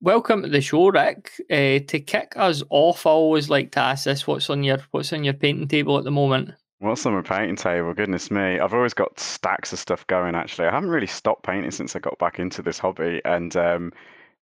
welcome 0.00 0.42
to 0.42 0.48
the 0.48 0.60
show, 0.60 0.88
Rick. 0.88 1.32
Uh, 1.50 1.78
to 1.86 2.02
kick 2.04 2.32
us 2.36 2.62
off, 2.70 3.06
I 3.06 3.10
always 3.10 3.50
like 3.50 3.72
to 3.72 3.80
ask 3.80 4.04
this: 4.04 4.26
what's 4.26 4.50
on 4.50 4.62
your 4.62 4.78
what's 4.90 5.12
on 5.12 5.24
your 5.24 5.34
painting 5.34 5.68
table 5.68 5.98
at 5.98 6.04
the 6.04 6.10
moment? 6.10 6.52
What's 6.78 7.04
on 7.04 7.14
my 7.14 7.22
painting 7.22 7.56
table? 7.56 7.92
Goodness 7.92 8.30
me, 8.30 8.58
I've 8.58 8.72
always 8.72 8.94
got 8.94 9.20
stacks 9.20 9.72
of 9.72 9.78
stuff 9.78 10.06
going. 10.06 10.34
Actually, 10.34 10.68
I 10.68 10.72
haven't 10.72 10.90
really 10.90 11.06
stopped 11.06 11.44
painting 11.44 11.70
since 11.70 11.94
I 11.94 11.98
got 11.98 12.18
back 12.18 12.38
into 12.38 12.62
this 12.62 12.78
hobby, 12.78 13.20
and 13.24 13.54
um, 13.56 13.92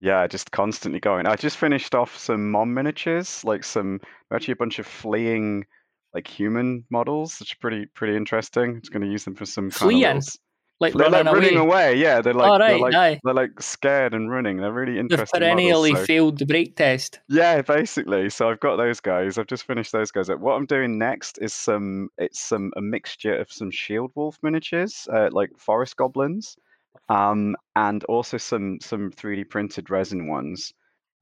yeah, 0.01 0.28
just 0.28 0.51
constantly 0.51 1.00
going. 1.00 1.25
I 1.25 1.36
just 1.36 1.58
finished 1.58 1.96
off 1.96 2.16
some 2.16 2.52
mom 2.52 2.74
miniatures, 2.74 3.44
like 3.44 3.64
some 3.64 4.00
actually 4.32 4.54
a 4.54 4.58
bunch 4.58 4.80
of 4.80 4.86
fleeing 4.86 5.66
like 6.14 6.28
human 6.28 6.86
models, 6.89 7.39
which 7.39 7.54
are 7.54 7.60
pretty 7.60 7.86
pretty 7.88 8.16
interesting. 8.16 8.80
Just 8.82 8.94
going 8.94 9.04
to 9.04 9.12
use 9.12 9.26
them 9.26 9.36
for 9.36 9.46
some 9.46 9.71
fleeing. 9.71 10.04
Kind 10.04 10.18
of 10.20 10.24
like 10.80 10.94
they're 10.94 11.09
running 11.09 11.25
like 11.25 11.34
running 11.36 11.57
away. 11.57 11.96
Yeah, 11.96 12.21
they're 12.21 12.34
like, 12.34 12.50
Oh, 12.52 12.60
right, 12.60 12.68
they're, 12.70 12.80
like 12.80 12.93
aye. 12.93 13.20
they're 13.23 13.34
like 13.34 13.62
scared 13.62 14.14
and 14.14 14.30
running. 14.30 14.57
They're 14.57 14.71
really 14.71 14.93
They've 14.93 15.02
interesting. 15.02 15.39
perennially 15.42 15.92
models, 15.92 16.04
so- 16.04 16.05
failed 16.14 16.38
the 16.39 16.46
brake 16.46 16.75
test. 16.75 17.20
Yeah, 17.29 17.61
basically. 17.61 18.29
So 18.29 18.50
I've 18.50 18.60
got 18.60 18.75
those 18.78 19.00
guys. 19.00 19.37
I've 19.37 19.48
just 19.48 19.65
finished 19.65 19.92
those 19.92 20.11
guys. 20.11 20.29
What 20.29 20.54
I'm 20.56 20.65
doing 20.68 20.98
next 21.00 21.39
is 21.42 21.54
some. 21.54 22.10
It's 22.18 22.39
some 22.39 22.71
a 22.78 22.82
mixture 22.82 23.36
of 23.36 23.51
some 23.51 23.71
shield 23.71 24.11
wolf 24.15 24.37
miniatures, 24.43 25.07
uh, 25.11 25.29
like 25.32 25.50
forest 25.57 25.96
goblins, 25.98 26.56
um, 27.09 27.56
and 27.75 28.04
also 28.06 28.37
some 28.37 28.79
some 28.82 29.12
3D 29.12 29.50
printed 29.50 29.89
resin 29.89 30.28
ones. 30.28 30.73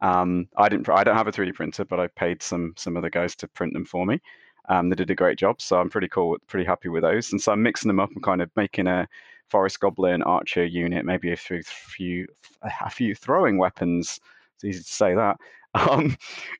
Um, 0.01 0.47
I 0.57 0.67
didn't. 0.67 0.89
I 0.89 1.03
don't 1.05 1.15
have 1.17 1.27
a 1.27 1.31
3D 1.31 1.53
printer, 1.53 1.85
but 1.85 1.99
I 1.99 2.07
paid 2.07 2.43
some 2.43 2.73
some 2.77 2.97
other 2.97 3.09
guys 3.09 3.35
to 3.37 3.47
print 3.47 3.73
them 3.73 3.85
for 3.85 4.05
me. 4.05 4.19
Um, 4.67 4.89
they 4.89 4.95
did 4.95 5.11
a 5.11 5.15
great 5.15 5.37
job, 5.37 5.61
so 5.61 5.79
I'm 5.79 5.89
pretty 5.91 6.07
cool, 6.07 6.35
pretty 6.47 6.65
happy 6.65 6.89
with 6.89 7.03
those. 7.03 7.31
And 7.31 7.39
so 7.39 7.51
I'm 7.51 7.61
mixing 7.61 7.87
them 7.87 7.99
up 7.99 8.09
and 8.11 8.23
kind 8.23 8.41
of 8.41 8.49
making 8.55 8.87
a 8.87 9.07
forest 9.49 9.79
goblin 9.79 10.23
archer 10.23 10.65
unit, 10.65 11.05
maybe 11.05 11.31
a 11.31 11.37
few 11.37 11.61
few 11.63 12.27
a 12.61 12.89
few 12.89 13.15
throwing 13.15 13.57
weapons. 13.57 14.19
It's 14.55 14.63
easy 14.63 14.83
to 14.83 14.89
say 14.93 15.15
that. 15.15 15.37
Um, 15.75 16.15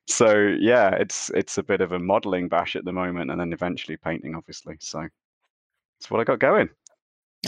so 0.06 0.54
yeah, 0.60 0.90
it's 0.90 1.30
it's 1.30 1.56
a 1.56 1.62
bit 1.62 1.80
of 1.80 1.92
a 1.92 1.98
modeling 1.98 2.48
bash 2.48 2.76
at 2.76 2.84
the 2.84 2.92
moment, 2.92 3.30
and 3.30 3.40
then 3.40 3.50
eventually 3.54 3.96
painting, 3.96 4.34
obviously. 4.34 4.76
So 4.78 5.08
that's 5.98 6.10
what 6.10 6.20
I 6.20 6.24
got 6.24 6.38
going. 6.38 6.68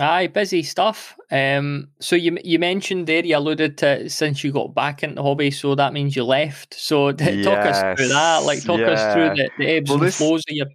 Aye, 0.00 0.28
busy 0.28 0.62
stuff. 0.62 1.14
Um, 1.30 1.88
so 2.00 2.16
you 2.16 2.38
you 2.42 2.58
mentioned 2.58 3.06
there, 3.06 3.22
you 3.22 3.36
alluded 3.36 3.76
to 3.78 4.08
since 4.08 4.42
you 4.42 4.50
got 4.50 4.74
back 4.74 5.02
into 5.02 5.16
the 5.16 5.22
hobby, 5.22 5.50
so 5.50 5.74
that 5.74 5.92
means 5.92 6.16
you 6.16 6.24
left. 6.24 6.72
So 6.72 7.12
talk 7.12 7.20
us 7.20 7.98
through 7.98 8.08
that. 8.08 8.44
Like 8.44 8.64
talk 8.64 8.80
us 8.80 9.12
through 9.14 9.36
the, 9.36 9.50
the 9.58 9.66
ebbs 9.76 9.90
Well, 9.90 9.98
and 9.98 10.06
this- 10.06 10.16
flows 10.16 10.44
of 10.48 10.56
your. 10.56 10.66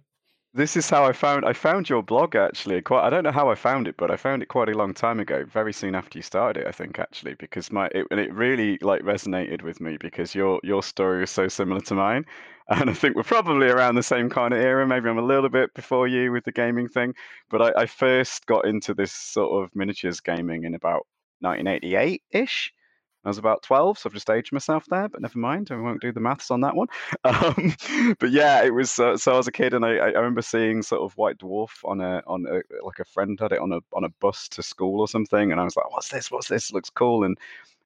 This 0.54 0.76
is 0.76 0.88
how 0.88 1.04
I 1.04 1.12
found 1.12 1.44
I 1.44 1.52
found 1.52 1.90
your 1.90 2.02
blog 2.02 2.34
actually. 2.36 2.80
Quite 2.80 3.04
I 3.04 3.10
don't 3.10 3.24
know 3.24 3.32
how 3.32 3.50
I 3.50 3.56
found 3.56 3.88
it, 3.88 3.96
but 3.98 4.10
I 4.10 4.16
found 4.16 4.40
it 4.42 4.46
quite 4.46 4.68
a 4.70 4.78
long 4.78 4.94
time 4.94 5.20
ago, 5.20 5.44
very 5.44 5.72
soon 5.72 5.94
after 5.94 6.16
you 6.18 6.22
started 6.22 6.62
it, 6.62 6.66
I 6.66 6.70
think 6.72 6.98
actually, 6.98 7.34
because 7.34 7.70
my 7.72 7.88
it, 7.88 8.06
and 8.10 8.18
it 8.20 8.32
really 8.32 8.78
like 8.80 9.02
resonated 9.02 9.62
with 9.62 9.80
me 9.82 9.98
because 10.00 10.34
your 10.34 10.60
your 10.62 10.82
story 10.82 11.24
is 11.24 11.30
so 11.30 11.48
similar 11.48 11.80
to 11.82 11.94
mine, 11.94 12.24
and 12.68 12.88
I 12.88 12.94
think 12.94 13.16
we're 13.16 13.24
probably 13.24 13.68
around 13.68 13.96
the 13.96 14.02
same 14.02 14.30
kind 14.30 14.54
of 14.54 14.60
era. 14.60 14.86
Maybe 14.86 15.08
I'm 15.10 15.18
a 15.18 15.22
little 15.22 15.50
bit 15.50 15.74
before 15.74 16.06
you 16.08 16.30
with 16.32 16.44
the 16.44 16.52
gaming 16.52 16.88
thing, 16.88 17.14
but 17.50 17.60
I, 17.60 17.82
I 17.82 17.86
first 17.86 18.46
got 18.46 18.64
into 18.64 18.94
this 18.94 19.12
sort 19.12 19.62
of 19.62 19.74
miniatures 19.74 20.20
gaming 20.20 20.64
in 20.64 20.74
about 20.74 21.06
1988 21.40 22.22
ish. 22.30 22.72
I 23.24 23.28
was 23.28 23.38
about 23.38 23.62
12, 23.62 23.98
so 23.98 24.08
I've 24.08 24.14
just 24.14 24.28
aged 24.28 24.52
myself 24.52 24.84
there, 24.86 25.08
but 25.08 25.22
never 25.22 25.38
mind. 25.38 25.70
I 25.70 25.76
won't 25.76 26.02
do 26.02 26.12
the 26.12 26.20
maths 26.20 26.50
on 26.50 26.60
that 26.62 26.76
one. 26.76 26.88
Um, 27.24 27.74
but 28.18 28.30
yeah, 28.30 28.62
it 28.62 28.72
was. 28.72 28.98
Uh, 28.98 29.16
so 29.16 29.32
I 29.32 29.36
was 29.36 29.48
a 29.48 29.52
kid, 29.52 29.74
and 29.74 29.84
I, 29.84 29.96
I 29.96 30.08
remember 30.08 30.42
seeing 30.42 30.82
sort 30.82 31.02
of 31.02 31.16
White 31.16 31.38
Dwarf 31.38 31.70
on 31.84 32.00
a 32.00 32.22
on 32.26 32.46
a 32.46 32.84
like 32.84 32.98
a 33.00 33.04
friend 33.04 33.38
had 33.40 33.52
it 33.52 33.60
on 33.60 33.72
a 33.72 33.80
on 33.92 34.04
a 34.04 34.08
bus 34.20 34.48
to 34.50 34.62
school 34.62 35.00
or 35.00 35.08
something, 35.08 35.50
and 35.50 35.60
I 35.60 35.64
was 35.64 35.76
like, 35.76 35.90
"What's 35.90 36.10
this? 36.10 36.30
What's 36.30 36.48
this? 36.48 36.72
looks 36.72 36.90
cool." 36.90 37.24
And 37.24 37.38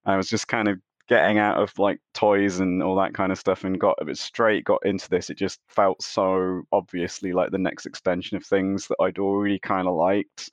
I 0.05 0.17
was 0.17 0.29
just 0.29 0.49
kind 0.49 0.69
of 0.69 0.79
getting 1.09 1.39
out 1.39 1.57
of 1.57 1.77
like 1.79 2.01
toys 2.15 2.61
and 2.61 2.83
all 2.83 2.97
that 2.97 3.15
kind 3.15 3.33
of 3.33 3.39
stuff, 3.39 3.65
and 3.65 3.81
got 3.81 3.97
a 4.01 4.05
bit 4.05 4.19
straight 4.19 4.65
got 4.65 4.85
into 4.85 5.09
this. 5.09 5.31
It 5.31 5.39
just 5.39 5.61
felt 5.69 6.03
so 6.03 6.63
obviously 6.73 7.33
like 7.33 7.51
the 7.51 7.59
next 7.59 7.87
extension 7.87 8.37
of 8.37 8.45
things 8.45 8.89
that 8.89 8.97
I'd 9.01 9.19
already 9.19 9.59
kind 9.59 9.89
of 9.89 9.95
liked 9.95 10.51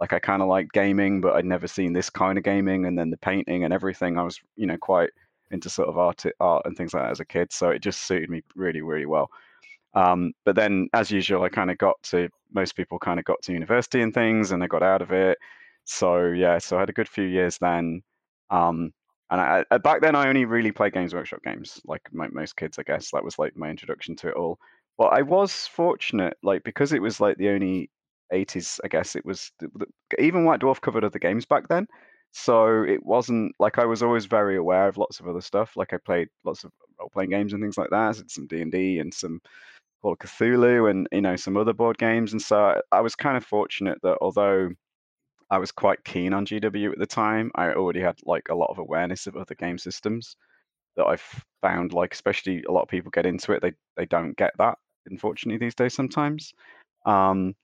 like 0.00 0.12
I 0.12 0.18
kind 0.18 0.42
of 0.42 0.48
liked 0.48 0.72
gaming, 0.72 1.20
but 1.20 1.34
I'd 1.34 1.44
never 1.44 1.66
seen 1.66 1.92
this 1.92 2.10
kind 2.10 2.38
of 2.38 2.44
gaming, 2.44 2.86
and 2.86 2.98
then 2.98 3.10
the 3.10 3.16
painting 3.16 3.64
and 3.64 3.72
everything. 3.72 4.18
I 4.18 4.22
was, 4.22 4.40
you 4.56 4.66
know, 4.66 4.76
quite 4.76 5.10
into 5.50 5.70
sort 5.70 5.88
of 5.88 5.96
art, 5.98 6.24
art 6.40 6.62
and 6.66 6.76
things 6.76 6.92
like 6.92 7.04
that 7.04 7.10
as 7.12 7.20
a 7.20 7.24
kid, 7.24 7.52
so 7.52 7.70
it 7.70 7.82
just 7.82 8.02
suited 8.02 8.30
me 8.30 8.42
really, 8.54 8.82
really 8.82 9.06
well. 9.06 9.30
Um, 9.94 10.32
but 10.44 10.56
then, 10.56 10.88
as 10.92 11.10
usual, 11.10 11.42
I 11.42 11.48
kind 11.48 11.70
of 11.70 11.78
got 11.78 12.02
to 12.04 12.28
most 12.52 12.76
people 12.76 12.98
kind 12.98 13.18
of 13.18 13.24
got 13.24 13.42
to 13.42 13.52
university 13.52 14.02
and 14.02 14.12
things, 14.12 14.52
and 14.52 14.62
I 14.62 14.66
got 14.66 14.82
out 14.82 15.02
of 15.02 15.12
it. 15.12 15.38
So 15.84 16.26
yeah, 16.28 16.58
so 16.58 16.76
I 16.76 16.80
had 16.80 16.90
a 16.90 16.94
good 16.94 17.08
few 17.08 17.24
years 17.24 17.58
then. 17.58 18.02
Um, 18.50 18.92
and 19.30 19.40
I, 19.40 19.64
I, 19.70 19.78
back 19.78 20.02
then, 20.02 20.14
I 20.14 20.28
only 20.28 20.44
really 20.44 20.70
played 20.72 20.92
Games 20.92 21.14
Workshop 21.14 21.40
games, 21.42 21.80
like 21.86 22.02
mo- 22.12 22.28
most 22.32 22.56
kids, 22.56 22.78
I 22.78 22.82
guess. 22.84 23.10
That 23.10 23.24
was 23.24 23.38
like 23.38 23.56
my 23.56 23.70
introduction 23.70 24.14
to 24.16 24.28
it 24.28 24.34
all. 24.34 24.58
But 24.98 25.08
I 25.08 25.22
was 25.22 25.66
fortunate, 25.66 26.36
like 26.42 26.62
because 26.64 26.92
it 26.92 27.02
was 27.02 27.20
like 27.20 27.36
the 27.38 27.48
only 27.48 27.90
80s, 28.32 28.80
I 28.84 28.88
guess 28.88 29.16
it 29.16 29.24
was 29.24 29.52
even 30.18 30.44
White 30.44 30.60
Dwarf 30.60 30.80
covered 30.80 31.04
other 31.04 31.18
games 31.18 31.44
back 31.44 31.68
then. 31.68 31.86
So 32.32 32.82
it 32.82 33.04
wasn't 33.04 33.54
like 33.58 33.78
I 33.78 33.86
was 33.86 34.02
always 34.02 34.26
very 34.26 34.56
aware 34.56 34.88
of 34.88 34.98
lots 34.98 35.20
of 35.20 35.28
other 35.28 35.40
stuff. 35.40 35.76
Like 35.76 35.92
I 35.92 35.98
played 35.98 36.28
lots 36.44 36.64
of 36.64 36.72
role 36.98 37.10
playing 37.10 37.30
games 37.30 37.52
and 37.52 37.62
things 37.62 37.78
like 37.78 37.90
that, 37.90 38.08
I 38.08 38.12
did 38.12 38.30
some 38.30 38.46
D 38.46 38.60
and 38.60 38.72
D 38.72 38.98
and 38.98 39.12
some 39.12 39.40
Call 40.02 40.12
of 40.12 40.18
Cthulhu 40.18 40.90
and 40.90 41.08
you 41.12 41.22
know 41.22 41.36
some 41.36 41.56
other 41.56 41.72
board 41.72 41.98
games. 41.98 42.32
And 42.32 42.42
so 42.42 42.56
I, 42.58 42.80
I 42.92 43.00
was 43.00 43.14
kind 43.14 43.36
of 43.36 43.44
fortunate 43.44 43.98
that 44.02 44.18
although 44.20 44.70
I 45.50 45.58
was 45.58 45.72
quite 45.72 46.04
keen 46.04 46.32
on 46.32 46.46
GW 46.46 46.92
at 46.92 46.98
the 46.98 47.06
time, 47.06 47.50
I 47.54 47.72
already 47.72 48.00
had 48.00 48.16
like 48.24 48.48
a 48.50 48.54
lot 48.54 48.70
of 48.70 48.78
awareness 48.78 49.26
of 49.26 49.36
other 49.36 49.54
game 49.54 49.78
systems 49.78 50.36
that 50.96 51.06
I've 51.06 51.44
found 51.62 51.92
like 51.92 52.12
especially 52.14 52.62
a 52.68 52.72
lot 52.72 52.82
of 52.82 52.88
people 52.88 53.10
get 53.10 53.26
into 53.26 53.52
it 53.52 53.60
they 53.60 53.72
they 53.96 54.06
don't 54.06 54.36
get 54.36 54.52
that 54.58 54.78
unfortunately 55.06 55.58
these 55.58 55.74
days 55.74 55.94
sometimes. 55.94 56.52
Um, 57.04 57.54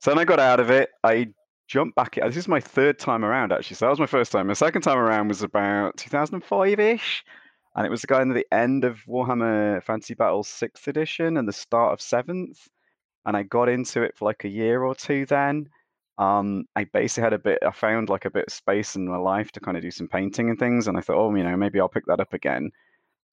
so 0.00 0.10
then 0.10 0.18
I 0.18 0.24
got 0.24 0.40
out 0.40 0.60
of 0.60 0.70
it. 0.70 0.90
I 1.02 1.28
jumped 1.68 1.94
back. 1.94 2.14
This 2.14 2.36
is 2.36 2.48
my 2.48 2.60
third 2.60 2.98
time 2.98 3.24
around, 3.24 3.52
actually. 3.52 3.76
So 3.76 3.86
that 3.86 3.90
was 3.90 4.00
my 4.00 4.06
first 4.06 4.32
time. 4.32 4.46
My 4.46 4.54
second 4.54 4.82
time 4.82 4.98
around 4.98 5.28
was 5.28 5.42
about 5.42 5.96
2005 5.96 6.80
ish. 6.80 7.24
And 7.76 7.86
it 7.86 7.90
was 7.90 8.04
kind 8.04 8.30
of 8.30 8.34
the 8.34 8.46
end 8.52 8.84
of 8.84 8.98
Warhammer 9.06 9.82
Fantasy 9.84 10.14
Battles 10.14 10.48
6th 10.48 10.88
edition 10.88 11.36
and 11.36 11.46
the 11.46 11.52
start 11.52 11.92
of 11.92 12.00
7th. 12.00 12.56
And 13.24 13.36
I 13.36 13.42
got 13.44 13.68
into 13.68 14.02
it 14.02 14.16
for 14.16 14.24
like 14.24 14.44
a 14.44 14.48
year 14.48 14.82
or 14.82 14.94
two 14.94 15.26
then. 15.26 15.68
Um, 16.16 16.64
I 16.74 16.84
basically 16.84 17.22
had 17.22 17.34
a 17.34 17.38
bit, 17.38 17.60
I 17.64 17.70
found 17.70 18.08
like 18.08 18.24
a 18.24 18.30
bit 18.30 18.46
of 18.48 18.52
space 18.52 18.96
in 18.96 19.06
my 19.06 19.18
life 19.18 19.52
to 19.52 19.60
kind 19.60 19.76
of 19.76 19.82
do 19.82 19.90
some 19.92 20.08
painting 20.08 20.50
and 20.50 20.58
things. 20.58 20.88
And 20.88 20.96
I 20.96 21.00
thought, 21.00 21.18
oh, 21.18 21.32
you 21.34 21.44
know, 21.44 21.56
maybe 21.56 21.78
I'll 21.78 21.88
pick 21.88 22.06
that 22.06 22.20
up 22.20 22.32
again. 22.32 22.72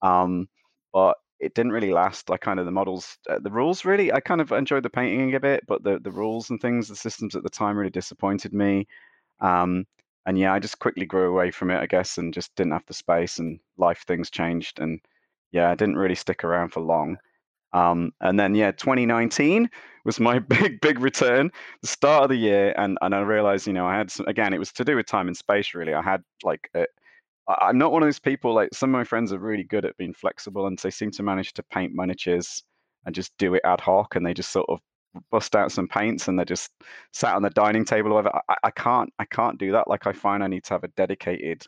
Um, 0.03 0.47
but 0.93 1.17
it 1.39 1.53
didn't 1.53 1.71
really 1.71 1.91
last. 1.91 2.29
I 2.31 2.37
kind 2.37 2.59
of 2.59 2.65
the 2.65 2.71
models, 2.71 3.17
uh, 3.29 3.39
the 3.39 3.51
rules 3.51 3.85
really. 3.85 4.11
I 4.11 4.19
kind 4.19 4.41
of 4.41 4.51
enjoyed 4.51 4.83
the 4.83 4.89
painting 4.89 5.35
a 5.35 5.39
bit, 5.39 5.63
but 5.67 5.83
the 5.83 5.99
the 5.99 6.11
rules 6.11 6.49
and 6.49 6.59
things, 6.61 6.87
the 6.87 6.95
systems 6.95 7.35
at 7.35 7.43
the 7.43 7.49
time 7.49 7.77
really 7.77 7.89
disappointed 7.89 8.53
me. 8.53 8.87
Um, 9.41 9.85
and 10.25 10.39
yeah, 10.39 10.53
I 10.53 10.59
just 10.59 10.79
quickly 10.79 11.05
grew 11.05 11.29
away 11.29 11.51
from 11.51 11.71
it, 11.71 11.79
I 11.79 11.85
guess, 11.87 12.17
and 12.17 12.33
just 12.33 12.55
didn't 12.55 12.73
have 12.73 12.85
the 12.87 12.93
space. 12.93 13.39
And 13.39 13.59
life 13.77 14.03
things 14.07 14.29
changed, 14.29 14.79
and 14.79 14.99
yeah, 15.51 15.71
I 15.71 15.75
didn't 15.75 15.97
really 15.97 16.15
stick 16.15 16.43
around 16.43 16.69
for 16.69 16.81
long. 16.81 17.17
Um, 17.73 18.13
and 18.21 18.39
then 18.39 18.55
yeah, 18.55 18.71
2019 18.71 19.69
was 20.05 20.19
my 20.19 20.39
big 20.59 20.79
big 20.81 20.99
return, 20.99 21.51
the 21.81 21.87
start 21.87 22.23
of 22.23 22.29
the 22.29 22.37
year, 22.37 22.73
and 22.77 22.97
and 23.01 23.13
I 23.13 23.19
realized, 23.21 23.67
you 23.67 23.73
know, 23.73 23.85
I 23.87 23.97
had 23.97 24.11
some, 24.11 24.25
again, 24.27 24.53
it 24.53 24.59
was 24.59 24.71
to 24.73 24.85
do 24.85 24.95
with 24.95 25.05
time 25.07 25.27
and 25.27 25.37
space. 25.37 25.73
Really, 25.73 25.93
I 25.93 26.01
had 26.01 26.23
like 26.43 26.69
a, 26.75 26.85
I'm 27.47 27.77
not 27.77 27.91
one 27.91 28.01
of 28.01 28.07
those 28.07 28.19
people 28.19 28.53
like 28.53 28.69
some 28.73 28.89
of 28.89 28.99
my 28.99 29.03
friends 29.03 29.31
are 29.31 29.39
really 29.39 29.63
good 29.63 29.85
at 29.85 29.97
being 29.97 30.13
flexible 30.13 30.67
and 30.67 30.77
they 30.79 30.89
seem 30.89 31.11
to 31.11 31.23
manage 31.23 31.53
to 31.53 31.63
paint 31.63 31.93
miniatures 31.93 32.63
and 33.05 33.13
just 33.13 33.31
do 33.37 33.53
it 33.53 33.61
ad 33.63 33.79
hoc 33.79 34.15
and 34.15 34.25
they 34.25 34.33
just 34.33 34.51
sort 34.51 34.67
of 34.69 34.79
bust 35.31 35.55
out 35.55 35.71
some 35.71 35.87
paints 35.87 36.27
and 36.27 36.37
they're 36.37 36.45
just 36.45 36.71
sat 37.13 37.35
on 37.35 37.41
the 37.41 37.49
dining 37.51 37.85
table 37.85 38.11
or 38.11 38.15
whatever. 38.15 38.41
I, 38.49 38.55
I 38.63 38.71
can't 38.71 39.11
I 39.19 39.25
can't 39.25 39.59
do 39.59 39.71
that. 39.73 39.87
Like 39.87 40.07
I 40.07 40.11
find 40.11 40.43
I 40.43 40.47
need 40.47 40.63
to 40.65 40.73
have 40.73 40.83
a 40.83 40.89
dedicated 40.89 41.63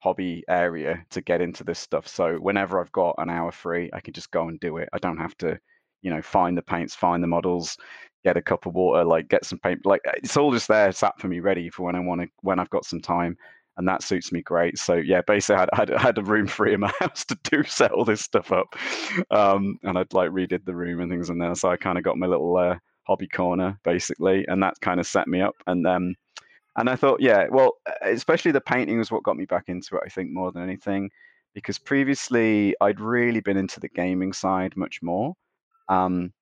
hobby 0.00 0.44
area 0.48 1.04
to 1.10 1.20
get 1.20 1.40
into 1.40 1.64
this 1.64 1.78
stuff. 1.78 2.08
So 2.08 2.36
whenever 2.36 2.80
I've 2.80 2.92
got 2.92 3.14
an 3.18 3.30
hour 3.30 3.52
free, 3.52 3.90
I 3.92 4.00
can 4.00 4.12
just 4.14 4.30
go 4.30 4.48
and 4.48 4.60
do 4.60 4.78
it. 4.78 4.88
I 4.92 4.98
don't 4.98 5.16
have 5.18 5.36
to, 5.38 5.58
you 6.02 6.10
know, 6.10 6.22
find 6.22 6.56
the 6.56 6.62
paints, 6.62 6.94
find 6.94 7.22
the 7.22 7.28
models, 7.28 7.76
get 8.22 8.36
a 8.36 8.42
cup 8.42 8.66
of 8.66 8.74
water, 8.74 9.04
like 9.04 9.28
get 9.28 9.44
some 9.44 9.58
paint. 9.58 9.86
Like 9.86 10.02
it's 10.16 10.36
all 10.36 10.52
just 10.52 10.68
there, 10.68 10.92
sat 10.92 11.18
for 11.18 11.28
me, 11.28 11.40
ready 11.40 11.70
for 11.70 11.84
when 11.84 11.94
I 11.94 12.00
want 12.00 12.22
to, 12.22 12.28
when 12.42 12.58
I've 12.58 12.70
got 12.70 12.84
some 12.84 13.00
time 13.00 13.36
and 13.76 13.88
that 13.88 14.02
suits 14.02 14.32
me 14.32 14.42
great. 14.42 14.78
So 14.78 14.94
yeah, 14.94 15.20
basically, 15.26 15.56
I 15.56 15.76
had, 15.76 15.90
I 15.92 16.00
had, 16.00 16.18
a 16.18 16.22
room 16.22 16.46
free 16.46 16.74
in 16.74 16.80
my 16.80 16.92
house 17.00 17.24
to 17.26 17.38
do 17.44 17.62
set 17.64 17.92
all 17.92 18.04
this 18.04 18.20
stuff 18.20 18.52
up, 18.52 18.74
um, 19.30 19.78
and 19.82 19.98
I'd 19.98 20.12
like 20.12 20.30
redid 20.30 20.64
the 20.64 20.74
room 20.74 21.00
and 21.00 21.10
things 21.10 21.30
in 21.30 21.38
there. 21.38 21.54
So 21.54 21.68
I 21.68 21.76
kind 21.76 21.98
of 21.98 22.04
got 22.04 22.18
my 22.18 22.26
little 22.26 22.56
uh, 22.56 22.76
hobby 23.06 23.28
corner 23.28 23.78
basically, 23.84 24.46
and 24.48 24.62
that 24.62 24.80
kind 24.80 25.00
of 25.00 25.06
set 25.06 25.28
me 25.28 25.40
up. 25.40 25.54
And 25.66 25.84
then, 25.84 26.14
and 26.76 26.90
I 26.90 26.96
thought, 26.96 27.20
yeah, 27.20 27.46
well, 27.50 27.72
especially 28.02 28.52
the 28.52 28.60
painting 28.60 28.98
was 28.98 29.10
what 29.10 29.22
got 29.22 29.36
me 29.36 29.44
back 29.44 29.64
into 29.68 29.96
it. 29.96 30.02
I 30.04 30.08
think 30.08 30.30
more 30.30 30.52
than 30.52 30.62
anything, 30.62 31.10
because 31.54 31.78
previously 31.78 32.74
I'd 32.80 33.00
really 33.00 33.40
been 33.40 33.56
into 33.56 33.80
the 33.80 33.88
gaming 33.88 34.32
side 34.32 34.76
much 34.76 35.00
more. 35.02 35.34
Um, 35.88 36.32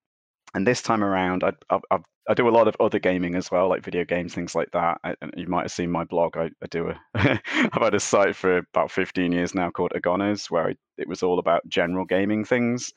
and 0.55 0.67
this 0.67 0.83
time 0.83 1.03
around, 1.03 1.45
I, 1.45 1.53
I, 1.71 1.99
I 2.29 2.35
do 2.35 2.49
a 2.49 2.51
lot 2.51 2.69
of 2.69 2.77
other 2.79 2.99
gaming 2.99 3.35
as 3.35 3.51
well, 3.51 3.69
like 3.69 3.83
video 3.83 4.05
games, 4.05 4.35
things 4.35 4.55
like 4.55 4.71
that. 4.73 4.99
I, 5.03 5.15
you 5.37 5.49
might 5.49 5.63
have 5.63 5.73
seen 5.73 5.91
my 5.91 6.05
blog. 6.05 6.37
I, 6.37 6.51
I 6.63 6.67
do 6.71 6.91
a, 6.91 7.01
I've 7.15 7.83
had 7.83 7.95
a 7.95 8.01
site 8.01 8.37
for 8.37 8.59
about 8.59 8.91
15 8.91 9.33
years 9.33 9.55
now 9.55 9.71
called 9.71 9.93
Agonas, 9.95 10.51
where 10.51 10.69
I, 10.69 10.75
it 10.99 11.09
was 11.09 11.23
all 11.23 11.39
about 11.39 11.67
general 11.69 12.05
gaming 12.05 12.45
things. 12.45 12.93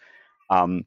Um, 0.50 0.84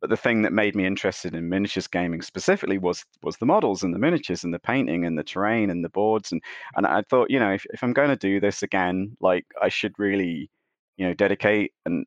but 0.00 0.08
the 0.08 0.16
thing 0.16 0.42
that 0.42 0.52
made 0.52 0.74
me 0.74 0.86
interested 0.86 1.34
in 1.34 1.48
miniatures 1.48 1.86
gaming 1.86 2.22
specifically 2.22 2.78
was 2.78 3.04
was 3.22 3.36
the 3.36 3.46
models 3.46 3.82
and 3.82 3.94
the 3.94 3.98
miniatures 3.98 4.44
and 4.44 4.54
the 4.54 4.58
painting 4.58 5.04
and 5.04 5.18
the 5.18 5.22
terrain 5.22 5.68
and 5.68 5.84
the 5.84 5.90
boards 5.90 6.32
and 6.32 6.42
and 6.74 6.86
I 6.86 7.02
thought, 7.10 7.30
you 7.30 7.38
know, 7.38 7.52
if, 7.52 7.66
if 7.70 7.82
I'm 7.82 7.92
going 7.92 8.08
to 8.08 8.16
do 8.16 8.40
this 8.40 8.62
again, 8.62 9.16
like 9.20 9.44
I 9.60 9.68
should 9.68 9.92
really, 9.98 10.50
you 10.96 11.06
know, 11.06 11.12
dedicate 11.14 11.72
and 11.84 12.06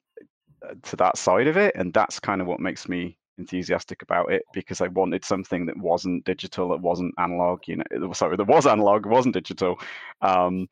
uh, 0.67 0.73
to 0.83 0.95
that 0.97 1.17
side 1.17 1.47
of 1.47 1.57
it, 1.57 1.75
and 1.75 1.93
that's 1.93 2.19
kind 2.19 2.41
of 2.41 2.47
what 2.47 2.59
makes 2.59 2.89
me 2.89 3.17
enthusiastic 3.37 4.01
about 4.01 4.31
it 4.31 4.43
because 4.53 4.81
I 4.81 4.87
wanted 4.87 5.25
something 5.25 5.65
that 5.65 5.77
wasn't 5.77 6.25
digital, 6.25 6.69
that 6.69 6.81
wasn't 6.81 7.13
analog. 7.17 7.67
You 7.67 7.77
know, 7.77 8.13
sorry, 8.13 8.37
that 8.37 8.45
was 8.45 8.67
analog, 8.67 9.05
wasn't 9.05 9.33
digital, 9.33 9.79
um, 10.21 10.67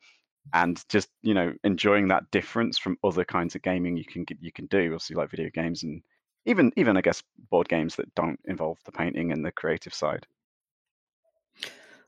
and 0.52 0.82
just 0.88 1.08
you 1.22 1.34
know 1.34 1.52
enjoying 1.64 2.08
that 2.08 2.30
difference 2.30 2.78
from 2.78 2.98
other 3.04 3.24
kinds 3.24 3.54
of 3.54 3.62
gaming 3.62 3.96
you 3.96 4.04
can 4.04 4.24
you 4.40 4.52
can 4.52 4.66
do. 4.66 4.84
Obviously, 4.86 5.16
like 5.16 5.30
video 5.30 5.50
games 5.50 5.82
and 5.82 6.02
even 6.46 6.72
even 6.76 6.96
I 6.96 7.00
guess 7.00 7.22
board 7.50 7.68
games 7.68 7.96
that 7.96 8.14
don't 8.14 8.40
involve 8.46 8.78
the 8.84 8.92
painting 8.92 9.32
and 9.32 9.44
the 9.44 9.52
creative 9.52 9.94
side. 9.94 10.26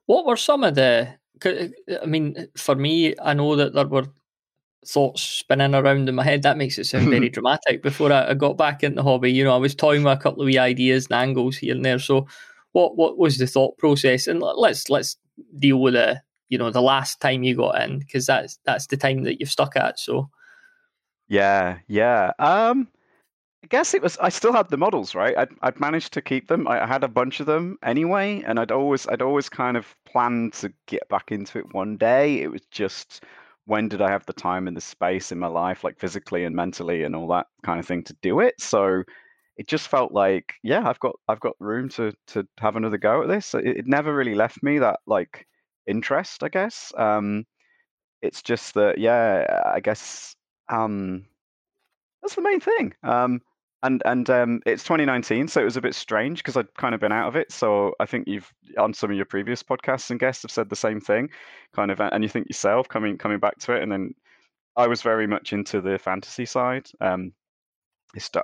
What 0.07 0.27
were 0.27 0.37
some 0.37 0.65
of 0.65 0.75
the? 0.75 1.15
I 1.45 2.07
mean, 2.07 2.49
for 2.57 2.75
me, 2.75 3.15
I 3.21 3.35
know 3.35 3.57
that 3.57 3.75
there 3.75 3.87
were 3.87 4.07
thoughts 4.87 5.23
spinning 5.23 5.75
around 5.75 6.09
in 6.09 6.15
my 6.15 6.25
head. 6.25 6.43
That 6.43 6.57
makes 6.57 6.79
it 6.79 6.85
sound 6.85 7.09
very 7.09 7.29
dramatic. 7.31 7.83
Before 7.83 8.13
I, 8.13 8.31
I, 8.31 8.35
got 8.35 8.57
back 8.57 8.83
into 8.83 8.97
the 8.97 9.03
hobby, 9.03 9.33
you 9.33 9.45
know, 9.45 9.55
I 9.55 9.59
was 9.59 9.75
toying 9.75 10.03
with 10.03 10.19
a 10.19 10.23
couple 10.23 10.43
of 10.43 10.47
wee 10.47 10.59
ideas 10.59 11.07
and 11.07 11.15
angles 11.15 11.57
here 11.57 11.75
and 11.75 11.85
there. 11.85 11.99
So, 11.99 12.27
what 12.73 12.97
what 12.97 13.19
was 13.19 13.39
the 13.39 13.47
thought 13.47 13.79
process? 13.79 14.27
And 14.27 14.41
let's 14.41 14.91
let's 14.91 15.17
deal 15.59 15.81
with 15.81 15.95
the 15.95 16.23
you 16.49 16.59
know 16.59 16.71
the 16.71 16.83
last 16.83 17.21
time 17.21 17.43
you 17.43 17.57
got 17.57 17.81
in 17.83 17.99
because 17.99 18.27
that's 18.27 18.59
that's 18.65 18.87
the 18.87 18.97
time 18.97 19.25
that 19.25 19.41
you've 19.41 19.51
stuck 19.51 19.77
at. 19.77 19.99
So, 19.99 20.31
yeah, 21.29 21.79
yeah. 21.89 22.33
Um, 22.39 22.89
I 23.65 23.67
guess 23.69 23.95
it 23.95 24.03
was. 24.03 24.19
I 24.19 24.29
still 24.29 24.53
had 24.53 24.69
the 24.69 24.77
models, 24.77 25.15
right? 25.15 25.37
I'd, 25.39 25.49
I'd 25.63 25.81
managed 25.81 26.13
to 26.13 26.21
keep 26.21 26.49
them. 26.49 26.69
I 26.69 26.87
had 26.87 27.03
a 27.03 27.09
bunch 27.09 27.41
of 27.41 27.47
them 27.47 27.79
anyway, 27.83 28.43
and 28.47 28.61
I'd 28.61 28.71
always 28.71 29.07
I'd 29.07 29.23
always 29.23 29.49
kind 29.49 29.79
of 29.79 29.97
planned 30.05 30.53
to 30.55 30.71
get 30.87 31.09
back 31.09 31.33
into 31.33 31.59
it 31.59 31.73
one 31.73 31.97
day. 31.97 32.43
It 32.43 32.51
was 32.51 32.61
just 32.71 33.25
when 33.67 33.89
did 33.89 34.03
I 34.03 34.11
have 34.11 34.27
the 34.27 34.33
time 34.33 34.69
and 34.69 34.77
the 34.77 34.81
space 34.81 35.33
in 35.33 35.39
my 35.39 35.47
life, 35.47 35.85
like 35.85 35.99
physically 35.99 36.45
and 36.45 36.55
mentally 36.55 37.05
and 37.05 37.17
all 37.17 37.29
that 37.29 37.47
kind 37.65 37.81
of 37.81 37.87
thing 37.87 38.03
to 38.05 38.17
do 38.23 38.41
it. 38.41 38.55
So 38.61 39.03
it 39.57 39.69
just 39.69 39.89
felt 39.89 40.13
like, 40.13 40.55
yeah, 40.63 40.89
I've 40.89 41.01
got 41.01 41.15
I've 41.29 41.41
got 41.41 41.55
room 41.61 41.89
to 41.91 42.13
to 42.29 42.47
have 42.59 42.77
another 42.77 42.99
go 42.99 43.23
at 43.23 43.29
this. 43.29 43.55
It, 43.55 43.67
it 43.67 43.87
never 43.87 44.15
really 44.15 44.35
left 44.35 44.63
me 44.63 44.79
that 44.81 45.01
like 45.07 45.47
interest, 45.87 46.43
I 46.43 46.49
guess. 46.49 46.93
Um, 46.97 47.45
it's 48.23 48.43
just 48.43 48.75
that, 48.75 48.99
yeah, 48.99 49.63
I 49.67 49.81
guess 49.81 50.35
um, 50.71 51.27
that's 52.23 52.35
the 52.35 52.43
main 52.43 52.61
thing. 52.61 52.95
Um, 53.03 53.41
and 53.85 54.03
and 54.07 54.29
um, 54.31 54.63
it's 54.67 54.83
2019, 54.83 55.47
so 55.49 55.61
it 55.61 55.65
was 55.65 55.77
a 55.77 55.81
bit 55.83 55.95
strange 55.95 56.39
because 56.39 56.57
I'd 56.57 56.75
kind 56.75 56.95
of 56.95 57.01
been 57.01 57.13
out 57.13 57.29
of 57.29 57.37
it. 57.37 57.53
So 57.53 57.95
I 58.01 58.07
think 58.07 58.27
you've 58.27 58.51
on 58.79 58.95
some 58.95 59.11
of 59.11 59.17
your 59.17 59.27
previous 59.27 59.63
podcasts 59.63 60.11
and 60.11 60.19
guests 60.19 60.43
have 60.43 60.51
said 60.51 60.71
the 60.71 60.77
same 60.77 61.01
thing, 61.01 61.29
kind 61.75 61.91
of, 61.91 62.01
and 62.01 62.25
you 62.25 62.29
think 62.31 62.49
yourself 62.49 62.89
coming 62.89 63.19
coming 63.19 63.39
back 63.39 63.59
to 63.61 63.75
it, 63.75 63.83
and 63.83 63.93
then 63.93 64.15
I 64.75 64.89
was 64.89 65.03
very 65.03 65.27
much 65.27 65.53
into 65.53 65.83
the 65.83 65.99
fantasy 65.99 66.47
side. 66.47 66.89
Um, 67.01 67.35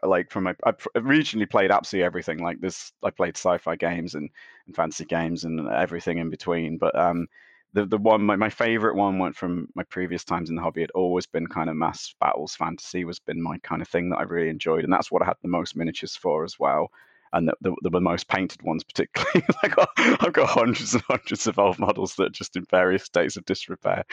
like 0.02 0.30
from 0.30 0.44
my 0.44 0.54
I 0.66 0.72
originally 0.96 1.46
played 1.46 1.70
absolutely 1.70 2.04
everything. 2.04 2.38
Like 2.38 2.60
this, 2.60 2.92
I 3.02 3.10
played 3.10 3.36
sci-fi 3.36 3.76
games 3.76 4.14
and, 4.14 4.28
and 4.66 4.76
fantasy 4.76 5.04
games 5.06 5.44
and 5.44 5.68
everything 5.68 6.18
in 6.18 6.28
between. 6.28 6.76
But 6.76 6.98
um, 6.98 7.28
the 7.72 7.86
the 7.86 7.98
one 7.98 8.22
my, 8.22 8.36
my 8.36 8.50
favorite 8.50 8.96
one 8.96 9.18
went 9.18 9.36
from 9.36 9.68
my 9.74 9.82
previous 9.84 10.24
times 10.24 10.50
in 10.50 10.56
the 10.56 10.62
hobby 10.62 10.80
had 10.80 10.90
always 10.92 11.26
been 11.26 11.46
kind 11.46 11.70
of 11.70 11.76
mass 11.76 12.14
battles 12.20 12.54
fantasy 12.54 13.04
was 13.04 13.18
been 13.18 13.42
my 13.42 13.58
kind 13.58 13.82
of 13.82 13.88
thing 13.88 14.10
that 14.10 14.18
I 14.18 14.22
really 14.22 14.48
enjoyed 14.48 14.84
and 14.84 14.92
that's 14.92 15.10
what 15.10 15.22
I 15.22 15.26
had 15.26 15.36
the 15.42 15.48
most 15.48 15.76
miniatures 15.76 16.16
for 16.16 16.44
as 16.44 16.58
well 16.58 16.90
and 17.32 17.46
the, 17.46 17.54
the, 17.60 17.90
the 17.90 18.00
most 18.00 18.26
painted 18.26 18.60
ones 18.62 18.82
particularly. 18.82 19.46
Like 19.62 19.74
I've 19.98 20.32
got 20.32 20.48
hundreds 20.48 20.94
and 20.94 21.02
hundreds 21.06 21.46
of 21.46 21.58
old 21.58 21.78
models 21.78 22.16
that 22.16 22.26
are 22.26 22.30
just 22.30 22.56
in 22.56 22.64
various 22.70 23.04
states 23.04 23.36
of 23.36 23.44
disrepair 23.44 24.04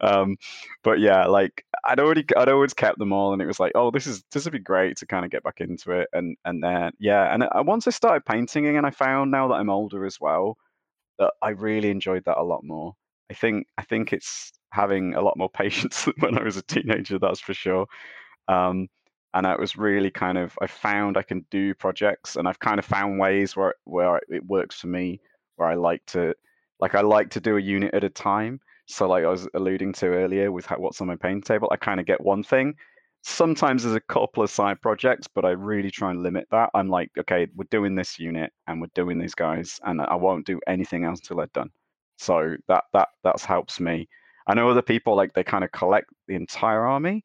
um, 0.00 0.36
but 0.82 0.98
yeah 0.98 1.26
like 1.26 1.64
I'd 1.84 2.00
already 2.00 2.24
I'd 2.36 2.48
always 2.48 2.74
kept 2.74 2.98
them 2.98 3.12
all 3.12 3.32
and 3.32 3.42
it 3.42 3.46
was 3.46 3.60
like 3.60 3.72
oh 3.74 3.90
this 3.90 4.06
is 4.06 4.24
this 4.32 4.44
would 4.44 4.52
be 4.52 4.58
great 4.58 4.96
to 4.98 5.06
kind 5.06 5.24
of 5.24 5.30
get 5.30 5.44
back 5.44 5.60
into 5.60 5.92
it 5.92 6.08
and 6.12 6.36
and 6.44 6.62
then 6.64 6.92
yeah 6.98 7.32
and 7.32 7.44
I, 7.44 7.60
once 7.60 7.86
I 7.86 7.90
started 7.90 8.24
painting 8.24 8.76
and 8.76 8.86
I 8.86 8.90
found 8.90 9.30
now 9.30 9.48
that 9.48 9.54
I'm 9.54 9.70
older 9.70 10.04
as 10.04 10.20
well 10.20 10.56
that 11.18 11.32
I 11.40 11.50
really 11.50 11.90
enjoyed 11.90 12.24
that 12.24 12.38
a 12.38 12.42
lot 12.42 12.64
more 12.64 12.96
I 13.30 13.34
think 13.34 13.66
I 13.78 13.82
think 13.82 14.12
it's 14.12 14.52
having 14.72 15.14
a 15.14 15.22
lot 15.22 15.36
more 15.36 15.50
patience 15.62 16.04
than 16.04 16.14
when 16.18 16.38
I 16.38 16.42
was 16.42 16.56
a 16.56 16.62
teenager. 16.62 17.18
That's 17.18 17.40
for 17.40 17.54
sure. 17.54 17.86
Um, 18.48 18.88
and 19.34 19.46
it 19.46 19.58
was 19.58 19.76
really 19.76 20.10
kind 20.10 20.38
of 20.38 20.56
I 20.62 20.68
found 20.68 21.16
I 21.16 21.22
can 21.22 21.44
do 21.50 21.74
projects, 21.74 22.36
and 22.36 22.46
I've 22.48 22.60
kind 22.60 22.78
of 22.78 22.84
found 22.84 23.18
ways 23.18 23.56
where 23.56 23.74
where 23.84 24.20
it 24.28 24.46
works 24.46 24.80
for 24.80 24.86
me, 24.86 25.20
where 25.56 25.68
I 25.68 25.74
like 25.74 26.04
to 26.06 26.34
like 26.80 26.94
I 26.94 27.00
like 27.00 27.30
to 27.30 27.40
do 27.40 27.56
a 27.56 27.60
unit 27.60 27.94
at 27.94 28.04
a 28.04 28.10
time. 28.10 28.60
So 28.86 29.08
like 29.08 29.24
I 29.24 29.28
was 29.28 29.48
alluding 29.54 29.94
to 29.94 30.06
earlier 30.06 30.52
with 30.52 30.66
how, 30.66 30.76
what's 30.76 31.00
on 31.00 31.06
my 31.08 31.16
paint 31.16 31.44
table, 31.44 31.68
I 31.72 31.76
kind 31.76 32.00
of 32.00 32.06
get 32.06 32.20
one 32.20 32.42
thing. 32.42 32.74
Sometimes 33.22 33.82
there's 33.82 33.96
a 33.96 34.00
couple 34.00 34.42
of 34.42 34.50
side 34.50 34.82
projects, 34.82 35.26
but 35.26 35.46
I 35.46 35.50
really 35.50 35.90
try 35.90 36.10
and 36.10 36.22
limit 36.22 36.46
that. 36.50 36.68
I'm 36.74 36.90
like, 36.90 37.10
okay, 37.18 37.46
we're 37.56 37.64
doing 37.70 37.94
this 37.94 38.18
unit 38.18 38.52
and 38.66 38.82
we're 38.82 38.88
doing 38.94 39.18
these 39.18 39.34
guys, 39.34 39.80
and 39.84 40.00
I 40.02 40.14
won't 40.16 40.46
do 40.46 40.60
anything 40.66 41.04
else 41.04 41.20
until 41.20 41.38
they're 41.38 41.46
done. 41.54 41.70
So 42.16 42.56
that 42.68 42.84
that 42.92 43.08
that's 43.22 43.44
helps 43.44 43.80
me. 43.80 44.08
I 44.46 44.54
know 44.54 44.68
other 44.68 44.82
people 44.82 45.16
like 45.16 45.32
they 45.32 45.44
kind 45.44 45.64
of 45.64 45.72
collect 45.72 46.10
the 46.28 46.34
entire 46.34 46.84
army, 46.84 47.24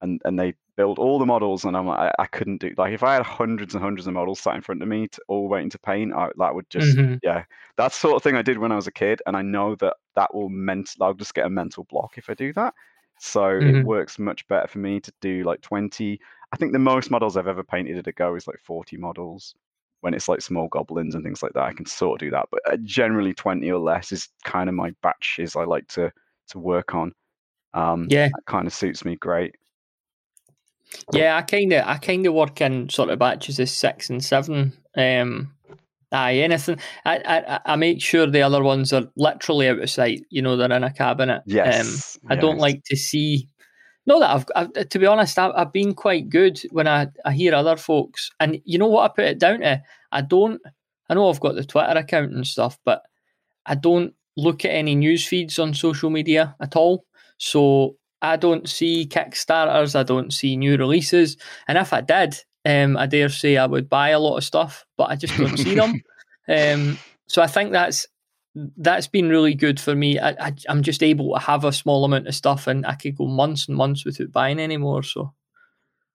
and 0.00 0.20
and 0.24 0.38
they 0.38 0.54
build 0.76 0.98
all 0.98 1.18
the 1.18 1.26
models, 1.26 1.64
and 1.64 1.76
I'm 1.76 1.86
like 1.86 1.98
I, 1.98 2.22
I 2.22 2.26
couldn't 2.26 2.60
do 2.60 2.72
like 2.76 2.92
if 2.92 3.02
I 3.02 3.14
had 3.14 3.22
hundreds 3.22 3.74
and 3.74 3.82
hundreds 3.82 4.06
of 4.06 4.14
models 4.14 4.40
sat 4.40 4.54
in 4.54 4.60
front 4.60 4.82
of 4.82 4.88
me, 4.88 5.08
to, 5.08 5.20
all 5.28 5.48
waiting 5.48 5.70
to 5.70 5.78
paint, 5.78 6.12
I, 6.12 6.30
that 6.38 6.54
would 6.54 6.68
just 6.70 6.96
mm-hmm. 6.96 7.16
yeah. 7.22 7.44
That's 7.76 7.96
sort 7.96 8.16
of 8.16 8.22
thing 8.22 8.36
I 8.36 8.42
did 8.42 8.58
when 8.58 8.72
I 8.72 8.76
was 8.76 8.86
a 8.86 8.92
kid, 8.92 9.22
and 9.26 9.36
I 9.36 9.42
know 9.42 9.74
that 9.76 9.96
that 10.16 10.34
will 10.34 10.48
ment 10.48 10.90
I'll 11.00 11.14
just 11.14 11.34
get 11.34 11.46
a 11.46 11.50
mental 11.50 11.84
block 11.84 12.14
if 12.16 12.28
I 12.30 12.34
do 12.34 12.52
that. 12.54 12.74
So 13.18 13.40
mm-hmm. 13.40 13.76
it 13.76 13.86
works 13.86 14.18
much 14.18 14.46
better 14.48 14.66
for 14.66 14.78
me 14.78 15.00
to 15.00 15.12
do 15.20 15.44
like 15.44 15.60
20. 15.60 16.18
I 16.52 16.56
think 16.56 16.72
the 16.72 16.78
most 16.78 17.10
models 17.10 17.36
I've 17.36 17.46
ever 17.46 17.62
painted 17.62 17.96
at 17.96 18.06
a 18.08 18.12
go 18.12 18.34
is 18.34 18.46
like 18.48 18.58
40 18.58 18.96
models 18.96 19.54
when 20.02 20.14
it's 20.14 20.28
like 20.28 20.42
small 20.42 20.68
goblins 20.68 21.14
and 21.14 21.24
things 21.24 21.42
like 21.42 21.52
that, 21.54 21.62
I 21.62 21.72
can 21.72 21.86
sort 21.86 22.20
of 22.20 22.26
do 22.26 22.30
that. 22.32 22.48
But 22.50 22.60
uh, 22.70 22.76
generally, 22.82 23.32
twenty 23.32 23.70
or 23.70 23.78
less 23.78 24.12
is 24.12 24.28
kind 24.44 24.68
of 24.68 24.74
my 24.74 24.92
batches 25.02 25.56
I 25.56 25.64
like 25.64 25.88
to 25.88 26.12
to 26.48 26.58
work 26.58 26.94
on. 26.94 27.12
Um, 27.72 28.08
yeah, 28.10 28.28
that 28.28 28.46
kind 28.46 28.66
of 28.66 28.74
suits 28.74 29.04
me 29.04 29.16
great. 29.16 29.54
Yeah, 31.12 31.36
I 31.36 31.42
kind 31.42 31.72
of 31.72 31.86
I 31.86 31.96
kind 31.98 32.26
of 32.26 32.34
work 32.34 32.60
in 32.60 32.88
sort 32.88 33.10
of 33.10 33.18
batches 33.18 33.58
of 33.58 33.68
six 33.68 34.10
and 34.10 34.22
seven. 34.22 34.72
Um, 34.96 35.54
aye, 36.10 36.38
anything. 36.38 36.78
I, 37.04 37.18
I 37.18 37.60
I 37.72 37.76
make 37.76 38.02
sure 38.02 38.26
the 38.26 38.42
other 38.42 38.62
ones 38.62 38.92
are 38.92 39.08
literally 39.16 39.68
out 39.68 39.78
of 39.78 39.88
sight. 39.88 40.26
You 40.30 40.42
know, 40.42 40.56
they're 40.56 40.72
in 40.72 40.84
a 40.84 40.92
cabinet. 40.92 41.42
Yes. 41.46 42.18
Um, 42.24 42.30
I 42.30 42.34
yes. 42.34 42.42
don't 42.42 42.58
like 42.58 42.82
to 42.86 42.96
see 42.96 43.48
no, 44.06 44.18
that 44.18 44.30
I've, 44.30 44.46
I've, 44.56 44.88
to 44.88 44.98
be 44.98 45.06
honest, 45.06 45.38
I've, 45.38 45.52
I've 45.54 45.72
been 45.72 45.94
quite 45.94 46.28
good 46.28 46.60
when 46.70 46.88
I, 46.88 47.08
I 47.24 47.32
hear 47.32 47.54
other 47.54 47.76
folks, 47.76 48.30
and 48.40 48.60
you 48.64 48.78
know 48.78 48.88
what 48.88 49.10
I 49.10 49.14
put 49.14 49.24
it 49.24 49.38
down 49.38 49.60
to? 49.60 49.82
I 50.10 50.20
don't. 50.22 50.60
I 51.08 51.14
know 51.14 51.28
I've 51.28 51.40
got 51.40 51.54
the 51.54 51.64
Twitter 51.64 51.98
account 51.98 52.32
and 52.32 52.46
stuff, 52.46 52.78
but 52.84 53.02
I 53.66 53.74
don't 53.74 54.14
look 54.36 54.64
at 54.64 54.70
any 54.72 54.94
news 54.94 55.26
feeds 55.26 55.58
on 55.58 55.74
social 55.74 56.10
media 56.10 56.56
at 56.60 56.74
all. 56.74 57.04
So 57.38 57.96
I 58.22 58.36
don't 58.36 58.68
see 58.68 59.06
Kickstarters, 59.06 59.94
I 59.94 60.02
don't 60.04 60.32
see 60.32 60.56
new 60.56 60.76
releases, 60.76 61.36
and 61.68 61.78
if 61.78 61.92
I 61.92 62.00
did, 62.00 62.36
um, 62.64 62.96
I 62.96 63.06
dare 63.06 63.28
say 63.28 63.56
I 63.56 63.66
would 63.66 63.88
buy 63.88 64.10
a 64.10 64.20
lot 64.20 64.36
of 64.36 64.44
stuff, 64.44 64.84
but 64.96 65.10
I 65.10 65.16
just 65.16 65.36
don't 65.36 65.56
see 65.56 65.74
them. 65.74 66.00
Um, 66.48 66.98
so 67.28 67.40
I 67.40 67.46
think 67.46 67.70
that's 67.70 68.08
that's 68.54 69.06
been 69.06 69.28
really 69.28 69.54
good 69.54 69.80
for 69.80 69.94
me. 69.94 70.18
I, 70.18 70.30
I 70.30 70.54
am 70.68 70.82
just 70.82 71.02
able 71.02 71.34
to 71.34 71.40
have 71.40 71.64
a 71.64 71.72
small 71.72 72.04
amount 72.04 72.28
of 72.28 72.34
stuff, 72.34 72.66
and 72.66 72.86
I 72.86 72.94
could 72.94 73.16
go 73.16 73.26
months 73.26 73.68
and 73.68 73.76
months 73.76 74.04
without 74.04 74.32
buying 74.32 74.58
anymore. 74.58 75.02
So. 75.02 75.32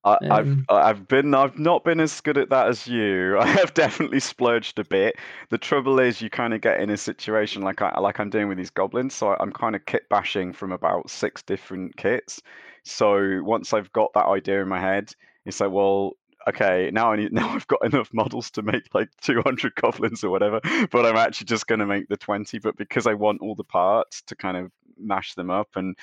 I, 0.03 0.15
um, 0.27 0.65
I've 0.69 1.07
been 1.07 1.33
I've 1.33 1.59
not 1.59 1.83
been 1.83 1.99
as 1.99 2.21
good 2.21 2.37
at 2.37 2.49
that 2.51 2.67
as 2.67 2.87
you. 2.87 3.37
I 3.41 3.47
have 3.47 3.73
definitely 3.73 4.19
splurged 4.19 4.79
a 4.79 4.85
bit. 4.85 5.15
The 5.49 5.57
trouble 5.57 5.99
is, 5.99 6.21
you 6.21 6.29
kind 6.29 6.53
of 6.53 6.61
get 6.61 6.79
in 6.79 6.89
a 6.89 6.97
situation 6.97 7.61
like 7.61 7.81
I 7.81 7.99
like 7.99 8.19
I'm 8.19 8.29
doing 8.29 8.47
with 8.47 8.57
these 8.57 8.69
goblins. 8.69 9.15
So 9.15 9.35
I'm 9.39 9.51
kind 9.51 9.75
of 9.75 9.85
kit 9.85 10.03
bashing 10.09 10.53
from 10.53 10.71
about 10.71 11.09
six 11.09 11.41
different 11.41 11.97
kits. 11.97 12.41
So 12.83 13.41
once 13.43 13.73
I've 13.73 13.91
got 13.91 14.13
that 14.13 14.27
idea 14.27 14.61
in 14.61 14.69
my 14.69 14.79
head, 14.79 15.11
it's 15.45 15.59
like, 15.59 15.71
well, 15.71 16.13
okay, 16.47 16.89
now 16.93 17.11
I 17.11 17.17
need 17.17 17.31
now 17.33 17.49
I've 17.49 17.67
got 17.67 17.85
enough 17.85 18.09
models 18.13 18.51
to 18.51 18.61
make 18.61 18.83
like 18.93 19.09
200 19.21 19.75
goblins 19.75 20.23
or 20.23 20.29
whatever, 20.29 20.59
but 20.91 21.05
I'm 21.05 21.17
actually 21.17 21.45
just 21.45 21.67
going 21.67 21.79
to 21.79 21.85
make 21.85 22.07
the 22.09 22.17
20. 22.17 22.59
But 22.59 22.77
because 22.77 23.07
I 23.07 23.13
want 23.13 23.41
all 23.41 23.55
the 23.55 23.63
parts 23.63 24.21
to 24.23 24.35
kind 24.35 24.57
of 24.57 24.71
mash 24.97 25.35
them 25.35 25.49
up 25.49 25.69
and 25.75 25.95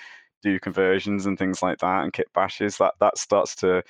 do 0.43 0.59
conversions 0.61 1.27
and 1.27 1.39
things 1.39 1.63
like 1.63 1.79
that 1.79 2.03
and 2.05 2.13
kit 2.13 2.29
bashes, 2.35 2.79
that 2.79 2.95
that 3.01 3.19
starts 3.19 3.55
to 3.57 3.83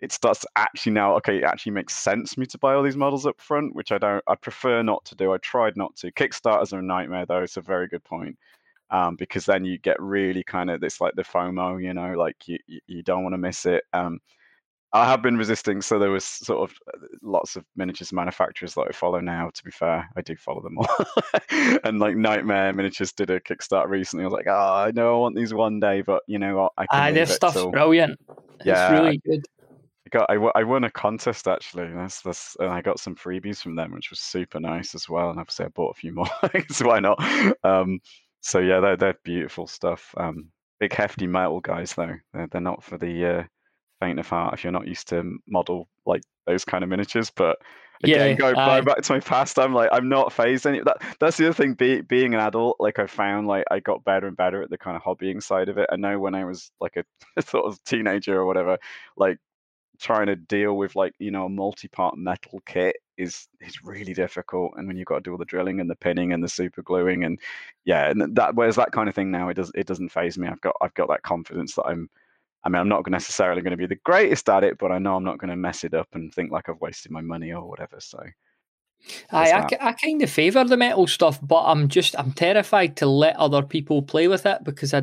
it 0.00 0.12
starts 0.12 0.40
to 0.40 0.48
actually 0.56 0.92
now 0.92 1.16
okay 1.16 1.38
it 1.38 1.44
actually 1.44 1.72
makes 1.72 1.94
sense 1.94 2.34
for 2.34 2.40
me 2.40 2.46
to 2.46 2.58
buy 2.58 2.74
all 2.74 2.82
these 2.82 2.96
models 2.96 3.26
up 3.26 3.40
front 3.40 3.74
which 3.74 3.92
i 3.92 3.98
don't 3.98 4.22
i 4.26 4.34
prefer 4.34 4.82
not 4.82 5.04
to 5.04 5.14
do 5.14 5.32
i 5.32 5.38
tried 5.38 5.76
not 5.76 5.94
to 5.96 6.12
kickstarters 6.12 6.72
are 6.72 6.80
a 6.80 6.82
nightmare 6.82 7.24
though 7.26 7.42
it's 7.42 7.56
a 7.56 7.62
very 7.62 7.88
good 7.88 8.04
point 8.04 8.36
um, 8.90 9.16
because 9.16 9.46
then 9.46 9.64
you 9.64 9.78
get 9.78 10.00
really 10.00 10.44
kind 10.44 10.70
of 10.70 10.82
it's 10.82 11.00
like 11.00 11.14
the 11.16 11.22
fomo 11.22 11.82
you 11.82 11.94
know 11.94 12.12
like 12.16 12.36
you, 12.46 12.58
you 12.86 13.02
don't 13.02 13.22
want 13.22 13.32
to 13.32 13.38
miss 13.38 13.66
it 13.66 13.84
um, 13.92 14.20
I 14.94 15.04
have 15.06 15.22
been 15.22 15.36
resisting. 15.36 15.82
So 15.82 15.98
there 15.98 16.12
was 16.12 16.24
sort 16.24 16.70
of 16.70 16.76
uh, 16.86 17.06
lots 17.20 17.56
of 17.56 17.64
miniatures 17.74 18.12
manufacturers 18.12 18.74
that 18.74 18.86
I 18.88 18.92
follow 18.92 19.18
now. 19.18 19.50
To 19.52 19.64
be 19.64 19.72
fair, 19.72 20.08
I 20.16 20.20
do 20.20 20.36
follow 20.36 20.62
them 20.62 20.78
all. 20.78 20.88
and 21.84 21.98
like 21.98 22.14
Nightmare 22.14 22.72
Miniatures 22.72 23.12
did 23.12 23.28
a 23.28 23.40
Kickstarter 23.40 23.88
recently. 23.88 24.22
I 24.22 24.26
was 24.28 24.32
like, 24.32 24.46
oh, 24.46 24.74
I 24.86 24.92
know 24.92 25.16
I 25.16 25.18
want 25.18 25.34
these 25.34 25.52
one 25.52 25.80
day, 25.80 26.00
but 26.02 26.22
you 26.28 26.38
know 26.38 26.56
what? 26.56 26.72
I 26.78 26.86
can 26.86 27.00
ah, 27.00 27.12
this 27.12 27.34
stuff's 27.34 27.54
till... 27.54 27.72
brilliant. 27.72 28.20
Yeah, 28.64 28.92
it's 28.92 29.00
really 29.00 29.20
good. 29.26 29.44
I 30.06 30.10
got 30.10 30.30
I, 30.30 30.60
I 30.60 30.62
won 30.62 30.84
a 30.84 30.90
contest 30.90 31.48
actually. 31.48 31.92
That's 31.92 32.22
that's 32.22 32.56
and 32.60 32.70
I 32.70 32.80
got 32.80 33.00
some 33.00 33.16
freebies 33.16 33.60
from 33.60 33.74
them, 33.74 33.90
which 33.90 34.10
was 34.10 34.20
super 34.20 34.60
nice 34.60 34.94
as 34.94 35.08
well. 35.08 35.30
And 35.30 35.40
obviously 35.40 35.66
I 35.66 35.70
bought 35.70 35.96
a 35.96 36.00
few 36.00 36.12
more. 36.12 36.28
so 36.70 36.86
why 36.86 37.00
not? 37.00 37.18
Um, 37.64 37.98
so 38.42 38.60
yeah, 38.60 38.78
they're 38.78 38.96
they're 38.96 39.18
beautiful 39.24 39.66
stuff. 39.66 40.14
Um, 40.16 40.50
big 40.78 40.92
hefty 40.92 41.26
metal 41.26 41.60
guys 41.60 41.94
though. 41.94 42.14
They're, 42.32 42.46
they're 42.46 42.60
not 42.60 42.84
for 42.84 42.96
the 42.96 43.26
uh, 43.26 43.44
faint 44.04 44.18
of 44.18 44.28
heart 44.28 44.54
if 44.54 44.62
you're 44.62 44.72
not 44.72 44.86
used 44.86 45.08
to 45.08 45.38
model 45.46 45.88
like 46.06 46.22
those 46.46 46.64
kind 46.64 46.84
of 46.84 46.90
miniatures. 46.90 47.30
But 47.30 47.58
again, 48.02 48.30
yeah, 48.30 48.34
going 48.34 48.56
uh, 48.56 48.82
back 48.82 49.02
to 49.02 49.12
my 49.12 49.20
past, 49.20 49.58
I'm 49.58 49.72
like 49.72 49.88
I'm 49.92 50.08
not 50.08 50.32
phased 50.32 50.66
any. 50.66 50.80
That 50.80 50.98
that's 51.20 51.36
the 51.36 51.46
other 51.46 51.54
thing. 51.54 51.74
Be, 51.74 52.02
being 52.02 52.34
an 52.34 52.40
adult, 52.40 52.76
like 52.78 52.98
I 52.98 53.06
found, 53.06 53.46
like 53.46 53.64
I 53.70 53.80
got 53.80 54.04
better 54.04 54.26
and 54.26 54.36
better 54.36 54.62
at 54.62 54.70
the 54.70 54.78
kind 54.78 54.96
of 54.96 55.02
hobbying 55.02 55.42
side 55.42 55.68
of 55.68 55.78
it. 55.78 55.88
I 55.90 55.96
know 55.96 56.18
when 56.18 56.34
I 56.34 56.44
was 56.44 56.70
like 56.80 56.96
a, 56.96 57.04
sort 57.42 57.66
of 57.66 57.82
teenager 57.84 58.36
or 58.38 58.46
whatever, 58.46 58.78
like 59.16 59.38
trying 60.00 60.26
to 60.26 60.36
deal 60.36 60.76
with 60.76 60.96
like 60.96 61.14
you 61.18 61.30
know 61.30 61.46
a 61.46 61.48
multi-part 61.48 62.18
metal 62.18 62.60
kit 62.66 62.96
is 63.16 63.46
is 63.60 63.84
really 63.84 64.12
difficult 64.12 64.72
and 64.76 64.88
when 64.88 64.96
you've 64.96 65.06
got 65.06 65.16
to 65.16 65.20
do 65.20 65.30
all 65.30 65.38
the 65.38 65.44
drilling 65.44 65.78
and 65.78 65.88
the 65.88 65.94
pinning 65.94 66.32
and 66.32 66.42
the 66.42 66.48
super 66.48 66.82
gluing 66.82 67.22
and 67.24 67.38
yeah 67.84 68.10
and 68.10 68.34
that 68.34 68.56
whereas 68.56 68.74
that 68.74 68.90
kind 68.90 69.08
of 69.08 69.14
thing 69.14 69.30
now 69.30 69.48
it 69.48 69.54
does 69.54 69.70
it 69.76 69.86
doesn't 69.86 70.08
phase 70.08 70.36
me 70.36 70.48
i've 70.48 70.60
got 70.60 70.74
i've 70.80 70.94
got 70.94 71.08
that 71.08 71.22
confidence 71.22 71.76
that 71.76 71.84
i'm 71.84 72.10
I 72.64 72.70
mean, 72.70 72.80
I'm 72.80 72.88
not 72.88 73.08
necessarily 73.08 73.60
going 73.60 73.72
to 73.72 73.76
be 73.76 73.86
the 73.86 74.00
greatest 74.04 74.48
at 74.48 74.64
it, 74.64 74.78
but 74.78 74.90
I 74.90 74.98
know 74.98 75.16
I'm 75.16 75.24
not 75.24 75.38
going 75.38 75.50
to 75.50 75.56
mess 75.56 75.84
it 75.84 75.92
up 75.92 76.08
and 76.14 76.32
think 76.32 76.50
like 76.50 76.68
I've 76.68 76.80
wasted 76.80 77.12
my 77.12 77.20
money 77.20 77.52
or 77.52 77.68
whatever. 77.68 77.96
So, 78.00 78.18
I, 79.30 79.52
I, 79.52 79.68
I, 79.80 79.92
kind 79.92 80.22
of 80.22 80.30
favour 80.30 80.64
the 80.64 80.78
metal 80.78 81.06
stuff, 81.06 81.38
but 81.42 81.64
I'm 81.64 81.88
just 81.88 82.18
I'm 82.18 82.32
terrified 82.32 82.96
to 82.98 83.06
let 83.06 83.36
other 83.36 83.62
people 83.62 84.02
play 84.02 84.28
with 84.28 84.46
it 84.46 84.64
because 84.64 84.94
I 84.94 85.02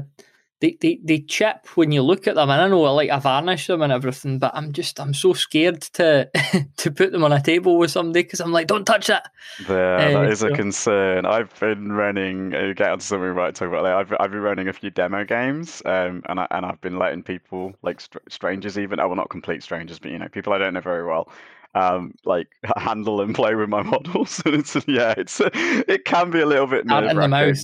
they, 0.62 0.78
they, 0.80 1.00
they 1.04 1.20
chip 1.20 1.66
when 1.76 1.92
you 1.92 2.04
look 2.04 2.28
at 2.28 2.36
them, 2.36 2.50
and 2.52 2.62
I 2.62 2.68
know 2.68 2.82
like 2.94 3.10
I 3.10 3.18
varnish 3.18 3.66
them 3.66 3.82
and 3.82 3.92
everything, 3.92 4.38
but 4.38 4.52
I'm 4.54 4.72
just 4.72 5.00
I'm 5.00 5.14
so 5.14 5.34
scared 5.34 5.82
to 5.94 6.30
to 6.78 6.92
put 6.92 7.12
them 7.12 7.24
on 7.24 7.34
a 7.34 7.42
table 7.42 7.78
with 7.78 7.90
somebody 7.90 8.24
because 8.24 8.40
I'm 8.40 8.52
like, 8.52 8.68
don't 8.68 8.86
touch 8.86 9.08
that. 9.08 9.32
Yeah, 9.68 9.76
uh, 9.76 10.22
that 10.22 10.32
is 10.32 10.40
so. 10.40 10.48
a 10.48 10.56
concern. 10.56 11.26
I've 11.26 11.60
been 11.60 11.92
running. 11.92 12.54
Uh, 12.54 12.74
get 12.76 12.92
onto 12.92 13.04
something 13.04 13.30
we 13.30 13.34
might 13.34 13.56
talk 13.56 13.70
about 13.70 13.84
later. 13.84 13.96
I've 13.96 14.14
I've 14.20 14.32
been 14.32 14.42
running 14.42 14.68
a 14.68 14.74
few 14.74 14.92
demo 14.92 15.26
games, 15.26 15.82
um, 15.86 16.22
and 16.30 16.40
I 16.40 16.48
and 16.52 16.64
I've 16.64 16.80
been 16.80 17.00
letting 17.00 17.24
people 17.24 17.74
like 17.82 18.00
str- 18.00 18.20
strangers, 18.30 18.78
even 18.78 19.00
oh, 19.00 19.08
well, 19.08 19.18
not 19.18 19.32
complete 19.32 19.64
strangers, 19.64 19.98
but 19.98 20.12
you 20.12 20.20
know, 20.20 20.28
people 20.28 20.54
I 20.54 20.60
don't 20.60 20.76
know 20.76 20.82
very 20.82 21.06
well, 21.06 21.28
um, 21.74 22.14
like 22.24 22.50
handle 22.78 23.22
and 23.22 23.34
play 23.34 23.56
with 23.56 23.70
my 23.70 23.82
models. 23.84 24.44
and 24.46 24.56
it's 24.56 24.76
yeah, 24.88 25.16
it's 25.18 25.42
it 25.44 26.06
can 26.06 26.30
be 26.30 26.40
a 26.40 26.46
little 26.46 26.68
bit 26.68 26.86
nerve 26.86 27.18
wracking. 27.18 27.56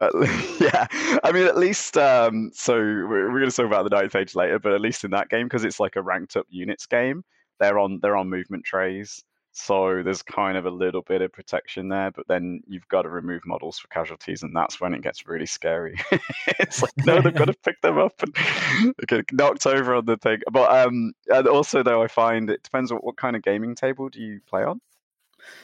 Yeah, 0.60 0.86
I 1.24 1.32
mean, 1.32 1.46
at 1.46 1.56
least 1.56 1.96
um, 1.96 2.50
so 2.54 2.74
we're, 2.76 3.30
we're 3.32 3.40
going 3.40 3.50
to 3.50 3.56
talk 3.56 3.66
about 3.66 3.88
the 3.88 3.96
ninth 3.96 4.14
age 4.14 4.34
later, 4.34 4.58
but 4.58 4.72
at 4.72 4.80
least 4.80 5.04
in 5.04 5.10
that 5.12 5.28
game 5.28 5.46
because 5.46 5.64
it's 5.64 5.80
like 5.80 5.96
a 5.96 6.02
ranked 6.02 6.36
up 6.36 6.46
units 6.48 6.86
game, 6.86 7.24
they're 7.60 7.78
on 7.78 7.98
they're 8.02 8.16
on 8.16 8.28
movement 8.28 8.64
trays, 8.64 9.22
so 9.52 10.02
there's 10.04 10.22
kind 10.22 10.56
of 10.56 10.66
a 10.66 10.70
little 10.70 11.02
bit 11.02 11.22
of 11.22 11.32
protection 11.32 11.88
there. 11.88 12.10
But 12.12 12.28
then 12.28 12.60
you've 12.68 12.86
got 12.88 13.02
to 13.02 13.08
remove 13.08 13.42
models 13.46 13.78
for 13.78 13.88
casualties, 13.88 14.42
and 14.42 14.54
that's 14.54 14.80
when 14.80 14.94
it 14.94 15.02
gets 15.02 15.26
really 15.26 15.46
scary. 15.46 15.96
it's 16.60 16.82
like 16.82 16.92
no, 16.98 17.20
they've 17.20 17.34
got 17.34 17.46
to 17.46 17.54
pick 17.64 17.80
them 17.80 17.98
up 17.98 18.14
and 18.22 18.94
get 19.08 19.32
knocked 19.32 19.66
over 19.66 19.94
on 19.96 20.06
the 20.06 20.16
thing. 20.16 20.40
But 20.52 20.86
um, 20.86 21.12
and 21.28 21.46
also 21.48 21.82
though, 21.82 22.02
I 22.02 22.08
find 22.08 22.50
it 22.50 22.62
depends 22.62 22.92
on 22.92 22.98
what 22.98 23.16
kind 23.16 23.34
of 23.36 23.42
gaming 23.42 23.74
table 23.74 24.08
do 24.08 24.20
you 24.20 24.40
play 24.48 24.62
on. 24.62 24.80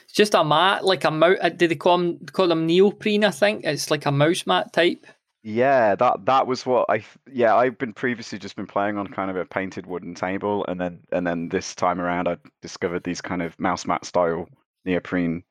It's 0.04 0.12
just 0.12 0.34
a 0.34 0.44
mat, 0.44 0.84
like 0.84 1.04
a 1.04 1.10
mouse. 1.10 1.38
Uh, 1.40 1.48
did 1.48 1.70
they 1.70 1.76
call 1.76 1.98
them 1.98 2.18
call 2.32 2.48
them 2.48 2.66
neoprene? 2.66 3.24
I 3.24 3.30
think 3.30 3.64
it's 3.64 3.90
like 3.90 4.06
a 4.06 4.12
mouse 4.12 4.46
mat 4.46 4.72
type. 4.72 5.06
Yeah, 5.42 5.94
that 5.96 6.24
that 6.24 6.46
was 6.46 6.64
what 6.64 6.86
I. 6.88 7.04
Yeah, 7.30 7.54
I've 7.54 7.76
been 7.76 7.92
previously 7.92 8.38
just 8.38 8.56
been 8.56 8.66
playing 8.66 8.96
on 8.96 9.08
kind 9.08 9.30
of 9.30 9.36
a 9.36 9.44
painted 9.44 9.86
wooden 9.86 10.14
table, 10.14 10.64
and 10.66 10.80
then 10.80 11.00
and 11.12 11.26
then 11.26 11.50
this 11.50 11.74
time 11.74 12.00
around 12.00 12.28
I 12.28 12.38
discovered 12.62 13.04
these 13.04 13.20
kind 13.20 13.42
of 13.42 13.58
mouse 13.60 13.86
mat 13.86 14.04
style 14.06 14.48
neoprene 14.86 15.42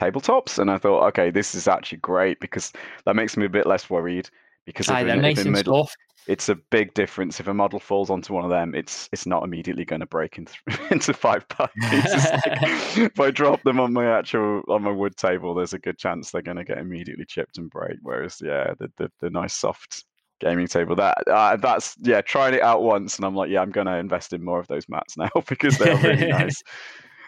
tabletops, 0.00 0.58
and 0.58 0.70
I 0.70 0.78
thought, 0.78 1.06
okay, 1.08 1.30
this 1.30 1.54
is 1.54 1.66
actually 1.66 1.98
great 1.98 2.38
because 2.38 2.72
that 3.04 3.16
makes 3.16 3.36
me 3.36 3.46
a 3.46 3.50
bit 3.50 3.66
less 3.66 3.90
worried 3.90 4.30
because 4.64 4.88
Aye, 4.88 5.04
they're 5.04 5.16
nice 5.16 5.38
and 5.38 5.52
middle, 5.52 5.86
soft 5.86 5.96
it's 6.26 6.48
a 6.48 6.54
big 6.54 6.94
difference. 6.94 7.40
If 7.40 7.48
a 7.48 7.54
model 7.54 7.80
falls 7.80 8.10
onto 8.10 8.32
one 8.32 8.44
of 8.44 8.50
them, 8.50 8.74
it's 8.74 9.08
it's 9.12 9.26
not 9.26 9.44
immediately 9.44 9.84
going 9.84 10.00
to 10.00 10.06
break 10.06 10.38
into 10.38 10.54
into 10.90 11.12
five 11.12 11.48
parts. 11.48 11.74
like, 11.76 12.96
if 12.96 13.20
I 13.20 13.30
drop 13.30 13.62
them 13.62 13.80
on 13.80 13.92
my 13.92 14.06
actual 14.18 14.62
on 14.68 14.82
my 14.82 14.90
wood 14.90 15.16
table, 15.16 15.54
there's 15.54 15.72
a 15.72 15.78
good 15.78 15.98
chance 15.98 16.30
they're 16.30 16.42
going 16.42 16.56
to 16.56 16.64
get 16.64 16.78
immediately 16.78 17.24
chipped 17.24 17.58
and 17.58 17.70
break. 17.70 17.98
Whereas, 18.02 18.40
yeah, 18.42 18.74
the 18.78 18.90
the, 18.96 19.10
the 19.20 19.30
nice 19.30 19.54
soft 19.54 20.04
gaming 20.40 20.66
table 20.66 20.96
that 20.96 21.16
uh, 21.28 21.56
that's 21.56 21.96
yeah, 22.00 22.20
trying 22.20 22.54
it 22.54 22.62
out 22.62 22.82
once, 22.82 23.16
and 23.16 23.24
I'm 23.24 23.34
like, 23.34 23.50
yeah, 23.50 23.60
I'm 23.60 23.70
going 23.70 23.86
to 23.86 23.96
invest 23.96 24.32
in 24.32 24.44
more 24.44 24.60
of 24.60 24.66
those 24.68 24.88
mats 24.88 25.16
now 25.16 25.30
because 25.48 25.78
they're 25.78 25.96
really 25.98 26.26
nice 26.28 26.62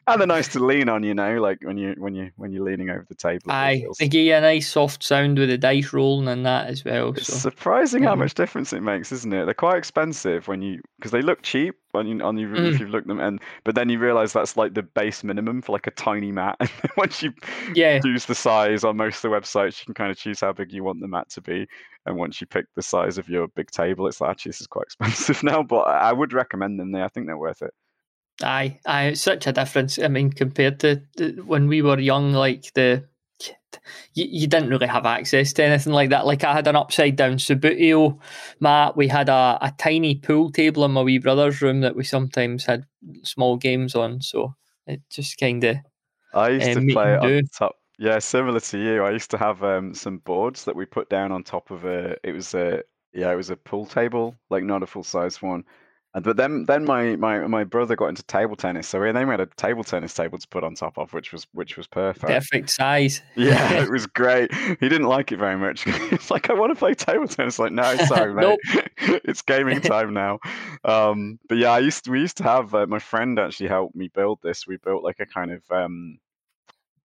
and 0.07 0.21
they're 0.21 0.27
nice 0.27 0.49
to 0.49 0.61
lean 0.61 0.89
on, 0.89 1.03
you 1.03 1.15
know, 1.15 1.41
like 1.41 1.59
when 1.63 1.77
you 1.77 1.95
when 1.99 2.15
you 2.15 2.31
when 2.37 2.53
you're 2.53 2.65
leaning 2.65 2.91
over 2.91 3.07
the 3.09 3.15
table. 3.15 3.51
Aye, 3.51 3.85
they 3.99 4.09
give 4.09 4.25
you 4.25 4.35
a 4.35 4.41
nice 4.41 4.69
soft 4.69 5.03
sound 5.03 5.39
with 5.39 5.49
the 5.49 5.59
dice 5.59 5.93
rolling 5.93 6.29
and 6.29 6.45
that 6.45 6.67
as 6.67 6.85
well. 6.85 7.11
It's 7.11 7.29
so. 7.29 7.39
surprising 7.39 8.03
how 8.03 8.15
much 8.15 8.35
difference 8.35 8.73
it 8.73 8.83
makes, 8.83 9.13
isn't 9.13 9.33
it? 9.33 9.45
They're 9.45 9.55
quite 9.55 9.79
expensive 9.79 10.47
when 10.49 10.63
you 10.63 10.81
because 10.99 11.13
they 11.13 11.23
look 11.23 11.43
cheap 11.43 11.75
when 11.93 12.07
you 12.07 12.21
on 12.23 12.37
you 12.37 12.49
mm. 12.49 12.73
if 12.73 12.81
you've 12.81 12.91
looked 12.91 13.07
them 13.07 13.21
and 13.21 13.41
but 13.63 13.75
then 13.75 13.89
you 13.89 13.99
realize 13.99 14.33
that's 14.33 14.57
like 14.57 14.75
the 14.75 14.83
base 14.83 15.25
minimum 15.25 15.63
for 15.63 15.73
like 15.73 15.87
a 15.87 15.93
tiny 15.93 16.33
mat. 16.33 16.57
And 16.85 16.91
once 16.97 17.23
you 17.23 17.33
yeah. 17.75 17.99
choose 18.01 18.27
the 18.27 18.35
size 18.35 18.85
on 18.85 18.97
most 18.97 19.25
of 19.25 19.31
the 19.31 19.37
websites, 19.37 19.81
you 19.81 19.87
can 19.87 19.95
kind 19.95 20.11
of 20.11 20.19
choose 20.19 20.41
how 20.41 20.53
big 20.53 20.73
you 20.73 20.85
want 20.85 21.01
the 21.01 21.09
mat 21.09 21.31
to 21.31 21.41
be. 21.41 21.67
And 22.05 22.17
once 22.17 22.41
you 22.41 22.47
pick 22.47 22.67
the 22.75 22.83
size 22.83 23.17
of 23.17 23.29
your 23.29 23.49
big 23.49 23.71
table, 23.71 24.07
it's 24.07 24.21
like 24.21 24.31
actually 24.31 24.51
this 24.51 24.61
is 24.61 24.67
quite 24.67 24.85
expensive 24.87 25.43
now. 25.43 25.63
But 25.63 25.83
I 25.89 26.13
would 26.13 26.33
recommend 26.33 26.79
them. 26.79 26.93
They 26.93 27.03
I 27.03 27.09
think 27.09 27.27
they're 27.27 27.39
worth 27.39 27.63
it. 27.63 27.73
Aye, 28.43 28.81
aye, 28.87 29.05
it's 29.07 29.21
such 29.21 29.47
a 29.47 29.53
difference. 29.53 29.99
I 29.99 30.09
mean, 30.09 30.31
compared 30.31 30.81
to 30.81 31.03
when 31.45 31.69
we 31.69 31.83
were 31.83 31.99
young, 32.01 32.33
like 32.33 32.73
the 32.75 33.05
you, 34.15 34.27
you 34.29 34.47
didn't 34.47 34.71
really 34.71 34.87
have 34.87 35.07
access 35.07 35.53
to 35.55 35.65
anything 35.65 35.93
like 35.93 36.11
that. 36.11 36.27
Like 36.27 36.45
I 36.45 36.53
had 36.53 36.67
an 36.67 36.77
upside 36.77 37.17
down 37.17 37.35
Subbuteo 37.35 38.19
mat. 38.61 38.97
We 38.97 39.09
had 39.09 39.29
a, 39.29 39.59
a 39.61 39.75
tiny 39.79 40.17
pool 40.17 40.51
table 40.51 40.85
in 40.85 40.93
my 40.93 41.03
wee 41.03 41.19
brother's 41.19 41.61
room 41.61 41.81
that 41.81 41.97
we 41.97 42.05
sometimes 42.05 42.65
had 42.65 42.87
small 43.23 43.57
games 43.57 43.95
on. 43.95 44.21
So 44.21 44.55
it 44.87 45.03
just 45.11 45.39
kind 45.39 45.63
of. 45.65 45.77
I 46.33 46.51
used 46.51 46.77
um, 46.77 46.87
to 46.87 46.93
play 46.93 47.17
on 47.17 47.43
top. 47.57 47.77
Yeah, 47.99 48.19
similar 48.19 48.61
to 48.61 48.79
you. 48.79 49.05
I 49.05 49.11
used 49.11 49.31
to 49.31 49.39
have 49.39 49.63
um, 49.63 49.95
some 49.95 50.19
boards 50.19 50.65
that 50.65 50.75
we 50.75 50.85
put 50.85 51.09
down 51.09 51.31
on 51.31 51.45
top 51.45 51.71
of 51.71 51.85
a. 51.85 52.17
It 52.25 52.33
was 52.33 52.55
a 52.55 52.83
yeah, 53.13 53.33
it 53.33 53.37
was 53.37 53.51
a 53.51 53.57
pool 53.57 53.87
table, 53.87 54.35
like 54.51 54.65
not 54.65 54.83
a 54.83 54.87
full 54.87 55.05
size 55.05 55.41
one, 55.41 55.65
but 56.21 56.37
then 56.37 56.65
then 56.67 56.85
my, 56.85 57.17
my 57.17 57.47
my 57.47 57.65
brother 57.65 57.97
got 57.97 58.07
into 58.07 58.23
table 58.23 58.55
tennis, 58.55 58.87
so 58.87 59.01
we 59.01 59.11
then 59.11 59.27
we 59.27 59.33
had 59.33 59.41
a 59.41 59.47
table 59.57 59.83
tennis 59.83 60.15
table 60.15 60.39
to 60.39 60.47
put 60.49 60.63
on 60.63 60.75
top 60.75 60.97
of, 60.97 61.13
which 61.13 61.33
was 61.33 61.47
which 61.53 61.77
was 61.77 61.87
perfect. 61.87 62.27
Perfect 62.27 62.71
size. 62.71 63.23
Yeah, 63.37 63.83
it 63.83 63.91
was 63.91 64.07
great. 64.07 64.55
He 64.55 64.89
didn't 64.89 65.09
like 65.09 65.33
it 65.33 65.39
very 65.39 65.57
much. 65.57 65.85
He's 66.11 66.31
like, 66.31 66.51
I 66.51 66.55
want 66.55 66.73
to 66.73 66.79
play 66.79 66.95
table 66.95 67.27
tennis. 67.27 67.59
Like, 67.59 67.73
no, 67.73 67.97
sorry, 68.07 68.33
mate. 68.35 68.59
it's 69.25 69.43
gaming 69.43 69.81
time 69.81 70.15
now. 70.15 70.39
Um, 70.85 71.39
but 71.49 71.59
yeah, 71.59 71.71
I 71.71 71.81
used 71.81 72.05
to, 72.05 72.11
we 72.13 72.21
used 72.21 72.37
to 72.39 72.45
have 72.45 72.75
uh, 72.75 72.87
my 72.87 73.01
friend 73.01 73.39
actually 73.39 73.69
helped 73.69 73.97
me 73.97 74.09
build 74.09 74.39
this. 74.43 74.67
We 74.67 74.77
built 74.77 75.03
like 75.03 75.21
a 75.21 75.27
kind 75.27 75.51
of 75.51 75.63
um, 75.71 76.19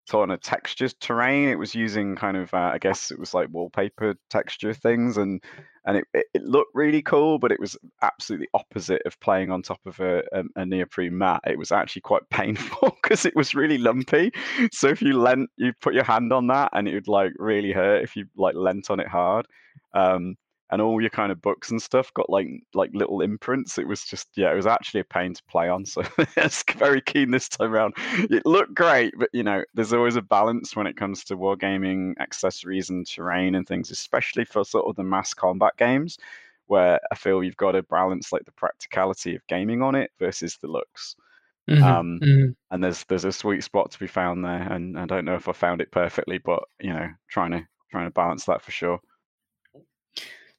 sort 0.07 0.31
of 0.31 0.41
textured 0.41 0.93
terrain. 0.99 1.49
It 1.49 1.59
was 1.59 1.75
using 1.75 2.15
kind 2.15 2.37
of, 2.37 2.53
uh, 2.53 2.71
I 2.73 2.77
guess 2.77 3.11
it 3.11 3.19
was 3.19 3.33
like 3.33 3.49
wallpaper 3.51 4.15
texture 4.29 4.73
things, 4.73 5.17
and 5.17 5.43
and 5.85 5.97
it, 5.97 6.25
it, 6.33 6.43
looked 6.43 6.71
really 6.73 7.01
cool, 7.01 7.39
but 7.39 7.51
it 7.51 7.59
was 7.59 7.77
absolutely 8.01 8.49
opposite 8.53 9.01
of 9.05 9.17
playing 9.21 9.51
on 9.51 9.61
top 9.61 9.79
of 9.85 9.99
a, 10.01 10.21
a, 10.33 10.43
a 10.57 10.65
neoprene 10.65 11.17
mat. 11.17 11.41
It 11.47 11.57
was 11.57 11.71
actually 11.71 12.01
quite 12.01 12.23
painful 12.29 12.97
because 13.01 13.25
it 13.25 13.35
was 13.35 13.55
really 13.55 13.77
lumpy. 13.77 14.31
So 14.71 14.87
if 14.87 15.01
you 15.01 15.17
lent, 15.17 15.49
you 15.57 15.73
put 15.81 15.93
your 15.93 16.03
hand 16.03 16.33
on 16.33 16.47
that, 16.47 16.71
and 16.73 16.87
it 16.87 16.93
would 16.93 17.07
like 17.07 17.33
really 17.37 17.71
hurt 17.71 18.03
if 18.03 18.15
you 18.15 18.25
like 18.35 18.55
lent 18.55 18.89
on 18.89 18.99
it 18.99 19.07
hard. 19.07 19.47
Um, 19.93 20.35
and 20.69 20.81
all 20.81 20.99
your 21.01 21.09
kind 21.09 21.31
of 21.31 21.41
books 21.41 21.69
and 21.71 21.81
stuff 21.81 22.13
got 22.13 22.29
like 22.29 22.47
like 22.73 22.91
little 22.93 23.21
imprints. 23.21 23.77
It 23.77 23.87
was 23.87 24.03
just 24.05 24.29
yeah, 24.35 24.51
it 24.51 24.55
was 24.55 24.67
actually 24.67 24.99
a 25.01 25.05
pain 25.05 25.33
to 25.33 25.43
play 25.45 25.69
on. 25.69 25.85
So 25.85 26.01
it's 26.37 26.63
very 26.73 27.01
keen 27.01 27.31
this 27.31 27.49
time 27.49 27.73
around. 27.73 27.93
It 27.97 28.45
looked 28.45 28.73
great, 28.75 29.13
but 29.17 29.29
you 29.33 29.43
know, 29.43 29.63
there's 29.73 29.93
always 29.93 30.15
a 30.15 30.21
balance 30.21 30.75
when 30.75 30.87
it 30.87 30.97
comes 30.97 31.23
to 31.25 31.37
wargaming 31.37 32.13
accessories 32.19 32.89
and 32.89 33.07
terrain 33.07 33.55
and 33.55 33.67
things, 33.67 33.91
especially 33.91 34.45
for 34.45 34.63
sort 34.65 34.85
of 34.87 34.95
the 34.95 35.03
mass 35.03 35.33
combat 35.33 35.73
games 35.77 36.17
where 36.67 36.99
I 37.11 37.15
feel 37.15 37.43
you've 37.43 37.55
got 37.57 37.71
to 37.73 37.83
balance 37.83 38.33
like 38.33 38.43
the 38.45 38.51
practicality 38.51 39.35
of 39.35 39.47
gaming 39.47 39.81
on 39.81 39.95
it 39.95 40.11
versus 40.19 40.57
the 40.57 40.67
looks. 40.67 41.15
Mhm, 41.67 42.01
Um, 42.01 42.21
mhm. 42.21 42.55
and 42.71 42.83
there's 42.83 43.03
there's 43.05 43.25
a 43.25 43.31
sweet 43.31 43.63
spot 43.63 43.91
to 43.91 43.99
be 43.99 44.07
found 44.07 44.43
there, 44.43 44.61
and 44.71 44.99
I 44.99 45.05
don't 45.05 45.25
know 45.25 45.35
if 45.35 45.47
I 45.47 45.53
found 45.53 45.81
it 45.81 45.91
perfectly, 45.91 46.37
but 46.37 46.63
you 46.79 46.93
know, 46.93 47.09
trying 47.29 47.51
to 47.51 47.67
trying 47.91 48.07
to 48.07 48.11
balance 48.11 48.45
that 48.45 48.61
for 48.61 48.71
sure. 48.71 48.99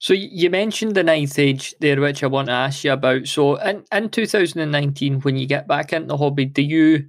So 0.01 0.15
you 0.15 0.49
mentioned 0.49 0.95
the 0.95 1.03
ninth 1.03 1.39
age 1.39 1.75
there, 1.81 2.01
which 2.01 2.23
I 2.23 2.29
want 2.29 2.47
to 2.47 2.53
ask 2.53 2.85
you 2.85 2.93
about. 2.93 3.27
So 3.27 3.57
in, 3.57 3.85
in 3.91 4.11
2019, 4.11 5.21
when 5.23 5.37
you 5.37 5.47
get 5.47 5.67
back 5.67 5.93
into 5.93 6.09
the 6.09 6.17
hobby, 6.17 6.45
do 6.45 6.63
you 6.63 7.09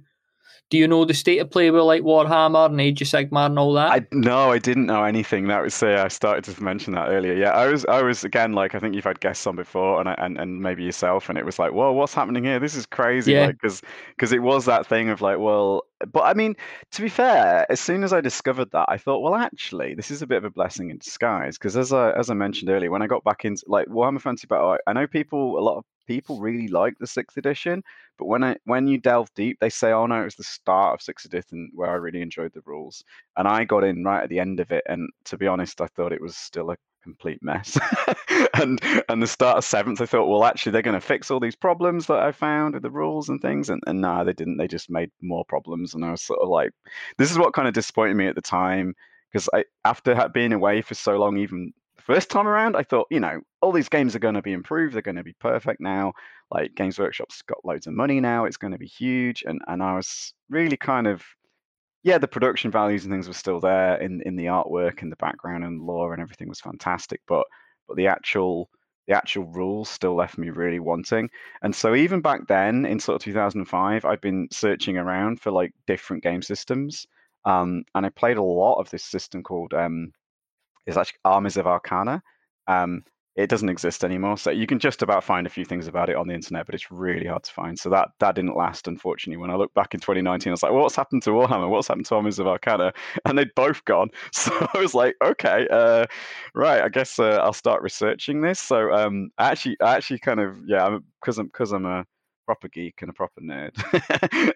do 0.70 0.78
you 0.78 0.86
know 0.86 1.04
the 1.04 1.14
state 1.14 1.38
of 1.38 1.50
play 1.50 1.70
with 1.70 1.82
like 1.82 2.02
Warhammer 2.02 2.66
and 2.66 2.80
Age 2.80 3.02
of 3.02 3.08
Sigmar 3.08 3.46
and 3.46 3.58
all 3.58 3.72
that? 3.74 3.90
I 3.90 4.06
no, 4.12 4.52
I 4.52 4.58
didn't 4.58 4.86
know 4.86 5.04
anything. 5.04 5.48
That 5.48 5.62
was 5.62 5.74
say 5.74 5.96
I 5.96 6.06
started 6.08 6.44
to 6.44 6.62
mention 6.62 6.94
that 6.94 7.08
earlier. 7.08 7.34
Yeah, 7.34 7.50
I 7.50 7.66
was 7.66 7.84
I 7.86 8.02
was 8.02 8.22
again 8.22 8.52
like 8.52 8.74
I 8.76 8.78
think 8.78 8.94
you've 8.94 9.04
had 9.04 9.18
guests 9.18 9.46
on 9.48 9.56
before, 9.56 9.98
and 9.98 10.08
I, 10.08 10.14
and 10.18 10.38
and 10.38 10.62
maybe 10.62 10.84
yourself, 10.84 11.28
and 11.28 11.36
it 11.36 11.44
was 11.44 11.58
like, 11.58 11.72
whoa, 11.72 11.92
what's 11.92 12.14
happening 12.14 12.44
here? 12.44 12.60
This 12.60 12.76
is 12.76 12.86
crazy. 12.86 13.32
Yeah. 13.32 13.46
Like 13.46 13.56
because 13.60 13.82
because 14.16 14.32
it 14.32 14.42
was 14.42 14.64
that 14.66 14.86
thing 14.86 15.10
of 15.10 15.20
like, 15.20 15.38
well, 15.38 15.82
but 16.12 16.22
I 16.22 16.34
mean, 16.34 16.56
to 16.92 17.02
be 17.02 17.08
fair, 17.08 17.70
as 17.70 17.80
soon 17.80 18.04
as 18.04 18.12
I 18.12 18.20
discovered 18.20 18.70
that, 18.72 18.86
I 18.88 18.96
thought, 18.96 19.20
well, 19.20 19.34
actually, 19.34 19.94
this 19.94 20.10
is 20.10 20.22
a 20.22 20.26
bit 20.26 20.38
of 20.38 20.44
a 20.44 20.50
blessing 20.50 20.90
in 20.90 20.98
disguise. 20.98 21.58
Because 21.58 21.76
as 21.76 21.92
I 21.92 22.12
as 22.12 22.30
I 22.30 22.34
mentioned 22.34 22.70
earlier, 22.70 22.90
when 22.90 23.02
I 23.02 23.06
got 23.06 23.24
back 23.24 23.44
into 23.44 23.64
like 23.66 23.86
Warhammer 23.88 24.20
Fantasy 24.20 24.46
Battle, 24.46 24.76
I, 24.86 24.90
I 24.90 24.92
know 24.94 25.06
people 25.06 25.58
a 25.58 25.60
lot 25.60 25.78
of 25.78 25.84
people 26.06 26.40
really 26.40 26.68
like 26.68 26.98
the 26.98 27.06
sixth 27.06 27.36
edition, 27.36 27.82
but 28.18 28.26
when 28.26 28.42
I 28.42 28.56
when 28.64 28.86
you 28.86 28.98
delve 28.98 29.32
deep, 29.34 29.58
they 29.60 29.70
say, 29.70 29.92
oh 29.92 30.06
no, 30.06 30.22
it 30.22 30.24
was 30.24 30.36
the 30.36 30.44
start 30.44 30.94
of 30.94 31.02
sixth 31.02 31.26
edition 31.26 31.70
where 31.74 31.90
I 31.90 31.94
really 31.94 32.22
enjoyed 32.22 32.52
the 32.54 32.62
rules 32.64 33.04
and 33.36 33.46
I 33.46 33.64
got 33.64 33.84
in 33.84 34.04
right 34.04 34.22
at 34.22 34.28
the 34.30 34.40
end 34.40 34.60
of 34.60 34.72
it. 34.72 34.84
And 34.86 35.10
to 35.26 35.36
be 35.38 35.46
honest, 35.46 35.80
I 35.80 35.86
thought 35.86 36.12
it 36.12 36.22
was 36.22 36.36
still 36.36 36.70
a 36.70 36.76
complete 37.02 37.42
mess. 37.42 37.78
and 38.54 38.80
and 39.08 39.22
the 39.22 39.26
start 39.26 39.58
of 39.58 39.64
seventh, 39.64 40.00
I 40.00 40.06
thought, 40.06 40.28
well, 40.28 40.44
actually, 40.44 40.72
they're 40.72 40.82
going 40.82 41.00
to 41.00 41.00
fix 41.00 41.30
all 41.30 41.40
these 41.40 41.56
problems 41.56 42.06
that 42.06 42.18
I 42.18 42.32
found 42.32 42.74
with 42.74 42.82
the 42.82 42.90
rules 42.90 43.28
and 43.28 43.40
things. 43.40 43.70
And 43.70 43.82
and 43.86 44.00
nah, 44.00 44.24
they 44.24 44.32
didn't. 44.32 44.56
They 44.58 44.68
just 44.68 44.90
made 44.90 45.10
more 45.20 45.44
problems. 45.44 45.94
And 45.94 46.04
I 46.04 46.10
was 46.10 46.22
sort 46.22 46.40
of 46.40 46.48
like, 46.48 46.70
this 47.18 47.30
is 47.30 47.38
what 47.38 47.54
kind 47.54 47.68
of 47.68 47.74
disappointed 47.74 48.14
me 48.14 48.26
at 48.26 48.34
the 48.34 48.42
time 48.42 48.94
because 49.30 49.48
I 49.52 49.64
after 49.84 50.28
being 50.32 50.52
away 50.52 50.82
for 50.82 50.94
so 50.94 51.16
long, 51.16 51.38
even 51.38 51.72
the 51.96 52.02
first 52.02 52.30
time 52.30 52.48
around, 52.48 52.76
I 52.76 52.82
thought, 52.82 53.06
you 53.10 53.20
know, 53.20 53.40
all 53.60 53.72
these 53.72 53.88
games 53.88 54.16
are 54.16 54.20
going 54.20 54.34
to 54.34 54.42
be 54.42 54.52
improved. 54.52 54.94
They're 54.94 55.02
going 55.02 55.16
to 55.16 55.22
be 55.24 55.34
perfect 55.34 55.80
now. 55.80 56.12
Like 56.50 56.74
Games 56.74 56.98
Workshop's 56.98 57.42
got 57.42 57.64
loads 57.64 57.86
of 57.86 57.94
money 57.94 58.20
now. 58.20 58.44
It's 58.44 58.56
going 58.56 58.72
to 58.72 58.78
be 58.78 58.86
huge. 58.86 59.44
And 59.46 59.60
and 59.66 59.82
I 59.82 59.94
was 59.94 60.34
really 60.48 60.76
kind 60.76 61.06
of 61.06 61.22
yeah, 62.02 62.18
the 62.18 62.28
production 62.28 62.70
values 62.70 63.04
and 63.04 63.12
things 63.12 63.28
were 63.28 63.34
still 63.34 63.60
there 63.60 63.96
in 63.96 64.22
in 64.22 64.36
the 64.36 64.46
artwork 64.46 65.02
and 65.02 65.12
the 65.12 65.16
background 65.16 65.64
and 65.64 65.82
lore 65.82 66.12
and 66.12 66.22
everything 66.22 66.48
was 66.48 66.60
fantastic, 66.60 67.20
but 67.26 67.46
but 67.88 67.96
the 67.96 68.06
actual 68.06 68.70
the 69.06 69.16
actual 69.16 69.44
rules 69.46 69.88
still 69.88 70.14
left 70.14 70.38
me 70.38 70.50
really 70.50 70.78
wanting. 70.78 71.28
And 71.62 71.74
so 71.74 71.94
even 71.94 72.20
back 72.20 72.46
then 72.46 72.86
in 72.86 73.00
sort 73.00 73.16
of 73.16 73.24
2005, 73.24 74.04
I've 74.04 74.20
been 74.20 74.46
searching 74.52 74.96
around 74.96 75.40
for 75.40 75.50
like 75.50 75.72
different 75.86 76.22
game 76.22 76.42
systems. 76.42 77.06
Um, 77.44 77.82
and 77.94 78.06
I 78.06 78.10
played 78.10 78.36
a 78.36 78.42
lot 78.42 78.78
of 78.78 78.88
this 78.90 79.02
system 79.02 79.42
called 79.42 79.74
um, 79.74 80.12
it's 80.86 80.96
actually 80.96 81.18
Armies 81.24 81.56
of 81.56 81.66
Arcana. 81.66 82.22
Um, 82.68 83.02
it 83.42 83.50
doesn't 83.50 83.68
exist 83.68 84.04
anymore, 84.04 84.36
so 84.36 84.50
you 84.50 84.66
can 84.66 84.78
just 84.78 85.02
about 85.02 85.24
find 85.24 85.46
a 85.46 85.50
few 85.50 85.64
things 85.64 85.86
about 85.86 86.08
it 86.10 86.16
on 86.16 86.28
the 86.28 86.34
internet, 86.34 86.66
but 86.66 86.74
it's 86.74 86.90
really 86.90 87.26
hard 87.26 87.42
to 87.44 87.52
find. 87.52 87.78
So 87.78 87.90
that 87.90 88.08
that 88.18 88.34
didn't 88.34 88.56
last, 88.56 88.88
unfortunately. 88.88 89.40
When 89.40 89.50
I 89.50 89.56
look 89.56 89.72
back 89.74 89.94
in 89.94 90.00
2019, 90.00 90.50
I 90.50 90.52
was 90.52 90.62
like, 90.62 90.72
well, 90.72 90.82
"What's 90.82 90.96
happened 90.96 91.22
to 91.24 91.30
Warhammer? 91.30 91.68
What's 91.68 91.88
happened 91.88 92.06
to 92.06 92.16
Armies 92.16 92.38
of 92.38 92.46
Arcana?" 92.46 92.92
And 93.24 93.38
they'd 93.38 93.54
both 93.54 93.84
gone. 93.84 94.10
So 94.32 94.52
I 94.74 94.78
was 94.78 94.94
like, 94.94 95.16
"Okay, 95.22 95.66
uh, 95.70 96.06
right. 96.54 96.82
I 96.82 96.88
guess 96.88 97.18
uh, 97.18 97.40
I'll 97.42 97.52
start 97.52 97.82
researching 97.82 98.40
this." 98.40 98.60
So 98.60 98.92
um, 98.92 99.30
I 99.38 99.50
actually, 99.50 99.76
I 99.80 99.96
actually 99.96 100.18
kind 100.20 100.40
of 100.40 100.56
yeah, 100.66 100.98
because 101.20 101.38
I'm 101.38 101.46
because 101.46 101.72
I'm, 101.72 101.86
a 101.86 102.04
proper 102.46 102.68
geek 102.68 103.00
and 103.02 103.10
a 103.10 103.12
proper 103.12 103.40
nerd, 103.40 103.72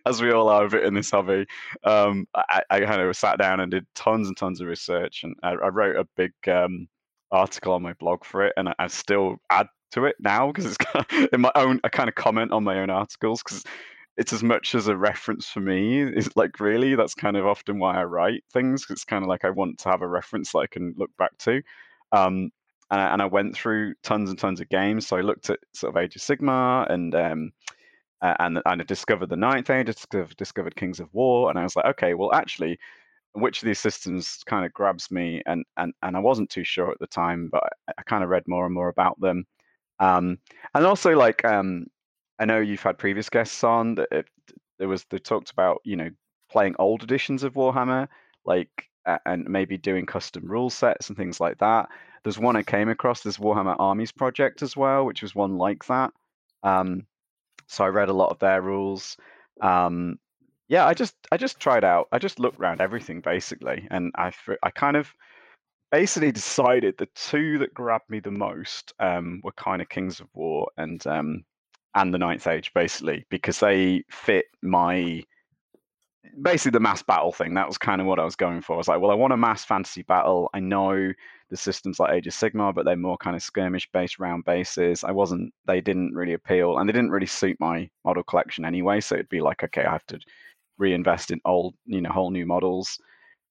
as 0.07 0.21
we 0.21 0.33
all 0.33 0.49
are 0.49 0.65
a 0.65 0.69
bit 0.69 0.85
in 0.85 0.95
this 0.95 1.11
hobby. 1.11 1.47
Um, 1.85 2.27
I, 2.35 2.63
I 2.71 2.81
kind 2.81 3.01
of 3.01 3.17
sat 3.17 3.39
down 3.39 3.61
and 3.61 3.71
did 3.71 3.87
tons 3.95 4.27
and 4.29 4.37
tons 4.37 4.61
of 4.61 4.67
research, 4.69 5.23
and 5.23 5.37
I, 5.43 5.51
I 5.51 5.69
wrote 5.69 5.97
a 5.97 6.09
big 6.17 6.33
um, 6.49 6.89
article 7.35 7.73
on 7.73 7.83
my 7.83 7.93
blog 7.95 8.25
for 8.25 8.45
it, 8.47 8.53
and 8.57 8.69
I, 8.69 8.75
I 8.79 8.87
still 8.89 9.37
add 9.51 9.69
to 9.93 10.05
it 10.07 10.17
now 10.21 10.49
because 10.49 10.67
it's 10.67 10.77
kind 10.77 11.05
of 11.09 11.29
in 11.33 11.41
my 11.41 11.53
own. 11.55 11.81
I 11.85 11.89
kind 11.89 12.09
of 12.09 12.15
comment 12.15 12.53
on 12.53 12.65
my 12.65 12.79
own 12.81 12.91
articles 12.91 13.43
because 13.43 13.65
it's 14.17 14.33
as 14.33 14.43
much 14.43 14.75
as 14.75 14.89
a 14.89 14.97
reference 14.97 15.49
for 15.49 15.61
me. 15.61 16.03
It's 16.03 16.37
like 16.37 16.61
really 16.61 16.95
that's 16.95 17.15
kind 17.15 17.37
of 17.37 17.47
often 17.47 17.79
why 17.79 17.97
I 17.99 18.05
write 18.05 18.45
things. 18.53 18.87
It's 18.91 19.05
kind 19.05 19.25
of 19.25 19.29
like 19.29 19.45
I 19.45 19.51
want 19.51 19.79
to 19.81 19.89
have 19.89 20.03
a 20.03 20.09
reference 20.09 20.53
that 20.53 20.59
I 20.59 20.67
can 20.67 20.95
look 20.97 21.11
back 21.19 21.37
to. 21.39 21.63
Um, 22.13 22.51
and 22.91 23.01
I, 23.01 23.13
and 23.13 23.23
I 23.23 23.27
went 23.27 23.57
through 23.57 23.95
tons 24.03 24.31
and 24.31 24.39
tons 24.39 24.61
of 24.61 24.69
games. 24.69 25.07
So 25.07 25.17
I 25.17 25.23
looked 25.23 25.51
at 25.51 25.59
sort 25.75 25.97
of 25.97 26.03
Age 26.03 26.17
of 26.17 26.23
Sigmar 26.23 26.91
and 26.91 27.15
um, 27.15 27.53
and 28.23 28.61
and 28.65 28.81
I 28.81 28.85
discovered 28.85 29.29
the 29.29 29.37
Ninth 29.37 29.71
Age. 29.71 29.89
I 29.89 29.93
discovered, 29.93 30.37
discovered 30.37 30.77
Kings 30.77 31.01
of 31.01 31.13
War, 31.13 31.51
and 31.51 31.59
I 31.59 31.63
was 31.63 31.77
like, 31.77 31.87
okay, 31.87 32.15
well, 32.15 32.33
actually, 32.35 32.79
which 33.35 33.63
of 33.63 33.67
these 33.67 33.81
systems 33.81 34.41
kind 34.47 34.65
of 34.65 34.73
grabs 34.73 35.11
me? 35.11 35.43
And 35.47 35.65
and 35.77 35.93
and 36.03 36.17
I 36.17 36.21
wasn't 36.21 36.51
too 36.51 36.65
sure 36.65 36.91
at 36.91 36.99
the 37.01 37.07
time, 37.07 37.49
but 37.53 37.63
I, 37.89 37.93
I 37.99 38.03
kind 38.03 38.25
of 38.25 38.31
read 38.31 38.45
more 38.47 38.65
and 38.67 38.75
more 38.75 38.89
about 38.89 39.21
them. 39.21 39.47
Um, 40.01 40.39
and 40.75 40.87
also, 40.87 41.17
like, 41.17 41.45
um, 41.45 41.87
I 42.39 42.45
know 42.45 42.61
you've 42.61 42.83
had 42.83 42.99
previous 42.99 43.29
guests 43.29 43.63
on 43.65 43.95
that 43.97 44.09
it, 44.11 44.27
there 44.79 44.89
was 44.89 45.05
they 45.11 45.19
talked 45.19 45.51
about 45.51 45.81
you 45.85 45.97
know 45.97 46.11
playing 46.51 46.77
old 46.79 47.03
editions 47.03 47.43
of 47.43 47.55
Warhammer, 47.55 48.09
like 48.45 48.89
and 49.27 49.45
maybe 49.49 49.77
doing 49.77 50.07
custom 50.07 50.45
rule 50.47 50.71
sets 50.71 51.09
and 51.09 51.17
things 51.17 51.41
like 51.41 51.59
that. 51.59 51.89
There's 52.23 52.39
one 52.39 52.57
I 52.57 52.63
came 52.63 52.89
across, 52.89 53.23
this 53.23 53.37
Warhammer 53.37 53.77
Armies 53.79 54.13
project 54.13 54.63
as 54.63 54.77
well, 54.77 55.05
which 55.05 55.21
was 55.21 55.35
one 55.35 55.59
like 55.59 55.85
that. 55.87 56.11
Um, 56.63 57.07
so 57.67 57.85
I 57.85 57.89
read 57.89 58.09
a 58.09 58.15
lot 58.15 58.31
of 58.31 58.39
their 58.39 58.63
rules. 58.63 59.17
Um, 59.61 60.19
yeah, 60.69 60.87
I 60.87 60.95
just 60.95 61.15
I 61.31 61.37
just 61.37 61.61
tried 61.61 61.85
out. 61.85 62.09
I 62.13 62.19
just 62.19 62.39
looked 62.39 62.59
around 62.59 62.81
everything 62.81 63.21
basically, 63.21 63.87
and 63.91 64.13
I 64.17 64.33
I 64.63 64.71
kind 64.71 64.97
of 64.97 65.13
basically 65.93 66.33
decided 66.43 66.97
the 66.97 67.09
two 67.15 67.59
that 67.59 67.75
grabbed 67.75 68.09
me 68.09 68.21
the 68.21 68.31
most 68.31 68.93
um, 69.01 69.41
were 69.45 69.53
kind 69.53 69.83
of 69.83 69.89
Kings 69.89 70.21
of 70.21 70.29
War 70.35 70.69
and 70.77 71.07
um, 71.07 71.45
and 71.95 72.13
the 72.13 72.19
Ninth 72.19 72.47
Age, 72.47 72.73
basically, 72.75 73.27
because 73.31 73.61
they 73.61 74.05
fit 74.11 74.47
my 74.63 75.23
basically 76.43 76.71
the 76.71 76.81
mass 76.81 77.03
battle 77.03 77.33
thing. 77.33 77.55
That 77.55 77.69
was 77.69 77.79
kind 77.79 78.01
of 78.01 78.07
what 78.07 78.19
I 78.19 78.25
was 78.25 78.37
going 78.37 78.63
for. 78.63 78.75
I 78.75 78.79
was 78.79 78.89
like, 78.89 79.01
well, 79.01 79.11
I 79.11 79.15
want 79.15 79.33
a 79.33 79.37
mass 79.37 79.65
fantasy 79.65 80.03
battle. 80.03 80.51
I 80.55 80.61
know 80.61 81.13
the 81.51 81.57
systems 81.57 82.01
like 82.01 82.13
Age 82.13 82.27
of 82.27 82.33
Sigmar, 82.33 82.75
but 82.75 82.85
they're 82.85 82.97
more 82.97 83.19
kind 83.19 83.37
of 83.37 83.43
skirmish 83.43 83.89
based 83.93 84.19
round 84.19 84.45
bases. 84.45 85.05
I 85.05 85.13
wasn't. 85.13 85.53
They 85.67 85.81
didn't 85.81 86.15
really 86.15 86.33
appeal, 86.33 86.79
and 86.79 86.89
they 86.89 86.93
didn't 86.93 87.11
really 87.11 87.27
suit 87.27 87.59
my 87.61 87.89
model 88.05 88.23
collection 88.25 88.65
anyway. 88.65 89.01
So 89.01 89.15
it'd 89.15 89.29
be 89.29 89.43
like, 89.43 89.63
okay, 89.63 89.85
I 89.85 89.93
have 89.93 90.07
to 90.07 90.19
reinvest 90.79 91.31
in 91.31 91.41
old, 91.45 91.75
you 91.87 92.01
know, 92.01 92.11
whole 92.11 92.31
new 92.31 92.47
models. 92.47 92.99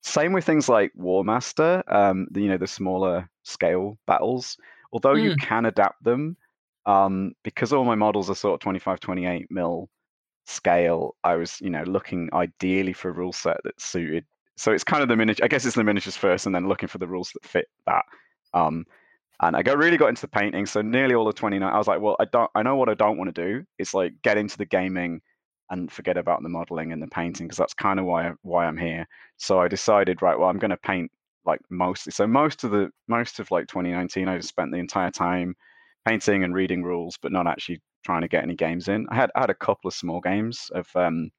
Same 0.01 0.33
with 0.33 0.45
things 0.45 0.67
like 0.69 0.91
Warmaster, 0.99 1.83
um, 1.93 2.27
the, 2.31 2.41
you 2.41 2.49
know, 2.49 2.57
the 2.57 2.67
smaller 2.67 3.29
scale 3.43 3.97
battles. 4.05 4.57
Although 4.91 5.15
you 5.15 5.31
Mm. 5.31 5.37
can 5.39 5.65
adapt 5.65 6.03
them, 6.03 6.37
um, 6.85 7.33
because 7.43 7.71
all 7.73 7.85
my 7.85 7.95
models 7.95 8.29
are 8.29 8.35
sort 8.35 8.55
of 8.55 8.59
25, 8.59 8.99
28 8.99 9.47
mil 9.49 9.89
scale, 10.45 11.15
I 11.23 11.35
was, 11.35 11.59
you 11.61 11.69
know, 11.69 11.83
looking 11.83 12.29
ideally 12.33 12.93
for 12.93 13.09
a 13.09 13.13
rule 13.13 13.33
set 13.33 13.57
that 13.63 13.79
suited. 13.79 14.25
So 14.57 14.71
it's 14.71 14.83
kind 14.83 15.01
of 15.03 15.09
the 15.09 15.15
miniature. 15.15 15.45
I 15.45 15.47
guess 15.47 15.65
it's 15.65 15.75
the 15.75 15.83
miniatures 15.83 16.17
first, 16.17 16.45
and 16.45 16.53
then 16.55 16.67
looking 16.67 16.89
for 16.89 16.97
the 16.99 17.07
rules 17.07 17.31
that 17.33 17.45
fit 17.45 17.67
that. 17.87 18.05
Um, 18.53 18.85
and 19.41 19.55
I 19.55 19.63
got 19.63 19.77
really 19.77 19.97
got 19.97 20.09
into 20.09 20.21
the 20.21 20.27
painting. 20.27 20.65
So 20.65 20.81
nearly 20.81 21.15
all 21.15 21.27
of 21.27 21.35
29, 21.35 21.67
I 21.71 21.77
was 21.77 21.87
like, 21.87 22.01
well, 22.01 22.15
I 22.19 22.25
don't, 22.25 22.49
I 22.55 22.63
know 22.63 22.75
what 22.75 22.89
I 22.89 22.93
don't 22.93 23.17
want 23.17 23.33
to 23.33 23.45
do. 23.45 23.65
It's 23.79 23.93
like 23.93 24.13
get 24.21 24.37
into 24.37 24.57
the 24.57 24.65
gaming 24.65 25.21
and 25.69 25.91
forget 25.91 26.17
about 26.17 26.43
the 26.43 26.49
modeling 26.49 26.91
and 26.91 27.01
the 27.01 27.07
painting 27.07 27.47
because 27.47 27.57
that's 27.57 27.73
kind 27.73 27.99
of 27.99 28.05
why 28.05 28.31
why 28.41 28.65
I'm 28.65 28.77
here. 28.77 29.07
So 29.37 29.59
I 29.59 29.67
decided, 29.67 30.21
right, 30.21 30.37
well, 30.37 30.49
I'm 30.49 30.59
going 30.59 30.71
to 30.71 30.77
paint 30.77 31.11
like 31.45 31.61
mostly. 31.69 32.11
So 32.11 32.27
most 32.27 32.63
of 32.63 32.71
the 32.71 32.89
most 33.07 33.39
of 33.39 33.51
like 33.51 33.67
2019, 33.67 34.27
I 34.27 34.37
just 34.37 34.49
spent 34.49 34.71
the 34.71 34.77
entire 34.77 35.11
time 35.11 35.55
painting 36.07 36.43
and 36.43 36.53
reading 36.53 36.83
rules, 36.83 37.17
but 37.21 37.31
not 37.31 37.47
actually 37.47 37.81
trying 38.05 38.21
to 38.21 38.27
get 38.27 38.43
any 38.43 38.55
games 38.55 38.87
in. 38.87 39.07
I 39.09 39.15
had 39.15 39.31
I 39.35 39.41
had 39.41 39.49
a 39.49 39.55
couple 39.55 39.87
of 39.87 39.93
small 39.93 40.19
games 40.21 40.69
of 40.73 40.87
um, 40.95 41.31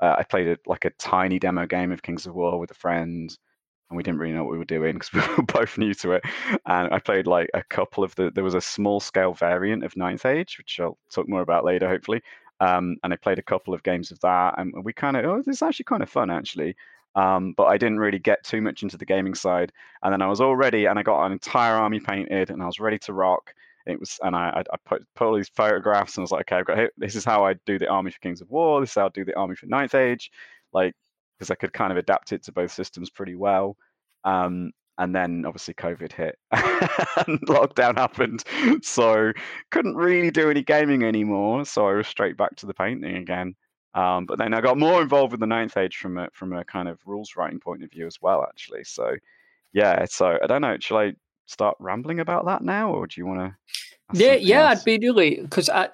uh, 0.00 0.16
I 0.18 0.24
played 0.24 0.48
a, 0.48 0.56
like 0.66 0.84
a 0.84 0.90
tiny 0.90 1.38
demo 1.38 1.66
game 1.66 1.92
of 1.92 2.02
Kings 2.02 2.26
of 2.26 2.34
War 2.34 2.58
with 2.58 2.70
a 2.70 2.74
friend, 2.74 3.36
and 3.88 3.96
we 3.96 4.02
didn't 4.02 4.20
really 4.20 4.32
know 4.32 4.44
what 4.44 4.52
we 4.52 4.58
were 4.58 4.64
doing 4.64 4.94
because 4.94 5.12
we 5.28 5.34
were 5.36 5.42
both 5.42 5.76
new 5.78 5.94
to 5.94 6.12
it. 6.12 6.22
And 6.66 6.92
I 6.92 6.98
played 6.98 7.26
like 7.26 7.50
a 7.54 7.62
couple 7.64 8.04
of 8.04 8.14
the. 8.14 8.30
There 8.34 8.44
was 8.44 8.54
a 8.54 8.60
small 8.60 9.00
scale 9.00 9.34
variant 9.34 9.84
of 9.84 9.96
Ninth 9.96 10.24
Age, 10.26 10.56
which 10.58 10.78
I'll 10.80 10.98
talk 11.12 11.28
more 11.28 11.42
about 11.42 11.64
later, 11.64 11.88
hopefully. 11.88 12.22
Um, 12.60 12.96
and 13.02 13.12
I 13.12 13.16
played 13.16 13.38
a 13.38 13.42
couple 13.42 13.74
of 13.74 13.82
games 13.82 14.10
of 14.10 14.20
that, 14.20 14.54
and 14.58 14.72
we 14.84 14.92
kind 14.92 15.16
of 15.16 15.24
oh, 15.24 15.42
this 15.42 15.56
is 15.56 15.62
actually 15.62 15.84
kind 15.84 16.02
of 16.02 16.10
fun 16.10 16.30
actually. 16.30 16.76
Um, 17.16 17.54
but 17.56 17.64
I 17.64 17.76
didn't 17.76 17.98
really 17.98 18.18
get 18.20 18.44
too 18.44 18.60
much 18.62 18.82
into 18.82 18.96
the 18.96 19.04
gaming 19.04 19.34
side. 19.34 19.72
And 20.02 20.12
then 20.12 20.22
I 20.22 20.28
was 20.28 20.40
all 20.40 20.54
ready, 20.56 20.86
and 20.86 20.98
I 20.98 21.02
got 21.02 21.24
an 21.24 21.32
entire 21.32 21.74
army 21.74 22.00
painted, 22.00 22.50
and 22.50 22.62
I 22.62 22.66
was 22.66 22.78
ready 22.80 22.98
to 23.00 23.12
rock. 23.12 23.52
It 23.86 23.98
was, 23.98 24.18
and 24.22 24.36
I, 24.36 24.62
I 24.72 24.76
put, 24.84 25.02
put 25.16 25.26
all 25.26 25.34
these 25.34 25.48
photographs, 25.48 26.16
and 26.16 26.22
I 26.22 26.24
was 26.24 26.32
like, 26.32 26.52
okay, 26.52 26.56
I've 26.60 26.66
got 26.66 26.90
this 26.98 27.16
is 27.16 27.24
how 27.24 27.44
I 27.44 27.54
do 27.66 27.78
the 27.78 27.88
army 27.88 28.10
for 28.10 28.20
Kings 28.20 28.40
of 28.40 28.50
War. 28.50 28.80
This 28.80 28.90
is 28.90 28.94
how 28.94 29.06
I 29.06 29.10
do 29.10 29.24
the 29.24 29.36
army 29.36 29.56
for 29.56 29.66
Ninth 29.66 29.94
Age, 29.94 30.30
like 30.72 30.94
because 31.38 31.50
I 31.50 31.54
could 31.54 31.72
kind 31.72 31.90
of 31.90 31.98
adapt 31.98 32.32
it 32.32 32.42
to 32.44 32.52
both 32.52 32.70
systems 32.70 33.10
pretty 33.10 33.34
well. 33.34 33.76
Um, 34.24 34.72
and 35.00 35.14
then 35.14 35.44
obviously 35.46 35.72
COVID 35.74 36.12
hit 36.12 36.38
and 36.52 37.40
lockdown 37.48 37.96
happened. 37.96 38.44
So 38.84 39.32
couldn't 39.70 39.96
really 39.96 40.30
do 40.30 40.50
any 40.50 40.62
gaming 40.62 41.02
anymore. 41.02 41.64
So 41.64 41.88
I 41.88 41.94
was 41.94 42.06
straight 42.06 42.36
back 42.36 42.54
to 42.56 42.66
the 42.66 42.74
painting 42.74 43.16
again. 43.16 43.56
Um, 43.94 44.26
but 44.26 44.38
then 44.38 44.52
I 44.52 44.60
got 44.60 44.78
more 44.78 45.00
involved 45.00 45.32
with 45.32 45.40
the 45.40 45.46
ninth 45.46 45.76
age 45.78 45.96
from 45.96 46.18
a 46.18 46.28
from 46.32 46.52
a 46.52 46.64
kind 46.64 46.86
of 46.86 47.00
rules 47.06 47.34
writing 47.34 47.58
point 47.58 47.82
of 47.82 47.90
view 47.90 48.06
as 48.06 48.18
well, 48.20 48.44
actually. 48.46 48.84
So 48.84 49.16
yeah, 49.72 50.04
so 50.04 50.38
I 50.42 50.46
don't 50.46 50.60
know. 50.60 50.76
Shall 50.78 50.98
I 50.98 51.12
start 51.46 51.76
rambling 51.80 52.20
about 52.20 52.44
that 52.44 52.62
now, 52.62 52.92
or 52.92 53.06
do 53.06 53.20
you 53.20 53.26
want 53.26 53.40
to? 53.40 53.56
Yeah, 54.12 54.34
yeah, 54.34 54.68
else? 54.68 54.80
I'd 54.80 54.84
be 54.84 54.98
really 54.98 55.40
because 55.40 55.70
I 55.70 55.88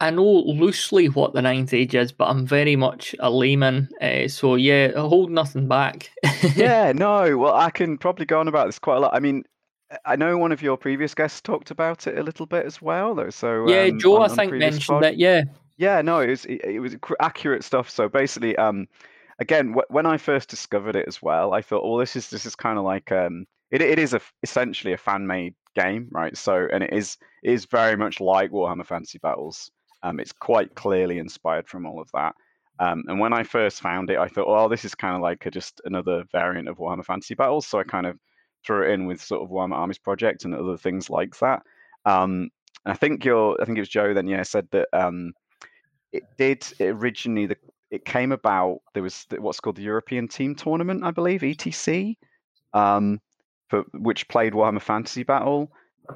I 0.00 0.10
know 0.10 0.24
loosely 0.24 1.08
what 1.08 1.32
the 1.34 1.42
ninth 1.42 1.72
age 1.72 1.94
is, 1.94 2.12
but 2.12 2.28
I'm 2.28 2.46
very 2.46 2.76
much 2.76 3.14
a 3.20 3.30
layman. 3.30 3.88
Uh, 4.00 4.28
so 4.28 4.54
yeah, 4.56 4.92
hold 4.92 5.30
nothing 5.30 5.68
back. 5.68 6.10
yeah, 6.56 6.92
no. 6.92 7.36
Well, 7.38 7.54
I 7.54 7.70
can 7.70 7.98
probably 7.98 8.26
go 8.26 8.40
on 8.40 8.48
about 8.48 8.66
this 8.66 8.78
quite 8.78 8.96
a 8.96 9.00
lot. 9.00 9.14
I 9.14 9.20
mean, 9.20 9.44
I 10.04 10.16
know 10.16 10.36
one 10.38 10.52
of 10.52 10.62
your 10.62 10.76
previous 10.76 11.14
guests 11.14 11.40
talked 11.40 11.70
about 11.70 12.06
it 12.06 12.18
a 12.18 12.22
little 12.22 12.46
bit 12.46 12.66
as 12.66 12.80
well, 12.82 13.14
though. 13.14 13.30
So 13.30 13.68
yeah, 13.68 13.84
um, 13.84 13.98
Joe, 13.98 14.22
on, 14.22 14.30
I 14.30 14.34
think 14.34 14.52
mentioned 14.52 15.00
pod. 15.00 15.14
Yeah, 15.16 15.44
yeah, 15.76 16.02
no, 16.02 16.20
it 16.20 16.30
was 16.30 16.44
it, 16.46 16.80
was 16.80 16.96
accurate 17.20 17.64
stuff. 17.64 17.90
So 17.90 18.08
basically, 18.08 18.56
um, 18.56 18.88
again, 19.38 19.68
w- 19.68 19.86
when 19.88 20.06
I 20.06 20.16
first 20.16 20.48
discovered 20.48 20.96
it 20.96 21.06
as 21.08 21.22
well, 21.22 21.52
I 21.52 21.62
thought, 21.62 21.82
oh, 21.84 21.98
this 21.98 22.16
is 22.16 22.30
this 22.30 22.46
is 22.46 22.56
kind 22.56 22.78
of 22.78 22.84
like 22.84 23.12
um, 23.12 23.46
it 23.70 23.80
it 23.80 23.98
is 23.98 24.14
a 24.14 24.20
essentially 24.42 24.92
a 24.92 24.98
fan 24.98 25.26
made 25.26 25.54
game, 25.74 26.08
right? 26.10 26.36
So 26.36 26.68
and 26.72 26.82
it 26.82 26.92
is 26.92 27.18
it 27.42 27.52
is 27.52 27.66
very 27.66 27.96
much 27.96 28.20
like 28.20 28.50
Warhammer 28.50 28.86
Fantasy 28.86 29.18
Battles. 29.18 29.70
Um, 30.04 30.20
it's 30.20 30.32
quite 30.32 30.74
clearly 30.76 31.18
inspired 31.18 31.66
from 31.66 31.86
all 31.86 32.00
of 32.00 32.10
that. 32.12 32.34
Um, 32.78 33.02
and 33.08 33.18
when 33.18 33.32
I 33.32 33.42
first 33.42 33.80
found 33.80 34.10
it, 34.10 34.18
I 34.18 34.28
thought, 34.28 34.46
oh, 34.46 34.68
this 34.68 34.84
is 34.84 34.94
kind 34.94 35.16
of 35.16 35.22
like 35.22 35.44
a, 35.46 35.50
just 35.50 35.80
another 35.84 36.24
variant 36.30 36.68
of 36.68 36.78
Warhammer 36.78 37.04
Fantasy 37.04 37.34
Battles. 37.34 37.66
So 37.66 37.80
I 37.80 37.84
kind 37.84 38.06
of 38.06 38.18
threw 38.64 38.84
it 38.84 38.92
in 38.92 39.06
with 39.06 39.22
sort 39.22 39.42
of 39.42 39.50
Warhammer 39.50 39.74
Armies 39.74 39.98
Project 39.98 40.44
and 40.44 40.54
other 40.54 40.76
things 40.76 41.10
like 41.10 41.36
that. 41.38 41.62
Um, 42.04 42.50
and 42.84 42.92
I 42.92 42.94
think 42.94 43.24
your, 43.24 43.60
I 43.60 43.64
think 43.64 43.78
it 43.78 43.80
was 43.80 43.88
Joe 43.88 44.12
then, 44.14 44.28
yeah, 44.28 44.42
said 44.42 44.68
that 44.72 44.88
um, 44.92 45.32
it 46.12 46.22
did 46.38 46.64
it 46.78 46.90
originally 46.90 47.46
the 47.46 47.56
it 47.90 48.04
came 48.04 48.32
about 48.32 48.78
there 48.92 49.02
was 49.02 49.24
what's 49.38 49.60
called 49.60 49.76
the 49.76 49.82
European 49.82 50.26
Team 50.26 50.56
Tournament, 50.56 51.04
I 51.04 51.12
believe, 51.12 51.42
ETC, 51.42 52.16
um, 52.72 53.20
for 53.68 53.84
which 53.92 54.26
played 54.26 54.52
Warhammer 54.52 54.82
Fantasy 54.82 55.22
Battle. 55.22 55.70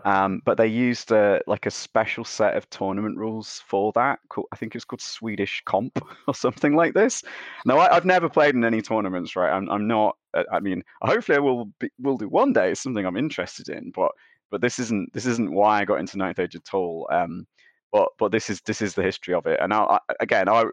Um, 0.05 0.43
but 0.45 0.59
they 0.59 0.67
used 0.67 1.13
a, 1.13 1.41
like 1.47 1.67
a 1.67 1.71
special 1.71 2.25
set 2.25 2.57
of 2.57 2.69
tournament 2.71 3.17
rules 3.17 3.63
for 3.67 3.93
that. 3.93 4.19
I 4.53 4.57
think 4.57 4.75
it's 4.75 4.85
called 4.85 5.01
Swedish 5.01 5.63
Comp 5.65 5.99
or 6.29 6.35
something 6.35 6.75
like 6.77 6.95
this. 6.95 7.23
Now, 7.65 7.79
I, 7.79 7.95
have 7.95 8.05
never 8.05 8.29
played 8.29 8.55
in 8.55 8.65
any 8.65 8.83
tournaments, 8.83 9.37
right? 9.37 9.51
I'm, 9.51 9.69
I'm 9.71 9.87
not. 9.87 10.17
Uh, 10.35 10.45
I 10.53 10.61
mean, 10.61 10.83
hopefully, 11.01 11.37
I 11.37 11.41
will 11.41 11.67
be, 11.79 11.91
will 11.99 12.19
do 12.19 12.29
one 12.29 12.53
day. 12.53 12.71
It's 12.71 12.83
something 12.83 13.07
I'm 13.07 13.17
interested 13.17 13.69
in, 13.69 13.91
but 13.95 14.13
but 14.51 14.61
this 14.61 14.79
isn't 14.79 15.13
this 15.13 15.27
isn't 15.27 15.53
why 15.53 15.81
I 15.81 15.85
got 15.85 16.01
into 16.01 16.19
Ninth 16.19 16.39
Age 16.39 16.57
at 16.57 16.75
all. 16.75 17.09
Um, 17.11 17.47
but 17.93 18.09
but 18.19 18.33
this 18.33 18.51
is 18.51 18.61
this 18.63 18.83
is 18.83 18.95
the 18.95 19.03
history 19.03 19.35
of 19.35 19.47
it. 19.47 19.59
And 19.61 19.71
now 19.71 19.89
I, 19.89 19.99
again, 20.21 20.49
I 20.49 20.65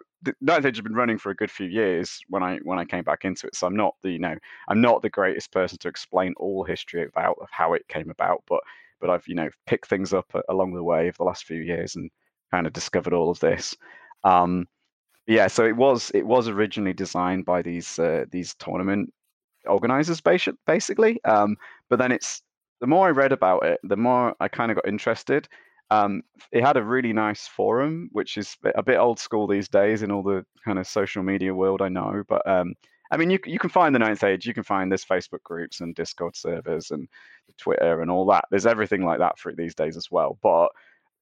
Ninth 0.42 0.66
Age 0.66 0.78
has 0.78 0.82
been 0.84 0.96
running 0.96 1.18
for 1.18 1.30
a 1.30 1.36
good 1.36 1.52
few 1.52 1.68
years 1.68 2.20
when 2.30 2.44
I 2.44 2.58
when 2.64 2.80
I 2.80 2.86
came 2.86 3.04
back 3.04 3.24
into 3.26 3.48
it. 3.48 3.56
So 3.56 3.68
I'm 3.68 3.76
not 3.76 3.96
the 4.02 4.12
you 4.12 4.20
know 4.20 4.36
I'm 4.68 4.82
not 4.82 5.02
the 5.02 5.10
greatest 5.10 5.52
person 5.52 5.78
to 5.80 5.88
explain 5.88 6.34
all 6.38 6.64
history 6.64 7.04
about 7.04 7.38
of 7.42 7.48
how 7.52 7.74
it 7.74 7.88
came 7.88 8.10
about, 8.10 8.44
but 8.48 8.62
but 9.06 9.14
I've 9.14 9.28
you 9.28 9.36
know 9.36 9.50
picked 9.68 9.88
things 9.88 10.14
up 10.14 10.32
along 10.50 10.74
the 10.74 10.84
way 10.84 11.08
of 11.08 11.18
the 11.18 11.24
last 11.24 11.46
few 11.46 11.62
years 11.62 11.96
and 11.96 12.10
kind 12.52 12.66
of 12.66 12.74
discovered 12.74 13.14
all 13.14 13.30
of 13.30 13.40
this. 13.40 13.76
Um, 14.24 14.68
yeah, 15.28 15.48
so 15.48 15.66
it 15.66 15.76
was 15.76 16.12
it 16.14 16.26
was 16.26 16.48
originally 16.48 16.94
designed 16.94 17.46
by 17.46 17.62
these 17.62 18.00
uh, 18.00 18.26
these 18.32 18.56
tournament 18.56 19.12
organizers 19.68 20.22
basically, 20.22 21.24
um, 21.26 21.58
but 21.90 22.00
then 22.00 22.12
it's 22.12 22.42
the 22.82 22.88
more 22.88 23.08
I 23.08 23.12
read 23.12 23.32
about 23.32 23.66
it, 23.66 23.80
the 23.84 23.98
more 23.98 24.36
I 24.40 24.48
kind 24.48 24.72
of 24.72 24.76
got 24.76 24.88
interested 24.88 25.48
um, 25.92 26.24
it 26.52 26.64
had 26.64 26.78
a 26.78 26.84
really 26.84 27.14
nice 27.14 27.48
forum, 27.48 28.10
which 28.12 28.38
is 28.38 28.58
a 28.76 28.82
bit 28.82 28.98
old 28.98 29.20
school 29.20 29.48
these 29.48 29.70
days 29.70 30.02
in 30.02 30.12
all 30.12 30.24
the 30.24 30.44
kind 30.64 30.80
of 30.80 30.88
social 30.88 31.22
media 31.22 31.54
world. 31.54 31.82
I 31.82 31.90
know, 31.90 32.24
but 32.28 32.48
um, 32.48 32.74
I 33.12 33.18
mean, 33.18 33.30
you 33.30 33.40
you 33.46 33.60
can 33.60 33.70
find 33.70 33.94
the 33.94 34.00
Ninth 34.00 34.24
Age. 34.24 34.46
You 34.46 34.54
can 34.54 34.64
find 34.64 34.92
there's 34.92 35.06
Facebook 35.06 35.44
groups 35.44 35.82
and 35.82 35.96
Discord 35.96 36.36
servers 36.36 36.92
and 36.92 37.08
Twitter 37.58 38.02
and 38.02 38.10
all 38.10 38.26
that. 38.28 38.46
There's 38.50 38.66
everything 38.66 39.04
like 39.04 39.20
that 39.20 39.38
for 39.38 39.50
it 39.50 39.58
these 39.58 39.76
days 39.76 39.98
as 39.98 40.10
well. 40.10 40.38
But 40.42 40.70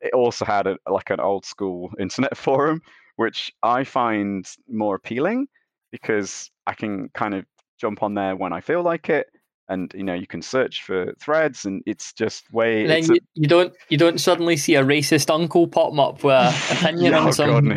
it 0.01 0.13
also 0.13 0.45
had 0.45 0.67
a, 0.67 0.77
like 0.89 1.09
an 1.09 1.19
old 1.19 1.45
school 1.45 1.91
internet 1.99 2.37
forum, 2.37 2.81
which 3.15 3.51
I 3.63 3.83
find 3.83 4.49
more 4.67 4.95
appealing 4.95 5.47
because 5.91 6.49
I 6.67 6.73
can 6.73 7.09
kind 7.09 7.33
of 7.33 7.45
jump 7.79 8.01
on 8.01 8.13
there 8.13 8.35
when 8.35 8.53
I 8.53 8.61
feel 8.61 8.81
like 8.81 9.09
it 9.09 9.27
and 9.69 9.93
you 9.95 10.03
know 10.03 10.13
you 10.13 10.27
can 10.27 10.41
search 10.41 10.83
for 10.83 11.13
threads 11.19 11.65
and 11.65 11.81
it's 11.85 12.11
just 12.13 12.51
way 12.51 12.81
and 12.81 12.89
then 12.89 13.03
you, 13.05 13.15
a, 13.15 13.19
you, 13.35 13.47
don't 13.47 13.73
you 13.89 13.97
don't 13.97 14.19
suddenly 14.19 14.57
see 14.57 14.75
a 14.75 14.83
racist 14.83 15.33
uncle 15.33 15.67
pop 15.67 15.97
up 15.97 16.23
with 16.23 16.71
opinion 16.83 17.13
oh, 17.13 17.27
on 17.27 17.33
some 17.33 17.67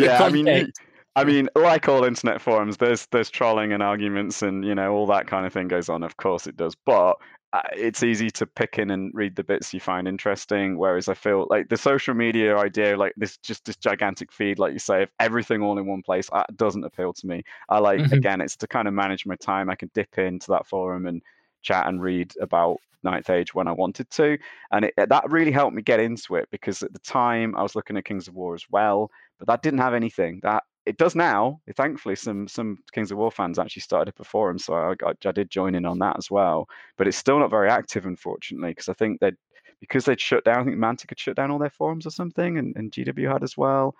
yeah 0.00 0.22
i 0.22 0.30
mean 0.30 0.72
I 1.14 1.24
mean, 1.24 1.48
like 1.54 1.88
all 1.88 2.04
internet 2.04 2.40
forums, 2.40 2.78
there's 2.78 3.06
there's 3.06 3.30
trolling 3.30 3.72
and 3.72 3.82
arguments 3.82 4.42
and 4.42 4.64
you 4.64 4.74
know 4.74 4.92
all 4.92 5.06
that 5.08 5.26
kind 5.26 5.46
of 5.46 5.52
thing 5.52 5.68
goes 5.68 5.88
on. 5.88 6.02
Of 6.02 6.16
course 6.16 6.46
it 6.46 6.56
does, 6.56 6.74
but 6.86 7.18
uh, 7.52 7.60
it's 7.76 8.02
easy 8.02 8.30
to 8.30 8.46
pick 8.46 8.78
in 8.78 8.90
and 8.90 9.10
read 9.12 9.36
the 9.36 9.44
bits 9.44 9.74
you 9.74 9.80
find 9.80 10.08
interesting. 10.08 10.78
Whereas 10.78 11.08
I 11.08 11.14
feel 11.14 11.46
like 11.50 11.68
the 11.68 11.76
social 11.76 12.14
media 12.14 12.56
idea, 12.56 12.96
like 12.96 13.12
this 13.18 13.36
just 13.36 13.66
this 13.66 13.76
gigantic 13.76 14.32
feed, 14.32 14.58
like 14.58 14.72
you 14.72 14.78
say, 14.78 15.02
of 15.02 15.10
everything 15.20 15.60
all 15.60 15.78
in 15.78 15.86
one 15.86 16.02
place, 16.02 16.30
uh, 16.32 16.44
doesn't 16.56 16.84
appeal 16.84 17.12
to 17.12 17.26
me. 17.26 17.42
I 17.68 17.78
like 17.78 18.00
mm-hmm. 18.00 18.14
again, 18.14 18.40
it's 18.40 18.56
to 18.56 18.66
kind 18.66 18.88
of 18.88 18.94
manage 18.94 19.26
my 19.26 19.36
time. 19.36 19.68
I 19.68 19.74
can 19.74 19.90
dip 19.92 20.16
into 20.18 20.50
that 20.52 20.66
forum 20.66 21.06
and 21.06 21.20
chat 21.60 21.86
and 21.86 22.02
read 22.02 22.32
about 22.40 22.78
Ninth 23.02 23.28
Age 23.28 23.54
when 23.54 23.68
I 23.68 23.72
wanted 23.72 24.08
to, 24.12 24.38
and 24.70 24.86
it, 24.86 24.94
that 24.96 25.30
really 25.30 25.52
helped 25.52 25.76
me 25.76 25.82
get 25.82 26.00
into 26.00 26.36
it 26.36 26.48
because 26.50 26.82
at 26.82 26.94
the 26.94 27.00
time 27.00 27.54
I 27.54 27.62
was 27.62 27.76
looking 27.76 27.98
at 27.98 28.06
Kings 28.06 28.28
of 28.28 28.34
War 28.34 28.54
as 28.54 28.64
well, 28.70 29.10
but 29.38 29.46
that 29.48 29.60
didn't 29.60 29.80
have 29.80 29.92
anything. 29.92 30.40
That 30.42 30.64
it 30.86 30.96
does 30.96 31.14
now. 31.14 31.60
Thankfully, 31.76 32.16
some 32.16 32.48
some 32.48 32.78
Kings 32.92 33.10
of 33.10 33.18
War 33.18 33.30
fans 33.30 33.58
actually 33.58 33.82
started 33.82 34.10
up 34.10 34.20
a 34.20 34.24
forum, 34.24 34.58
so 34.58 34.74
I, 34.74 34.94
I, 35.04 35.12
I 35.24 35.32
did 35.32 35.50
join 35.50 35.74
in 35.74 35.86
on 35.86 35.98
that 36.00 36.16
as 36.18 36.30
well. 36.30 36.68
But 36.96 37.08
it's 37.08 37.16
still 37.16 37.38
not 37.38 37.50
very 37.50 37.68
active, 37.68 38.06
unfortunately, 38.06 38.70
because 38.70 38.88
I 38.88 38.94
think 38.94 39.20
that 39.20 39.34
because 39.80 40.04
they'd 40.04 40.20
shut 40.20 40.44
down. 40.44 40.60
I 40.60 40.64
think 40.64 40.76
Mantic 40.76 41.10
had 41.10 41.18
shut 41.18 41.36
down 41.36 41.50
all 41.50 41.58
their 41.58 41.70
forums 41.70 42.06
or 42.06 42.10
something, 42.10 42.58
and, 42.58 42.74
and 42.76 42.90
GW 42.90 43.30
had 43.30 43.42
as 43.42 43.56
well. 43.56 43.94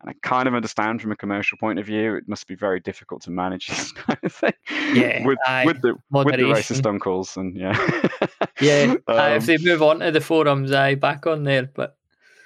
And 0.00 0.10
I 0.10 0.14
kind 0.26 0.46
of 0.46 0.54
understand 0.54 1.00
from 1.00 1.12
a 1.12 1.16
commercial 1.16 1.56
point 1.56 1.78
of 1.78 1.86
view, 1.86 2.16
it 2.16 2.28
must 2.28 2.46
be 2.46 2.54
very 2.54 2.80
difficult 2.80 3.22
to 3.22 3.30
manage 3.30 3.66
this 3.68 3.92
kind 3.92 4.18
of 4.22 4.32
thing. 4.32 4.52
Yeah, 4.92 5.24
with, 5.24 5.38
with 5.64 5.80
the 5.80 5.94
moderation. 6.10 6.48
with 6.48 6.68
the 6.68 6.74
racist 6.74 6.86
uncles 6.86 7.36
and 7.36 7.56
yeah, 7.56 8.18
yeah. 8.60 8.94
um, 9.08 9.32
if 9.32 9.46
they 9.46 9.56
move 9.58 9.82
on 9.82 10.00
to 10.00 10.10
the 10.10 10.20
forums, 10.20 10.72
I 10.72 10.96
back 10.96 11.26
on 11.26 11.44
there, 11.44 11.70
but 11.74 11.96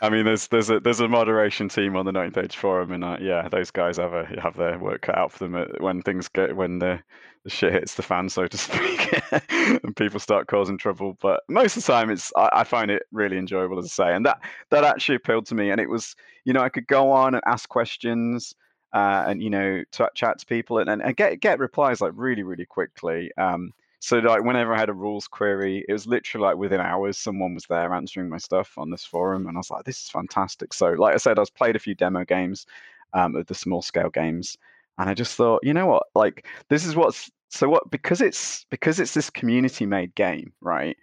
I 0.03 0.09
mean, 0.09 0.25
there's 0.25 0.49
there's 0.49 0.71
a 0.71 0.81
there's 0.81 1.01
a 1.01 1.09
moderation 1.09 1.69
team 1.69 1.95
on 1.95 2.07
the 2.07 2.13
Ninth 2.13 2.39
Age 2.39 2.57
forum, 2.57 2.91
and 2.91 3.05
uh, 3.05 3.19
yeah, 3.21 3.49
those 3.49 3.71
guys 3.71 3.99
have 3.99 4.15
a 4.15 4.25
have 4.41 4.57
their 4.57 4.79
work 4.79 5.03
cut 5.03 5.19
out 5.19 5.33
for 5.33 5.47
them 5.47 5.67
when 5.79 6.01
things 6.01 6.27
get 6.29 6.57
when 6.57 6.79
the, 6.79 7.01
the 7.45 7.51
shit 7.51 7.75
hits 7.75 7.95
the 7.95 8.03
fan, 8.03 8.31
so 8.31 8.47
to 8.47 8.57
speak, 8.59 9.23
and 9.53 9.95
people 9.97 10.19
start 10.19 10.47
causing 10.47 10.79
trouble. 10.79 11.19
But 11.21 11.43
most 11.49 11.77
of 11.77 11.85
the 11.85 11.93
time, 11.93 12.11
it's 12.11 12.33
I, 12.35 12.49
I, 12.53 12.65
find 12.65 12.91
it 12.91 13.03
really 13.13 13.37
enjoyable, 13.37 13.79
as 13.79 13.85
I 13.85 13.89
say, 13.89 14.15
and 14.15 14.25
that 14.25 14.41
that 14.71 14.85
actually 14.85 15.17
appealed 15.17 15.47
to 15.47 15.55
me. 15.55 15.71
And 15.71 15.81
it 15.81 15.91
was, 15.91 16.17
you 16.45 16.55
know, 16.55 16.63
I 16.63 16.71
could 16.71 16.87
go 16.87 17.13
on 17.13 17.35
and 17.35 17.43
ask 17.47 17.69
questions. 17.69 18.55
Uh, 18.93 19.25
and 19.29 19.41
you 19.41 19.51
know, 19.51 19.85
t- 19.93 20.05
chat 20.17 20.41
to 20.41 20.47
people 20.47 20.79
and, 20.79 20.91
and, 20.91 21.01
and 21.01 21.17
get 21.17 21.39
get 21.41 21.61
replies 21.61 22.01
like 22.01 22.13
really 22.17 22.43
really 22.43 22.67
quickly. 22.67 23.31
Um, 23.37 23.73
so 24.01 24.19
like 24.19 24.43
whenever 24.45 24.75
I 24.75 24.79
had 24.79 24.89
a 24.89 24.95
rules 24.95 25.29
query, 25.29 25.85
it 25.89 25.93
was 25.93 26.07
literally 26.07 26.47
like 26.47 26.57
within 26.57 26.81
hours 26.81 27.19
someone 27.19 27.55
was 27.55 27.67
there 27.67 27.93
answering 27.93 28.31
my 28.31 28.39
stuff 28.39 28.77
on 28.79 28.91
this 28.91 29.05
forum, 29.05 29.47
and 29.47 29.57
I 29.57 29.61
was 29.61 29.71
like, 29.71 29.85
this 29.85 30.03
is 30.03 30.09
fantastic. 30.09 30.73
So 30.73 30.93
like 30.93 31.15
I 31.15 31.19
said, 31.19 31.39
I 31.39 31.43
was 31.43 31.51
played 31.51 31.77
a 31.77 31.81
few 31.81 31.95
demo 31.95 32.25
games 32.25 32.67
um, 33.13 33.37
of 33.37 33.47
the 33.47 33.55
small 33.55 33.83
scale 33.83 34.09
games, 34.11 34.57
and 34.99 35.11
I 35.11 35.15
just 35.15 35.37
thought, 35.37 35.61
you 35.63 35.75
know 35.75 35.87
what, 35.87 36.05
like 36.15 36.47
this 36.71 36.87
is 36.87 36.97
what's 36.97 37.31
so 37.51 37.69
what 37.69 37.91
because 37.91 38.21
it's 38.23 38.65
because 38.71 39.01
it's 39.01 39.15
this 39.15 39.29
community 39.31 39.85
made 39.87 40.15
game, 40.15 40.53
right? 40.63 40.97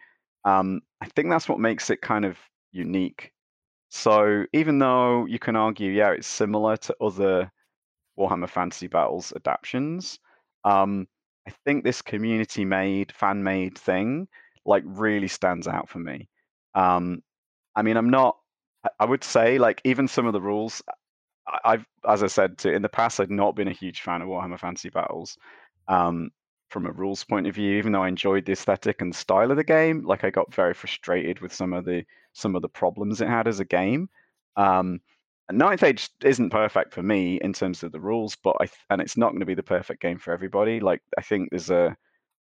Um, 0.45 0.81
I 1.01 1.07
think 1.07 1.29
that's 1.29 1.47
what 1.49 1.59
makes 1.59 1.89
it 1.91 2.01
kind 2.01 2.25
of 2.25 2.37
unique. 2.71 3.31
So 3.89 4.45
even 4.53 4.79
though 4.79 5.25
you 5.27 5.39
can 5.39 5.55
argue, 5.55 5.91
yeah, 5.91 6.11
it's 6.11 6.27
similar 6.27 6.77
to 6.77 6.95
other 7.01 7.51
Warhammer 8.17 8.49
Fantasy 8.49 8.87
Battles 8.87 9.33
adaptations. 9.35 10.19
Um, 10.65 11.07
I 11.47 11.51
think 11.63 11.83
this 11.83 12.01
community 12.01 12.65
made, 12.65 13.11
fan 13.13 13.41
made 13.43 13.77
thing 13.77 14.27
like 14.65 14.83
really 14.85 15.29
stands 15.29 15.67
out 15.67 15.89
for 15.89 15.99
me. 15.99 16.27
Um, 16.75 17.23
I 17.75 17.81
mean, 17.81 17.95
I'm 17.95 18.09
not. 18.09 18.37
I 18.99 19.05
would 19.05 19.23
say 19.23 19.57
like 19.57 19.81
even 19.85 20.07
some 20.07 20.27
of 20.27 20.33
the 20.33 20.41
rules. 20.41 20.81
I've, 21.63 21.85
as 22.05 22.23
I 22.23 22.27
said 22.27 22.57
to, 22.59 22.73
in 22.73 22.81
the 22.81 22.89
past, 22.89 23.21
I'd 23.21 23.31
not 23.31 23.55
been 23.55 23.69
a 23.69 23.73
huge 23.73 24.01
fan 24.01 24.21
of 24.21 24.27
Warhammer 24.27 24.59
Fantasy 24.59 24.89
Battles. 24.89 25.37
Um, 25.87 26.31
from 26.69 26.85
a 26.85 26.91
rules 26.91 27.23
point 27.23 27.47
of 27.47 27.55
view, 27.55 27.77
even 27.77 27.93
though 27.93 28.03
I 28.03 28.09
enjoyed 28.09 28.45
the 28.45 28.51
aesthetic 28.51 28.99
and 28.99 29.15
style 29.15 29.49
of 29.49 29.55
the 29.55 29.63
game, 29.63 30.03
like 30.03 30.25
I 30.25 30.29
got 30.29 30.53
very 30.53 30.73
frustrated 30.73 31.39
with 31.39 31.53
some 31.53 31.71
of 31.71 31.85
the 31.85 32.03
some 32.33 32.57
of 32.57 32.61
the 32.61 32.69
problems 32.69 33.21
it 33.21 33.29
had 33.29 33.47
as 33.47 33.61
a 33.61 33.65
game. 33.65 34.09
Um, 34.57 34.99
Ninth 35.51 35.83
Age 35.83 36.09
isn't 36.23 36.49
perfect 36.49 36.93
for 36.93 37.01
me 37.01 37.39
in 37.41 37.53
terms 37.53 37.83
of 37.83 37.91
the 37.91 37.99
rules, 37.99 38.35
but 38.35 38.55
I 38.59 38.67
and 38.89 39.01
it's 39.01 39.17
not 39.17 39.31
going 39.31 39.39
to 39.39 39.45
be 39.45 39.53
the 39.53 39.63
perfect 39.63 40.01
game 40.01 40.17
for 40.17 40.33
everybody. 40.33 40.79
Like 40.79 41.01
I 41.17 41.21
think 41.21 41.49
there's 41.49 41.69
a 41.69 41.95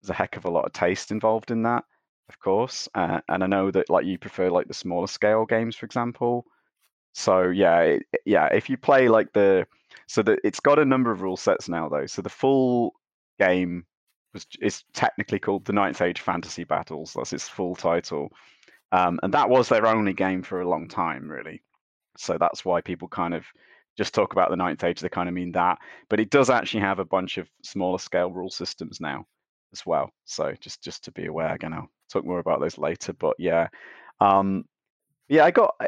there's 0.02 0.10
a 0.10 0.14
heck 0.14 0.38
of 0.38 0.46
a 0.46 0.50
lot 0.50 0.66
of 0.66 0.74
taste 0.74 1.12
involved 1.12 1.52
in 1.52 1.64
that, 1.64 1.84
of 2.30 2.40
course. 2.40 2.88
Uh, 2.96 3.20
and 3.30 3.44
I 3.44 3.48
know 3.48 3.72
that 3.72 3.90
like 3.90 4.06
you 4.06 4.18
prefer 4.18 4.50
like 4.50 4.68
the 4.68 4.74
smaller 4.74 5.08
scale 5.08 5.46
games, 5.46 5.76
for 5.76 5.86
example. 5.86 6.46
So 7.14 7.50
yeah, 7.50 7.82
it, 7.82 8.04
yeah. 8.26 8.48
If 8.48 8.70
you 8.70 8.78
play 8.78 9.10
like 9.10 9.34
the 9.34 9.68
so 10.08 10.24
that 10.24 10.40
it's 10.44 10.60
got 10.60 10.80
a 10.80 10.86
number 10.86 11.12
of 11.12 11.22
rule 11.22 11.38
sets 11.38 11.70
now 11.70 11.90
though. 11.90 12.06
So 12.06 12.22
the 12.22 12.30
full 12.30 12.94
game 13.40 13.86
was 14.34 14.48
is 14.62 14.84
technically 14.94 15.40
called 15.40 15.66
the 15.66 15.74
Ninth 15.74 16.02
Age 16.02 16.22
Fantasy 16.22 16.64
Battles. 16.64 17.14
That's 17.16 17.34
its 17.34 17.50
full 17.50 17.76
title, 17.76 18.32
um, 18.92 19.20
and 19.24 19.34
that 19.34 19.50
was 19.50 19.70
their 19.70 19.88
only 19.88 20.14
game 20.14 20.42
for 20.42 20.62
a 20.62 20.70
long 20.70 20.88
time, 20.88 21.30
really. 21.30 21.62
So 22.18 22.38
that's 22.38 22.64
why 22.64 22.82
people 22.82 23.08
kind 23.08 23.34
of 23.34 23.46
just 23.98 24.14
talk 24.14 24.34
about 24.34 24.50
the 24.50 24.56
Ninth 24.56 24.84
Age. 24.84 25.00
They 25.00 25.10
kind 25.10 25.30
of 25.30 25.36
mean 25.36 25.52
that, 25.54 25.80
but 26.10 26.20
it 26.20 26.30
does 26.30 26.50
actually 26.50 26.82
have 26.82 27.00
a 27.00 27.06
bunch 27.06 27.38
of 27.38 27.50
smaller 27.64 28.00
scale 28.00 28.32
rule 28.32 28.50
systems 28.50 29.00
now 29.00 29.26
as 29.72 29.86
well. 29.86 30.12
So 30.26 30.54
just 30.60 30.82
just 30.84 31.04
to 31.06 31.12
be 31.12 31.26
aware. 31.26 31.54
Again, 31.54 31.74
I'll 31.74 31.90
talk 32.12 32.26
more 32.26 32.40
about 32.40 32.60
those 32.60 32.78
later. 32.78 33.14
But 33.14 33.36
yeah, 33.40 33.68
um, 34.20 34.66
yeah, 35.28 35.46
I 35.46 35.52
got 35.52 35.76
I 35.80 35.88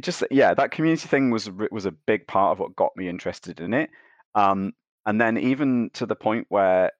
just 0.00 0.22
yeah 0.30 0.54
that 0.54 0.70
community 0.70 1.08
thing 1.08 1.30
was 1.30 1.50
was 1.70 1.86
a 1.86 1.92
big 1.92 2.26
part 2.26 2.52
of 2.52 2.58
what 2.60 2.76
got 2.76 2.96
me 2.96 3.08
interested 3.08 3.60
in 3.60 3.74
it. 3.74 3.90
Um, 4.34 4.72
and 5.04 5.20
then 5.20 5.36
even 5.38 5.90
to 5.94 6.06
the 6.06 6.14
point 6.14 6.46
where 6.48 6.92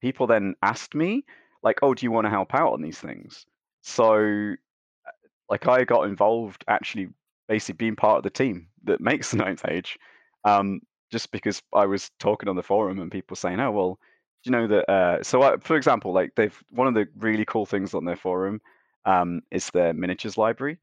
people 0.00 0.26
then 0.26 0.54
asked 0.62 0.94
me 0.94 1.24
like, 1.62 1.80
"Oh, 1.82 1.94
do 1.94 2.06
you 2.06 2.12
want 2.12 2.26
to 2.26 2.30
help 2.30 2.54
out 2.54 2.72
on 2.72 2.82
these 2.82 2.98
things?" 2.98 3.46
So 3.82 4.54
like 5.50 5.66
I 5.66 5.84
got 5.84 6.06
involved 6.06 6.64
actually 6.68 7.08
basically 7.48 7.76
being 7.76 7.96
part 7.96 8.18
of 8.18 8.22
the 8.24 8.30
team 8.30 8.68
that 8.84 9.00
makes 9.00 9.30
the 9.32 9.38
ninth 9.38 9.64
age. 9.68 9.98
Um, 10.44 10.80
just 11.10 11.32
because 11.32 11.62
I 11.72 11.86
was 11.86 12.10
talking 12.18 12.48
on 12.48 12.56
the 12.56 12.62
forum 12.62 12.98
and 12.98 13.10
people 13.10 13.36
saying, 13.36 13.60
"Oh, 13.60 13.70
well, 13.70 13.98
do 14.44 14.50
you 14.50 14.52
know 14.52 14.66
that?" 14.68 14.90
Uh, 14.90 15.22
so, 15.22 15.42
I, 15.42 15.56
for 15.58 15.76
example, 15.76 16.12
like 16.12 16.34
they've 16.36 16.56
one 16.70 16.86
of 16.86 16.94
the 16.94 17.06
really 17.16 17.44
cool 17.46 17.66
things 17.66 17.94
on 17.94 18.04
their 18.04 18.16
forum 18.16 18.60
um, 19.06 19.40
is 19.50 19.70
their 19.70 19.94
miniatures 19.94 20.36
library. 20.36 20.78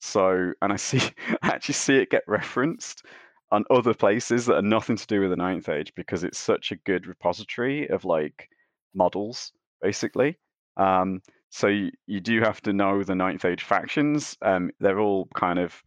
So, 0.00 0.52
and 0.62 0.72
I 0.72 0.76
see, 0.88 1.00
I 1.42 1.48
actually 1.48 1.74
see 1.74 1.96
it 1.96 2.10
get 2.10 2.22
referenced 2.26 3.04
on 3.52 3.64
other 3.70 3.94
places 3.94 4.46
that 4.46 4.56
are 4.56 4.62
nothing 4.62 4.96
to 4.96 5.06
do 5.06 5.20
with 5.20 5.30
the 5.30 5.36
ninth 5.36 5.68
age 5.68 5.92
because 5.94 6.24
it's 6.24 6.38
such 6.38 6.72
a 6.72 6.76
good 6.76 7.06
repository 7.06 7.88
of 7.88 8.04
like 8.04 8.48
models, 8.94 9.52
basically. 9.82 10.36
Um, 10.76 11.22
so 11.50 11.68
you, 11.68 11.90
you 12.06 12.20
do 12.20 12.40
have 12.40 12.60
to 12.62 12.72
know 12.72 13.02
the 13.02 13.14
ninth 13.14 13.44
age 13.44 13.62
factions. 13.62 14.36
Um, 14.42 14.70
they're 14.80 14.98
all 14.98 15.28
kind 15.34 15.58
of 15.58 15.82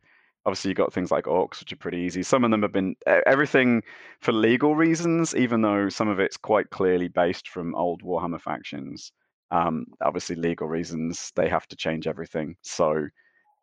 obviously 0.49 0.69
you've 0.69 0.77
got 0.77 0.91
things 0.91 1.11
like 1.11 1.25
orcs 1.25 1.59
which 1.59 1.71
are 1.71 1.77
pretty 1.77 1.99
easy 1.99 2.23
some 2.23 2.43
of 2.43 2.51
them 2.51 2.61
have 2.61 2.73
been 2.73 2.95
everything 3.25 3.81
for 4.19 4.31
legal 4.31 4.75
reasons 4.75 5.35
even 5.35 5.61
though 5.61 5.89
some 5.89 6.07
of 6.07 6.19
it's 6.19 6.37
quite 6.37 6.69
clearly 6.71 7.07
based 7.07 7.47
from 7.47 7.75
old 7.75 8.01
warhammer 8.03 8.41
factions 8.41 9.11
um, 9.51 9.85
obviously 10.03 10.35
legal 10.35 10.67
reasons 10.67 11.31
they 11.35 11.47
have 11.47 11.67
to 11.67 11.75
change 11.75 12.07
everything 12.07 12.55
so 12.61 13.07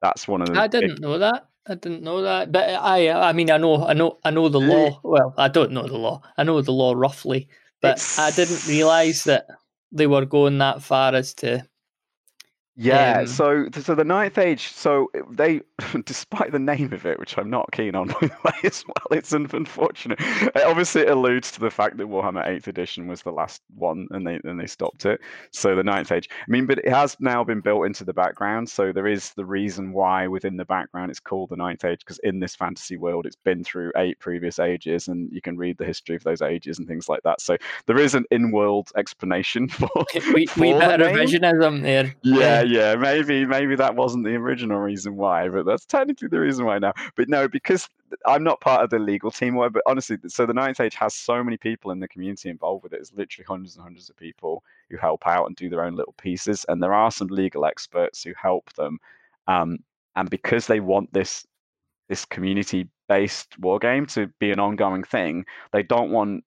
that's 0.02 0.28
one 0.28 0.42
of 0.42 0.48
the. 0.48 0.60
I 0.60 0.66
didn't 0.66 1.00
know 1.00 1.18
that. 1.18 1.48
I 1.68 1.74
didn't 1.74 2.02
know 2.02 2.22
that, 2.22 2.52
but 2.52 2.68
I, 2.68 3.10
I 3.10 3.32
mean, 3.32 3.50
I 3.50 3.56
know, 3.56 3.84
I 3.84 3.92
know, 3.92 4.18
I 4.24 4.30
know 4.30 4.48
the 4.48 4.60
law. 4.60 5.00
Well, 5.02 5.34
I 5.36 5.48
don't 5.48 5.72
know 5.72 5.86
the 5.86 5.98
law. 5.98 6.22
I 6.36 6.44
know 6.44 6.60
the 6.62 6.72
law 6.72 6.92
roughly, 6.92 7.48
but 7.80 7.96
it's... 7.96 8.18
I 8.18 8.30
didn't 8.30 8.68
realize 8.68 9.24
that 9.24 9.48
they 9.90 10.06
were 10.06 10.24
going 10.26 10.58
that 10.58 10.82
far 10.82 11.14
as 11.14 11.34
to 11.34 11.66
yeah, 12.76 13.20
um, 13.20 13.26
so 13.26 13.68
so 13.72 13.94
the 13.94 14.04
ninth 14.04 14.38
age, 14.38 14.68
so 14.72 15.10
they, 15.30 15.62
despite 16.04 16.52
the 16.52 16.58
name 16.58 16.92
of 16.92 17.06
it, 17.06 17.18
which 17.18 17.38
I'm 17.38 17.48
not 17.48 17.70
keen 17.72 17.94
on 17.94 18.08
by 18.08 18.18
the 18.20 18.36
way 18.44 18.52
as 18.64 18.84
well, 18.86 19.18
it's 19.18 19.32
unfortunate. 19.32 20.20
It 20.20 20.62
obviously 20.64 21.02
it 21.02 21.10
alludes 21.10 21.52
to 21.52 21.60
the 21.60 21.70
fact 21.70 21.96
that 21.98 22.06
Warhammer 22.06 22.46
Eighth 22.46 22.68
Edition 22.68 23.06
was 23.06 23.22
the 23.22 23.32
last 23.32 23.62
one, 23.76 24.08
and 24.10 24.26
they 24.26 24.40
and 24.44 24.60
they 24.60 24.66
stopped 24.66 25.06
it. 25.06 25.20
So 25.52 25.74
the 25.74 25.82
ninth 25.82 26.12
age, 26.12 26.28
I 26.30 26.44
mean, 26.48 26.66
but 26.66 26.78
it 26.78 26.88
has 26.88 27.16
now 27.20 27.44
been 27.44 27.60
built 27.60 27.86
into 27.86 28.04
the 28.04 28.12
background, 28.12 28.68
so 28.68 28.92
there 28.92 29.06
is 29.06 29.32
the 29.34 29.44
reason 29.44 29.92
why 29.92 30.26
within 30.26 30.56
the 30.56 30.64
background 30.64 31.10
it's 31.10 31.20
called 31.20 31.50
the 31.50 31.56
ninth 31.56 31.84
age 31.84 32.00
because 32.00 32.18
in 32.24 32.40
this 32.40 32.54
fantasy 32.54 32.96
world 32.96 33.26
it's 33.26 33.36
been 33.36 33.64
through 33.64 33.92
eight 33.96 34.18
previous 34.18 34.58
ages, 34.58 35.08
and 35.08 35.30
you 35.32 35.40
can 35.40 35.56
read 35.56 35.78
the 35.78 35.84
history 35.84 36.16
of 36.16 36.24
those 36.24 36.42
ages 36.42 36.78
and 36.78 36.86
things 36.86 37.08
like 37.08 37.22
that. 37.22 37.40
So 37.40 37.56
there 37.86 37.98
is 37.98 38.14
an 38.14 38.24
in-world 38.30 38.90
explanation 38.96 39.68
for. 39.70 39.88
we 40.34 40.46
for 40.46 40.60
we 40.60 40.72
better 40.72 41.04
revisionism 41.04 41.82
there. 41.82 42.14
Yeah 42.22 42.65
yeah, 42.65 42.65
maybe 42.96 43.44
maybe 43.44 43.76
that 43.76 43.94
wasn't 43.94 44.24
the 44.24 44.34
original 44.34 44.78
reason 44.78 45.16
why, 45.16 45.48
but 45.48 45.66
that's 45.66 45.84
technically 45.86 46.28
the 46.28 46.40
reason 46.40 46.64
why 46.64 46.78
now. 46.78 46.92
But 47.16 47.28
no, 47.28 47.48
because 47.48 47.88
I'm 48.26 48.44
not 48.44 48.60
part 48.60 48.82
of 48.82 48.90
the 48.90 48.98
legal 48.98 49.30
team, 49.30 49.56
but 49.56 49.82
honestly, 49.86 50.18
so 50.28 50.46
the 50.46 50.54
Ninth 50.54 50.80
Age 50.80 50.94
has 50.94 51.14
so 51.14 51.42
many 51.42 51.56
people 51.56 51.90
in 51.90 52.00
the 52.00 52.08
community 52.08 52.48
involved 52.48 52.82
with 52.82 52.92
it. 52.92 53.00
It's 53.00 53.12
literally 53.12 53.46
hundreds 53.46 53.76
and 53.76 53.82
hundreds 53.82 54.08
of 54.10 54.16
people 54.16 54.62
who 54.90 54.96
help 54.96 55.26
out 55.26 55.46
and 55.46 55.56
do 55.56 55.68
their 55.68 55.84
own 55.84 55.96
little 55.96 56.14
pieces, 56.18 56.64
and 56.68 56.82
there 56.82 56.94
are 56.94 57.10
some 57.10 57.28
legal 57.28 57.64
experts 57.64 58.22
who 58.22 58.32
help 58.40 58.72
them. 58.74 58.98
Um, 59.48 59.78
and 60.16 60.30
because 60.30 60.66
they 60.66 60.80
want 60.80 61.12
this 61.12 61.46
this 62.08 62.24
community 62.24 62.88
based 63.08 63.58
war 63.58 63.78
game 63.78 64.06
to 64.06 64.28
be 64.38 64.50
an 64.50 64.60
ongoing 64.60 65.02
thing, 65.04 65.44
they 65.72 65.82
don't 65.82 66.10
want 66.10 66.44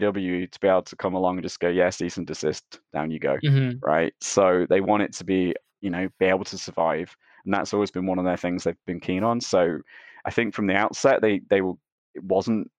GW 0.00 0.50
to 0.50 0.60
be 0.60 0.68
able 0.68 0.82
to 0.82 0.96
come 0.96 1.14
along 1.14 1.36
and 1.36 1.42
just 1.42 1.60
go, 1.60 1.68
yes, 1.68 1.96
cease 1.96 2.16
and 2.16 2.26
desist, 2.26 2.80
down 2.92 3.10
you 3.10 3.18
go, 3.18 3.36
mm-hmm. 3.44 3.78
right? 3.84 4.14
So 4.20 4.66
they 4.68 4.80
want 4.80 5.02
it 5.02 5.12
to 5.14 5.24
be, 5.24 5.54
you 5.80 5.90
know, 5.90 6.08
be 6.18 6.26
able 6.26 6.44
to 6.44 6.58
survive, 6.58 7.14
and 7.44 7.52
that's 7.52 7.74
always 7.74 7.90
been 7.90 8.06
one 8.06 8.18
of 8.18 8.24
their 8.24 8.36
things 8.36 8.64
they've 8.64 8.76
been 8.86 9.00
keen 9.00 9.24
on. 9.24 9.40
So 9.40 9.78
I 10.24 10.30
think 10.30 10.54
from 10.54 10.66
the 10.66 10.74
outset 10.74 11.20
they 11.20 11.40
they 11.50 11.60
will 11.60 11.78
it 12.14 12.22
wasn't 12.24 12.70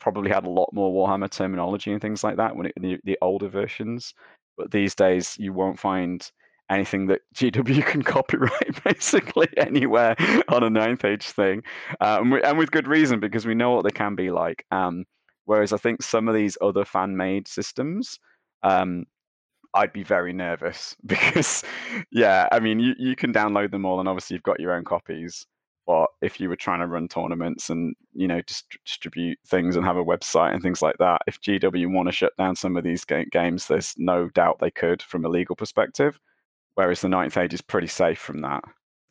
probably 0.00 0.30
had 0.30 0.46
a 0.46 0.50
lot 0.50 0.70
more 0.72 0.92
Warhammer 0.92 1.30
terminology 1.30 1.92
and 1.92 2.00
things 2.00 2.24
like 2.24 2.36
that 2.36 2.56
when 2.56 2.66
it, 2.66 2.72
the, 2.80 2.98
the 3.04 3.18
older 3.20 3.48
versions, 3.48 4.14
but 4.56 4.70
these 4.70 4.94
days 4.94 5.36
you 5.38 5.52
won't 5.52 5.78
find 5.78 6.30
anything 6.70 7.06
that 7.06 7.20
GW 7.34 7.84
can 7.84 8.02
copyright 8.02 8.82
basically 8.84 9.48
anywhere 9.56 10.16
on 10.48 10.62
a 10.62 10.70
Ninth 10.70 11.04
Age 11.04 11.26
thing, 11.26 11.62
and, 12.00 12.32
and, 12.32 12.58
with 12.58 12.70
good 12.70 12.88
reason 12.88 13.20
because 13.20 13.46
we 13.46 13.54
know 13.54 13.72
what 13.72 13.84
they 13.84 13.90
can 13.90 14.14
be 14.14 14.30
like. 14.30 14.64
Um, 14.70 15.04
Whereas 15.44 15.72
I 15.72 15.78
think 15.78 16.02
some 16.02 16.28
of 16.28 16.34
these 16.34 16.56
other 16.60 16.84
fan 16.84 17.16
made 17.16 17.48
systems, 17.48 18.18
um, 18.62 19.06
I'd 19.74 19.92
be 19.92 20.02
very 20.02 20.32
nervous 20.32 20.96
because, 21.06 21.64
yeah, 22.10 22.48
I 22.52 22.60
mean, 22.60 22.80
you, 22.80 22.94
you 22.98 23.16
can 23.16 23.32
download 23.32 23.70
them 23.70 23.84
all 23.84 24.00
and 24.00 24.08
obviously 24.08 24.34
you've 24.34 24.42
got 24.42 24.60
your 24.60 24.72
own 24.72 24.84
copies. 24.84 25.46
But 25.86 26.06
if 26.22 26.38
you 26.38 26.48
were 26.48 26.56
trying 26.56 26.80
to 26.80 26.86
run 26.86 27.08
tournaments 27.08 27.70
and, 27.70 27.96
you 28.12 28.28
know, 28.28 28.40
dist- 28.42 28.78
distribute 28.84 29.38
things 29.48 29.74
and 29.74 29.84
have 29.84 29.96
a 29.96 30.04
website 30.04 30.52
and 30.52 30.62
things 30.62 30.82
like 30.82 30.96
that, 30.98 31.22
if 31.26 31.40
GW 31.40 31.92
want 31.92 32.06
to 32.08 32.12
shut 32.12 32.36
down 32.36 32.54
some 32.54 32.76
of 32.76 32.84
these 32.84 33.04
ga- 33.04 33.24
games, 33.32 33.66
there's 33.66 33.94
no 33.96 34.28
doubt 34.28 34.58
they 34.60 34.70
could 34.70 35.02
from 35.02 35.24
a 35.24 35.28
legal 35.28 35.56
perspective. 35.56 36.18
Whereas 36.74 37.00
the 37.00 37.08
Ninth 37.08 37.36
Age 37.36 37.54
is 37.54 37.60
pretty 37.60 37.88
safe 37.88 38.20
from 38.20 38.40
that. 38.42 38.62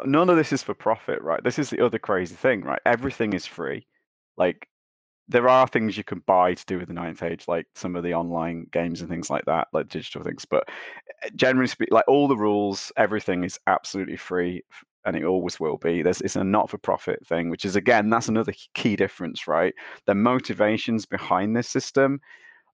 None 0.05 0.29
of 0.29 0.37
this 0.37 0.53
is 0.53 0.63
for 0.63 0.73
profit, 0.73 1.21
right? 1.21 1.43
This 1.43 1.59
is 1.59 1.69
the 1.69 1.85
other 1.85 1.99
crazy 1.99 2.35
thing, 2.35 2.61
right? 2.61 2.81
Everything 2.85 3.33
is 3.33 3.45
free. 3.45 3.85
Like 4.37 4.67
there 5.29 5.47
are 5.47 5.67
things 5.67 5.95
you 5.95 6.03
can 6.03 6.23
buy 6.25 6.55
to 6.55 6.65
do 6.65 6.79
with 6.79 6.87
the 6.87 6.93
ninth 6.93 7.21
age, 7.21 7.45
like 7.47 7.67
some 7.75 7.95
of 7.95 8.03
the 8.03 8.13
online 8.15 8.65
games 8.71 9.01
and 9.01 9.09
things 9.09 9.29
like 9.29 9.45
that, 9.45 9.67
like 9.71 9.87
digital 9.87 10.23
things. 10.23 10.43
But 10.43 10.67
eh, 11.23 11.29
generally 11.35 11.67
speaking, 11.67 11.93
like 11.93 12.07
all 12.07 12.27
the 12.27 12.35
rules, 12.35 12.91
everything 12.97 13.43
is 13.43 13.59
absolutely 13.67 14.17
free, 14.17 14.63
and 15.05 15.15
it 15.15 15.23
always 15.23 15.59
will 15.59 15.77
be. 15.77 16.01
There's 16.01 16.21
it's 16.21 16.35
a 16.35 16.43
not-for-profit 16.43 17.25
thing, 17.27 17.49
which 17.49 17.63
is 17.63 17.75
again 17.75 18.09
that's 18.09 18.27
another 18.27 18.53
key 18.73 18.95
difference, 18.95 19.47
right? 19.47 19.73
The 20.07 20.15
motivations 20.15 21.05
behind 21.05 21.55
this 21.55 21.69
system. 21.69 22.19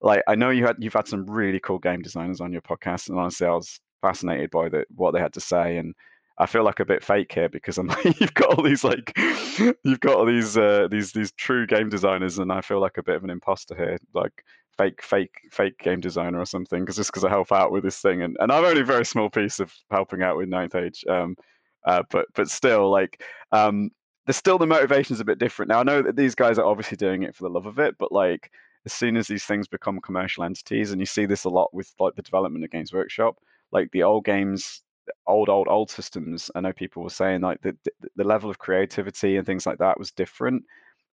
Like 0.00 0.22
I 0.26 0.34
know 0.34 0.50
you 0.50 0.66
had 0.66 0.76
you've 0.78 0.94
had 0.94 1.08
some 1.08 1.26
really 1.26 1.60
cool 1.60 1.78
game 1.78 2.02
designers 2.02 2.40
on 2.40 2.52
your 2.52 2.62
podcast, 2.62 3.10
and 3.10 3.18
honestly, 3.18 3.46
I 3.46 3.50
was 3.50 3.80
fascinated 4.02 4.50
by 4.50 4.68
the, 4.70 4.84
what 4.94 5.12
they 5.12 5.20
had 5.20 5.32
to 5.34 5.40
say 5.40 5.76
and 5.78 5.94
I 6.38 6.46
feel 6.46 6.64
like 6.64 6.80
a 6.80 6.84
bit 6.84 7.02
fake 7.02 7.32
here 7.32 7.48
because 7.48 7.78
I'm 7.78 7.86
like, 7.86 8.04
you've 8.20 8.34
got 8.34 8.56
all 8.58 8.62
these 8.64 8.84
like 8.84 9.16
you've 9.58 10.00
got 10.00 10.16
all 10.16 10.26
these 10.26 10.56
uh, 10.56 10.88
these 10.90 11.12
these 11.12 11.32
true 11.32 11.66
game 11.66 11.88
designers, 11.88 12.38
and 12.38 12.52
I 12.52 12.60
feel 12.60 12.80
like 12.80 12.98
a 12.98 13.02
bit 13.02 13.16
of 13.16 13.24
an 13.24 13.30
imposter 13.30 13.74
here, 13.74 13.98
like 14.14 14.44
fake 14.76 15.02
fake 15.02 15.34
fake 15.50 15.78
game 15.78 16.00
designer 16.00 16.38
or 16.38 16.46
something, 16.46 16.80
because 16.82 16.96
just 16.96 17.10
because 17.10 17.24
I 17.24 17.30
help 17.30 17.52
out 17.52 17.72
with 17.72 17.84
this 17.84 18.00
thing, 18.00 18.22
and, 18.22 18.36
and 18.40 18.52
I'm 18.52 18.64
only 18.64 18.82
a 18.82 18.84
very 18.84 19.06
small 19.06 19.30
piece 19.30 19.60
of 19.60 19.72
helping 19.90 20.22
out 20.22 20.36
with 20.36 20.48
Ninth 20.48 20.74
Age, 20.74 21.04
um, 21.08 21.36
uh, 21.84 22.02
but 22.10 22.26
but 22.34 22.50
still 22.50 22.90
like 22.90 23.22
um, 23.52 23.90
there's 24.26 24.36
still 24.36 24.58
the 24.58 24.66
motivation's 24.66 25.20
a 25.20 25.24
bit 25.24 25.38
different. 25.38 25.70
Now 25.70 25.80
I 25.80 25.84
know 25.84 26.02
that 26.02 26.16
these 26.16 26.34
guys 26.34 26.58
are 26.58 26.66
obviously 26.66 26.98
doing 26.98 27.22
it 27.22 27.34
for 27.34 27.44
the 27.44 27.50
love 27.50 27.66
of 27.66 27.78
it, 27.78 27.96
but 27.98 28.12
like 28.12 28.50
as 28.84 28.92
soon 28.92 29.16
as 29.16 29.26
these 29.26 29.44
things 29.44 29.68
become 29.68 30.00
commercial 30.00 30.44
entities, 30.44 30.92
and 30.92 31.00
you 31.00 31.06
see 31.06 31.24
this 31.24 31.44
a 31.44 31.48
lot 31.48 31.72
with 31.72 31.92
like 31.98 32.14
the 32.14 32.22
development 32.22 32.64
of 32.64 32.70
Games 32.70 32.92
Workshop, 32.92 33.38
like 33.72 33.90
the 33.92 34.02
old 34.02 34.26
games 34.26 34.82
old 35.26 35.48
old 35.48 35.68
old 35.68 35.90
systems. 35.90 36.50
I 36.54 36.60
know 36.60 36.72
people 36.72 37.02
were 37.02 37.10
saying 37.10 37.40
like 37.40 37.60
the, 37.62 37.76
the 38.16 38.24
level 38.24 38.50
of 38.50 38.58
creativity 38.58 39.36
and 39.36 39.46
things 39.46 39.66
like 39.66 39.78
that 39.78 39.98
was 39.98 40.10
different 40.10 40.64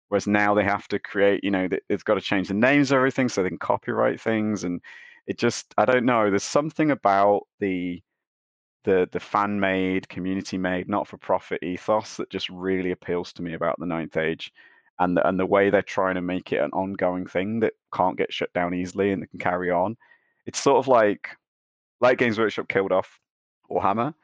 whereas 0.08 0.26
now 0.26 0.52
they 0.52 0.62
have 0.62 0.86
to 0.86 0.98
create 0.98 1.42
you 1.42 1.50
know 1.50 1.66
they've 1.88 2.04
got 2.04 2.16
to 2.16 2.20
change 2.20 2.48
the 2.48 2.54
names 2.54 2.90
of 2.90 2.96
everything 2.96 3.30
so 3.30 3.42
they 3.42 3.48
can 3.48 3.56
copyright 3.56 4.20
things 4.20 4.62
and 4.62 4.82
it 5.26 5.38
just 5.38 5.72
i 5.78 5.86
don't 5.86 6.04
know 6.04 6.28
there's 6.28 6.42
something 6.42 6.90
about 6.90 7.44
the 7.60 7.98
the 8.84 9.08
the 9.12 9.20
fan 9.20 9.58
made 9.58 10.06
community 10.10 10.58
made 10.58 10.86
not 10.86 11.08
for 11.08 11.16
profit 11.16 11.62
ethos 11.62 12.18
that 12.18 12.28
just 12.28 12.50
really 12.50 12.90
appeals 12.90 13.32
to 13.32 13.42
me 13.42 13.54
about 13.54 13.78
the 13.78 13.86
ninth 13.86 14.18
age 14.18 14.52
and 14.98 15.16
the, 15.16 15.26
and 15.26 15.38
the 15.38 15.46
way 15.46 15.70
they're 15.70 15.82
trying 15.82 16.14
to 16.14 16.20
make 16.22 16.52
it 16.52 16.60
an 16.60 16.70
ongoing 16.72 17.26
thing 17.26 17.60
that 17.60 17.72
can't 17.92 18.16
get 18.16 18.32
shut 18.32 18.52
down 18.52 18.74
easily 18.74 19.12
and 19.12 19.28
can 19.30 19.38
carry 19.38 19.70
on. 19.70 19.96
It's 20.46 20.60
sort 20.60 20.78
of 20.78 20.88
like 20.88 21.28
like 22.00 22.18
Games 22.18 22.38
Workshop 22.38 22.68
killed 22.68 22.92
off 22.92 23.18
Warhammer, 23.70 24.14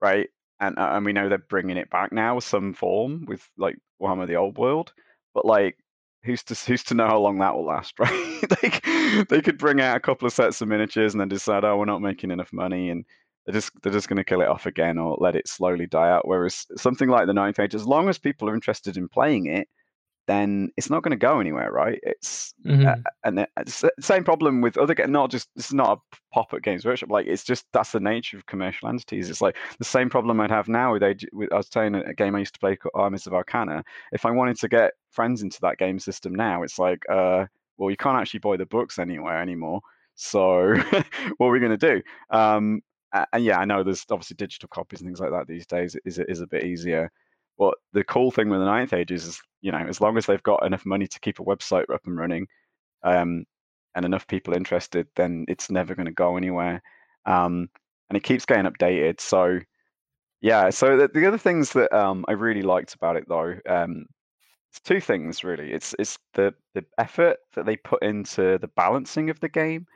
right? 0.00 0.28
And 0.60 0.78
uh, 0.78 0.90
and 0.92 1.04
we 1.04 1.12
know 1.12 1.28
they're 1.28 1.38
bringing 1.38 1.76
it 1.76 1.90
back 1.90 2.12
now, 2.12 2.38
some 2.38 2.74
form 2.74 3.26
with 3.26 3.48
like 3.58 3.76
Warhammer: 4.00 4.26
The 4.26 4.36
Old 4.36 4.58
World, 4.58 4.92
but 5.34 5.44
like 5.44 5.76
who's 6.24 6.42
to 6.44 6.54
who's 6.54 6.82
to 6.84 6.94
know 6.94 7.06
how 7.06 7.18
long 7.18 7.38
that 7.38 7.54
will 7.54 7.66
last, 7.66 7.98
right? 7.98 8.44
they 8.60 9.24
they 9.28 9.42
could 9.42 9.58
bring 9.58 9.80
out 9.80 9.96
a 9.96 10.00
couple 10.00 10.26
of 10.26 10.32
sets 10.32 10.60
of 10.60 10.68
miniatures 10.68 11.14
and 11.14 11.20
then 11.20 11.28
decide, 11.28 11.64
oh, 11.64 11.76
we're 11.76 11.84
not 11.84 12.02
making 12.02 12.30
enough 12.30 12.52
money, 12.52 12.90
and 12.90 13.04
they're 13.46 13.54
just 13.54 13.70
they're 13.82 13.92
just 13.92 14.08
going 14.08 14.16
to 14.16 14.24
kill 14.24 14.40
it 14.40 14.48
off 14.48 14.66
again 14.66 14.98
or 14.98 15.16
let 15.20 15.36
it 15.36 15.48
slowly 15.48 15.86
die 15.86 16.10
out. 16.10 16.26
Whereas 16.26 16.66
something 16.76 17.08
like 17.08 17.26
the 17.26 17.34
Ninth 17.34 17.58
Age, 17.60 17.74
as 17.74 17.86
long 17.86 18.08
as 18.08 18.18
people 18.18 18.48
are 18.48 18.54
interested 18.54 18.96
in 18.96 19.08
playing 19.08 19.46
it, 19.46 19.68
then 20.26 20.70
it's 20.76 20.90
not 20.90 21.02
going 21.02 21.10
to 21.10 21.16
go 21.16 21.40
anywhere, 21.40 21.70
right? 21.70 22.00
It's 22.02 22.54
mm-hmm. 22.64 22.86
uh, 22.86 23.10
and 23.24 23.46
it's 23.58 23.82
the 23.82 23.90
same 24.00 24.24
problem 24.24 24.60
with 24.60 24.78
other 24.78 24.94
games, 24.94 25.10
not 25.10 25.30
just 25.30 25.48
it's 25.56 25.72
not 25.72 25.98
a 25.98 26.16
pop 26.32 26.52
at 26.54 26.62
Games 26.62 26.84
Workshop. 26.84 27.10
Like 27.10 27.26
it's 27.26 27.44
just 27.44 27.66
that's 27.72 27.92
the 27.92 28.00
nature 28.00 28.36
of 28.38 28.46
commercial 28.46 28.88
entities. 28.88 29.28
It's 29.28 29.40
like 29.40 29.56
the 29.78 29.84
same 29.84 30.08
problem 30.08 30.40
I'd 30.40 30.50
have 30.50 30.68
now 30.68 30.92
with 30.92 31.02
age. 31.02 31.26
With, 31.32 31.52
I 31.52 31.56
was 31.56 31.68
playing 31.68 31.94
a 31.94 32.14
game 32.14 32.34
I 32.34 32.40
used 32.40 32.54
to 32.54 32.60
play 32.60 32.76
called 32.76 32.92
Armies 32.94 33.26
of 33.26 33.34
Arcana. 33.34 33.84
If 34.12 34.24
I 34.24 34.30
wanted 34.30 34.58
to 34.60 34.68
get 34.68 34.92
friends 35.10 35.42
into 35.42 35.60
that 35.62 35.78
game 35.78 35.98
system 35.98 36.34
now, 36.34 36.62
it's 36.62 36.78
like, 36.78 37.02
uh, 37.10 37.46
well, 37.76 37.90
you 37.90 37.96
can't 37.96 38.18
actually 38.18 38.40
buy 38.40 38.56
the 38.56 38.66
books 38.66 38.98
anywhere 38.98 39.40
anymore. 39.40 39.80
So 40.14 40.74
what 41.36 41.46
are 41.48 41.52
we 41.52 41.60
going 41.60 41.78
to 41.78 41.94
do? 41.94 42.02
Um, 42.30 42.82
and 43.32 43.44
yeah, 43.44 43.58
I 43.58 43.64
know 43.64 43.82
there's 43.82 44.04
obviously 44.10 44.36
digital 44.36 44.68
copies 44.68 45.00
and 45.00 45.08
things 45.08 45.20
like 45.20 45.30
that 45.30 45.46
these 45.46 45.66
days. 45.66 45.96
Is 46.04 46.18
is 46.18 46.40
a 46.40 46.46
bit 46.46 46.64
easier. 46.64 47.12
But 47.58 47.74
the 47.92 48.04
cool 48.04 48.30
thing 48.30 48.48
with 48.48 48.60
the 48.60 48.66
Ninth 48.66 48.92
Age 48.92 49.12
is, 49.12 49.40
you 49.60 49.70
know, 49.72 49.78
as 49.88 50.00
long 50.00 50.16
as 50.18 50.26
they've 50.26 50.42
got 50.42 50.66
enough 50.66 50.84
money 50.84 51.06
to 51.06 51.20
keep 51.20 51.38
a 51.38 51.44
website 51.44 51.88
up 51.92 52.02
and 52.06 52.16
running, 52.16 52.46
um, 53.02 53.44
and 53.94 54.04
enough 54.04 54.26
people 54.26 54.54
interested, 54.54 55.06
then 55.16 55.44
it's 55.48 55.70
never 55.70 55.94
going 55.94 56.06
to 56.06 56.12
go 56.12 56.36
anywhere. 56.36 56.82
Um, 57.26 57.68
and 58.08 58.16
it 58.16 58.24
keeps 58.24 58.44
getting 58.44 58.70
updated. 58.70 59.20
So 59.20 59.60
yeah. 60.40 60.70
So 60.70 60.96
the, 60.96 61.08
the 61.08 61.26
other 61.26 61.38
things 61.38 61.72
that 61.72 61.92
um, 61.96 62.24
I 62.28 62.32
really 62.32 62.62
liked 62.62 62.94
about 62.94 63.16
it 63.16 63.24
though, 63.28 63.54
um, 63.66 64.06
it's 64.70 64.80
two 64.80 65.00
things 65.00 65.44
really. 65.44 65.72
It's 65.72 65.94
it's 65.98 66.18
the 66.34 66.54
the 66.74 66.84
effort 66.98 67.38
that 67.54 67.64
they 67.66 67.76
put 67.76 68.02
into 68.02 68.58
the 68.58 68.70
balancing 68.76 69.30
of 69.30 69.40
the 69.40 69.48
game 69.48 69.86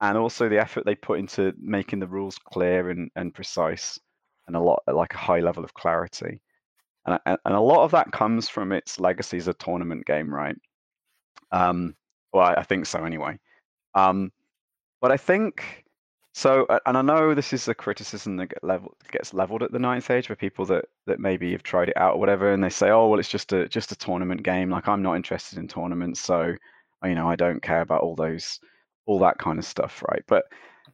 and 0.00 0.18
also 0.18 0.48
the 0.48 0.58
effort 0.58 0.84
they 0.84 0.96
put 0.96 1.18
into 1.18 1.54
making 1.58 2.00
the 2.00 2.06
rules 2.06 2.36
clear 2.38 2.90
and, 2.90 3.10
and 3.16 3.32
precise 3.34 3.98
and 4.46 4.56
a 4.56 4.60
lot 4.60 4.82
like 4.86 5.14
a 5.14 5.18
high 5.18 5.40
level 5.40 5.64
of 5.64 5.74
clarity 5.74 6.40
and, 7.06 7.38
and 7.44 7.54
a 7.54 7.60
lot 7.60 7.84
of 7.84 7.90
that 7.92 8.12
comes 8.12 8.48
from 8.48 8.72
its 8.72 9.00
legacy 9.00 9.36
as 9.36 9.48
a 9.48 9.54
tournament 9.54 10.06
game 10.06 10.32
right 10.32 10.56
um, 11.52 11.94
well 12.32 12.54
I, 12.56 12.62
think 12.62 12.86
so 12.86 13.04
anyway 13.04 13.38
um, 13.94 14.32
but 15.00 15.12
i 15.12 15.16
think 15.16 15.84
so 16.34 16.66
and 16.84 16.98
i 16.98 17.02
know 17.02 17.34
this 17.34 17.52
is 17.52 17.68
a 17.68 17.74
criticism 17.74 18.36
that 18.36 18.48
get 18.48 18.64
level, 18.64 18.94
gets 19.10 19.32
leveled 19.32 19.62
at 19.62 19.72
the 19.72 19.78
ninth 19.78 20.10
age 20.10 20.26
for 20.26 20.36
people 20.36 20.66
that 20.66 20.84
that 21.06 21.20
maybe 21.20 21.52
have 21.52 21.62
tried 21.62 21.88
it 21.88 21.96
out 21.96 22.14
or 22.14 22.20
whatever 22.20 22.52
and 22.52 22.62
they 22.62 22.68
say 22.68 22.90
oh 22.90 23.08
well 23.08 23.20
it's 23.20 23.28
just 23.28 23.52
a 23.52 23.68
just 23.68 23.92
a 23.92 23.96
tournament 23.96 24.42
game 24.42 24.68
like 24.68 24.88
i'm 24.88 25.02
not 25.02 25.16
interested 25.16 25.58
in 25.58 25.68
tournaments 25.68 26.20
so 26.20 26.54
you 27.04 27.14
know 27.14 27.28
i 27.28 27.36
don't 27.36 27.62
care 27.62 27.80
about 27.80 28.02
all 28.02 28.14
those 28.14 28.60
all 29.06 29.18
that 29.20 29.38
kind 29.38 29.58
of 29.58 29.64
stuff, 29.64 30.04
right? 30.10 30.22
But 30.26 30.44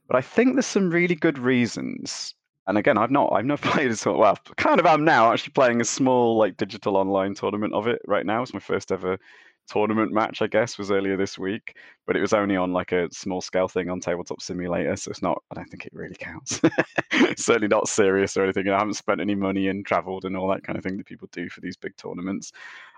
but 0.07 0.17
I 0.17 0.21
think 0.21 0.55
there's 0.55 0.67
some 0.67 0.91
really 0.91 1.15
good 1.15 1.39
reasons. 1.39 2.35
And 2.67 2.79
again, 2.79 2.99
I've 2.99 3.11
not 3.11 3.33
I've 3.33 3.45
not 3.45 3.61
played 3.63 3.91
as 3.91 4.05
well. 4.07 4.19
well 4.19 4.39
kind 4.57 4.81
of 4.81 4.87
am 4.87 5.05
now 5.05 5.33
actually 5.33 5.53
playing 5.53 5.81
a 5.81 5.85
small 5.85 6.37
like 6.37 6.57
digital 6.57 6.97
online 6.97 7.35
tournament 7.35 7.75
of 7.75 7.87
it 7.87 8.01
right 8.07 8.27
now. 8.27 8.43
It's 8.43 8.55
my 8.55 8.61
first 8.61 8.93
ever 8.93 9.19
tournament 9.69 10.13
match, 10.13 10.43
I 10.43 10.47
guess, 10.47 10.79
was 10.79 10.91
earlier 10.91 11.17
this 11.17 11.39
week, 11.39 11.77
but 12.07 12.17
it 12.17 12.21
was 12.21 12.33
only 12.33 12.57
on 12.57 12.73
like 12.73 12.93
a 12.93 13.09
small 13.13 13.41
scale 13.41 13.69
thing 13.69 13.89
on 13.89 14.01
Tabletop 14.01 14.41
Simulator, 14.41 14.97
so 14.97 15.11
it's 15.11 15.23
not. 15.23 15.43
I 15.51 15.55
don't 15.55 15.69
think 15.69 15.87
it 15.87 15.93
really 15.95 16.17
counts. 16.17 16.61
certainly 17.37 17.69
not 17.69 17.89
serious 17.89 18.37
or 18.37 18.45
anything. 18.45 18.69
I 18.69 18.79
haven't 18.79 18.95
spent 18.95 19.21
any 19.21 19.35
money 19.35 19.69
and 19.69 19.85
travelled 19.87 20.25
and 20.25 20.37
all 20.37 20.49
that 20.49 20.65
kind 20.65 20.77
of 20.77 20.85
thing 20.85 20.97
that 20.97 21.07
people 21.07 21.29
do 21.33 21.49
for 21.49 21.61
these 21.61 21.77
big 21.77 21.97
tournaments. 21.97 22.53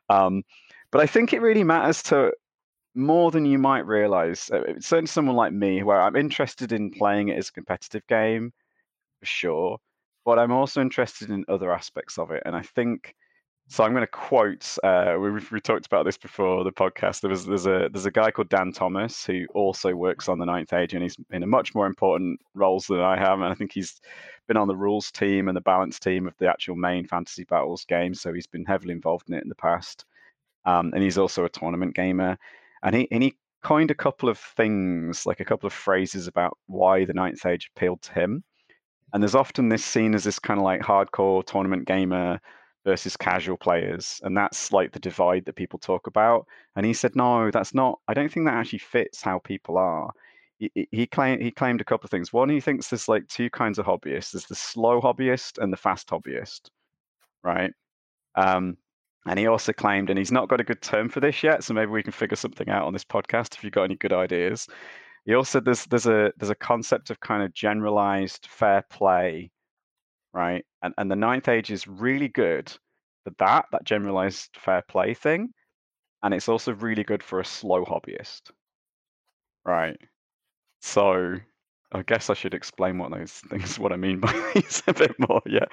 Um, 0.09 0.42
but 0.90 1.00
I 1.00 1.07
think 1.07 1.33
it 1.33 1.42
really 1.42 1.64
matters 1.64 2.03
to 2.05 2.33
more 2.94 3.31
than 3.31 3.44
you 3.44 3.59
might 3.59 3.87
realize. 3.87 4.50
Uh, 4.50 4.74
certainly, 4.79 5.07
someone 5.07 5.37
like 5.37 5.53
me, 5.53 5.83
where 5.83 6.00
I'm 6.00 6.16
interested 6.16 6.72
in 6.72 6.90
playing 6.90 7.29
it 7.29 7.38
as 7.38 7.48
a 7.48 7.53
competitive 7.53 8.07
game, 8.07 8.53
sure, 9.25 9.79
but 10.25 10.39
I'm 10.39 10.53
also 10.53 10.81
interested 10.81 11.31
in 11.31 11.45
other 11.49 11.73
aspects 11.73 12.19
of 12.19 12.31
it. 12.31 12.43
And 12.47 12.55
I 12.57 12.63
think 12.63 13.15
so. 13.69 13.85
I'm 13.85 13.93
going 13.93 14.03
to 14.03 14.07
quote. 14.07 14.77
Uh, 14.83 15.17
we 15.19 15.31
we 15.31 15.61
talked 15.61 15.87
about 15.87 16.05
this 16.05 16.19
before 16.19 16.65
the 16.65 16.73
podcast. 16.73 17.21
There 17.21 17.31
was 17.31 17.47
there's 17.47 17.67
a 17.67 17.89
there's 17.93 18.07
a 18.07 18.11
guy 18.11 18.31
called 18.31 18.49
Dan 18.49 18.73
Thomas 18.73 19.25
who 19.25 19.47
also 19.55 19.95
works 19.95 20.29
on 20.29 20.39
the 20.39 20.47
Ninth 20.47 20.73
Age, 20.73 20.95
and 20.95 21.03
he's 21.03 21.17
in 21.31 21.43
a 21.43 21.47
much 21.47 21.75
more 21.75 21.87
important 21.87 22.41
roles 22.55 22.87
than 22.87 23.01
I 23.01 23.19
have. 23.19 23.41
And 23.41 23.49
I 23.49 23.55
think 23.55 23.73
he's 23.73 24.01
been 24.47 24.57
on 24.57 24.69
the 24.69 24.77
rules 24.77 25.11
team 25.11 25.49
and 25.49 25.57
the 25.57 25.63
balance 25.63 25.99
team 25.99 26.27
of 26.27 26.37
the 26.39 26.49
actual 26.49 26.77
main 26.77 27.07
Fantasy 27.07 27.45
Battles 27.45 27.85
game. 27.87 28.15
So 28.15 28.33
he's 28.33 28.47
been 28.47 28.65
heavily 28.65 28.93
involved 28.93 29.29
in 29.29 29.35
it 29.35 29.43
in 29.43 29.49
the 29.49 29.55
past. 29.55 30.05
Um, 30.67 30.93
and 30.95 31.03
he's 31.03 31.19
also 31.19 31.45
a 31.45 31.51
tournament 31.51 31.95
gamer 31.95 32.39
and 32.85 32.95
he 32.95 33.09
and 33.11 33.23
he 33.23 33.35
coined 33.63 33.91
a 33.91 33.95
couple 33.95 34.29
of 34.29 34.39
things, 34.39 35.27
like 35.27 35.41
a 35.41 35.45
couple 35.45 35.67
of 35.67 35.73
phrases 35.73 36.29
about 36.29 36.57
why 36.67 37.05
the 37.05 37.15
Ninth 37.15 37.45
Age 37.47 37.71
appealed 37.75 38.03
to 38.03 38.13
him. 38.13 38.45
And 39.14 39.22
there's 39.22 39.37
often 39.37 39.68
this 39.68 39.85
seen 39.85 40.12
as 40.14 40.24
this 40.24 40.40
kind 40.40 40.59
of 40.59 40.64
like 40.64 40.83
hardcore 40.83 41.46
tournament 41.46 41.87
gamer 41.87 42.40
versus 42.85 43.16
casual 43.16 43.57
players, 43.57 44.20
and 44.24 44.37
that's 44.37 44.72
like 44.72 44.92
the 44.92 44.98
divide 44.98 45.44
that 45.46 45.55
people 45.55 45.79
talk 45.79 46.09
about. 46.09 46.46
And 46.77 46.85
he 46.85 46.92
said, 46.92 47.14
no, 47.16 47.50
that's 47.53 47.72
not. 47.72 48.00
I 48.09 48.14
don't 48.14 48.31
think 48.31 48.44
that 48.46 48.55
actually 48.55 48.81
fits 48.81 49.22
how 49.22 49.38
people 49.38 49.79
are. 49.79 50.11
He, 50.59 50.88
he 50.90 51.07
claimed 51.07 51.42
he 51.42 51.53
claimed 51.53 51.81
a 51.81 51.85
couple 51.85 52.07
of 52.07 52.11
things. 52.11 52.33
One, 52.33 52.48
he 52.48 52.61
thinks 52.61 52.88
there's 52.88 53.09
like 53.09 53.27
two 53.29 53.50
kinds 53.50 53.79
of 53.79 53.87
hobbyists: 53.87 54.33
there's 54.33 54.46
the 54.46 54.55
slow 54.57 55.00
hobbyist 55.00 55.59
and 55.62 55.72
the 55.72 55.77
fast 55.77 56.09
hobbyist, 56.09 56.70
right? 57.42 57.72
Um, 58.35 58.77
and 59.27 59.38
he 59.38 59.46
also 59.46 59.72
claimed, 59.72 60.11
and 60.11 60.18
he's 60.18 60.33
not 60.33 60.48
got 60.48 60.61
a 60.61 60.64
good 60.64 60.83
term 60.83 61.09
for 61.09 61.20
this 61.20 61.42
yet, 61.42 61.64
so 61.64 61.72
maybe 61.72 61.90
we 61.90 62.03
can 62.03 62.12
figure 62.12 62.37
something 62.37 62.68
out 62.68 62.85
on 62.85 62.92
this 62.92 63.05
podcast 63.05 63.55
if 63.55 63.64
you've 63.64 63.72
got 63.72 63.85
any 63.85 63.96
good 63.96 64.12
ideas. 64.12 64.68
He 65.25 65.35
also 65.35 65.61
there's 65.61 65.85
there's 65.87 66.07
a 66.07 66.33
there's 66.37 66.51
a 66.51 66.55
concept 66.55 67.11
of 67.11 67.21
kind 67.21 67.43
of 67.43 67.55
generalized 67.55 68.47
fair 68.51 68.85
play, 68.91 69.51
right? 70.33 70.65
And 70.83 70.95
and 70.99 71.11
the 71.11 71.17
ninth 71.17 71.49
age 71.49 71.71
is 71.71 71.87
really 71.87 72.29
good 72.29 72.71
for 73.25 73.33
that, 73.39 73.67
that 73.73 73.85
generalized 73.85 74.51
fair 74.57 74.83
play 74.89 75.15
thing. 75.15 75.51
And 76.23 76.33
it's 76.35 76.49
also 76.49 76.73
really 76.75 77.05
good 77.05 77.23
for 77.23 77.41
a 77.41 77.45
slow 77.45 77.85
hobbyist. 77.85 78.51
Right. 79.65 79.99
So 80.81 81.37
I 81.93 82.03
guess 82.03 82.29
I 82.29 82.35
should 82.35 82.55
explain 82.55 82.99
what 82.99 83.13
those 83.13 83.33
things 83.51 83.79
what 83.79 83.93
I 83.93 83.97
mean 83.97 84.21
by 84.21 84.33
these 84.55 84.83
a 84.87 84.93
bit 84.93 85.15
more, 85.19 85.43
yeah. 85.47 85.67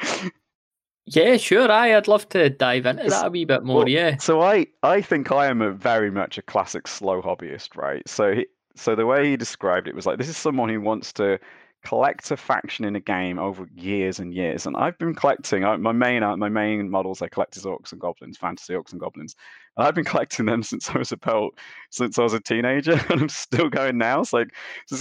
Yeah, 1.08 1.38
sure. 1.38 1.70
I, 1.70 1.96
I'd 1.98 2.08
love 2.08 2.30
to 2.30 2.50
dive 2.50 2.86
into 2.86 3.10
that 3.10 3.26
a 3.26 3.30
wee 3.30 3.44
bit 3.44 3.64
more. 3.64 3.80
Well, 3.80 3.90
yeah. 3.90 4.18
So 4.18 4.42
I, 4.42 4.68
I 4.84 5.02
think 5.02 5.32
I 5.32 5.48
am 5.48 5.62
a 5.62 5.72
very 5.72 6.12
much 6.12 6.38
a 6.38 6.42
classic 6.42 6.88
slow 6.88 7.22
hobbyist, 7.22 7.76
right? 7.76 8.08
So 8.08 8.36
he, 8.36 8.46
so 8.82 8.96
the 8.96 9.06
way 9.06 9.30
he 9.30 9.38
described 9.38 9.88
it 9.88 9.96
was 9.96 10.06
like 10.06 10.18
this 10.18 10.28
is 10.30 10.38
someone 10.38 10.70
who 10.70 10.82
wants 10.82 11.14
to 11.14 11.40
collect 11.84 12.30
a 12.30 12.38
faction 12.38 12.86
in 12.86 12.96
a 12.96 13.00
game 13.00 13.40
over 13.40 13.68
years 13.76 14.20
and 14.20 14.34
years. 14.34 14.66
And 14.66 14.78
I've 14.78 14.98
been 14.98 15.16
collecting 15.16 15.64
my 15.82 15.92
main 15.92 16.24
uh, 16.24 16.38
my 16.38 16.50
main 16.50 16.90
models 16.90 17.22
I 17.22 17.28
collect 17.28 17.58
is 17.58 17.64
orcs 17.64 17.92
and 17.92 18.00
goblins, 18.00 18.38
fantasy 18.38 18.74
orcs 18.74 18.92
and 18.92 19.00
goblins. 19.00 19.36
And 19.78 19.88
I've 19.88 19.96
been 19.96 20.06
collecting 20.14 20.46
them 20.46 20.64
since 20.64 20.90
I 20.90 20.98
was 20.98 21.12
about 21.12 21.54
since 21.90 22.20
I 22.20 22.24
was 22.24 22.34
a 22.34 22.40
teenager, 22.40 22.94
and 23.10 23.22
I'm 23.22 23.30
still 23.30 23.70
going 23.70 23.98
now. 23.98 24.22
It's 24.22 24.34
like 24.34 24.50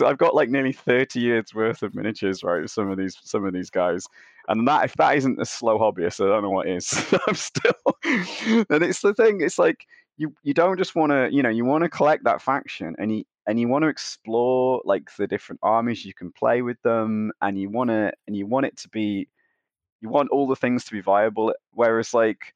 I've 0.05 0.19
got 0.19 0.35
like 0.35 0.49
nearly 0.49 0.73
30 0.73 1.21
years 1.21 1.55
worth 1.55 1.83
of 1.83 1.95
miniatures, 1.95 2.43
right? 2.43 2.69
Some 2.69 2.91
of 2.91 2.99
these 2.99 3.17
some 3.23 3.45
of 3.45 3.53
these 3.53 3.71
guys. 3.71 4.07
And 4.49 4.67
that 4.67 4.85
if 4.85 4.95
that 4.95 5.17
isn't 5.17 5.41
a 5.41 5.45
slow 5.45 5.79
hobbyist, 5.79 6.25
I 6.25 6.29
don't 6.29 6.43
know 6.43 6.51
what 6.51 6.69
is. 6.69 7.15
I'm 7.29 7.35
still 7.35 7.75
and 8.05 8.83
it's 8.83 9.01
the 9.01 9.15
thing, 9.15 9.43
it's 9.43 9.59
like 9.59 9.87
you 10.17 10.35
you 10.43 10.55
don't 10.55 10.79
just 10.79 10.95
want 10.95 11.13
to, 11.13 11.29
you 11.31 11.43
know, 11.43 11.51
you 11.51 11.65
want 11.65 11.85
to 11.85 11.91
collect 11.91 12.25
that 12.25 12.43
faction 12.43 12.97
and 12.99 13.19
you 13.19 13.25
and 13.47 13.59
you 13.59 13.69
want 13.69 13.83
to 13.83 13.89
explore 13.89 14.83
like 14.85 15.09
the 15.17 15.27
different 15.27 15.61
armies 15.63 16.05
you 16.05 16.15
can 16.15 16.33
play 16.33 16.63
with 16.63 16.81
them 16.83 17.33
and 17.43 17.59
you 17.59 17.71
want 17.71 17.91
to 17.91 18.13
and 18.27 18.37
you 18.37 18.47
want 18.47 18.67
it 18.67 18.77
to 18.77 18.89
be 18.89 19.29
you 20.01 20.09
want 20.09 20.31
all 20.31 20.47
the 20.47 20.57
things 20.57 20.85
to 20.85 20.93
be 20.93 21.01
viable 21.01 21.53
whereas 21.73 22.15
like 22.15 22.53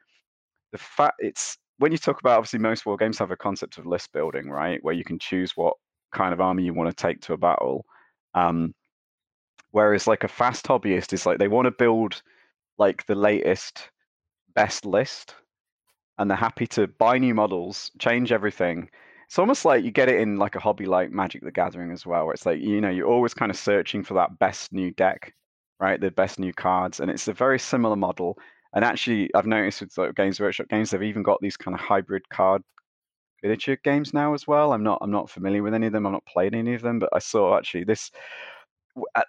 the 0.73 0.79
fact 0.79 1.16
it's 1.18 1.59
when 1.79 1.92
you 1.92 1.99
talk 1.99 2.20
about 2.20 2.38
obviously 2.38 2.59
most 2.59 2.87
war 2.87 2.97
games 2.97 3.18
have 3.18 3.31
a 3.31 3.37
concept 3.37 3.79
of 3.79 3.87
list 3.87 4.12
building 4.12 4.49
right? 4.49 4.83
Where 4.83 4.94
you 4.94 5.05
can 5.05 5.18
choose 5.18 5.57
what 5.57 5.75
kind 6.12 6.33
of 6.33 6.40
army 6.40 6.64
you 6.64 6.75
want 6.75 6.88
to 6.88 7.03
take 7.03 7.20
to 7.23 7.33
a 7.33 7.37
battle 7.37 7.85
um, 8.35 8.75
whereas 9.71 10.06
like 10.06 10.25
a 10.25 10.29
fast 10.29 10.67
hobbyist 10.67 11.13
is 11.13 11.27
like 11.27 11.38
they 11.38 11.48
want 11.48 11.67
to 11.67 11.73
build 11.73 12.23
like 12.79 13.04
the 13.06 13.15
latest 13.15 13.90
best 14.54 14.85
list 14.85 15.35
and 16.19 16.31
they're 16.31 16.37
happy 16.37 16.67
to 16.67 16.87
buy 16.87 17.19
new 17.19 17.35
models 17.35 17.90
change 17.98 18.31
everything 18.31 18.88
it's 19.35 19.39
almost 19.41 19.65
like 19.65 19.83
you 19.83 19.91
get 19.91 20.09
it 20.09 20.21
in 20.21 20.37
like 20.37 20.55
a 20.55 20.61
hobby 20.61 20.87
like 20.87 21.11
Magic 21.11 21.43
the 21.43 21.51
Gathering 21.51 21.91
as 21.91 22.07
well, 22.07 22.25
where 22.25 22.35
it's 22.35 22.47
like 22.47 22.61
you 22.61 22.81
know 22.81 22.89
you're 22.89 23.09
always 23.09 23.35
kind 23.35 23.51
of 23.51 23.59
searching 23.59 24.05
for 24.05 24.15
that 24.15 24.39
best 24.39 24.73
new 24.73 24.93
deck, 24.93 25.35
right? 25.81 26.01
The 26.01 26.13
best 26.13 26.39
new 26.39 26.53
cards, 26.53 27.01
and 27.01 27.11
it's 27.11 27.27
a 27.27 27.33
very 27.33 27.59
similar 27.59 27.97
model. 27.97 28.39
And 28.77 28.85
actually, 28.85 29.35
I've 29.35 29.45
noticed 29.45 29.81
with 29.81 29.99
like, 29.99 30.15
Games 30.15 30.39
Workshop 30.39 30.69
games, 30.69 30.91
they've 30.93 31.03
even 31.03 31.25
got 31.25 31.41
these 31.41 31.57
kind 31.57 31.75
of 31.75 31.81
hybrid 31.81 32.23
card 32.29 32.63
miniature 33.43 33.77
games 33.83 34.15
now 34.15 34.35
as 34.35 34.47
well. 34.47 34.73
I'm 34.73 34.85
not 34.85 34.99
I'm 35.03 35.11
not 35.11 35.29
familiar 35.29 35.65
with 35.65 35.75
any 35.75 35.89
of 35.89 35.93
them. 35.93 36.07
I'm 36.07 36.13
not 36.13 36.27
playing 36.27 36.55
any 36.55 36.75
of 36.75 36.83
them, 36.83 37.01
but 37.01 37.09
I 37.13 37.19
saw 37.19 37.59
actually 37.59 37.83
this 37.83 38.13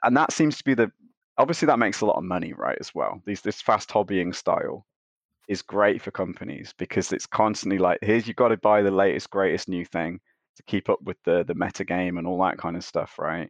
and 0.04 0.16
that 0.16 0.32
seems 0.32 0.56
to 0.58 0.64
be 0.64 0.76
the 0.76 0.92
obviously 1.40 1.66
that 1.66 1.80
makes 1.80 2.02
a 2.02 2.06
lot 2.06 2.18
of 2.18 2.24
money, 2.24 2.54
right? 2.54 2.78
As 2.80 2.94
well, 2.94 3.24
these 3.26 3.42
this 3.42 3.60
fast 3.60 3.90
hobbying 3.90 4.36
style 4.36 4.86
is 5.48 5.62
great 5.62 6.02
for 6.02 6.12
companies 6.12 6.74
because 6.78 7.12
it's 7.12 7.26
constantly 7.28 7.78
like, 7.78 8.00
here's 8.02 8.28
you've 8.28 8.36
got 8.36 8.50
to 8.50 8.58
buy 8.58 8.82
the 8.82 8.92
latest, 8.92 9.30
greatest 9.30 9.70
new 9.70 9.86
thing 9.86 10.20
to 10.58 10.64
keep 10.64 10.90
up 10.90 11.02
with 11.04 11.18
the 11.26 11.44
the 11.46 11.56
meta 11.56 11.84
game 11.84 12.18
and 12.18 12.28
all 12.28 12.42
that 12.44 12.58
kind 12.58 12.76
of 12.76 12.84
stuff, 12.84 13.20
right? 13.20 13.50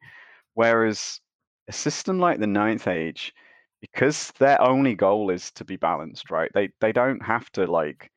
Whereas 0.53 1.19
a 1.67 1.71
system 1.73 2.19
like 2.19 2.39
the 2.39 2.47
Ninth 2.47 2.87
Age, 2.87 3.33
because 3.81 4.31
their 4.39 4.61
only 4.61 4.95
goal 4.95 5.29
is 5.29 5.51
to 5.53 5.65
be 5.65 5.75
balanced, 5.77 6.31
right? 6.31 6.51
They 6.53 6.69
they 6.81 6.91
don't 6.91 7.23
have 7.23 7.49
to 7.53 7.65
like 7.67 8.11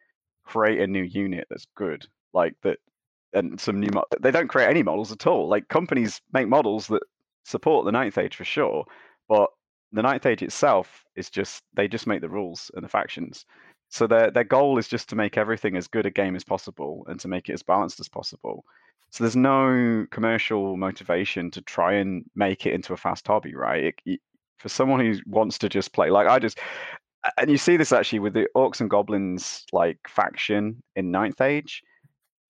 create 0.45 0.81
a 0.81 0.87
new 0.87 1.03
unit 1.03 1.47
that's 1.51 1.67
good, 1.77 2.07
like 2.33 2.55
that, 2.63 2.79
and 3.35 3.61
some 3.61 3.81
new. 3.81 3.91
Mo- 3.93 4.05
they 4.21 4.31
don't 4.31 4.49
create 4.49 4.71
any 4.71 4.83
models 4.83 5.13
at 5.13 5.27
all. 5.27 5.49
Like 5.49 5.69
companies 5.69 6.21
make 6.33 6.49
models 6.49 6.87
that 6.89 7.03
support 7.45 7.85
the 7.85 7.93
Ninth 7.93 8.19
Age 8.19 8.37
for 8.37 8.45
sure, 8.45 8.85
but 9.29 9.51
the 9.93 10.03
Ninth 10.03 10.27
Age 10.27 10.43
itself 10.43 11.05
is 11.17 11.31
just 11.31 11.63
they 11.75 11.89
just 11.89 12.07
make 12.07 12.21
the 12.21 12.29
rules 12.29 12.71
and 12.75 12.85
the 12.85 12.89
factions. 12.89 13.45
So 13.91 14.07
their 14.07 14.31
their 14.31 14.45
goal 14.45 14.79
is 14.79 14.89
just 14.89 15.09
to 15.11 15.17
make 15.17 15.39
everything 15.39 15.77
as 15.77 15.89
good 15.89 16.07
a 16.07 16.11
game 16.11 16.37
as 16.37 16.45
possible 16.45 17.05
and 17.09 17.19
to 17.21 17.29
make 17.29 17.49
it 17.49 17.55
as 17.55 17.63
balanced 17.63 18.01
as 18.01 18.09
possible. 18.09 18.65
So 19.11 19.25
there's 19.25 19.37
no 19.37 20.07
commercial 20.11 20.77
motivation 20.77 21.51
to 21.53 21.63
try 21.63 21.95
and 21.95 22.25
make 22.37 22.67
it 22.67 22.75
into 22.75 22.93
a 22.93 22.97
fast 22.97 23.27
hobby, 23.27 23.55
right? 23.55 23.85
It, 23.85 23.95
it, 24.05 24.21
for 24.59 24.69
someone 24.69 25.01
who 25.01 25.15
wants 25.27 25.57
to 25.59 25.69
just 25.69 25.95
play, 25.95 26.11
like 26.11 26.27
I 26.27 26.39
just, 26.39 26.59
and 27.39 27.51
you 27.51 27.57
see 27.57 27.77
this 27.79 27.93
actually 27.93 28.19
with 28.19 28.35
the 28.35 28.49
orcs 28.55 28.81
and 28.81 28.91
goblins 28.91 29.65
like 29.73 29.99
faction 30.07 30.83
in 30.97 31.11
Ninth 31.11 31.41
Age 31.41 31.83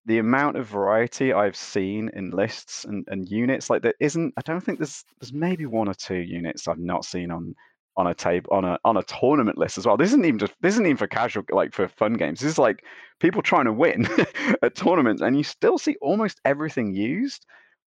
the 0.09 0.19
amount 0.19 0.57
of 0.57 0.67
variety 0.67 1.35
I've 1.35 1.55
seen 1.55 2.11
in 2.15 2.31
lists 2.31 2.87
and, 2.87 3.07
and 3.09 3.29
units, 3.29 3.69
like 3.69 3.83
there 3.83 3.95
isn't. 4.01 4.33
I 4.39 4.41
don't 4.41 4.63
think 4.63 4.79
there's 4.79 5.05
there's 5.21 5.35
maybe 5.35 5.67
one 5.67 5.87
or 5.87 5.95
two 5.95 6.17
units 6.17 6.67
I've 6.67 6.79
not 6.79 7.05
seen 7.05 7.31
on 7.31 7.55
on 7.99 8.07
a 8.07 8.15
table 8.15 8.51
on 8.51 8.65
a 8.65 8.79
on 8.87 8.97
a 8.97 9.03
tournament 9.03 9.59
list 9.59 9.77
as 9.77 9.85
well. 9.85 9.99
This 9.99 10.09
isn't 10.09 10.25
even 10.25 10.39
just 10.39 10.55
this 10.63 10.75
isn't 10.75 10.87
even 10.87 10.97
for 10.97 11.07
casual 11.07 11.45
like 11.51 11.75
for 11.75 11.89
fun 11.89 12.15
games. 12.15 12.41
This 12.41 12.53
is 12.53 12.59
like 12.59 12.85
people 13.21 13.43
trying 13.43 13.67
to 13.67 13.73
win 13.73 14.09
at 14.63 14.75
tournaments, 14.75 15.21
and 15.21 15.37
you 15.37 15.45
still 15.45 15.77
see 15.77 15.97
almost 16.01 16.41
everything 16.47 16.95
used. 16.95 17.45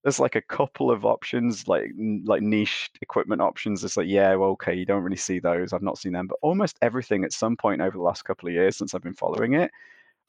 There's 0.04 0.20
like 0.20 0.36
a 0.36 0.42
couple 0.42 0.90
of 0.90 1.06
options, 1.06 1.68
like 1.68 1.92
like 2.26 2.42
niche 2.42 2.90
equipment 3.00 3.42
options. 3.44 3.84
It's 3.84 3.96
like 3.96 4.08
yeah, 4.08 4.34
well, 4.34 4.50
okay, 4.52 4.74
you 4.74 4.88
don't 4.88 5.04
really 5.04 5.18
see 5.18 5.38
those. 5.38 5.72
I've 5.72 5.84
not 5.84 6.00
seen 6.00 6.14
them, 6.14 6.26
but 6.26 6.40
almost 6.42 6.80
everything 6.82 7.24
at 7.24 7.32
some 7.32 7.56
point 7.56 7.82
over 7.82 7.96
the 7.96 8.04
last 8.04 8.26
couple 8.26 8.50
of 8.50 8.56
years 8.56 8.76
since 8.76 8.96
I've 8.96 9.04
been 9.04 9.14
following 9.14 9.54
it 9.54 9.70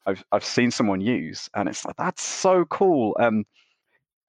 I've 0.05 0.23
I've 0.31 0.45
seen 0.45 0.71
someone 0.71 1.01
use, 1.01 1.49
and 1.55 1.69
it's 1.69 1.85
like 1.85 1.95
that's 1.97 2.23
so 2.23 2.65
cool. 2.65 3.15
Um, 3.19 3.45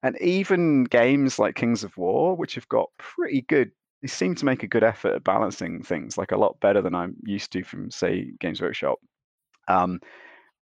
and 0.03 0.19
even 0.21 0.85
games 0.85 1.37
like 1.39 1.55
Kings 1.55 1.83
of 1.83 1.95
War, 1.97 2.35
which 2.35 2.55
have 2.55 2.67
got 2.69 2.89
pretty 2.97 3.41
good, 3.43 3.71
they 4.01 4.07
seem 4.07 4.33
to 4.35 4.45
make 4.45 4.63
a 4.63 4.67
good 4.67 4.83
effort 4.83 5.15
at 5.15 5.23
balancing 5.23 5.83
things, 5.83 6.17
like 6.17 6.31
a 6.31 6.37
lot 6.37 6.59
better 6.59 6.81
than 6.81 6.95
I'm 6.95 7.15
used 7.23 7.51
to 7.51 7.63
from 7.63 7.91
say 7.91 8.31
Games 8.39 8.61
Workshop. 8.61 8.99
Um, 9.67 9.99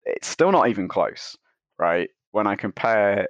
it's 0.04 0.28
still 0.28 0.50
not 0.50 0.68
even 0.68 0.88
close, 0.88 1.36
right? 1.78 2.08
When 2.32 2.46
I 2.46 2.56
compare 2.56 3.28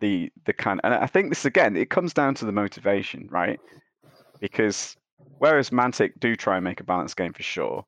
the 0.00 0.30
the 0.44 0.52
kind, 0.52 0.80
and 0.84 0.94
I 0.94 1.06
think 1.06 1.30
this 1.30 1.44
again, 1.44 1.76
it 1.76 1.90
comes 1.90 2.12
down 2.12 2.34
to 2.36 2.44
the 2.44 2.52
motivation, 2.52 3.28
right? 3.30 3.58
Because 4.40 4.96
whereas 5.38 5.70
Mantic 5.70 6.12
do 6.18 6.36
try 6.36 6.56
and 6.56 6.64
make 6.64 6.80
a 6.80 6.84
balanced 6.84 7.16
game 7.16 7.32
for 7.32 7.42
sure, 7.42 7.84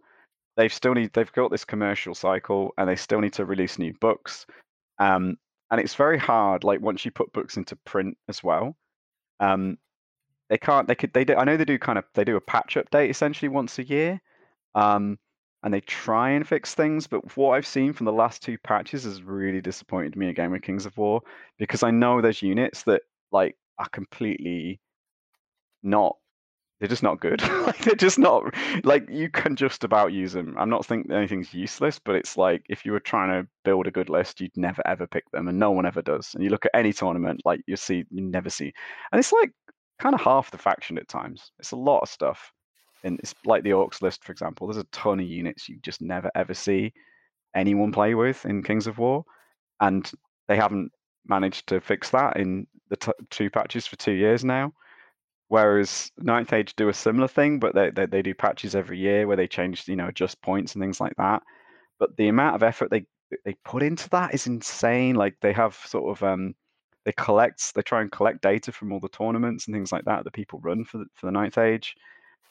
they've 0.56 0.72
still 0.72 0.94
need 0.94 1.12
they've 1.12 1.32
got 1.32 1.50
this 1.50 1.64
commercial 1.64 2.14
cycle 2.14 2.72
and 2.78 2.88
they 2.88 2.96
still 2.96 3.20
need 3.20 3.32
to 3.32 3.44
release 3.44 3.78
new 3.78 3.92
books 4.00 4.46
um, 4.98 5.36
and 5.70 5.80
it's 5.80 5.94
very 5.94 6.18
hard 6.18 6.64
like 6.64 6.80
once 6.80 7.04
you 7.04 7.10
put 7.10 7.32
books 7.32 7.56
into 7.56 7.76
print 7.84 8.16
as 8.28 8.42
well 8.42 8.76
um, 9.40 9.78
they 10.48 10.58
can't 10.58 10.88
they 10.88 10.94
could 10.94 11.12
they 11.12 11.24
do 11.24 11.34
i 11.34 11.44
know 11.44 11.56
they 11.56 11.64
do 11.64 11.78
kind 11.78 11.98
of 11.98 12.04
they 12.14 12.24
do 12.24 12.36
a 12.36 12.40
patch 12.40 12.76
update 12.76 13.10
essentially 13.10 13.48
once 13.48 13.78
a 13.78 13.84
year 13.84 14.20
um, 14.74 15.18
and 15.62 15.72
they 15.72 15.80
try 15.80 16.30
and 16.30 16.46
fix 16.46 16.74
things 16.74 17.06
but 17.06 17.36
what 17.36 17.54
i've 17.54 17.66
seen 17.66 17.92
from 17.92 18.06
the 18.06 18.12
last 18.12 18.42
two 18.42 18.58
patches 18.58 19.04
has 19.04 19.22
really 19.22 19.60
disappointed 19.60 20.16
me 20.16 20.28
again 20.28 20.50
with 20.50 20.62
kings 20.62 20.86
of 20.86 20.96
war 20.96 21.22
because 21.58 21.82
i 21.82 21.90
know 21.90 22.20
there's 22.20 22.42
units 22.42 22.82
that 22.84 23.02
like 23.32 23.56
are 23.78 23.88
completely 23.88 24.80
not 25.82 26.16
they're 26.84 26.90
just 26.90 27.02
not 27.02 27.18
good. 27.18 27.40
like 27.66 27.78
they're 27.78 27.94
just 27.94 28.18
not 28.18 28.54
like 28.84 29.08
you 29.08 29.30
can 29.30 29.56
just 29.56 29.84
about 29.84 30.12
use 30.12 30.34
them. 30.34 30.54
I'm 30.58 30.68
not 30.68 30.84
thinking 30.84 31.12
anything's 31.12 31.54
useless, 31.54 31.98
but 31.98 32.14
it's 32.14 32.36
like 32.36 32.62
if 32.68 32.84
you 32.84 32.92
were 32.92 33.00
trying 33.00 33.30
to 33.30 33.48
build 33.64 33.86
a 33.86 33.90
good 33.90 34.10
list, 34.10 34.38
you'd 34.38 34.54
never 34.54 34.82
ever 34.86 35.06
pick 35.06 35.24
them, 35.30 35.48
and 35.48 35.58
no 35.58 35.70
one 35.70 35.86
ever 35.86 36.02
does. 36.02 36.34
And 36.34 36.44
you 36.44 36.50
look 36.50 36.66
at 36.66 36.72
any 36.74 36.92
tournament, 36.92 37.40
like 37.46 37.62
you 37.66 37.76
see, 37.76 38.04
you 38.10 38.20
never 38.20 38.50
see, 38.50 38.70
and 39.10 39.18
it's 39.18 39.32
like 39.32 39.50
kind 39.98 40.14
of 40.14 40.20
half 40.20 40.50
the 40.50 40.58
faction 40.58 40.98
at 40.98 41.08
times. 41.08 41.52
It's 41.58 41.72
a 41.72 41.76
lot 41.76 42.00
of 42.00 42.10
stuff, 42.10 42.52
and 43.02 43.18
it's 43.20 43.34
like 43.46 43.64
the 43.64 43.70
orcs 43.70 44.02
list, 44.02 44.22
for 44.22 44.32
example. 44.32 44.66
There's 44.66 44.76
a 44.76 44.84
ton 44.92 45.20
of 45.20 45.26
units 45.26 45.66
you 45.66 45.78
just 45.82 46.02
never 46.02 46.30
ever 46.34 46.52
see 46.52 46.92
anyone 47.56 47.92
play 47.92 48.14
with 48.14 48.44
in 48.44 48.62
Kings 48.62 48.86
of 48.86 48.98
War, 48.98 49.24
and 49.80 50.10
they 50.48 50.56
haven't 50.56 50.92
managed 51.26 51.66
to 51.68 51.80
fix 51.80 52.10
that 52.10 52.36
in 52.36 52.66
the 52.90 52.96
t- 52.96 53.12
two 53.30 53.48
patches 53.48 53.86
for 53.86 53.96
two 53.96 54.12
years 54.12 54.44
now. 54.44 54.74
Whereas 55.48 56.10
Ninth 56.18 56.52
Age 56.52 56.74
do 56.74 56.88
a 56.88 56.94
similar 56.94 57.28
thing, 57.28 57.58
but 57.58 57.74
they, 57.74 57.90
they, 57.90 58.06
they 58.06 58.22
do 58.22 58.34
patches 58.34 58.74
every 58.74 58.98
year 58.98 59.26
where 59.26 59.36
they 59.36 59.46
change, 59.46 59.86
you 59.86 59.96
know, 59.96 60.08
adjust 60.08 60.40
points 60.42 60.74
and 60.74 60.82
things 60.82 61.00
like 61.00 61.14
that. 61.16 61.42
But 61.98 62.16
the 62.16 62.28
amount 62.28 62.56
of 62.56 62.62
effort 62.62 62.90
they 62.90 63.06
they 63.44 63.54
put 63.64 63.82
into 63.82 64.08
that 64.10 64.34
is 64.34 64.46
insane. 64.46 65.14
Like 65.14 65.36
they 65.40 65.52
have 65.52 65.74
sort 65.86 66.16
of 66.16 66.22
um 66.22 66.54
they 67.04 67.12
collect 67.12 67.74
they 67.74 67.82
try 67.82 68.00
and 68.00 68.10
collect 68.10 68.42
data 68.42 68.72
from 68.72 68.92
all 68.92 69.00
the 69.00 69.08
tournaments 69.08 69.66
and 69.66 69.74
things 69.74 69.92
like 69.92 70.04
that 70.06 70.24
that 70.24 70.32
people 70.32 70.60
run 70.60 70.84
for 70.84 70.98
the, 70.98 71.06
for 71.14 71.26
the 71.26 71.32
Ninth 71.32 71.58
Age. 71.58 71.94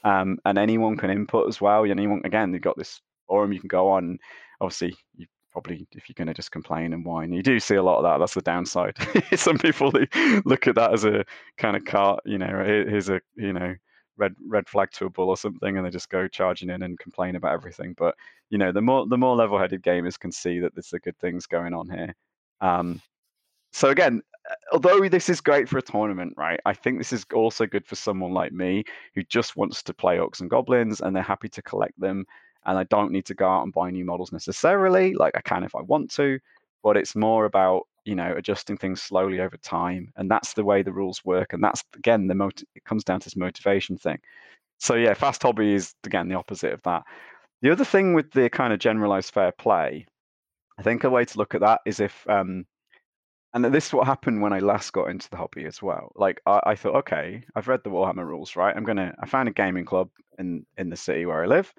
Um, 0.04 0.38
and 0.46 0.58
anyone 0.58 0.98
can 0.98 1.10
input 1.10 1.48
as 1.48 1.62
well. 1.62 1.86
Anyone 1.86 2.22
again, 2.26 2.52
they've 2.52 2.62
got 2.62 2.78
this 2.78 3.02
forum 3.28 3.54
you 3.54 3.60
can 3.60 3.70
go 3.70 3.90
on. 3.90 4.20
Obviously, 4.62 4.96
you 5.16 5.26
probably 5.54 5.88
if 5.92 6.10
you're 6.10 6.16
going 6.16 6.28
to 6.28 6.34
just 6.34 6.52
complain 6.52 6.92
and 6.92 7.06
whine. 7.06 7.32
You 7.32 7.44
do 7.44 7.60
see 7.60 7.76
a 7.76 7.84
lot 7.84 7.98
of 7.98 8.04
that. 8.04 8.18
That's 8.18 8.34
the 8.34 8.42
downside. 8.42 8.98
Some 9.36 9.58
people 9.58 9.94
look 10.44 10.68
at 10.68 10.76
that 10.76 10.92
as 10.92 11.06
a 11.06 11.24
kind 11.58 11.78
of 11.78 11.86
cart. 11.86 12.22
You 12.26 12.40
know, 12.40 12.64
here's 12.66 13.10
a 13.10 13.22
you 13.36 13.54
know 13.54 13.76
red 14.18 14.36
red 14.46 14.68
flag 14.68 14.92
to 14.94 15.06
a 15.06 15.10
bull 15.10 15.30
or 15.30 15.38
something, 15.38 15.78
and 15.78 15.86
they 15.86 15.92
just 15.92 16.10
go 16.10 16.28
charging 16.28 16.70
in 16.70 16.82
and 16.82 17.00
complain 17.00 17.36
about 17.36 17.54
everything. 17.54 17.94
But 17.98 18.16
you 18.50 18.58
know, 18.58 18.72
the 18.72 18.82
more 18.82 19.08
the 19.08 19.18
more 19.18 19.36
level-headed 19.36 19.84
gamers 19.84 20.20
can 20.20 20.32
see 20.32 20.60
that 20.60 20.76
there's 20.76 20.94
a 20.94 21.00
good 21.00 21.18
things 21.20 21.46
going 21.46 21.74
on 21.74 21.90
here. 21.90 22.14
Um, 22.60 23.02
so 23.72 23.90
again, 23.90 24.22
although 24.72 25.08
this 25.08 25.30
is 25.30 25.42
great 25.42 25.70
for 25.70 25.78
a 25.78 25.82
tournament, 25.82 26.34
right? 26.36 26.60
I 26.66 26.74
think 26.74 26.98
this 26.98 27.14
is 27.14 27.26
also 27.34 27.66
good 27.66 27.86
for 27.86 27.96
someone 27.96 28.34
like 28.34 28.52
me 28.52 28.84
who 29.16 29.24
just 29.24 29.56
wants 29.56 29.84
to 29.84 29.94
play 29.94 30.18
orcs 30.18 30.42
and 30.42 30.50
goblins 30.50 31.02
and 31.02 31.16
they're 31.16 31.24
happy 31.24 31.50
to 31.50 31.62
collect 31.62 32.00
them 32.00 32.26
and 32.66 32.78
I 32.78 32.84
don't 32.86 33.12
need 33.12 33.26
to 33.26 33.34
go 33.34 33.48
out 33.48 33.64
and 33.64 33.74
buy 33.74 33.90
new 33.92 34.06
models 34.06 34.32
necessarily. 34.32 35.14
Like 35.14 35.36
I 35.36 35.42
can 35.42 35.64
if 35.64 35.76
I 35.76 35.82
want 35.82 36.12
to, 36.12 36.40
but 36.84 36.98
it's 36.98 37.16
more 37.16 37.46
about 37.46 37.88
you 38.06 38.16
know 38.16 38.34
adjusting 38.36 38.78
things 38.78 39.02
slowly 39.02 39.40
over 39.40 39.58
time, 39.58 40.12
and 40.18 40.30
that's 40.30 40.54
the 40.54 40.64
way 40.64 40.82
the 40.82 40.94
rules 40.94 41.24
work. 41.26 41.54
And 41.54 41.64
that's 41.64 41.84
again 41.96 42.28
the 42.28 42.36
mot- 42.36 42.64
it 42.76 42.84
comes 42.86 43.04
down 43.04 43.20
to 43.22 43.26
this 43.26 43.36
motivation 43.36 43.98
thing. 43.98 44.20
So 44.80 44.96
yeah, 44.96 45.14
fast 45.14 45.44
hobby 45.44 45.74
is 45.74 45.94
again 46.06 46.28
the 46.30 46.36
opposite 46.36 46.74
of 46.74 46.82
that. 46.84 47.04
The 47.62 47.72
other 47.72 47.86
thing 47.86 48.14
with 48.14 48.32
the 48.32 48.50
kind 48.50 48.74
of 48.74 48.80
generalized 48.80 49.34
fair 49.34 49.54
play, 49.54 50.06
I 50.78 50.84
think 50.84 51.04
a 51.04 51.10
way 51.10 51.26
to 51.26 51.38
look 51.38 51.56
at 51.56 51.62
that 51.62 51.82
is 51.86 52.00
if 52.00 52.28
um, 52.30 52.66
and 53.54 53.66
this 53.66 53.88
is 53.88 53.94
what 53.94 54.08
happened 54.08 54.42
when 54.42 54.52
I 54.52 54.60
last 54.60 54.94
got 54.94 55.10
into 55.10 55.30
the 55.30 55.38
hobby 55.38 55.66
as 55.66 55.82
well. 55.82 56.12
Like 56.16 56.42
I, 56.46 56.60
I, 56.66 56.76
thought, 56.76 56.96
okay, 56.96 57.44
I've 57.56 57.68
read 57.68 57.82
the 57.84 57.92
Warhammer 57.92 58.26
rules, 58.26 58.56
right? 58.56 58.76
I'm 58.76 58.84
gonna. 58.84 59.14
I 59.20 59.28
found 59.28 59.48
a 59.48 59.52
gaming 59.54 59.86
club 59.86 60.10
in 60.40 60.66
in 60.78 60.90
the 60.90 60.96
city 60.96 61.26
where 61.26 61.44
I 61.44 61.48
live 61.48 61.72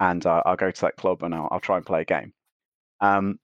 and 0.00 0.24
uh, 0.26 0.42
I'll 0.46 0.56
go 0.56 0.70
to 0.70 0.80
that 0.82 0.96
club 0.96 1.22
and 1.22 1.34
I'll, 1.34 1.48
I'll 1.52 1.60
try 1.60 1.76
and 1.76 1.86
play 1.86 2.00
a 2.00 2.04
game. 2.04 2.32
Um, 3.00 3.38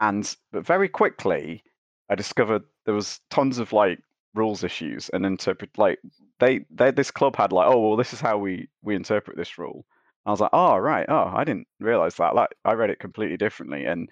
and 0.00 0.34
but 0.52 0.64
very 0.64 0.88
quickly, 0.88 1.62
I 2.08 2.14
discovered 2.14 2.62
there 2.86 2.94
was 2.94 3.20
tons 3.30 3.58
of 3.58 3.72
like 3.72 3.98
rules 4.34 4.64
issues 4.64 5.10
and 5.10 5.26
interpret 5.26 5.70
like 5.76 5.98
they 6.40 6.64
they 6.70 6.90
this 6.90 7.10
club 7.10 7.36
had 7.36 7.52
like 7.52 7.68
oh 7.68 7.78
well 7.78 7.96
this 7.96 8.14
is 8.14 8.20
how 8.20 8.38
we 8.38 8.68
we 8.82 8.96
interpret 8.96 9.36
this 9.36 9.58
rule. 9.58 9.84
I 10.24 10.30
was 10.30 10.40
like 10.40 10.50
oh 10.52 10.76
right 10.78 11.06
oh 11.08 11.32
I 11.34 11.44
didn't 11.44 11.66
realize 11.80 12.16
that 12.16 12.34
like 12.34 12.50
I 12.64 12.72
read 12.74 12.90
it 12.90 12.98
completely 13.00 13.36
differently 13.36 13.84
and 13.84 14.08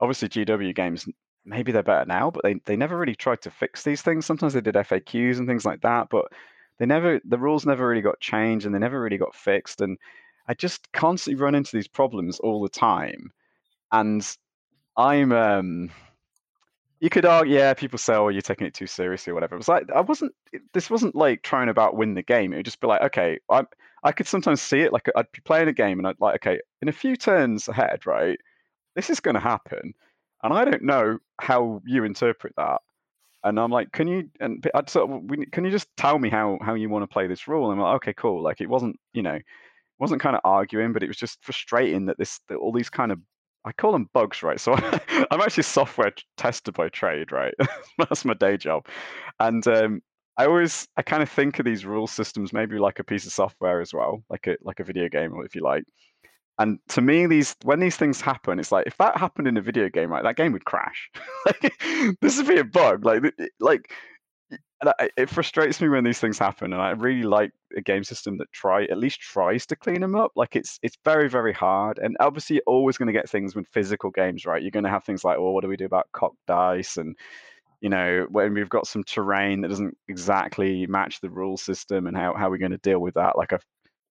obviously 0.00 0.28
GW 0.28 0.74
games 0.74 1.06
maybe 1.44 1.72
they're 1.72 1.82
better 1.82 2.06
now 2.06 2.30
but 2.30 2.42
they 2.44 2.54
they 2.64 2.76
never 2.76 2.96
really 2.98 3.14
tried 3.14 3.42
to 3.42 3.50
fix 3.50 3.82
these 3.82 4.02
things. 4.02 4.26
Sometimes 4.26 4.52
they 4.54 4.60
did 4.60 4.74
FAQs 4.74 5.38
and 5.38 5.48
things 5.48 5.64
like 5.64 5.80
that 5.82 6.08
but 6.10 6.26
they 6.78 6.86
never 6.86 7.20
the 7.24 7.38
rules 7.38 7.66
never 7.66 7.86
really 7.88 8.02
got 8.02 8.20
changed 8.20 8.66
and 8.66 8.74
they 8.74 8.78
never 8.78 9.00
really 9.00 9.18
got 9.18 9.34
fixed 9.34 9.80
and 9.80 9.98
I 10.48 10.54
just 10.54 10.90
constantly 10.92 11.40
run 11.42 11.54
into 11.54 11.76
these 11.76 11.88
problems 11.88 12.38
all 12.40 12.62
the 12.62 12.68
time. 12.68 13.32
And 13.92 14.26
I'm 14.96 15.32
um 15.32 15.90
you 17.00 17.10
could 17.10 17.26
argue, 17.26 17.54
yeah, 17.54 17.74
people 17.74 17.98
say, 17.98 18.14
oh, 18.14 18.28
you're 18.28 18.40
taking 18.40 18.66
it 18.66 18.72
too 18.74 18.86
seriously 18.86 19.30
or 19.30 19.34
whatever. 19.34 19.54
It 19.54 19.58
was 19.58 19.68
like 19.68 19.90
I 19.94 20.00
wasn't 20.00 20.32
this 20.72 20.90
wasn't 20.90 21.14
like 21.14 21.42
trying 21.42 21.68
about 21.68 21.96
win 21.96 22.14
the 22.14 22.22
game. 22.22 22.52
It 22.52 22.56
would 22.56 22.64
just 22.64 22.80
be 22.80 22.86
like, 22.86 23.02
okay, 23.02 23.38
I 23.50 23.64
I 24.02 24.12
could 24.12 24.26
sometimes 24.26 24.62
see 24.62 24.80
it 24.80 24.92
like 24.92 25.08
I'd 25.16 25.30
be 25.32 25.40
playing 25.44 25.68
a 25.68 25.72
game 25.72 25.98
and 25.98 26.06
I'd 26.06 26.20
like, 26.20 26.36
okay, 26.36 26.60
in 26.82 26.88
a 26.88 26.92
few 26.92 27.16
turns 27.16 27.68
ahead, 27.68 28.06
right, 28.06 28.38
this 28.94 29.10
is 29.10 29.20
gonna 29.20 29.40
happen. 29.40 29.94
And 30.42 30.54
I 30.54 30.64
don't 30.64 30.82
know 30.84 31.18
how 31.40 31.82
you 31.86 32.04
interpret 32.04 32.54
that. 32.56 32.80
And 33.44 33.60
I'm 33.60 33.70
like, 33.70 33.92
can 33.92 34.08
you 34.08 34.30
and 34.40 34.66
I'd 34.74 34.90
sort 34.90 35.10
of, 35.10 35.50
can 35.52 35.64
you 35.64 35.70
just 35.70 35.88
tell 35.96 36.18
me 36.18 36.30
how 36.30 36.58
how 36.62 36.74
you 36.74 36.88
want 36.88 37.02
to 37.04 37.12
play 37.12 37.26
this 37.26 37.46
rule? 37.46 37.70
And 37.70 37.78
I'm 37.80 37.84
like, 37.86 37.96
okay, 37.96 38.14
cool. 38.14 38.42
Like 38.42 38.60
it 38.60 38.68
wasn't, 38.68 38.98
you 39.12 39.22
know, 39.22 39.38
wasn't 39.98 40.20
kind 40.20 40.36
of 40.36 40.42
arguing, 40.44 40.92
but 40.92 41.02
it 41.02 41.08
was 41.08 41.16
just 41.16 41.42
frustrating 41.42 42.06
that 42.06 42.18
this 42.18 42.40
that 42.48 42.56
all 42.56 42.72
these 42.72 42.90
kind 42.90 43.12
of 43.12 43.18
I 43.64 43.72
call 43.72 43.92
them 43.92 44.08
bugs, 44.14 44.42
right? 44.42 44.60
So 44.60 44.74
I'm 45.30 45.40
actually 45.40 45.64
software 45.64 46.12
tester 46.36 46.72
by 46.72 46.88
trade, 46.88 47.32
right? 47.32 47.54
That's 47.98 48.24
my 48.24 48.34
day 48.34 48.56
job, 48.56 48.86
and 49.40 49.66
um, 49.66 50.02
I 50.38 50.46
always 50.46 50.86
I 50.96 51.02
kind 51.02 51.22
of 51.22 51.30
think 51.30 51.58
of 51.58 51.64
these 51.64 51.86
rule 51.86 52.06
systems 52.06 52.52
maybe 52.52 52.78
like 52.78 52.98
a 52.98 53.04
piece 53.04 53.26
of 53.26 53.32
software 53.32 53.80
as 53.80 53.92
well, 53.94 54.22
like 54.30 54.46
a 54.46 54.56
like 54.62 54.80
a 54.80 54.84
video 54.84 55.08
game, 55.08 55.32
or 55.34 55.44
if 55.44 55.54
you 55.54 55.62
like. 55.62 55.84
And 56.58 56.78
to 56.88 57.02
me, 57.02 57.26
these 57.26 57.54
when 57.64 57.80
these 57.80 57.96
things 57.96 58.20
happen, 58.20 58.58
it's 58.58 58.72
like 58.72 58.86
if 58.86 58.96
that 58.98 59.16
happened 59.18 59.48
in 59.48 59.56
a 59.56 59.62
video 59.62 59.88
game, 59.88 60.10
right, 60.10 60.22
that 60.22 60.36
game 60.36 60.52
would 60.52 60.64
crash. 60.64 61.10
like, 61.46 61.72
this 62.20 62.36
would 62.38 62.48
be 62.48 62.58
a 62.58 62.64
bug. 62.64 63.04
Like 63.04 63.22
like 63.60 63.92
it 65.16 65.30
frustrates 65.30 65.80
me 65.80 65.88
when 65.88 66.04
these 66.04 66.18
things 66.18 66.38
happen, 66.38 66.72
and 66.72 66.82
I 66.82 66.90
really 66.90 67.22
like 67.22 67.52
a 67.76 67.80
game 67.80 68.04
system 68.04 68.36
that 68.38 68.52
try 68.52 68.84
at 68.84 68.98
least 68.98 69.20
tries 69.20 69.64
to 69.66 69.76
clean 69.76 70.00
them 70.00 70.14
up. 70.14 70.32
Like 70.36 70.54
it's 70.54 70.78
it's 70.82 70.96
very 71.04 71.28
very 71.28 71.52
hard, 71.52 71.98
and 71.98 72.16
obviously 72.20 72.56
you're 72.56 72.62
always 72.66 72.98
going 72.98 73.06
to 73.06 73.12
get 73.12 73.28
things 73.28 73.54
with 73.54 73.66
physical 73.68 74.10
games, 74.10 74.44
right? 74.44 74.62
You're 74.62 74.70
going 74.70 74.84
to 74.84 74.90
have 74.90 75.04
things 75.04 75.24
like, 75.24 75.38
well, 75.38 75.52
what 75.52 75.62
do 75.62 75.68
we 75.68 75.76
do 75.76 75.86
about 75.86 76.12
cocked 76.12 76.38
dice, 76.46 76.98
and 76.98 77.16
you 77.80 77.88
know 77.88 78.26
when 78.30 78.54
we've 78.54 78.68
got 78.68 78.86
some 78.86 79.04
terrain 79.04 79.62
that 79.62 79.68
doesn't 79.68 79.96
exactly 80.08 80.86
match 80.86 81.20
the 81.20 81.30
rule 81.30 81.56
system, 81.56 82.06
and 82.06 82.16
how 82.16 82.34
how 82.34 82.48
are 82.48 82.50
we 82.50 82.58
going 82.58 82.72
to 82.72 82.78
deal 82.78 83.00
with 83.00 83.14
that? 83.14 83.38
Like 83.38 83.52
I've 83.54 83.64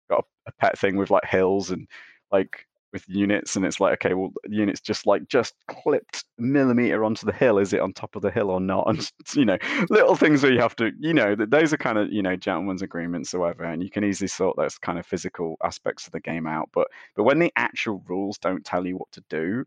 got 0.09 0.25
a 0.47 0.51
pet 0.53 0.79
thing 0.79 0.95
with 0.97 1.11
like 1.11 1.25
hills 1.25 1.69
and 1.69 1.87
like 2.31 2.65
with 2.97 3.15
units 3.15 3.55
and 3.55 3.65
it's 3.65 3.79
like 3.79 3.93
okay 3.93 4.13
well 4.13 4.31
units 4.49 4.81
just 4.81 5.05
like 5.05 5.27
just 5.27 5.53
clipped 5.67 6.25
millimeter 6.37 7.03
onto 7.03 7.25
the 7.25 7.31
hill 7.31 7.59
is 7.59 7.73
it 7.73 7.79
on 7.79 7.93
top 7.93 8.15
of 8.15 8.21
the 8.21 8.31
hill 8.31 8.49
or 8.49 8.59
not? 8.59 8.87
And 8.87 9.11
you 9.35 9.45
know 9.45 9.57
little 9.89 10.15
things 10.15 10.41
where 10.41 10.51
you 10.51 10.59
have 10.59 10.75
to 10.77 10.91
you 10.99 11.13
know 11.13 11.35
that 11.35 11.51
those 11.51 11.73
are 11.73 11.77
kind 11.77 11.97
of 11.97 12.11
you 12.11 12.21
know 12.21 12.35
gentlemen's 12.35 12.81
agreements 12.81 13.33
or 13.33 13.41
whatever 13.41 13.65
and 13.65 13.83
you 13.83 13.89
can 13.89 14.03
easily 14.03 14.27
sort 14.27 14.57
those 14.57 14.77
kind 14.77 14.97
of 14.97 15.05
physical 15.05 15.57
aspects 15.63 16.07
of 16.07 16.13
the 16.13 16.19
game 16.19 16.47
out 16.47 16.69
but 16.73 16.87
but 17.15 17.23
when 17.23 17.39
the 17.39 17.51
actual 17.55 18.03
rules 18.07 18.37
don't 18.37 18.65
tell 18.65 18.85
you 18.85 18.97
what 18.97 19.11
to 19.11 19.23
do 19.29 19.63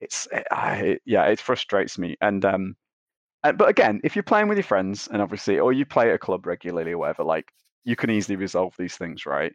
it's 0.00 0.28
it, 0.32 0.46
it, 0.52 1.02
yeah 1.04 1.24
it 1.24 1.40
frustrates 1.40 1.98
me 1.98 2.16
and 2.20 2.44
um 2.44 2.74
and, 3.44 3.56
but 3.56 3.68
again 3.68 4.00
if 4.04 4.16
you're 4.16 4.22
playing 4.22 4.48
with 4.48 4.58
your 4.58 4.64
friends 4.64 5.08
and 5.12 5.22
obviously 5.22 5.58
or 5.58 5.72
you 5.72 5.86
play 5.86 6.08
at 6.08 6.14
a 6.16 6.18
club 6.18 6.46
regularly 6.46 6.92
or 6.92 6.98
whatever 6.98 7.24
like 7.24 7.46
you 7.84 7.96
can 7.96 8.10
easily 8.10 8.36
resolve 8.36 8.74
these 8.78 8.96
things 8.96 9.26
right? 9.26 9.52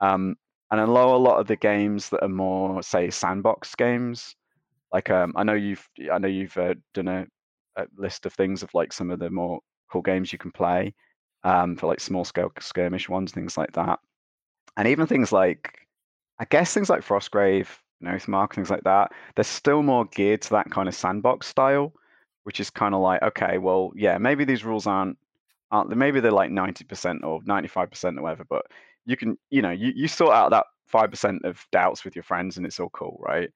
Um, 0.00 0.36
and 0.72 0.80
I 0.80 0.86
know 0.86 1.14
a 1.14 1.16
lot 1.16 1.38
of 1.38 1.46
the 1.46 1.56
games 1.56 2.08
that 2.08 2.22
are 2.22 2.28
more, 2.30 2.82
say, 2.82 3.10
sandbox 3.10 3.74
games. 3.74 4.34
Like 4.90 5.10
um, 5.10 5.34
I 5.36 5.44
know 5.44 5.52
you've, 5.52 5.86
I 6.10 6.16
know 6.16 6.28
you've 6.28 6.56
uh, 6.56 6.74
done 6.94 7.08
a, 7.08 7.26
a, 7.76 7.84
list 7.98 8.24
of 8.24 8.32
things 8.32 8.62
of 8.62 8.72
like 8.72 8.90
some 8.90 9.10
of 9.10 9.18
the 9.18 9.28
more 9.28 9.60
cool 9.90 10.00
games 10.00 10.32
you 10.32 10.38
can 10.38 10.50
play 10.50 10.94
um, 11.44 11.76
for 11.76 11.88
like 11.88 12.00
small 12.00 12.24
scale 12.24 12.50
skirmish 12.58 13.06
ones, 13.06 13.32
things 13.32 13.58
like 13.58 13.72
that. 13.72 13.98
And 14.78 14.88
even 14.88 15.06
things 15.06 15.30
like, 15.30 15.78
I 16.38 16.46
guess 16.46 16.72
things 16.72 16.88
like 16.88 17.02
Frostgrave, 17.02 17.68
Oathmark, 18.02 18.54
things 18.54 18.70
like 18.70 18.84
that. 18.84 19.12
They're 19.36 19.44
still 19.44 19.82
more 19.82 20.06
geared 20.06 20.40
to 20.42 20.50
that 20.50 20.70
kind 20.70 20.88
of 20.88 20.94
sandbox 20.94 21.48
style, 21.48 21.92
which 22.44 22.60
is 22.60 22.70
kind 22.70 22.94
of 22.94 23.02
like, 23.02 23.20
okay, 23.22 23.58
well, 23.58 23.92
yeah, 23.94 24.16
maybe 24.16 24.46
these 24.46 24.64
rules 24.64 24.86
aren't 24.86 25.18
aren't 25.70 25.94
maybe 25.94 26.20
they're 26.20 26.30
like 26.30 26.50
90% 26.50 27.24
or 27.24 27.40
95% 27.42 28.18
or 28.18 28.22
whatever, 28.22 28.44
but 28.48 28.66
you 29.04 29.16
can 29.16 29.38
you 29.50 29.62
know 29.62 29.70
you, 29.70 29.92
you 29.94 30.08
sort 30.08 30.32
out 30.32 30.50
that 30.50 30.66
five 30.86 31.10
percent 31.10 31.44
of 31.44 31.64
doubts 31.72 32.04
with 32.04 32.14
your 32.14 32.22
friends 32.22 32.56
and 32.56 32.66
it's 32.66 32.80
all 32.80 32.90
cool 32.90 33.20
right? 33.24 33.50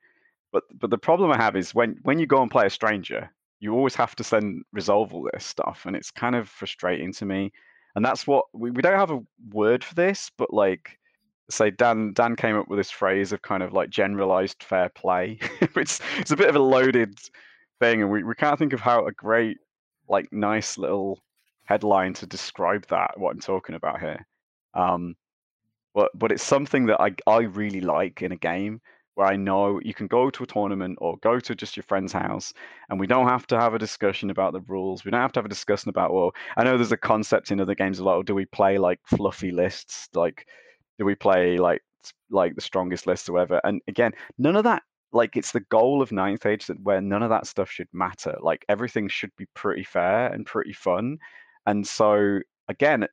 But 0.53 0.64
but 0.78 0.90
the 0.90 0.99
problem 0.99 1.30
i 1.32 1.36
have 1.36 1.57
is 1.57 1.74
when 1.74 1.97
when 2.03 2.18
you 2.18 2.26
go 2.26 2.42
and 2.42 2.51
play 2.51 2.66
a 2.66 2.70
stranger 2.70 3.30
you 3.61 3.74
always 3.74 3.94
have 3.94 4.14
to 4.16 4.30
then 4.30 4.62
resolve 4.72 5.14
all 5.14 5.28
this 5.32 5.44
stuff 5.44 5.82
and 5.86 5.97
it's 5.97 6.11
kind 6.11 6.34
of 6.34 6.49
frustrating 6.49 7.12
to 7.14 7.24
me. 7.24 7.53
And 7.94 8.05
that's 8.05 8.26
what 8.26 8.44
we, 8.53 8.70
we 8.70 8.82
don't 8.82 8.99
have 8.99 9.11
a 9.11 9.22
word 9.51 9.82
for 9.82 9.94
this 9.94 10.30
but 10.36 10.53
like 10.53 10.99
say 11.49 11.70
dan 11.70 12.12
dan 12.12 12.36
came 12.36 12.57
up 12.57 12.68
with 12.68 12.78
this 12.78 12.90
phrase 12.90 13.32
of 13.32 13.40
kind 13.40 13.62
of 13.62 13.72
like 13.72 13.88
generalized 13.88 14.62
fair 14.62 14.88
play 14.90 15.38
which 15.72 16.01
it's 16.18 16.32
a 16.32 16.36
bit 16.36 16.49
of 16.49 16.57
a 16.57 16.61
loaded 16.61 17.18
thing 17.80 18.03
and 18.03 18.11
we, 18.11 18.22
we 18.22 18.34
can't 18.34 18.59
think 18.59 18.72
of 18.72 18.80
how 18.80 19.07
a 19.07 19.12
great 19.12 19.57
like 20.09 20.30
nice 20.32 20.76
little 20.76 21.22
headline 21.64 22.12
to 22.12 22.26
describe 22.26 22.86
that 22.88 23.18
what 23.18 23.30
i'm 23.30 23.40
talking 23.40 23.74
about 23.74 24.01
here. 24.01 24.26
Um 24.74 25.16
but 25.97 26.11
but 26.14 26.30
it's 26.30 26.44
something 26.44 26.86
that 26.86 27.01
I 27.01 27.12
I 27.26 27.40
really 27.44 27.80
like 27.80 28.22
in 28.22 28.30
a 28.30 28.36
game 28.36 28.82
where 29.14 29.26
I 29.26 29.36
know 29.36 29.80
you 29.82 29.94
can 29.94 30.07
go 30.09 30.28
to 30.28 30.44
a 30.44 30.47
tournament 30.47 30.99
or 31.01 31.16
go 31.22 31.40
to 31.40 31.55
just 31.55 31.74
your 31.74 31.84
friend's 31.84 32.12
house 32.12 32.53
and 32.90 33.01
we 33.01 33.07
don't 33.07 33.28
have 33.28 33.47
to 33.47 33.59
have 33.59 33.72
a 33.72 33.78
discussion 33.78 34.28
about 34.28 34.53
the 34.53 34.61
rules. 34.61 35.07
We 35.07 35.11
don't 35.11 35.22
have 35.22 35.32
to 35.32 35.38
have 35.38 35.47
a 35.47 35.57
discussion 35.57 35.88
about, 35.88 36.12
well, 36.12 36.32
I 36.59 36.64
know 36.64 36.76
there's 36.76 36.92
a 36.92 36.99
concept 36.99 37.51
in 37.51 37.59
other 37.59 37.74
games 37.74 37.99
like, 37.99 38.14
oh, 38.14 38.22
do 38.22 38.34
we 38.34 38.44
play 38.44 38.76
like 38.76 39.01
fluffy 39.07 39.51
lists? 39.53 40.11
Like, 40.14 40.47
do 40.99 41.07
we 41.07 41.14
play 41.14 41.57
like 41.57 41.82
like 42.30 42.55
the 42.55 42.61
strongest 42.61 43.07
list 43.07 43.30
or 43.30 43.32
whatever? 43.32 43.59
And 43.64 43.80
again, 43.88 44.12
none 44.36 44.57
of 44.57 44.64
that 44.64 44.82
like 45.12 45.34
it's 45.34 45.53
the 45.53 45.61
goal 45.61 46.03
of 46.03 46.12
ninth 46.12 46.44
age 46.44 46.66
that 46.66 46.78
where 46.82 47.01
none 47.01 47.22
of 47.22 47.30
that 47.30 47.47
stuff 47.47 47.70
should 47.70 47.88
matter. 47.94 48.36
Like 48.42 48.66
everything 48.68 49.09
should 49.09 49.34
be 49.38 49.47
pretty 49.55 49.84
fair 49.84 50.26
and 50.30 50.44
pretty 50.44 50.74
fun. 50.74 51.16
And 51.64 51.86
so 51.86 52.40
again, 52.68 53.07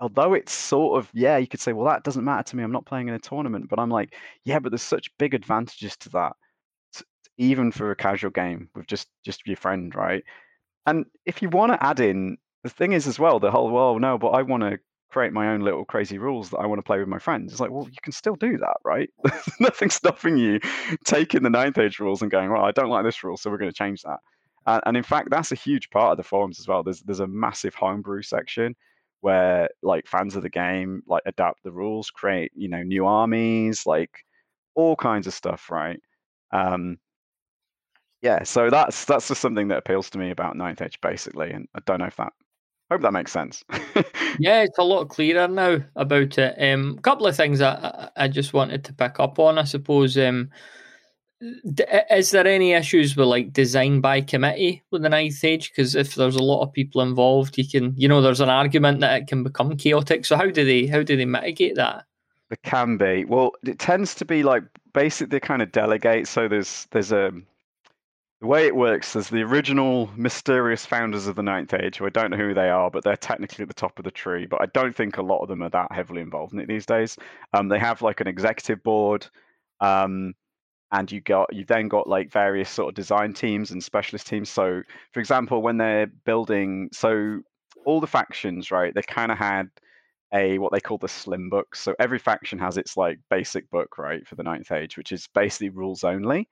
although 0.00 0.34
it's 0.34 0.52
sort 0.52 0.98
of 0.98 1.10
yeah 1.14 1.36
you 1.36 1.46
could 1.46 1.60
say 1.60 1.72
well 1.72 1.86
that 1.86 2.04
doesn't 2.04 2.24
matter 2.24 2.42
to 2.42 2.56
me 2.56 2.62
i'm 2.62 2.72
not 2.72 2.84
playing 2.84 3.08
in 3.08 3.14
a 3.14 3.18
tournament 3.18 3.68
but 3.68 3.78
i'm 3.78 3.90
like 3.90 4.14
yeah 4.44 4.58
but 4.58 4.70
there's 4.70 4.82
such 4.82 5.10
big 5.18 5.34
advantages 5.34 5.96
to 5.96 6.08
that 6.10 6.32
even 7.38 7.70
for 7.70 7.90
a 7.90 7.96
casual 7.96 8.30
game 8.30 8.68
with 8.74 8.86
just 8.86 9.08
just 9.24 9.46
your 9.46 9.56
friend 9.56 9.94
right? 9.94 10.24
And 10.86 11.04
if 11.24 11.42
you 11.42 11.48
want 11.48 11.72
to 11.72 11.84
add 11.84 12.00
in 12.00 12.38
the 12.62 12.70
thing 12.70 12.92
is 12.92 13.06
as 13.06 13.18
well 13.18 13.38
the 13.38 13.50
whole 13.50 13.70
well 13.70 13.98
no 13.98 14.18
but 14.18 14.28
i 14.28 14.42
want 14.42 14.62
to 14.62 14.78
create 15.10 15.32
my 15.32 15.48
own 15.48 15.60
little 15.60 15.84
crazy 15.84 16.18
rules 16.18 16.50
that 16.50 16.58
i 16.58 16.66
want 16.66 16.78
to 16.78 16.82
play 16.82 16.98
with 16.98 17.08
my 17.08 17.18
friends 17.18 17.52
it's 17.52 17.60
like 17.60 17.70
well 17.70 17.86
you 17.88 17.96
can 18.02 18.12
still 18.12 18.34
do 18.34 18.56
that 18.58 18.76
right? 18.84 19.10
Nothing 19.60 19.90
stopping 19.90 20.36
you 20.36 20.60
taking 21.04 21.42
the 21.42 21.50
ninth 21.50 21.78
age 21.78 22.00
rules 22.00 22.22
and 22.22 22.30
going 22.30 22.50
well 22.50 22.64
i 22.64 22.72
don't 22.72 22.90
like 22.90 23.04
this 23.04 23.22
rule 23.22 23.36
so 23.36 23.50
we're 23.50 23.58
going 23.58 23.70
to 23.70 23.76
change 23.76 24.02
that. 24.02 24.18
And, 24.66 24.82
and 24.86 24.96
in 24.96 25.02
fact 25.02 25.30
that's 25.30 25.52
a 25.52 25.56
huge 25.56 25.90
part 25.90 26.12
of 26.12 26.16
the 26.16 26.24
forums 26.24 26.58
as 26.58 26.66
well. 26.66 26.82
There's 26.82 27.02
there's 27.02 27.20
a 27.20 27.26
massive 27.26 27.74
homebrew 27.74 28.22
section 28.22 28.74
where 29.26 29.68
like 29.82 30.06
fans 30.06 30.36
of 30.36 30.44
the 30.44 30.48
game 30.48 31.02
like 31.08 31.24
adapt 31.26 31.64
the 31.64 31.72
rules, 31.72 32.12
create 32.12 32.52
you 32.54 32.68
know 32.68 32.84
new 32.84 33.04
armies, 33.06 33.84
like 33.84 34.24
all 34.76 34.94
kinds 34.94 35.26
of 35.26 35.34
stuff, 35.34 35.68
right? 35.68 36.00
Um, 36.52 36.98
yeah, 38.22 38.44
so 38.44 38.70
that's 38.70 39.04
that's 39.04 39.26
just 39.26 39.40
something 39.40 39.66
that 39.66 39.78
appeals 39.78 40.10
to 40.10 40.18
me 40.18 40.30
about 40.30 40.56
Ninth 40.56 40.80
Age, 40.80 41.00
basically, 41.00 41.50
and 41.50 41.66
I 41.74 41.80
don't 41.86 41.98
know 41.98 42.06
if 42.06 42.14
that 42.18 42.34
hope 42.88 43.02
that 43.02 43.12
makes 43.12 43.32
sense. 43.32 43.64
yeah, 44.38 44.62
it's 44.62 44.78
a 44.78 44.84
lot 44.84 45.08
clearer 45.08 45.48
now 45.48 45.78
about 45.96 46.38
it. 46.38 46.54
A 46.56 46.72
um, 46.72 46.96
couple 47.00 47.26
of 47.26 47.36
things 47.36 47.60
I, 47.60 48.08
I 48.16 48.28
just 48.28 48.52
wanted 48.52 48.84
to 48.84 48.92
pick 48.92 49.18
up 49.18 49.40
on, 49.40 49.58
I 49.58 49.64
suppose. 49.64 50.16
Um, 50.16 50.50
is 51.40 52.30
there 52.30 52.46
any 52.46 52.72
issues 52.72 53.16
with 53.16 53.26
like 53.26 53.52
design 53.52 54.00
by 54.00 54.20
committee 54.20 54.82
with 54.90 55.02
the 55.02 55.08
ninth 55.08 55.44
age? 55.44 55.70
Because 55.70 55.94
if 55.94 56.14
there's 56.14 56.36
a 56.36 56.42
lot 56.42 56.62
of 56.62 56.72
people 56.72 57.02
involved, 57.02 57.58
you 57.58 57.68
can, 57.68 57.94
you 57.96 58.08
know, 58.08 58.22
there's 58.22 58.40
an 58.40 58.48
argument 58.48 59.00
that 59.00 59.22
it 59.22 59.26
can 59.26 59.42
become 59.42 59.76
chaotic. 59.76 60.24
So 60.24 60.36
how 60.36 60.48
do 60.48 60.64
they 60.64 60.86
how 60.86 61.02
do 61.02 61.16
they 61.16 61.26
mitigate 61.26 61.76
that? 61.76 62.04
It 62.50 62.62
can 62.62 62.96
be. 62.96 63.24
Well, 63.24 63.52
it 63.64 63.78
tends 63.78 64.14
to 64.16 64.24
be 64.24 64.42
like 64.42 64.62
basically 64.94 65.40
kind 65.40 65.62
of 65.62 65.72
delegate. 65.72 66.28
So 66.28 66.48
there's 66.48 66.86
there's 66.90 67.12
a 67.12 67.32
the 68.40 68.46
way 68.46 68.66
it 68.66 68.76
works. 68.76 69.12
There's 69.12 69.28
the 69.28 69.42
original 69.42 70.10
mysterious 70.16 70.84
founders 70.86 71.26
of 71.26 71.36
the 71.36 71.42
Ninth 71.42 71.74
Age, 71.74 71.98
who 71.98 72.06
I 72.06 72.10
don't 72.10 72.30
know 72.30 72.36
who 72.36 72.54
they 72.54 72.68
are, 72.68 72.90
but 72.90 73.02
they're 73.02 73.16
technically 73.16 73.62
at 73.62 73.68
the 73.68 73.74
top 73.74 73.98
of 73.98 74.04
the 74.04 74.10
tree. 74.10 74.46
But 74.46 74.62
I 74.62 74.66
don't 74.66 74.94
think 74.94 75.16
a 75.16 75.22
lot 75.22 75.40
of 75.40 75.48
them 75.48 75.62
are 75.62 75.70
that 75.70 75.92
heavily 75.92 76.20
involved 76.22 76.52
in 76.52 76.60
it 76.60 76.68
these 76.68 76.86
days. 76.86 77.16
Um, 77.52 77.68
they 77.68 77.78
have 77.78 78.02
like 78.02 78.20
an 78.20 78.26
executive 78.26 78.82
board. 78.82 79.26
Um, 79.80 80.34
and 80.92 81.10
you 81.10 81.20
got 81.20 81.52
you've 81.52 81.66
then 81.66 81.88
got 81.88 82.08
like 82.08 82.30
various 82.30 82.70
sort 82.70 82.88
of 82.88 82.94
design 82.94 83.32
teams 83.32 83.70
and 83.70 83.82
specialist 83.82 84.26
teams. 84.26 84.48
So 84.48 84.82
for 85.12 85.20
example 85.20 85.62
when 85.62 85.78
they're 85.78 86.06
building 86.06 86.88
so 86.92 87.40
all 87.84 88.00
the 88.00 88.06
factions 88.06 88.70
right 88.70 88.94
they 88.94 89.02
kind 89.02 89.32
of 89.32 89.38
had 89.38 89.68
a 90.34 90.58
what 90.58 90.72
they 90.72 90.80
call 90.80 90.98
the 90.98 91.08
slim 91.08 91.48
book. 91.50 91.74
So 91.74 91.94
every 91.98 92.18
faction 92.18 92.58
has 92.58 92.76
its 92.76 92.96
like 92.96 93.18
basic 93.30 93.68
book 93.70 93.98
right 93.98 94.26
for 94.26 94.36
the 94.36 94.42
ninth 94.42 94.70
age 94.72 94.96
which 94.96 95.12
is 95.12 95.28
basically 95.34 95.70
rules 95.70 96.04
only. 96.04 96.48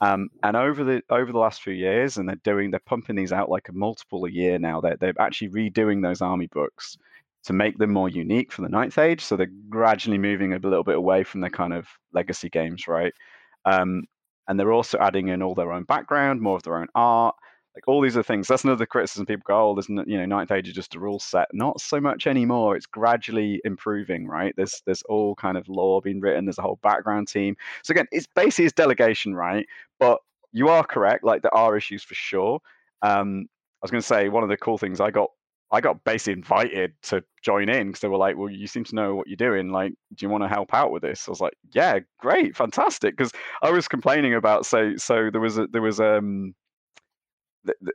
Um, 0.00 0.28
and 0.44 0.56
over 0.56 0.84
the 0.84 1.02
over 1.10 1.32
the 1.32 1.38
last 1.38 1.62
few 1.62 1.72
years 1.72 2.18
and 2.18 2.28
they're 2.28 2.36
doing 2.44 2.70
they're 2.70 2.80
pumping 2.80 3.16
these 3.16 3.32
out 3.32 3.50
like 3.50 3.68
a 3.68 3.72
multiple 3.72 4.24
a 4.26 4.30
year 4.30 4.58
now 4.58 4.80
they're, 4.80 4.96
they're 4.96 5.14
actually 5.18 5.48
redoing 5.48 6.02
those 6.02 6.22
army 6.22 6.46
books 6.46 6.96
to 7.44 7.52
make 7.52 7.78
them 7.78 7.92
more 7.92 8.08
unique 8.08 8.52
for 8.52 8.62
the 8.62 8.68
ninth 8.68 8.98
age. 8.98 9.24
So 9.24 9.36
they're 9.36 9.50
gradually 9.70 10.18
moving 10.18 10.52
a 10.52 10.58
little 10.58 10.84
bit 10.84 10.96
away 10.96 11.24
from 11.24 11.40
the 11.40 11.48
kind 11.48 11.72
of 11.72 11.86
legacy 12.12 12.50
games 12.50 12.86
right 12.86 13.14
um, 13.64 14.04
and 14.48 14.58
they're 14.58 14.72
also 14.72 14.98
adding 14.98 15.28
in 15.28 15.42
all 15.42 15.54
their 15.54 15.72
own 15.72 15.84
background, 15.84 16.40
more 16.40 16.56
of 16.56 16.62
their 16.62 16.78
own 16.78 16.88
art, 16.94 17.34
like 17.78 17.86
all 17.86 18.00
these 18.00 18.16
are 18.16 18.24
things. 18.24 18.48
That's 18.48 18.64
another 18.64 18.86
criticism. 18.86 19.24
People 19.24 19.44
go, 19.46 19.70
"Oh, 19.70 19.74
there's 19.74 19.88
you 19.88 20.18
know, 20.18 20.26
Ninth 20.26 20.50
Age 20.50 20.66
is 20.66 20.74
just 20.74 20.96
a 20.96 20.98
rule 20.98 21.20
set." 21.20 21.46
Not 21.52 21.80
so 21.80 22.00
much 22.00 22.26
anymore. 22.26 22.74
It's 22.74 22.86
gradually 22.86 23.60
improving, 23.64 24.26
right? 24.26 24.52
There's 24.56 24.82
there's 24.84 25.02
all 25.02 25.36
kind 25.36 25.56
of 25.56 25.68
lore 25.68 26.00
being 26.02 26.20
written. 26.20 26.44
There's 26.44 26.58
a 26.58 26.62
whole 26.62 26.80
background 26.82 27.28
team. 27.28 27.56
So 27.84 27.92
again, 27.92 28.06
it's 28.10 28.26
basically 28.34 28.64
it's 28.64 28.74
delegation, 28.74 29.32
right? 29.32 29.64
But 30.00 30.18
you 30.52 30.68
are 30.68 30.84
correct. 30.84 31.22
Like 31.22 31.42
there 31.42 31.54
are 31.54 31.76
issues 31.76 32.02
for 32.02 32.14
sure. 32.14 32.60
Um, 33.02 33.46
I 33.80 33.84
was 33.84 33.92
going 33.92 34.00
to 34.00 34.06
say 34.06 34.28
one 34.28 34.42
of 34.42 34.48
the 34.48 34.56
cool 34.56 34.76
things 34.76 35.00
I 35.00 35.12
got 35.12 35.30
I 35.70 35.80
got 35.80 36.02
basically 36.04 36.34
invited 36.34 36.94
to 37.04 37.22
join 37.42 37.68
in 37.68 37.88
because 37.88 38.00
they 38.00 38.08
were 38.08 38.16
like, 38.16 38.36
"Well, 38.36 38.48
you 38.50 38.66
seem 38.66 38.84
to 38.84 38.94
know 38.94 39.14
what 39.14 39.28
you're 39.28 39.36
doing. 39.36 39.70
Like, 39.70 39.92
do 40.14 40.24
you 40.24 40.30
want 40.30 40.44
to 40.44 40.48
help 40.48 40.72
out 40.74 40.90
with 40.92 41.02
this?" 41.02 41.28
I 41.28 41.30
was 41.30 41.40
like, 41.40 41.54
"Yeah, 41.72 42.00
great, 42.18 42.56
fantastic." 42.56 43.16
Because 43.16 43.32
I 43.62 43.70
was 43.70 43.88
complaining 43.88 44.34
about 44.34 44.66
so 44.66 44.96
so 44.96 45.30
there 45.30 45.40
was 45.40 45.58
a 45.58 45.66
there 45.68 45.82
was 45.82 46.00
um 46.00 46.54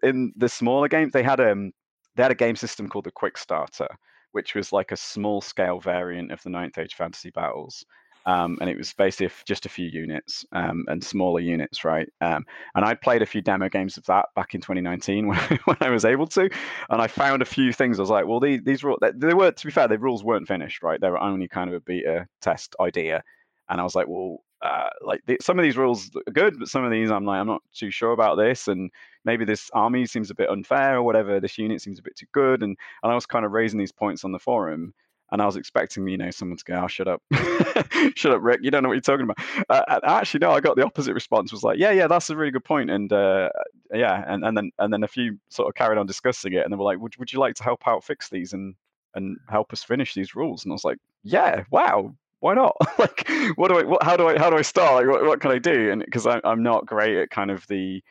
in 0.03 0.33
the 0.35 0.49
smaller 0.49 0.87
games 0.87 1.13
they 1.13 1.23
had 1.23 1.39
um 1.39 1.71
they 2.15 2.23
had 2.23 2.31
a 2.31 2.35
game 2.35 2.55
system 2.55 2.87
called 2.87 3.05
the 3.05 3.11
Quick 3.11 3.37
Starter, 3.37 3.87
which 4.33 4.53
was 4.55 4.71
like 4.71 4.91
a 4.91 4.97
small 4.97 5.41
scale 5.41 5.79
variant 5.79 6.31
of 6.31 6.41
the 6.43 6.49
Ninth 6.49 6.77
Age 6.77 6.93
Fantasy 6.95 7.31
Battles, 7.31 7.83
um, 8.25 8.57
and 8.61 8.69
it 8.69 8.77
was 8.77 8.93
basically 8.93 9.29
just 9.45 9.65
a 9.65 9.69
few 9.69 9.87
units 9.87 10.45
um, 10.53 10.85
and 10.87 11.03
smaller 11.03 11.39
units, 11.39 11.83
right? 11.83 12.07
Um, 12.21 12.45
and 12.75 12.85
I 12.85 12.93
played 12.93 13.21
a 13.21 13.25
few 13.25 13.41
demo 13.41 13.69
games 13.69 13.97
of 13.97 14.05
that 14.05 14.27
back 14.35 14.55
in 14.55 14.61
2019 14.61 15.27
when, 15.27 15.39
when 15.65 15.77
I 15.81 15.89
was 15.89 16.05
able 16.05 16.27
to, 16.27 16.49
and 16.89 17.01
I 17.01 17.07
found 17.07 17.41
a 17.41 17.45
few 17.45 17.73
things. 17.73 17.99
I 17.99 18.03
was 18.03 18.09
like, 18.09 18.25
well, 18.25 18.39
these, 18.39 18.61
these 18.63 18.83
rules, 18.83 18.99
they 19.15 19.33
were, 19.33 19.51
to 19.51 19.65
be 19.65 19.71
fair, 19.71 19.87
the 19.87 19.97
rules 19.97 20.23
weren't 20.23 20.47
finished, 20.47 20.83
right? 20.83 20.99
They 20.99 21.09
were 21.09 21.21
only 21.21 21.47
kind 21.47 21.69
of 21.69 21.75
a 21.75 21.81
beta 21.81 22.27
test 22.41 22.75
idea, 22.79 23.23
and 23.69 23.81
I 23.81 23.83
was 23.83 23.95
like, 23.95 24.07
well, 24.07 24.43
uh, 24.61 24.89
like 25.01 25.21
the, 25.25 25.37
some 25.41 25.59
of 25.59 25.63
these 25.63 25.75
rules 25.75 26.09
are 26.15 26.31
good, 26.31 26.57
but 26.57 26.69
some 26.69 26.85
of 26.85 26.91
these 26.91 27.11
I'm 27.11 27.25
like, 27.25 27.39
I'm 27.39 27.47
not 27.47 27.61
too 27.73 27.91
sure 27.91 28.13
about 28.13 28.37
this, 28.37 28.69
and 28.69 28.89
maybe 29.25 29.43
this 29.43 29.69
army 29.73 30.05
seems 30.05 30.31
a 30.31 30.35
bit 30.35 30.49
unfair 30.49 30.95
or 30.95 31.03
whatever. 31.03 31.41
This 31.41 31.57
unit 31.57 31.81
seems 31.81 31.99
a 31.99 32.03
bit 32.03 32.15
too 32.15 32.27
good, 32.31 32.63
and 32.63 32.77
and 33.03 33.11
I 33.11 33.15
was 33.15 33.25
kind 33.25 33.45
of 33.45 33.51
raising 33.51 33.79
these 33.79 33.91
points 33.91 34.23
on 34.23 34.31
the 34.31 34.39
forum, 34.39 34.93
and 35.33 35.41
I 35.41 35.47
was 35.47 35.55
expecting, 35.55 36.07
you 36.07 36.17
know, 36.17 36.29
someone 36.29 36.57
to 36.57 36.63
go, 36.63 36.81
"Oh, 36.83 36.87
shut 36.87 37.07
up, 37.07 37.21
shut 38.15 38.31
up, 38.31 38.41
Rick. 38.43 38.59
You 38.61 38.69
don't 38.69 38.83
know 38.83 38.89
what 38.89 38.93
you're 38.93 39.01
talking 39.01 39.27
about." 39.27 39.39
Uh, 39.67 39.99
actually, 40.05 40.39
no, 40.39 40.51
I 40.51 40.61
got 40.61 40.77
the 40.77 40.85
opposite 40.85 41.15
response. 41.15 41.51
Was 41.51 41.63
like, 41.63 41.79
"Yeah, 41.79 41.89
yeah, 41.89 42.07
that's 42.07 42.29
a 42.29 42.37
really 42.37 42.51
good 42.51 42.63
point," 42.63 42.91
and 42.91 43.11
uh, 43.11 43.49
yeah, 43.91 44.23
and, 44.27 44.45
and 44.45 44.55
then 44.55 44.71
and 44.77 44.93
then 44.93 45.03
a 45.03 45.07
few 45.07 45.39
sort 45.49 45.67
of 45.67 45.73
carried 45.73 45.97
on 45.97 46.05
discussing 46.05 46.53
it, 46.53 46.63
and 46.63 46.71
they 46.71 46.77
were 46.77 46.85
like, 46.85 46.99
"Would 46.99 47.17
would 47.17 47.33
you 47.33 47.39
like 47.39 47.55
to 47.55 47.63
help 47.63 47.87
out 47.87 48.03
fix 48.03 48.29
these 48.29 48.53
and 48.53 48.75
and 49.15 49.37
help 49.49 49.73
us 49.73 49.83
finish 49.83 50.13
these 50.13 50.35
rules?" 50.35 50.63
And 50.63 50.71
I 50.71 50.75
was 50.75 50.85
like, 50.85 50.99
"Yeah, 51.23 51.63
wow." 51.71 52.15
Why 52.39 52.55
not? 52.55 52.75
like, 52.99 53.25
what 53.55 53.69
do 53.69 53.79
I? 53.79 53.83
What, 53.83 54.03
how 54.03 54.17
do 54.17 54.27
I? 54.27 54.37
How 54.37 54.49
do 54.49 54.57
I 54.57 54.61
start? 54.61 54.95
Like, 54.95 55.07
what, 55.07 55.25
what 55.25 55.39
can 55.39 55.51
I 55.51 55.59
do? 55.59 55.91
And 55.91 56.03
because 56.03 56.27
I'm 56.27 56.61
not 56.61 56.85
great 56.85 57.17
at 57.17 57.29
kind 57.29 57.49
of 57.49 57.65
the 57.67 58.03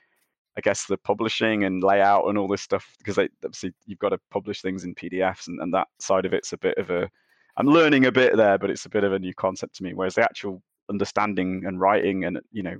I 0.57 0.61
guess 0.61 0.86
the 0.86 0.98
publishing 0.98 1.64
and 1.64 1.82
layout 1.82 2.28
and 2.28 2.36
all 2.36 2.48
this 2.48 2.62
stuff 2.62 2.86
because 2.98 3.16
they, 3.16 3.28
obviously 3.44 3.72
you've 3.86 3.98
got 3.98 4.11
to 4.11 4.18
publish 4.30 4.61
things 4.61 4.84
in 4.84 4.94
PDFs 4.94 5.48
and, 5.48 5.61
and 5.61 5.72
that 5.72 5.88
side 5.98 6.26
of 6.26 6.34
it's 6.34 6.53
a 6.53 6.59
bit 6.59 6.76
of 6.78 6.90
a 6.90 7.09
I'm 7.57 7.66
learning 7.66 8.07
a 8.07 8.12
bit 8.12 8.36
there, 8.36 8.57
but 8.59 8.70
it's 8.70 8.86
a 8.86 8.90
bit 8.90 9.05
of 9.05 9.12
a 9.12 9.18
new 9.18 9.34
concept 9.34 9.76
to 9.76 9.82
me. 9.82 9.92
Whereas 9.92 10.14
the 10.14 10.22
actual 10.22 10.62
understanding 10.88 11.64
and 11.66 11.80
writing 11.80 12.24
and 12.24 12.40
you 12.50 12.62
know 12.62 12.76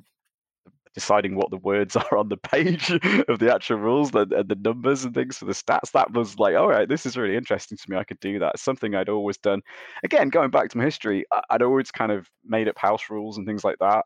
deciding 0.94 1.36
what 1.36 1.50
the 1.50 1.56
words 1.58 1.96
are 2.10 2.16
on 2.16 2.28
the 2.28 2.36
page 2.36 2.90
of 3.28 3.38
the 3.38 3.52
actual 3.52 3.78
rules 3.78 4.14
and 4.14 4.30
the 4.30 4.58
numbers 4.62 5.04
and 5.04 5.14
things 5.14 5.38
for 5.38 5.46
the 5.46 5.52
stats 5.52 5.90
that 5.92 6.12
was 6.12 6.38
like 6.38 6.54
all 6.54 6.68
right 6.68 6.88
this 6.88 7.06
is 7.06 7.16
really 7.16 7.36
interesting 7.36 7.78
to 7.78 7.90
me 7.90 7.96
i 7.96 8.04
could 8.04 8.20
do 8.20 8.38
that 8.38 8.52
it's 8.54 8.62
something 8.62 8.94
i'd 8.94 9.08
always 9.08 9.38
done 9.38 9.62
again 10.04 10.28
going 10.28 10.50
back 10.50 10.68
to 10.68 10.76
my 10.76 10.84
history 10.84 11.24
i'd 11.50 11.62
always 11.62 11.90
kind 11.90 12.12
of 12.12 12.28
made 12.44 12.68
up 12.68 12.76
house 12.76 13.08
rules 13.08 13.38
and 13.38 13.46
things 13.46 13.64
like 13.64 13.78
that 13.78 14.04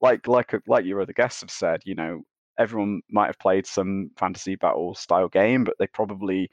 like 0.00 0.28
like 0.28 0.54
like 0.68 0.84
your 0.84 1.00
other 1.00 1.12
guests 1.12 1.40
have 1.40 1.50
said 1.50 1.80
you 1.84 1.94
know 1.94 2.22
everyone 2.58 3.00
might 3.10 3.26
have 3.26 3.38
played 3.38 3.66
some 3.66 4.10
fantasy 4.16 4.56
battle 4.56 4.94
style 4.94 5.28
game, 5.28 5.64
but 5.64 5.74
they 5.78 5.86
probably 5.86 6.50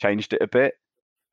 changed 0.00 0.32
it 0.32 0.42
a 0.42 0.48
bit 0.48 0.74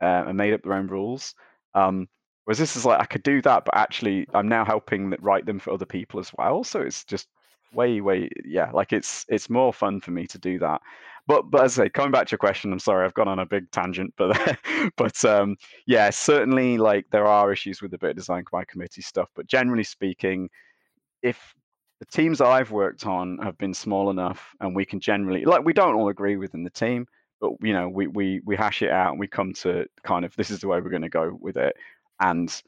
uh, 0.02 0.26
and 0.28 0.38
made 0.38 0.54
up 0.54 0.64
their 0.64 0.74
own 0.74 0.88
rules. 0.88 1.36
Um, 1.74 2.08
whereas 2.46 2.60
this 2.60 2.76
is 2.76 2.86
like 2.86 3.00
I 3.00 3.06
could 3.06 3.24
do 3.24 3.42
that, 3.42 3.66
but 3.66 3.76
actually 3.76 4.28
I'm 4.34 4.48
now 4.48 4.64
helping 4.64 5.14
write 5.20 5.46
them 5.46 5.60
for 5.60 5.74
other 5.74 5.86
people 5.86 6.20
as 6.20 6.32
well. 6.38 6.64
So 6.64 6.82
it's 6.82 7.04
just 7.04 7.28
way, 7.74 8.00
way, 8.02 8.30
yeah, 8.46 8.72
like 8.72 8.94
it's 8.94 9.26
it's 9.28 9.50
more 9.50 9.74
fun 9.74 10.00
for 10.00 10.12
me 10.12 10.28
to 10.28 10.38
do 10.38 10.60
that. 10.60 10.82
But 11.28 11.50
but 11.50 11.64
as 11.64 11.80
I 11.80 11.86
say, 11.86 11.90
coming 11.90 12.12
back 12.12 12.28
to 12.28 12.32
your 12.34 12.38
question, 12.38 12.72
I'm 12.72 12.80
sorry 12.80 13.04
I've 13.04 13.14
gone 13.14 13.28
on 13.28 13.40
a 13.40 13.46
big 13.46 13.70
tangent, 13.72 14.14
but 14.18 14.58
but 14.98 15.26
um, 15.26 15.58
yeah, 15.88 16.10
certainly 16.12 16.78
like 16.78 17.06
there 17.12 17.28
are 17.28 17.52
issues 17.52 17.82
with 17.82 17.92
the 17.92 17.98
bit 17.98 18.12
of 18.12 18.16
design 18.16 18.44
by 18.52 18.64
committee 18.66 19.02
stuff. 19.02 19.30
But 19.36 19.48
generally 19.48 19.84
speaking, 19.84 20.50
if 21.24 21.56
the 22.00 22.06
teams 22.06 22.42
I've 22.42 22.72
worked 22.72 23.06
on 23.06 23.38
have 23.40 23.58
been 23.58 23.74
small 23.74 24.10
enough, 24.10 24.54
and 24.60 24.76
we 24.76 24.86
can 24.86 25.00
generally 25.00 25.46
like 25.46 25.64
we 25.64 25.74
don't 25.74 25.96
all 25.96 26.10
agree 26.10 26.36
within 26.36 26.64
the 26.64 26.70
team, 26.70 27.08
but 27.40 27.52
you 27.62 27.74
know 27.74 27.88
we 27.88 28.08
we 28.08 28.42
we 28.46 28.56
hash 28.56 28.82
it 28.82 28.90
out 28.90 29.12
and 29.12 29.20
we 29.20 29.28
come 29.28 29.54
to 29.54 29.86
kind 30.04 30.26
of 30.26 30.36
this 30.36 30.52
is 30.52 30.60
the 30.60 30.68
way 30.68 30.80
we're 30.82 30.90
going 30.90 31.02
to 31.02 31.10
go 31.10 31.38
with 31.40 31.58
it, 31.58 31.76
and 32.20 32.62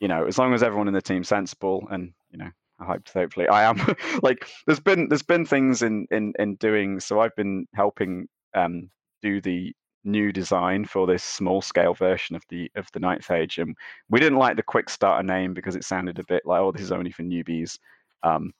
you 0.00 0.08
know 0.08 0.26
as 0.26 0.38
long 0.38 0.52
as 0.54 0.62
everyone 0.62 0.88
in 0.88 0.94
the 0.94 1.02
team's 1.02 1.28
sensible 1.28 1.86
and 1.90 2.12
you 2.30 2.38
know 2.38 2.50
I 2.80 2.84
hope 2.84 3.08
hopefully 3.08 3.48
I 3.48 3.64
am 3.64 3.80
like 4.22 4.48
there's 4.66 4.80
been 4.80 5.08
there's 5.08 5.22
been 5.22 5.46
things 5.46 5.82
in 5.82 6.06
in 6.10 6.34
in 6.38 6.56
doing 6.56 7.00
so 7.00 7.20
I've 7.20 7.36
been 7.36 7.66
helping 7.74 8.28
um 8.54 8.90
do 9.22 9.40
the 9.40 9.74
new 10.04 10.32
design 10.32 10.84
for 10.84 11.06
this 11.06 11.24
small 11.24 11.62
scale 11.62 11.94
version 11.94 12.36
of 12.36 12.42
the 12.50 12.70
of 12.76 12.86
the 12.92 13.00
ninth 13.00 13.30
age 13.30 13.58
and 13.58 13.74
we 14.10 14.20
didn't 14.20 14.38
like 14.38 14.56
the 14.56 14.62
quick 14.62 14.90
starter 14.90 15.22
name 15.22 15.54
because 15.54 15.76
it 15.76 15.84
sounded 15.84 16.18
a 16.18 16.24
bit 16.24 16.42
like 16.44 16.60
oh 16.60 16.72
this 16.72 16.82
is 16.82 16.92
only 16.92 17.10
for 17.10 17.22
newbies 17.22 17.78
um 18.22 18.52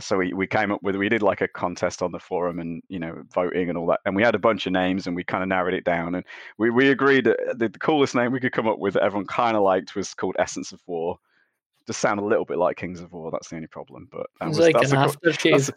so 0.00 0.18
we, 0.18 0.32
we 0.32 0.46
came 0.46 0.72
up 0.72 0.82
with 0.82 0.96
we 0.96 1.08
did 1.08 1.22
like 1.22 1.40
a 1.40 1.48
contest 1.48 2.02
on 2.02 2.12
the 2.12 2.18
forum 2.18 2.58
and 2.58 2.82
you 2.88 2.98
know 2.98 3.22
voting 3.32 3.68
and 3.68 3.78
all 3.78 3.86
that 3.86 4.00
and 4.04 4.16
we 4.16 4.22
had 4.22 4.34
a 4.34 4.38
bunch 4.38 4.66
of 4.66 4.72
names 4.72 5.06
and 5.06 5.14
we 5.14 5.22
kind 5.24 5.42
of 5.42 5.48
narrowed 5.48 5.74
it 5.74 5.84
down 5.84 6.14
and 6.14 6.24
we, 6.58 6.70
we 6.70 6.88
agreed 6.90 7.24
that 7.24 7.38
the, 7.58 7.68
coolest 7.68 8.14
name 8.14 8.32
we 8.32 8.40
could 8.40 8.52
come 8.52 8.68
up 8.68 8.78
with 8.78 8.94
that 8.94 9.02
everyone 9.02 9.26
kind 9.26 9.56
of 9.56 9.62
liked 9.62 9.94
was 9.94 10.14
called 10.14 10.36
essence 10.38 10.72
of 10.72 10.80
war. 10.86 11.18
Just 11.86 12.00
sound 12.00 12.18
a 12.18 12.24
little 12.24 12.44
bit 12.46 12.58
like 12.58 12.76
kings 12.76 13.00
of 13.00 13.12
war 13.12 13.30
that's 13.30 13.48
the 13.48 13.56
only 13.56 13.68
problem 13.68 14.08
but 14.10 14.26
that 14.40 14.48
was, 14.48 14.58
like 14.58 14.74
an 14.76 14.90
aftershave. 14.90 15.70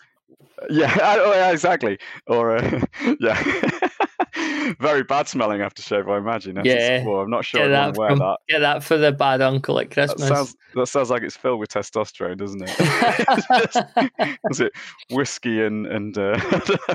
yeah, 0.70 0.96
oh, 1.02 1.34
yeah 1.34 1.52
exactly 1.52 1.98
or 2.28 2.58
uh, 2.58 2.82
yeah 3.20 3.80
very 4.80 5.04
bad 5.04 5.28
smelling 5.28 5.62
aftershave, 5.62 6.10
I 6.10 6.18
imagine. 6.18 6.60
Yeah, 6.64 7.04
well, 7.06 7.22
I'm 7.22 7.30
not 7.30 7.46
sure 7.46 7.62
get 7.62 7.70
that, 7.70 7.96
from, 7.96 8.20
that. 8.20 8.38
Get 8.50 8.60
that 8.60 8.84
for 8.84 8.98
the 8.98 9.12
bad 9.12 9.42
uncle 9.42 9.80
at 9.80 9.92
Christmas. 9.92 10.22
That 10.22 10.36
sounds, 10.36 10.56
that 10.76 10.88
sounds 10.88 11.10
like 11.10 11.24
it's 11.24 11.38
filled 11.38 11.60
with 11.60 11.70
testosterone, 11.70 12.38
doesn't 12.38 12.64
it? 12.64 14.38
is 14.52 14.60
it 14.60 14.74
whiskey 15.12 15.62
and 15.64 15.86
and 15.88 16.18
uh, 16.18 16.40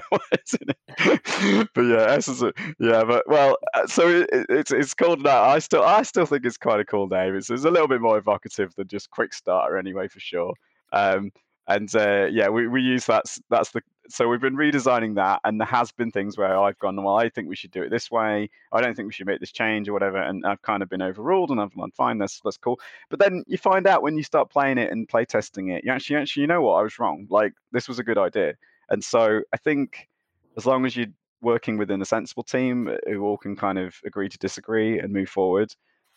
what 0.08 0.22
is 0.32 0.54
it? 0.60 1.70
but 1.74 1.82
yeah, 1.82 2.06
essence. 2.08 2.42
Of, 2.42 2.54
yeah, 2.78 3.04
but 3.04 3.28
well, 3.28 3.56
uh, 3.74 3.86
so 3.86 4.08
it, 4.08 4.28
it's 4.48 4.72
it's 4.72 4.94
called 4.94 5.22
that. 5.24 5.42
I 5.42 5.58
still 5.58 5.82
I 5.82 6.02
still 6.02 6.26
think 6.26 6.44
it's 6.44 6.58
quite 6.58 6.80
a 6.80 6.84
cool 6.84 7.08
name. 7.08 7.36
It's, 7.36 7.50
it's 7.50 7.64
a 7.64 7.70
little 7.70 7.88
bit 7.88 8.00
more 8.00 8.18
evocative 8.18 8.74
than 8.74 8.88
just 8.88 9.10
quick 9.10 9.32
starter, 9.32 9.76
anyway, 9.76 10.08
for 10.08 10.20
sure. 10.20 10.54
Um, 10.92 11.30
and 11.68 11.94
uh, 11.94 12.26
yeah, 12.30 12.48
we, 12.48 12.66
we 12.66 12.82
use 12.82 13.06
that's 13.06 13.40
That's 13.50 13.70
the 13.70 13.82
so 14.08 14.28
we've 14.28 14.40
been 14.40 14.56
redesigning 14.56 15.14
that, 15.14 15.40
and 15.44 15.60
there 15.60 15.66
has 15.66 15.92
been 15.92 16.10
things 16.10 16.36
where 16.36 16.58
I've 16.58 16.78
gone, 16.78 17.02
well, 17.02 17.16
I 17.16 17.28
think 17.28 17.48
we 17.48 17.56
should 17.56 17.70
do 17.70 17.82
it 17.82 17.90
this 17.90 18.10
way. 18.10 18.50
I 18.72 18.80
don't 18.80 18.94
think 18.94 19.06
we 19.06 19.12
should 19.12 19.26
make 19.26 19.40
this 19.40 19.52
change 19.52 19.88
or 19.88 19.92
whatever, 19.92 20.18
and 20.18 20.44
I've 20.44 20.60
kind 20.62 20.82
of 20.82 20.88
been 20.88 21.02
overruled, 21.02 21.50
and 21.50 21.60
I've 21.60 21.74
gone, 21.74 21.92
fine, 21.92 22.18
that's 22.18 22.40
that's 22.44 22.56
cool. 22.56 22.80
But 23.10 23.20
then 23.20 23.44
you 23.46 23.58
find 23.58 23.86
out 23.86 24.02
when 24.02 24.16
you 24.16 24.22
start 24.24 24.50
playing 24.50 24.78
it 24.78 24.90
and 24.90 25.08
play 25.08 25.24
testing 25.24 25.68
it, 25.68 25.84
you 25.84 25.92
actually 25.92 26.16
actually 26.16 26.42
you 26.42 26.46
know 26.48 26.62
what 26.62 26.74
I 26.74 26.82
was 26.82 26.98
wrong. 26.98 27.26
Like 27.30 27.52
this 27.70 27.88
was 27.88 27.98
a 27.98 28.04
good 28.04 28.18
idea, 28.18 28.54
and 28.90 29.02
so 29.02 29.42
I 29.52 29.56
think 29.56 30.08
as 30.56 30.66
long 30.66 30.84
as 30.84 30.96
you're 30.96 31.06
working 31.40 31.76
within 31.76 32.02
a 32.02 32.04
sensible 32.06 32.42
team 32.42 32.88
uh, 32.88 32.96
who 33.06 33.22
all 33.22 33.36
can 33.36 33.56
kind 33.56 33.78
of 33.78 33.94
agree 34.04 34.28
to 34.28 34.38
disagree 34.38 34.98
and 34.98 35.12
move 35.12 35.28
forward, 35.28 35.74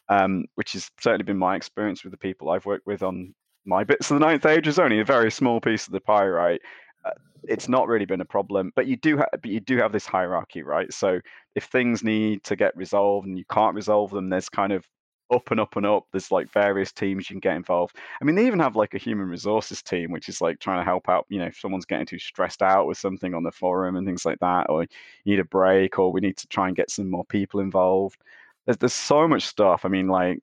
um, 0.09 0.45
which 0.55 0.73
has 0.73 0.89
certainly 0.99 1.23
been 1.23 1.37
my 1.37 1.55
experience 1.55 2.03
with 2.03 2.11
the 2.11 2.17
people 2.17 2.49
I've 2.49 2.65
worked 2.65 2.85
with 2.87 3.03
on 3.03 3.33
my 3.65 3.83
bits 3.83 4.11
of 4.11 4.19
the 4.19 4.25
ninth 4.25 4.45
age 4.45 4.67
is 4.67 4.79
only 4.79 4.99
a 4.99 5.05
very 5.05 5.31
small 5.31 5.59
piece 5.59 5.87
of 5.87 5.93
the 5.93 5.99
pie, 5.99 6.27
right? 6.27 6.61
Uh, 7.03 7.11
it's 7.47 7.67
not 7.67 7.87
really 7.87 8.05
been 8.05 8.21
a 8.21 8.25
problem, 8.25 8.71
but 8.75 8.87
you 8.87 8.95
do 8.97 9.17
have, 9.17 9.29
but 9.31 9.45
you 9.45 9.59
do 9.59 9.77
have 9.77 9.91
this 9.91 10.05
hierarchy, 10.05 10.63
right? 10.63 10.91
So 10.93 11.19
if 11.55 11.65
things 11.65 12.03
need 12.03 12.43
to 12.43 12.55
get 12.55 12.75
resolved 12.77 13.27
and 13.27 13.37
you 13.37 13.45
can't 13.51 13.75
resolve 13.75 14.11
them, 14.11 14.29
there's 14.29 14.49
kind 14.49 14.71
of 14.73 14.85
up 15.33 15.51
and 15.51 15.59
up 15.59 15.75
and 15.75 15.85
up. 15.85 16.05
There's 16.11 16.31
like 16.31 16.51
various 16.51 16.91
teams 16.91 17.29
you 17.29 17.35
can 17.35 17.39
get 17.39 17.55
involved. 17.55 17.97
I 18.21 18.25
mean, 18.25 18.35
they 18.35 18.45
even 18.45 18.59
have 18.59 18.75
like 18.75 18.93
a 18.93 18.99
human 18.99 19.27
resources 19.27 19.81
team, 19.81 20.11
which 20.11 20.29
is 20.29 20.41
like 20.41 20.59
trying 20.59 20.79
to 20.79 20.85
help 20.85 21.09
out. 21.09 21.25
You 21.29 21.39
know, 21.39 21.45
if 21.45 21.57
someone's 21.57 21.85
getting 21.85 22.05
too 22.05 22.19
stressed 22.19 22.61
out 22.61 22.87
with 22.87 22.97
something 22.97 23.33
on 23.33 23.43
the 23.43 23.51
forum 23.51 23.95
and 23.95 24.05
things 24.05 24.25
like 24.25 24.39
that, 24.39 24.69
or 24.69 24.83
you 24.83 24.87
need 25.25 25.39
a 25.39 25.45
break, 25.45 25.97
or 25.99 26.11
we 26.11 26.21
need 26.21 26.37
to 26.37 26.47
try 26.47 26.67
and 26.67 26.75
get 26.77 26.91
some 26.91 27.09
more 27.09 27.25
people 27.25 27.59
involved. 27.59 28.21
There's 28.65 28.77
there's 28.77 28.93
so 28.93 29.27
much 29.27 29.43
stuff. 29.45 29.85
I 29.85 29.89
mean, 29.89 30.07
like, 30.07 30.39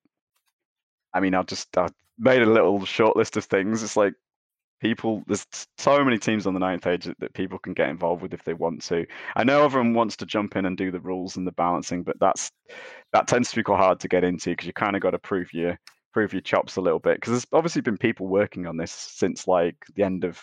I 1.15 1.21
mean, 1.21 1.35
I'll 1.35 1.45
just 1.45 1.77
I'll 1.79 1.91
made 2.19 2.43
a 2.43 2.47
little 2.47 2.85
short 2.85 3.17
list 3.17 3.37
of 3.37 3.45
things. 3.45 3.83
It's 3.83 3.97
like 3.97 4.15
people 4.81 5.23
there's 5.29 5.47
so 5.79 6.05
many 6.05 6.19
teams 6.19 6.47
on 6.47 6.55
the 6.55 6.61
ninth 6.61 6.87
age 6.87 7.05
that, 7.05 7.19
that, 7.21 7.33
people 7.35 7.59
can 7.59 7.73
get 7.73 7.89
involved 7.89 8.23
with 8.23 8.35
if 8.35 8.45
they 8.45 8.55
want 8.55 8.83
to. 8.83 9.07
I 9.37 9.45
know 9.45 9.65
everyone 9.65 9.95
wants 9.95 10.17
to 10.17 10.27
jump 10.27 10.57
in 10.57 10.67
and 10.67 10.77
do 10.77 10.91
the 10.91 11.01
rules 11.01 11.37
and 11.37 11.47
the 11.47 11.53
balancing 11.53 12.03
but 12.03 12.19
that's 12.19 12.51
that 13.13 13.29
tends 13.29 13.51
to 13.51 13.57
be 13.57 13.63
quite 13.63 13.79
hard 13.79 14.01
to 14.01 14.09
get 14.09 14.25
into 14.25 14.51
because 14.51 14.67
you 14.67 14.73
kind 14.73 14.97
of 14.97 15.03
got 15.03 15.11
to 15.11 15.19
prove 15.19 15.53
your 15.53 15.79
prove 16.13 16.33
your 16.33 16.43
chops 16.43 16.77
a 16.77 16.81
little 16.81 16.99
bit. 16.99 17.17
Because 17.17 17.33
there's 17.33 17.47
obviously 17.53 17.83
been 17.83 17.97
people 17.97 18.27
working 18.27 18.67
on 18.67 18.77
this 18.77 18.93
since 18.93 19.47
like 19.49 19.77
the 19.95 20.03
end 20.03 20.25
of 20.25 20.41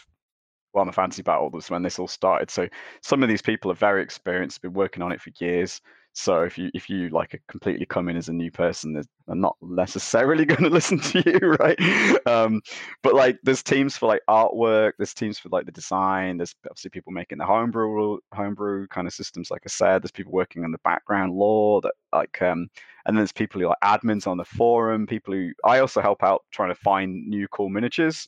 Warhammer 0.76 0.93
Fantasy 0.93 1.22
Battle 1.22 1.49
was 1.49 1.70
when 1.70 1.84
this 1.84 1.99
all 1.99 2.07
started. 2.07 2.49
So 2.51 2.67
some 3.01 3.24
of 3.24 3.30
these 3.30 3.41
people 3.41 3.72
are 3.72 3.76
very 3.76 4.03
experienced 4.03 4.61
been 4.61 4.74
working 4.74 5.03
on 5.03 5.11
it 5.11 5.22
for 5.22 5.32
years 5.39 5.82
So 6.20 6.41
if 6.43 6.57
you 6.57 6.70
if 6.74 6.89
you 6.89 7.07
like 7.09 7.41
completely 7.47 7.86
come 7.86 8.09
in 8.09 8.17
as 8.17 8.28
a 8.28 8.34
new 8.34 8.51
person, 8.51 8.91
they're 8.91 9.03
not 9.36 9.55
necessarily 9.61 10.43
going 10.51 10.63
to 10.63 10.70
listen 10.70 10.99
to 10.99 11.24
you, 11.26 11.39
right? 11.59 11.80
Um, 12.28 12.61
but 13.03 13.15
like 13.15 13.38
there's 13.43 13.63
teams 13.63 13.95
for 13.95 14.07
like 14.07 14.22
artwork, 14.30 14.93
there's 14.97 15.13
teams 15.13 15.39
for 15.39 15.47
like 15.49 15.65
the 15.65 15.72
design, 15.72 16.38
there's 16.38 16.53
obviously 16.65 16.89
people 16.89 17.13
making 17.13 17.38
the 17.38 17.45
homebrew 17.45 18.17
homebrew 18.34 18.88
kind 18.88 19.07
of 19.07 19.13
systems, 19.13 19.49
like 19.49 19.61
I 19.65 19.70
said. 19.70 20.03
There's 20.03 20.11
people 20.11 20.34
working 20.34 20.65
on 20.65 20.74
the 20.74 20.78
background 20.84 21.34
lore 21.34 21.80
that 21.82 21.93
like 22.13 22.41
um, 22.41 22.67
and 23.05 23.15
then 23.15 23.22
there's 23.22 23.32
people 23.32 23.61
who 23.61 23.67
are 23.67 23.76
like 23.82 24.01
admins 24.01 24.28
on 24.28 24.38
the 24.38 24.45
forum, 24.45 25.07
people 25.07 25.34
who 25.34 25.51
I 25.63 25.80
also 25.80 26.01
help 26.01 26.22
out 26.22 26.43
trying 26.51 26.70
to 26.70 26.76
find 26.76 27.28
new 27.28 27.47
cool 27.47 27.70
miniatures, 27.70 28.28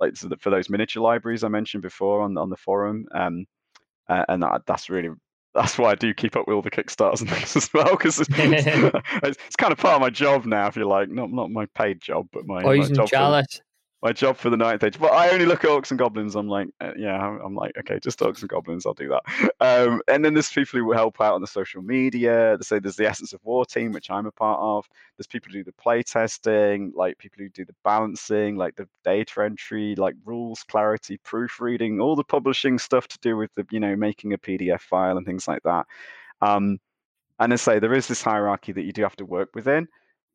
like 0.00 0.16
so 0.16 0.30
for 0.40 0.48
those 0.48 0.70
miniature 0.70 1.02
libraries 1.02 1.44
I 1.44 1.48
mentioned 1.48 1.82
before 1.82 2.22
on 2.22 2.38
on 2.38 2.48
the 2.48 2.56
forum. 2.56 3.04
Um, 3.14 3.44
uh, 4.08 4.24
and 4.28 4.42
that, 4.42 4.62
that's 4.66 4.88
really 4.88 5.10
that's 5.56 5.78
why 5.78 5.90
I 5.90 5.94
do 5.94 6.14
keep 6.14 6.36
up 6.36 6.46
with 6.46 6.54
all 6.54 6.62
the 6.62 6.70
Kickstarters 6.70 7.20
and 7.20 7.30
things 7.30 7.56
as 7.56 7.72
well 7.72 7.90
because 7.90 8.20
it's, 8.20 8.28
it's, 8.32 9.56
kind 9.56 9.72
of 9.72 9.78
part 9.78 9.94
of 9.94 10.00
my 10.00 10.10
job 10.10 10.44
now. 10.44 10.66
If 10.66 10.76
you 10.76 10.86
like, 10.86 11.08
not 11.08 11.30
not 11.30 11.50
my 11.50 11.66
paid 11.66 12.00
job, 12.00 12.28
but 12.32 12.46
my, 12.46 12.62
Poison 12.62 12.96
my 12.96 13.02
job. 13.02 13.08
chalice 13.08 13.60
my 14.02 14.12
job 14.12 14.36
for 14.36 14.50
the 14.50 14.56
ninth 14.56 14.84
age. 14.84 14.98
But 14.98 15.12
I 15.12 15.30
only 15.30 15.46
look 15.46 15.64
at 15.64 15.70
orcs 15.70 15.90
and 15.90 15.98
goblins. 15.98 16.34
I'm 16.34 16.48
like, 16.48 16.68
uh, 16.80 16.92
yeah, 16.96 17.16
I'm, 17.16 17.54
like, 17.54 17.76
okay, 17.78 17.98
just 17.98 18.18
orcs 18.20 18.40
and 18.40 18.48
goblins. 18.48 18.84
I'll 18.84 18.94
do 18.94 19.08
that. 19.08 19.50
Um, 19.58 20.02
and 20.06 20.24
then 20.24 20.34
there's 20.34 20.50
people 20.50 20.78
who 20.78 20.92
help 20.92 21.20
out 21.20 21.34
on 21.34 21.40
the 21.40 21.46
social 21.46 21.80
media. 21.80 22.58
So 22.60 22.78
there's 22.78 22.96
the 22.96 23.06
Essence 23.06 23.32
of 23.32 23.40
War 23.42 23.64
team, 23.64 23.92
which 23.92 24.10
I'm 24.10 24.26
a 24.26 24.32
part 24.32 24.60
of. 24.60 24.86
There's 25.16 25.26
people 25.26 25.50
who 25.50 25.60
do 25.60 25.64
the 25.64 25.72
play 25.72 26.02
testing, 26.02 26.92
like 26.94 27.16
people 27.18 27.38
who 27.38 27.48
do 27.48 27.64
the 27.64 27.74
balancing, 27.82 28.56
like 28.56 28.76
the 28.76 28.86
data 29.02 29.42
entry, 29.42 29.94
like 29.96 30.14
rules 30.26 30.62
clarity, 30.62 31.18
proofreading, 31.24 32.00
all 32.00 32.16
the 32.16 32.24
publishing 32.24 32.78
stuff 32.78 33.08
to 33.08 33.18
do 33.22 33.36
with 33.36 33.50
the, 33.54 33.66
you 33.70 33.80
know, 33.80 33.96
making 33.96 34.34
a 34.34 34.38
PDF 34.38 34.82
file 34.82 35.16
and 35.16 35.24
things 35.24 35.48
like 35.48 35.62
that. 35.62 35.86
Um, 36.42 36.78
and 37.38 37.52
I 37.52 37.56
say 37.56 37.78
there 37.78 37.94
is 37.94 38.08
this 38.08 38.22
hierarchy 38.22 38.72
that 38.72 38.84
you 38.84 38.92
do 38.92 39.02
have 39.02 39.16
to 39.16 39.24
work 39.24 39.50
within. 39.54 39.88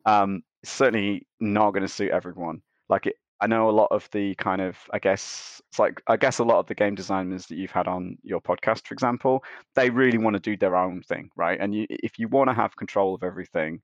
Um, 0.06 0.42
certainly 0.64 1.28
not 1.40 1.72
going 1.72 1.84
to 1.84 1.88
suit 1.88 2.12
everyone. 2.12 2.62
Like 2.90 3.06
it, 3.08 3.16
I 3.42 3.48
know 3.48 3.70
a 3.70 3.72
lot 3.72 3.88
of 3.92 4.08
the 4.12 4.36
kind 4.36 4.62
of, 4.62 4.78
I 4.94 5.00
guess, 5.00 5.62
it's 5.70 5.80
like, 5.80 6.02
I 6.08 6.16
guess 6.16 6.38
a 6.38 6.44
lot 6.44 6.60
of 6.60 6.68
the 6.68 6.76
game 6.76 6.94
designers 6.94 7.48
that 7.48 7.58
you've 7.58 7.72
had 7.72 7.88
on 7.88 8.18
your 8.24 8.40
podcast, 8.40 8.86
for 8.88 8.94
example, 8.94 9.44
they 9.76 9.90
really 9.90 10.20
want 10.20 10.36
to 10.36 10.40
do 10.40 10.56
their 10.56 10.76
own 10.76 11.02
thing, 11.02 11.30
right? 11.36 11.60
And 11.60 11.74
you, 11.74 11.88
if 11.90 12.20
you 12.20 12.28
want 12.28 12.50
to 12.50 12.54
have 12.54 12.76
control 12.76 13.16
of 13.16 13.24
everything 13.24 13.82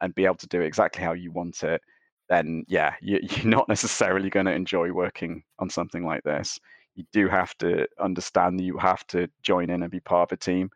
and 0.00 0.14
be 0.14 0.24
able 0.24 0.36
to 0.36 0.46
do 0.46 0.62
it 0.62 0.66
exactly 0.66 1.04
how 1.04 1.12
you 1.12 1.30
want 1.30 1.62
it, 1.62 1.82
then 2.30 2.64
yeah, 2.68 2.94
you, 3.02 3.18
you're 3.22 3.44
not 3.44 3.68
necessarily 3.68 4.30
going 4.30 4.46
to 4.46 4.52
enjoy 4.52 4.90
working 4.90 5.42
on 5.58 5.68
something 5.68 6.04
like 6.04 6.22
this. 6.22 6.58
You 6.94 7.04
do 7.12 7.28
have 7.28 7.56
to 7.58 7.86
understand 8.00 8.58
that 8.58 8.64
you 8.64 8.78
have 8.78 9.06
to 9.08 9.28
join 9.42 9.68
in 9.68 9.82
and 9.82 9.90
be 9.90 10.00
part 10.00 10.30
of 10.30 10.36
a 10.36 10.40
team, 10.40 10.70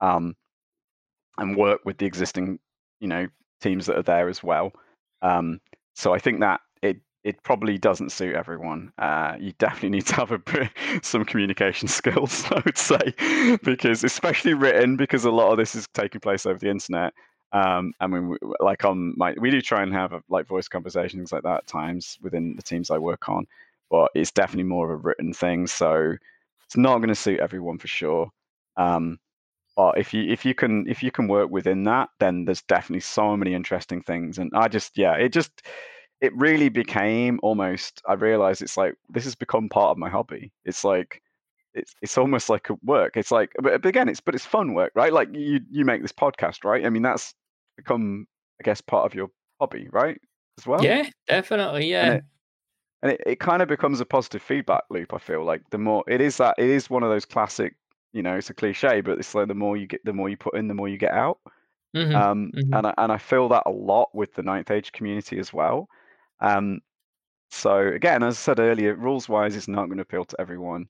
um, 0.00 0.34
and 1.38 1.56
work 1.56 1.80
with 1.84 1.98
the 1.98 2.06
existing, 2.06 2.58
you 3.00 3.08
know, 3.08 3.26
teams 3.60 3.86
that 3.86 3.96
are 3.96 4.02
there 4.02 4.28
as 4.28 4.42
well. 4.42 4.72
Um, 5.22 5.60
so 5.94 6.12
I 6.12 6.18
think 6.18 6.40
that 6.40 6.60
it 7.24 7.42
probably 7.42 7.78
doesn't 7.78 8.12
suit 8.12 8.34
everyone. 8.34 8.92
Uh, 8.98 9.34
you 9.40 9.52
definitely 9.58 9.90
need 9.90 10.06
to 10.06 10.14
have 10.14 10.30
a 10.30 10.70
some 11.02 11.24
communication 11.24 11.88
skills, 12.00 12.44
I 12.50 12.62
would 12.64 12.78
say, 12.78 13.58
because 13.62 14.04
especially 14.04 14.54
written, 14.54 14.96
because 14.96 15.24
a 15.24 15.30
lot 15.30 15.50
of 15.50 15.58
this 15.58 15.74
is 15.74 15.88
taking 15.94 16.20
place 16.20 16.46
over 16.46 16.58
the 16.58 16.70
internet. 16.70 17.14
Um, 17.52 17.92
I 18.00 18.06
mean, 18.08 18.36
like 18.60 18.84
on 18.84 19.14
my, 19.16 19.34
we 19.40 19.50
do 19.50 19.60
try 19.62 19.82
and 19.82 19.92
have 19.92 20.12
like 20.28 20.46
voice 20.46 20.68
conversations 20.68 21.32
like 21.32 21.44
that 21.44 21.58
at 21.58 21.66
times 21.66 22.18
within 22.20 22.56
the 22.56 22.62
teams 22.62 22.90
I 22.90 22.98
work 22.98 23.28
on, 23.28 23.46
but 23.90 24.10
it's 24.14 24.32
definitely 24.32 24.64
more 24.64 24.86
of 24.86 24.90
a 24.90 25.02
written 25.02 25.32
thing. 25.32 25.66
So 25.66 26.14
it's 26.66 26.76
not 26.76 26.98
going 26.98 27.08
to 27.08 27.14
suit 27.14 27.40
everyone 27.40 27.78
for 27.78 27.86
sure. 27.88 28.30
Um, 28.76 29.18
but 29.76 29.98
if 29.98 30.14
you 30.14 30.30
if 30.30 30.44
you 30.44 30.54
can 30.54 30.88
if 30.88 31.02
you 31.02 31.10
can 31.10 31.26
work 31.28 31.50
within 31.50 31.84
that, 31.84 32.08
then 32.20 32.44
there's 32.44 32.62
definitely 32.62 33.00
so 33.00 33.36
many 33.36 33.54
interesting 33.54 34.02
things. 34.02 34.38
And 34.38 34.50
I 34.54 34.68
just 34.68 34.96
yeah, 34.98 35.14
it 35.14 35.30
just 35.30 35.62
it 36.20 36.34
really 36.36 36.68
became 36.68 37.38
almost 37.42 38.00
i 38.08 38.14
realized 38.14 38.62
it's 38.62 38.76
like 38.76 38.94
this 39.10 39.24
has 39.24 39.34
become 39.34 39.68
part 39.68 39.90
of 39.90 39.98
my 39.98 40.08
hobby. 40.08 40.52
It's 40.64 40.84
like 40.84 41.22
it's 41.74 41.94
it's 42.02 42.16
almost 42.16 42.48
like 42.48 42.70
a 42.70 42.76
work. 42.84 43.16
It's 43.16 43.30
like 43.30 43.52
but 43.60 43.84
again 43.84 44.08
it's 44.08 44.20
but 44.20 44.34
it's 44.34 44.46
fun 44.46 44.74
work 44.74 44.92
right? 44.94 45.12
Like 45.12 45.28
you 45.32 45.60
you 45.70 45.84
make 45.84 46.02
this 46.02 46.12
podcast 46.12 46.64
right? 46.64 46.84
I 46.86 46.90
mean 46.90 47.02
that's 47.02 47.34
become 47.76 48.26
i 48.60 48.62
guess 48.62 48.80
part 48.80 49.04
of 49.04 49.14
your 49.14 49.28
hobby 49.60 49.88
right 49.90 50.20
as 50.58 50.66
well? 50.66 50.82
Yeah 50.82 51.08
definitely 51.26 51.90
yeah. 51.90 52.04
and 52.04 52.14
it, 52.14 52.24
and 53.02 53.12
it, 53.12 53.20
it 53.26 53.40
kind 53.40 53.62
of 53.62 53.68
becomes 53.68 54.00
a 54.00 54.06
positive 54.06 54.42
feedback 54.42 54.84
loop 54.90 55.12
i 55.12 55.18
feel 55.18 55.44
like. 55.44 55.62
The 55.70 55.78
more 55.78 56.04
it 56.06 56.20
is 56.20 56.36
that 56.38 56.54
it 56.58 56.70
is 56.70 56.88
one 56.88 57.02
of 57.02 57.10
those 57.10 57.24
classic 57.24 57.74
you 58.12 58.22
know 58.22 58.36
it's 58.36 58.50
a 58.50 58.54
cliche 58.54 59.00
but 59.00 59.18
it's 59.18 59.34
like 59.34 59.48
the 59.48 59.54
more 59.54 59.76
you 59.76 59.86
get 59.88 60.04
the 60.04 60.12
more 60.12 60.28
you 60.28 60.36
put 60.36 60.56
in 60.56 60.68
the 60.68 60.74
more 60.74 60.88
you 60.88 60.98
get 60.98 61.12
out. 61.12 61.38
Mm-hmm. 61.96 62.16
Um, 62.16 62.52
mm-hmm. 62.56 62.74
and 62.74 62.86
I, 62.88 62.94
and 62.98 63.12
I 63.12 63.18
feel 63.18 63.48
that 63.50 63.62
a 63.66 63.70
lot 63.70 64.12
with 64.14 64.34
the 64.34 64.42
ninth 64.42 64.72
age 64.72 64.90
community 64.90 65.38
as 65.38 65.52
well 65.52 65.88
um, 66.44 66.80
so 67.50 67.78
again, 67.78 68.22
as 68.22 68.34
I 68.34 68.38
said 68.38 68.60
earlier, 68.60 68.94
rules 68.94 69.28
wise, 69.28 69.56
it's 69.56 69.68
not 69.68 69.86
going 69.86 69.98
to 69.98 70.02
appeal 70.02 70.24
to 70.24 70.40
everyone. 70.40 70.86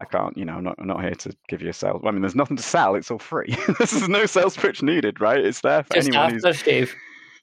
I 0.00 0.04
can't, 0.04 0.36
you 0.36 0.44
know, 0.44 0.54
I'm 0.54 0.64
not, 0.64 0.76
I'm 0.78 0.86
not 0.86 1.02
here 1.02 1.14
to 1.14 1.36
give 1.48 1.60
you 1.60 1.70
a 1.70 1.72
sales. 1.72 2.02
I 2.04 2.10
mean, 2.10 2.20
there's 2.20 2.34
nothing 2.34 2.56
to 2.56 2.62
sell; 2.62 2.94
it's 2.94 3.10
all 3.10 3.18
free. 3.18 3.56
there's 3.78 4.08
no 4.08 4.26
sales 4.26 4.56
pitch 4.56 4.82
needed, 4.82 5.20
right? 5.20 5.44
It's 5.44 5.60
there 5.60 5.82
for 5.82 5.94
just 5.94 6.08
anyone 6.08 6.34
who's. 6.34 6.56
Shave. 6.56 6.94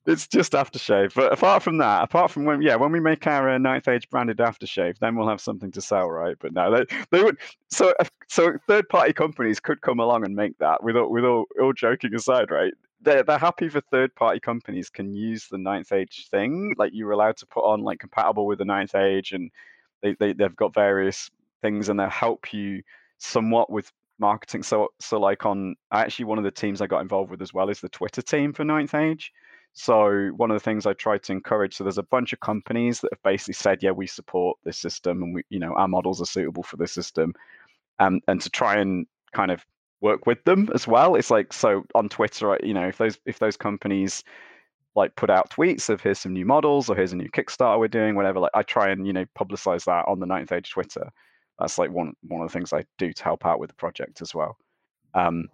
It's 0.08 0.28
just 0.28 0.52
aftershave. 0.52 1.14
But 1.16 1.34
apart 1.34 1.64
from 1.64 1.78
that, 1.80 2.04
apart 2.04 2.30
from 2.32 2.46
when, 2.46 2.62
yeah, 2.62 2.76
when 2.76 2.92
we 2.92 3.00
make 3.00 3.26
our 3.26 3.50
uh, 3.50 3.58
ninth 3.58 3.88
age 3.88 4.10
branded 4.10 4.38
aftershave, 4.38 5.00
then 5.00 5.16
we'll 5.16 5.28
have 5.28 5.42
something 5.42 5.72
to 5.72 5.82
sell, 5.82 6.10
right? 6.10 6.36
But 6.40 6.54
no, 6.54 6.72
they, 6.72 6.86
they 7.12 7.24
would. 7.24 7.38
So, 7.70 7.94
so 8.28 8.54
third 8.68 8.88
party 8.90 9.14
companies 9.14 9.60
could 9.60 9.82
come 9.82 10.00
along 10.00 10.24
and 10.24 10.36
make 10.36 10.58
that. 10.60 10.84
With 10.84 10.96
all, 10.96 11.12
with 11.12 11.26
all, 11.26 11.46
all 11.60 11.74
joking 11.74 12.14
aside, 12.14 12.52
right? 12.52 12.74
they're 13.06 13.24
they're 13.24 13.38
happy 13.38 13.70
for 13.70 13.80
third 13.80 14.14
party 14.16 14.40
companies 14.40 14.90
can 14.90 15.14
use 15.14 15.48
the 15.48 15.58
ninth 15.58 15.92
age 15.94 16.28
thing. 16.30 16.76
Like 16.78 16.92
you're 16.94 17.12
allowed 17.12 17.38
to 17.38 17.46
put 17.46 17.64
on 17.64 17.82
like 17.82 18.00
compatible 18.00 18.46
with 18.46 18.60
the 18.60 18.66
ninth 18.66 18.96
age, 18.96 19.32
and 19.32 19.50
they, 20.02 20.16
they 20.20 20.34
they've 20.34 20.56
got 20.56 20.74
various 20.74 21.30
things, 21.62 21.88
and 21.88 22.00
they'll 22.00 22.10
help 22.10 22.54
you 22.54 22.82
somewhat 23.20 23.70
with 23.70 23.92
marketing. 24.20 24.64
So 24.64 24.90
so 25.00 25.20
like 25.20 25.46
on 25.46 25.76
actually 25.92 26.26
one 26.26 26.38
of 26.38 26.44
the 26.44 26.52
teams 26.52 26.82
I 26.82 26.88
got 26.88 27.02
involved 27.02 27.32
with 27.32 27.42
as 27.42 27.54
well 27.54 27.70
is 27.70 27.80
the 27.80 27.90
Twitter 27.90 28.22
team 28.22 28.52
for 28.52 28.66
ninth 28.66 28.96
age. 28.96 29.32
So 29.78 30.30
one 30.38 30.52
of 30.52 30.56
the 30.56 30.64
things 30.64 30.86
I 30.86 30.94
try 30.94 31.18
to 31.18 31.32
encourage, 31.34 31.76
so 31.76 31.84
there's 31.84 31.98
a 31.98 32.04
bunch 32.04 32.32
of 32.32 32.40
companies 32.40 33.02
that 33.02 33.12
have 33.12 33.22
basically 33.24 33.56
said, 33.56 33.84
yeah, 33.84 33.92
we 33.92 34.08
support 34.08 34.58
this 34.64 34.78
system, 34.78 35.22
and 35.22 35.36
we, 35.36 35.44
you 35.50 35.60
know, 35.60 35.74
our 35.74 35.90
models 35.90 36.22
are 36.22 36.26
suitable 36.26 36.64
for 36.64 36.78
this 36.78 36.94
system, 36.94 37.34
um, 38.00 38.22
and 38.30 38.42
to 38.42 38.50
try 38.50 38.78
and 38.78 39.06
kind 39.34 39.52
of 39.52 39.66
work 40.00 40.26
with 40.26 40.42
them 40.46 40.70
as 40.74 40.88
well. 40.88 41.16
It's 41.16 41.30
like 41.30 41.52
so 41.52 41.84
on 41.94 42.08
Twitter, 42.08 42.58
you 42.64 42.74
know, 42.74 42.88
if 42.88 42.98
those 42.98 43.20
if 43.26 43.40
those 43.40 43.58
companies 43.58 44.24
like 44.96 45.14
put 45.18 45.30
out 45.30 45.50
tweets 45.50 45.90
of 45.90 46.00
here's 46.00 46.20
some 46.20 46.32
new 46.32 46.46
models 46.46 46.90
or 46.90 46.96
here's 46.96 47.12
a 47.12 47.18
new 47.18 47.30
Kickstarter 47.30 47.78
we're 47.78 47.90
doing, 47.90 48.16
whatever. 48.16 48.40
Like 48.40 48.52
I 48.54 48.64
try 48.64 48.90
and 48.92 49.06
you 49.06 49.12
know 49.12 49.26
publicize 49.38 49.84
that 49.86 50.08
on 50.08 50.22
the 50.22 50.26
Ninth 50.26 50.54
Age 50.54 50.72
Twitter. 50.72 51.12
That's 51.60 51.78
like 51.78 51.92
one 51.92 52.14
one 52.28 52.42
of 52.42 52.48
the 52.48 52.54
things 52.54 52.72
I 52.72 52.86
do 52.98 53.12
to 53.12 53.24
help 53.26 53.46
out 53.46 53.60
with 53.60 53.72
the 53.72 53.76
project 53.76 54.22
as 54.22 54.34
well. 54.34 54.58
Um, 55.14 55.50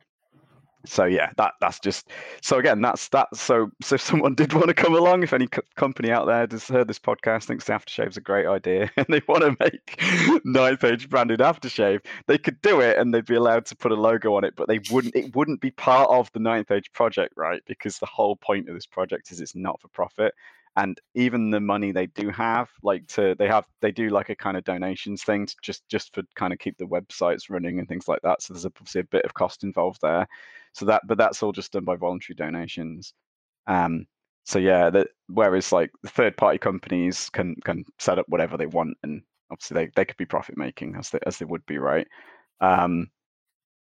so 0.86 1.06
yeah, 1.06 1.32
that 1.38 1.54
that's 1.62 1.80
just 1.80 2.10
so 2.42 2.58
again 2.58 2.82
that's 2.82 3.10
that. 3.10 3.28
So 3.36 3.72
so 3.82 3.96
if 3.96 4.02
someone 4.02 4.36
did 4.42 4.54
want 4.54 4.68
to 4.68 4.74
come 4.74 4.96
along, 4.96 5.24
if 5.24 5.34
any 5.34 5.48
co- 5.48 5.62
company 5.76 6.12
out 6.12 6.26
there 6.26 6.48
has 6.50 6.68
heard 6.68 6.88
this 6.88 7.00
podcast 7.00 7.46
thinks 7.46 7.66
the 7.66 7.74
aftershave's 7.74 8.18
a 8.18 8.22
great 8.22 8.48
idea 8.48 8.90
and 8.98 9.06
they 9.10 9.22
want 9.28 9.44
to 9.44 9.56
make 9.60 10.02
ninth 10.46 10.84
age 10.84 11.10
branded 11.10 11.40
aftershave, 11.40 12.02
they 12.28 12.38
could 12.38 12.62
do 12.62 12.82
it 12.82 12.98
and 12.98 13.14
they'd 13.14 13.26
be 13.26 13.36
allowed 13.36 13.66
to 13.68 13.76
put 13.76 13.92
a 13.92 13.96
logo 13.96 14.36
on 14.36 14.44
it, 14.44 14.56
but 14.56 14.68
they 14.68 14.80
wouldn't. 14.92 15.16
It 15.16 15.36
wouldn't 15.36 15.62
be 15.62 15.72
part 15.72 16.10
of 16.10 16.32
the 16.34 16.40
ninth 16.40 16.72
age 16.72 16.92
project, 16.94 17.34
right? 17.36 17.62
Because 17.68 18.00
the 18.00 18.06
whole 18.06 18.36
point 18.36 18.70
of 18.70 18.76
this 18.76 18.86
project 18.86 19.32
is 19.32 19.42
it's 19.42 19.56
not 19.56 19.80
for 19.82 19.88
profit 19.90 20.34
and 20.78 21.00
even 21.16 21.50
the 21.50 21.60
money 21.60 21.92
they 21.92 22.08
do 22.08 22.30
have 22.30 22.70
like 22.82 23.06
to 23.08 23.36
they 23.38 23.48
have 23.48 23.66
they 23.82 23.92
do 23.92 24.10
like 24.10 24.30
a 24.30 24.36
kind 24.36 24.56
of 24.56 24.64
donations 24.64 25.24
thing 25.24 25.48
just 25.62 25.88
just 25.90 26.14
for 26.14 26.24
kind 26.36 26.54
of 26.54 26.60
keep 26.60 26.78
the 26.78 26.86
websites 26.86 27.50
running 27.50 27.80
and 27.80 27.88
things 27.88 28.08
like 28.08 28.22
that 28.22 28.42
so 28.42 28.54
there's 28.54 28.66
obviously 28.66 29.02
a 29.02 29.06
bit 29.06 29.26
of 29.26 29.34
cost 29.34 29.64
involved 29.64 30.00
there 30.02 30.28
so 30.74 30.86
that 30.86 31.02
but 31.08 31.18
that's 31.18 31.42
all 31.44 31.52
just 31.52 31.72
done 31.72 31.86
by 31.86 31.96
voluntary 31.96 32.36
donations 32.36 33.14
um 33.68 34.06
so 34.44 34.60
yeah 34.60 34.90
that 34.90 35.08
whereas 35.28 35.72
like 35.72 35.92
third 36.08 36.36
party 36.38 36.58
companies 36.58 37.30
can 37.30 37.56
can 37.64 37.84
set 38.00 38.20
up 38.20 38.26
whatever 38.30 38.58
they 38.58 38.66
want 38.66 38.96
and 39.04 39.22
obviously 39.52 39.76
they, 39.76 39.92
they 39.96 40.06
could 40.06 40.18
be 40.18 40.26
profit 40.26 40.58
making 40.58 40.96
as 40.96 41.10
they 41.10 41.20
as 41.26 41.38
they 41.38 41.46
would 41.46 41.66
be 41.66 41.78
right 41.78 42.08
um 42.62 43.08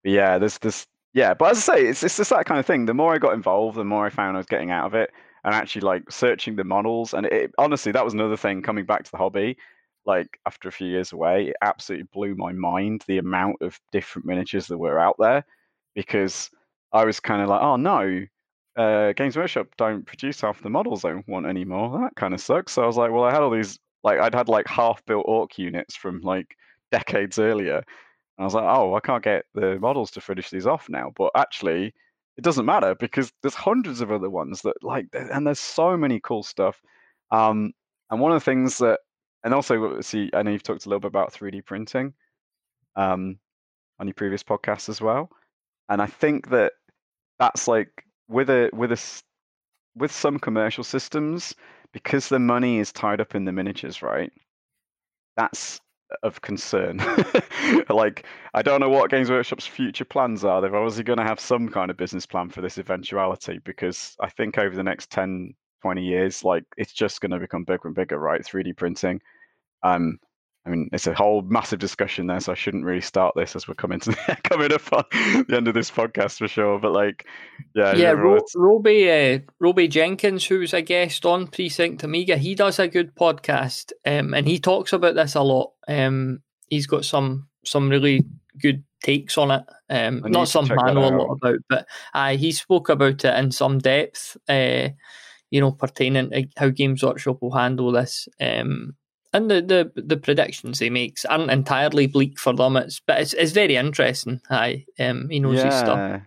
yeah 0.03 0.37
there's 0.37 0.57
this 0.59 0.85
yeah 1.13 1.33
but 1.33 1.51
as 1.51 1.69
i 1.69 1.75
say 1.75 1.85
it's, 1.87 2.03
it's 2.03 2.17
just 2.17 2.29
that 2.29 2.45
kind 2.45 2.59
of 2.59 2.65
thing 2.65 2.85
the 2.85 2.93
more 2.93 3.13
i 3.13 3.17
got 3.17 3.33
involved 3.33 3.77
the 3.77 3.83
more 3.83 4.05
i 4.05 4.09
found 4.09 4.35
i 4.35 4.39
was 4.39 4.45
getting 4.45 4.71
out 4.71 4.85
of 4.85 4.95
it 4.95 5.11
and 5.43 5.53
actually 5.55 5.81
like 5.81 6.09
searching 6.11 6.55
the 6.55 6.63
models. 6.63 7.13
And 7.13 7.25
it, 7.27 7.51
honestly, 7.57 7.91
that 7.91 8.03
was 8.03 8.13
another 8.13 8.37
thing 8.37 8.61
coming 8.61 8.85
back 8.85 9.03
to 9.03 9.11
the 9.11 9.17
hobby. 9.17 9.57
Like 10.05 10.39
after 10.45 10.67
a 10.67 10.71
few 10.71 10.87
years 10.87 11.13
away, 11.13 11.47
it 11.47 11.55
absolutely 11.61 12.07
blew 12.11 12.35
my 12.35 12.51
mind 12.51 13.03
the 13.07 13.19
amount 13.19 13.57
of 13.61 13.79
different 13.91 14.25
miniatures 14.25 14.67
that 14.67 14.77
were 14.77 14.99
out 14.99 15.15
there 15.19 15.45
because 15.95 16.49
I 16.91 17.05
was 17.05 17.19
kind 17.19 17.41
of 17.41 17.49
like, 17.49 17.61
oh 17.61 17.75
no, 17.75 18.25
uh, 18.75 19.13
Games 19.13 19.35
Workshop 19.35 19.67
don't 19.77 20.05
produce 20.05 20.41
half 20.41 20.61
the 20.61 20.69
models 20.69 21.05
I 21.05 21.21
want 21.27 21.45
anymore. 21.45 21.99
That 21.99 22.15
kind 22.15 22.33
of 22.33 22.41
sucks. 22.41 22.73
So 22.73 22.83
I 22.83 22.87
was 22.87 22.97
like, 22.97 23.11
well, 23.11 23.23
I 23.23 23.31
had 23.31 23.41
all 23.41 23.51
these, 23.51 23.77
like, 24.03 24.19
I'd 24.19 24.33
had 24.33 24.47
like 24.47 24.67
half 24.67 25.03
built 25.05 25.25
orc 25.27 25.57
units 25.57 25.95
from 25.95 26.21
like 26.21 26.55
decades 26.91 27.37
earlier. 27.39 27.77
And 27.77 27.83
I 28.39 28.43
was 28.43 28.53
like, 28.53 28.63
oh, 28.63 28.95
I 28.95 28.99
can't 29.01 29.23
get 29.23 29.45
the 29.53 29.77
models 29.79 30.11
to 30.11 30.21
finish 30.21 30.49
these 30.49 30.65
off 30.65 30.87
now. 30.89 31.11
But 31.15 31.31
actually, 31.35 31.93
it 32.37 32.43
doesn't 32.43 32.65
matter 32.65 32.95
because 32.95 33.33
there's 33.41 33.53
hundreds 33.53 33.99
of 33.99 34.13
other 34.13 34.29
ones 34.29 34.61
that 34.61 34.81
like, 34.81 35.07
and 35.13 35.45
there's 35.45 35.59
so 35.59 35.97
many 35.97 36.21
cool 36.21 36.41
stuff. 36.41 36.81
Um, 37.31 37.73
and 38.09 38.21
one 38.21 38.31
of 38.31 38.37
the 38.39 38.45
things 38.45 38.77
that, 38.77 39.01
and 39.43 39.53
also 39.53 39.99
see, 39.99 40.29
I 40.33 40.41
know 40.41 40.51
you've 40.51 40.63
talked 40.63 40.85
a 40.85 40.89
little 40.89 41.01
bit 41.01 41.09
about 41.09 41.33
3D 41.33 41.65
printing 41.65 42.13
um, 42.95 43.39
on 43.99 44.07
your 44.07 44.13
previous 44.13 44.43
podcast 44.43 44.89
as 44.89 45.01
well, 45.01 45.29
and 45.89 46.01
I 46.01 46.07
think 46.07 46.49
that 46.49 46.73
that's 47.39 47.67
like 47.67 48.05
with 48.27 48.49
a 48.49 48.69
with 48.73 48.91
a 48.91 49.21
with 49.95 50.11
some 50.11 50.39
commercial 50.39 50.83
systems 50.83 51.55
because 51.93 52.29
the 52.29 52.39
money 52.39 52.79
is 52.79 52.91
tied 52.91 53.21
up 53.21 53.35
in 53.35 53.45
the 53.45 53.51
miniatures, 53.51 54.01
right? 54.01 54.31
That's 55.35 55.79
of 56.23 56.41
concern. 56.41 56.97
like, 57.89 58.25
I 58.53 58.61
don't 58.61 58.79
know 58.79 58.89
what 58.89 59.11
Games 59.11 59.29
Workshop's 59.29 59.67
future 59.67 60.05
plans 60.05 60.43
are. 60.43 60.61
They're 60.61 60.75
obviously 60.75 61.03
going 61.03 61.19
to 61.19 61.25
have 61.25 61.39
some 61.39 61.69
kind 61.69 61.91
of 61.91 61.97
business 61.97 62.25
plan 62.25 62.49
for 62.49 62.61
this 62.61 62.77
eventuality 62.77 63.59
because 63.63 64.15
I 64.19 64.29
think 64.29 64.57
over 64.57 64.75
the 64.75 64.83
next 64.83 65.11
10, 65.11 65.53
20 65.81 66.03
years, 66.03 66.43
like, 66.43 66.63
it's 66.77 66.93
just 66.93 67.21
going 67.21 67.31
to 67.31 67.39
become 67.39 67.63
bigger 67.63 67.87
and 67.87 67.95
bigger, 67.95 68.17
right? 68.17 68.41
3D 68.41 68.75
printing. 68.75 69.21
Um, 69.83 70.19
I 70.69 70.71
mean, 70.71 70.89
it's 70.93 71.07
a 71.07 71.15
whole 71.15 71.41
massive 71.41 71.79
discussion 71.79 72.27
there, 72.27 72.39
so 72.39 72.51
I 72.51 72.55
shouldn't 72.55 72.85
really 72.85 73.01
start 73.01 73.33
this 73.35 73.55
as 73.55 73.67
we're 73.67 73.73
coming 73.73 73.99
to 74.01 74.37
coming 74.43 74.71
up 74.71 74.93
on 74.93 75.03
the 75.47 75.57
end 75.57 75.67
of 75.67 75.73
this 75.73 75.89
podcast 75.89 76.37
for 76.37 76.47
sure. 76.47 76.77
But 76.77 76.91
like, 76.91 77.25
yeah, 77.73 77.95
yeah, 77.95 78.11
Ro- 78.11 78.45
Roby 78.55 79.09
uh, 79.09 79.39
Roby 79.59 79.87
Jenkins, 79.87 80.45
who's 80.45 80.75
a 80.75 80.83
guest 80.83 81.25
on 81.25 81.47
Precinct 81.47 82.03
Omega, 82.03 82.37
he 82.37 82.53
does 82.53 82.77
a 82.77 82.87
good 82.87 83.15
podcast, 83.15 83.93
um, 84.05 84.35
and 84.35 84.47
he 84.47 84.59
talks 84.59 84.93
about 84.93 85.15
this 85.15 85.33
a 85.33 85.41
lot. 85.41 85.71
Um, 85.87 86.43
he's 86.69 86.85
got 86.85 87.03
some 87.03 87.47
some 87.65 87.89
really 87.89 88.23
good 88.61 88.83
takes 89.01 89.39
on 89.39 89.49
it. 89.49 89.63
Um, 89.89 90.21
not 90.27 90.49
some 90.49 90.69
I 90.71 90.93
know 90.93 91.09
a 91.09 91.17
lot 91.17 91.37
about, 91.41 91.59
but 91.67 91.87
uh, 92.13 92.37
he 92.37 92.51
spoke 92.51 92.89
about 92.89 93.25
it 93.25 93.39
in 93.39 93.51
some 93.51 93.79
depth. 93.79 94.37
Uh, 94.47 94.89
you 95.49 95.61
know, 95.61 95.71
pertaining 95.71 96.29
to 96.29 96.47
how 96.57 96.69
Games 96.69 97.01
Workshop 97.01 97.41
will 97.41 97.55
handle 97.55 97.91
this. 97.91 98.27
Um, 98.39 98.93
and 99.33 99.49
the, 99.49 99.61
the, 99.61 100.01
the 100.01 100.17
predictions 100.17 100.79
he 100.79 100.89
makes 100.89 101.25
aren't 101.25 101.51
entirely 101.51 102.07
bleak 102.07 102.39
for 102.39 102.53
them. 102.53 102.77
It's 102.77 102.99
but 102.99 103.21
it's, 103.21 103.33
it's 103.33 103.51
very 103.51 103.75
interesting. 103.75 104.41
Hi, 104.49 104.85
um, 104.99 105.29
he 105.29 105.39
knows 105.39 105.57
yeah. 105.57 105.65
his 105.65 105.75
stuff. 105.75 106.21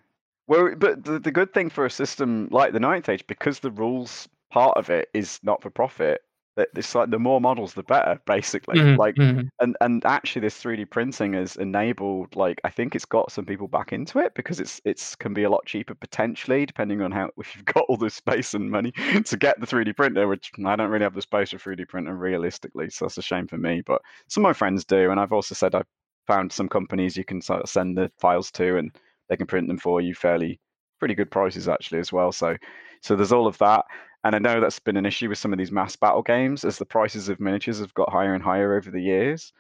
Well, 0.49 0.75
but 0.77 1.05
the, 1.05 1.19
the 1.19 1.31
good 1.31 1.55
thing 1.55 1.71
for 1.71 1.87
a 1.87 1.91
system 1.91 2.49
like 2.51 2.73
the 2.73 2.81
Ninth 2.81 3.09
Age, 3.09 3.27
because 3.27 3.61
the 3.61 3.71
rules 3.71 4.29
part 4.51 4.77
of 4.77 4.91
it 4.91 5.09
is 5.15 5.41
not 5.43 5.63
for 5.63 5.71
profit, 5.71 6.23
it's 6.57 6.95
like 6.95 7.11
the 7.11 7.19
more 7.19 7.41
models 7.41 7.75
the 7.75 7.83
better 7.83 8.21
basically 8.27 8.79
mm-hmm. 8.79 8.99
like 8.99 9.15
mm-hmm. 9.15 9.47
and 9.61 9.77
and 9.81 10.05
actually 10.05 10.41
this 10.41 10.63
3d 10.63 10.91
printing 10.91 11.33
has 11.33 11.57
enabled 11.57 12.35
like 12.37 12.61
i 12.65 12.71
think 12.71 12.95
it's 12.95 13.05
got 13.05 13.33
some 13.33 13.47
people 13.47 13.69
back 13.69 13.93
into 13.93 14.19
it 14.19 14.35
because 14.35 14.61
it's 14.61 14.81
it's 14.85 15.17
can 15.17 15.33
be 15.33 15.45
a 15.45 15.51
lot 15.51 15.65
cheaper 15.65 15.95
potentially 15.95 16.67
depending 16.67 17.01
on 17.01 17.11
how 17.11 17.31
if 17.39 17.55
you've 17.55 17.65
got 17.65 17.85
all 17.89 17.97
the 17.97 18.11
space 18.11 18.55
and 18.55 18.71
money 18.71 18.93
to 19.25 19.37
get 19.37 19.59
the 19.61 19.67
3d 19.67 19.97
printer 19.97 20.29
which 20.29 20.51
i 20.67 20.77
don't 20.77 20.91
really 20.91 21.05
have 21.05 21.15
the 21.15 21.23
space 21.23 21.51
for 21.51 21.59
3d 21.59 21.89
printer 21.89 22.15
realistically 22.15 22.91
so 22.91 23.05
that's 23.05 23.19
a 23.19 23.23
shame 23.23 23.47
for 23.47 23.59
me 23.59 23.83
but 23.87 24.03
some 24.29 24.45
of 24.45 24.49
my 24.49 24.53
friends 24.53 24.85
do 24.85 25.11
and 25.11 25.19
i've 25.19 25.33
also 25.33 25.55
said 25.55 25.75
i've 25.75 25.87
found 26.27 26.53
some 26.53 26.69
companies 26.69 27.17
you 27.17 27.25
can 27.25 27.41
sort 27.41 27.63
of 27.63 27.69
send 27.69 27.97
the 27.97 28.11
files 28.19 28.51
to 28.51 28.77
and 28.77 28.97
they 29.29 29.37
can 29.37 29.47
print 29.47 29.67
them 29.67 29.79
for 29.79 30.01
you 30.01 30.15
fairly 30.15 30.61
pretty 31.03 31.17
good 31.17 31.33
prices 31.33 31.69
actually 31.69 31.99
as 31.99 32.13
well 32.13 32.31
so 32.31 32.57
so 33.01 33.17
there's 33.17 33.33
all 33.33 33.49
of 33.49 33.59
that 33.59 33.85
and 34.25 34.37
I 34.37 34.39
know 34.39 34.61
that's 34.61 34.79
been 34.79 34.97
an 34.97 35.07
issue 35.07 35.29
with 35.29 35.39
some 35.39 35.53
of 35.53 35.59
these 35.59 35.73
mass 35.73 35.97
battle 35.97 36.23
games 36.23 36.65
as 36.65 36.79
the 36.79 36.87
prices 36.87 37.29
of 37.29 37.41
miniatures 37.41 37.81
have 37.81 37.95
got 37.95 38.13
higher 38.13 38.35
and 38.35 38.43
higher 38.43 38.77
over 38.77 38.91
the 38.91 39.03
years. 39.03 39.53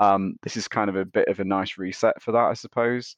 Um, 0.00 0.36
this 0.42 0.56
is 0.56 0.66
kind 0.66 0.90
of 0.90 0.96
a 0.96 1.04
bit 1.04 1.28
of 1.28 1.38
a 1.38 1.44
nice 1.44 1.78
reset 1.78 2.20
for 2.20 2.32
that, 2.32 2.38
I 2.38 2.54
suppose. 2.54 3.14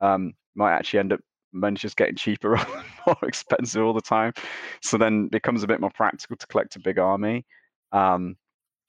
Um, 0.00 0.34
might 0.54 0.74
actually 0.74 1.00
end 1.00 1.12
up 1.12 1.20
miniatures 1.52 1.94
getting 1.94 2.14
cheaper 2.14 2.56
than 2.74 2.84
more 3.06 3.16
expensive 3.24 3.82
all 3.82 3.92
the 3.92 4.00
time. 4.00 4.32
So 4.80 4.96
then 4.96 5.24
it 5.26 5.32
becomes 5.32 5.64
a 5.64 5.68
bit 5.68 5.80
more 5.80 5.90
practical 5.90 6.36
to 6.36 6.46
collect 6.46 6.76
a 6.76 6.80
big 6.80 6.98
army. 6.98 7.44
Um, 7.90 8.36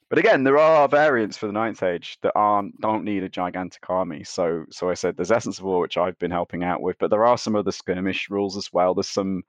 but 0.10 0.20
again, 0.20 0.44
there 0.44 0.58
are 0.58 0.88
variants 0.88 1.38
for 1.38 1.48
the 1.48 1.54
Ninth 1.54 1.82
Age 1.82 2.18
that 2.22 2.34
aren't 2.36 2.80
don't 2.80 3.04
need 3.04 3.24
a 3.24 3.30
gigantic 3.30 3.90
army. 3.90 4.24
So 4.24 4.66
so 4.70 4.90
I 4.90 4.94
said 4.94 5.18
there's 5.18 5.32
Essence 5.32 5.60
of 5.60 5.66
War, 5.66 5.82
which 5.82 5.98
I've 5.98 6.20
been 6.20 6.32
helping 6.32 6.64
out 6.64 6.82
with, 6.82 6.98
but 7.00 7.10
there 7.10 7.26
are 7.26 7.38
some 7.38 7.56
other 7.56 7.72
skirmish 7.72 8.30
rules 8.30 8.56
as 8.58 8.72
well. 8.72 8.94
There's 8.94 9.10
some 9.10 9.44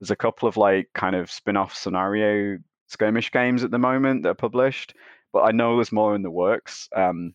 there's 0.00 0.10
a 0.10 0.16
couple 0.16 0.48
of 0.48 0.56
like 0.56 0.90
kind 0.94 1.16
of 1.16 1.30
spin-off 1.30 1.74
scenario 1.74 2.58
skirmish 2.88 3.30
games 3.30 3.64
at 3.64 3.70
the 3.70 3.78
moment 3.78 4.22
that 4.22 4.30
are 4.30 4.34
published, 4.34 4.94
but 5.32 5.42
I 5.42 5.52
know 5.52 5.76
there's 5.76 5.92
more 5.92 6.14
in 6.14 6.22
the 6.22 6.30
works 6.30 6.88
um, 6.94 7.34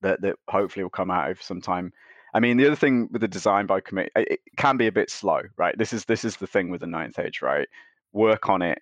that 0.00 0.22
that 0.22 0.36
hopefully 0.48 0.84
will 0.84 0.90
come 0.90 1.10
out 1.10 1.28
over 1.28 1.42
some 1.42 1.60
time. 1.60 1.92
I 2.34 2.40
mean, 2.40 2.56
the 2.56 2.66
other 2.66 2.76
thing 2.76 3.08
with 3.12 3.20
the 3.20 3.28
design 3.28 3.66
by 3.66 3.80
committee, 3.80 4.10
it 4.16 4.40
can 4.56 4.78
be 4.78 4.86
a 4.86 4.92
bit 4.92 5.10
slow, 5.10 5.42
right? 5.58 5.76
This 5.76 5.92
is 5.92 6.06
this 6.06 6.24
is 6.24 6.36
the 6.38 6.46
thing 6.46 6.70
with 6.70 6.80
the 6.80 6.86
ninth 6.86 7.18
age, 7.18 7.42
right? 7.42 7.68
Work 8.12 8.48
on 8.48 8.62
it. 8.62 8.80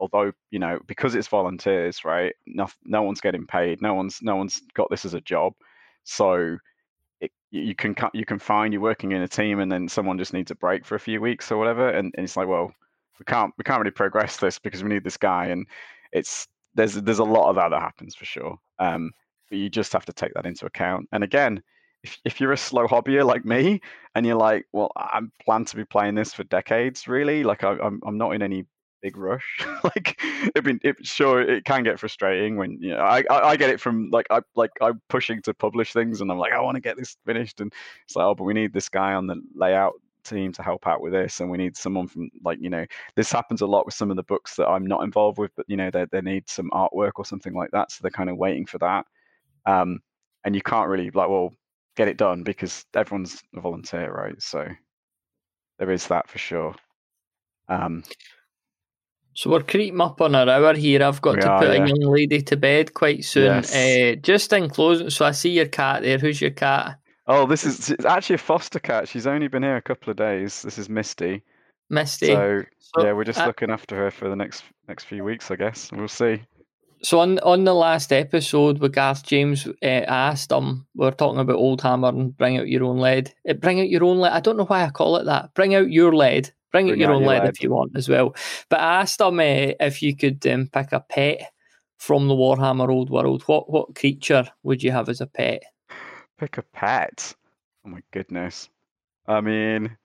Although 0.00 0.32
you 0.50 0.58
know, 0.58 0.80
because 0.86 1.14
it's 1.14 1.28
volunteers, 1.28 2.04
right? 2.04 2.34
No, 2.46 2.68
no 2.84 3.02
one's 3.02 3.20
getting 3.20 3.46
paid. 3.46 3.80
No 3.82 3.94
one's 3.94 4.18
no 4.22 4.36
one's 4.36 4.60
got 4.74 4.90
this 4.90 5.04
as 5.04 5.14
a 5.14 5.20
job. 5.20 5.54
So 6.04 6.58
it, 7.20 7.30
you 7.50 7.74
can 7.74 7.94
you 8.12 8.24
can 8.24 8.38
find 8.38 8.72
you're 8.72 8.82
working 8.82 9.12
in 9.12 9.22
a 9.22 9.28
team 9.28 9.60
and 9.60 9.70
then 9.70 9.88
someone 9.88 10.18
just 10.18 10.32
needs 10.32 10.50
a 10.50 10.54
break 10.56 10.84
for 10.84 10.94
a 10.94 11.00
few 11.00 11.20
weeks 11.20 11.50
or 11.50 11.56
whatever 11.56 11.88
and, 11.88 12.12
and 12.16 12.24
it's 12.24 12.36
like 12.36 12.48
well 12.48 12.72
we 13.18 13.24
can't 13.24 13.52
we 13.56 13.64
can't 13.64 13.80
really 13.80 13.90
progress 13.90 14.36
this 14.36 14.58
because 14.58 14.82
we 14.82 14.90
need 14.90 15.04
this 15.04 15.16
guy 15.16 15.46
and 15.46 15.66
it's 16.12 16.46
there's 16.74 16.94
there's 16.94 17.20
a 17.20 17.24
lot 17.24 17.48
of 17.48 17.56
that 17.56 17.70
that 17.70 17.80
happens 17.80 18.14
for 18.14 18.24
sure 18.24 18.58
um, 18.78 19.10
but 19.48 19.58
you 19.58 19.68
just 19.70 19.92
have 19.92 20.04
to 20.04 20.12
take 20.12 20.34
that 20.34 20.46
into 20.46 20.66
account 20.66 21.08
and 21.12 21.24
again 21.24 21.62
if, 22.02 22.18
if 22.24 22.40
you're 22.40 22.52
a 22.52 22.56
slow 22.56 22.86
hobbyer 22.86 23.24
like 23.24 23.44
me 23.44 23.80
and 24.14 24.26
you're 24.26 24.36
like 24.36 24.66
well 24.72 24.90
i 24.96 25.20
plan 25.44 25.64
to 25.64 25.76
be 25.76 25.84
playing 25.84 26.14
this 26.14 26.34
for 26.34 26.44
decades 26.44 27.08
really 27.08 27.44
like 27.44 27.64
I, 27.64 27.76
I'm, 27.78 28.00
I'm 28.06 28.18
not 28.18 28.34
in 28.34 28.42
any 28.42 28.64
big 29.04 29.18
rush. 29.18 29.60
like 29.84 30.18
it 30.22 30.64
been 30.64 30.80
it, 30.82 30.96
sure 31.06 31.42
it 31.42 31.66
can 31.66 31.82
get 31.82 32.00
frustrating 32.00 32.56
when 32.56 32.78
you 32.80 32.90
know 32.90 33.00
I, 33.00 33.22
I, 33.30 33.50
I 33.50 33.56
get 33.56 33.68
it 33.68 33.78
from 33.78 34.08
like 34.10 34.26
I 34.30 34.40
like 34.56 34.70
I'm 34.80 35.00
pushing 35.10 35.42
to 35.42 35.52
publish 35.52 35.92
things 35.92 36.22
and 36.22 36.30
I'm 36.30 36.38
like 36.38 36.54
I 36.54 36.60
want 36.60 36.76
to 36.76 36.80
get 36.80 36.96
this 36.96 37.18
finished. 37.26 37.60
And 37.60 37.70
it's 38.04 38.16
like 38.16 38.24
oh 38.24 38.34
but 38.34 38.44
we 38.44 38.54
need 38.54 38.72
this 38.72 38.88
guy 38.88 39.12
on 39.12 39.26
the 39.26 39.42
layout 39.54 39.92
team 40.24 40.52
to 40.52 40.62
help 40.62 40.86
out 40.86 41.02
with 41.02 41.12
this. 41.12 41.40
And 41.40 41.50
we 41.50 41.58
need 41.58 41.76
someone 41.76 42.08
from 42.08 42.30
like 42.42 42.58
you 42.62 42.70
know 42.70 42.86
this 43.14 43.30
happens 43.30 43.60
a 43.60 43.66
lot 43.66 43.84
with 43.84 43.94
some 43.94 44.10
of 44.10 44.16
the 44.16 44.22
books 44.22 44.56
that 44.56 44.68
I'm 44.68 44.86
not 44.86 45.04
involved 45.04 45.36
with 45.38 45.52
but 45.54 45.66
you 45.68 45.76
know 45.76 45.90
they 45.90 46.06
they 46.10 46.22
need 46.22 46.48
some 46.48 46.70
artwork 46.70 47.12
or 47.16 47.26
something 47.26 47.52
like 47.52 47.70
that. 47.72 47.92
So 47.92 47.98
they're 48.00 48.10
kind 48.10 48.30
of 48.30 48.38
waiting 48.38 48.64
for 48.64 48.78
that. 48.78 49.04
Um 49.66 50.00
and 50.44 50.54
you 50.54 50.62
can't 50.62 50.88
really 50.88 51.10
like 51.10 51.28
well 51.28 51.52
get 51.94 52.08
it 52.08 52.16
done 52.16 52.42
because 52.42 52.86
everyone's 52.94 53.42
a 53.54 53.60
volunteer 53.60 54.10
right? 54.10 54.40
So 54.42 54.66
there 55.78 55.90
is 55.90 56.06
that 56.06 56.26
for 56.26 56.38
sure. 56.38 56.74
Um 57.68 58.02
so 59.34 59.50
we're 59.50 59.62
creeping 59.62 60.00
up 60.00 60.20
on 60.20 60.34
an 60.34 60.48
hour 60.48 60.74
here. 60.74 61.02
I've 61.02 61.20
got 61.20 61.36
we 61.36 61.42
to 61.42 61.50
are, 61.50 61.58
put 61.60 61.68
yeah. 61.68 61.84
a 61.84 61.86
young 61.86 62.00
lady 62.00 62.40
to 62.42 62.56
bed 62.56 62.94
quite 62.94 63.24
soon. 63.24 63.44
Yes. 63.44 63.74
Uh, 63.74 64.14
just 64.20 64.52
in 64.52 64.70
closing, 64.70 65.10
so 65.10 65.24
I 65.26 65.32
see 65.32 65.50
your 65.50 65.66
cat 65.66 66.02
there. 66.02 66.18
Who's 66.18 66.40
your 66.40 66.50
cat? 66.50 66.98
Oh, 67.26 67.46
this 67.46 67.64
is 67.64 67.90
it's 67.90 68.04
actually 68.04 68.34
a 68.34 68.38
foster 68.38 68.78
cat. 68.78 69.08
She's 69.08 69.26
only 69.26 69.48
been 69.48 69.62
here 69.62 69.76
a 69.76 69.82
couple 69.82 70.10
of 70.10 70.16
days. 70.16 70.62
This 70.62 70.78
is 70.78 70.88
Misty. 70.88 71.42
Misty. 71.90 72.28
So, 72.28 72.62
so 72.78 73.04
yeah, 73.04 73.12
we're 73.12 73.24
just 73.24 73.40
uh, 73.40 73.46
looking 73.46 73.70
after 73.70 73.96
her 73.96 74.10
for 74.10 74.28
the 74.28 74.36
next 74.36 74.62
next 74.88 75.04
few 75.04 75.24
weeks, 75.24 75.50
I 75.50 75.56
guess. 75.56 75.90
We'll 75.92 76.08
see. 76.08 76.42
So 77.02 77.20
on 77.20 77.38
on 77.40 77.64
the 77.64 77.74
last 77.74 78.12
episode 78.12 78.78
with 78.78 78.94
Garth 78.94 79.24
James 79.24 79.66
uh, 79.66 79.86
asked 79.86 80.52
um 80.52 80.86
we 80.94 81.06
are 81.06 81.12
talking 81.12 81.40
about 81.40 81.56
old 81.56 81.82
hammer 81.82 82.08
and 82.08 82.36
bring 82.36 82.58
out 82.58 82.68
your 82.68 82.84
own 82.84 82.98
lead. 82.98 83.34
Uh, 83.48 83.54
bring 83.54 83.80
out 83.80 83.88
your 83.88 84.04
own 84.04 84.18
lead. 84.18 84.32
I 84.32 84.40
don't 84.40 84.56
know 84.56 84.64
why 84.66 84.84
I 84.84 84.90
call 84.90 85.16
it 85.16 85.24
that. 85.24 85.54
Bring 85.54 85.74
out 85.74 85.90
your 85.90 86.14
lead. 86.14 86.52
Bring, 86.74 86.90
out 86.90 86.98
your 86.98 87.12
own 87.12 87.24
lead, 87.24 87.48
if 87.48 87.62
you 87.62 87.70
want 87.70 87.92
as 87.94 88.08
well. 88.08 88.34
But 88.68 88.80
I 88.80 89.02
asked 89.02 89.20
him 89.20 89.38
uh, 89.38 89.78
if 89.78 90.02
you 90.02 90.16
could 90.16 90.44
um, 90.48 90.68
pick 90.72 90.90
a 90.90 90.98
pet 90.98 91.52
from 91.98 92.26
the 92.26 92.34
Warhammer 92.34 92.90
Old 92.90 93.10
World. 93.10 93.44
What 93.44 93.70
what 93.70 93.94
creature 93.94 94.44
would 94.64 94.82
you 94.82 94.90
have 94.90 95.08
as 95.08 95.20
a 95.20 95.28
pet? 95.28 95.62
Pick 96.36 96.58
a 96.58 96.62
pet. 96.62 97.32
Oh 97.86 97.90
my 97.90 98.00
goodness. 98.10 98.70
I 99.28 99.40
mean, 99.40 99.96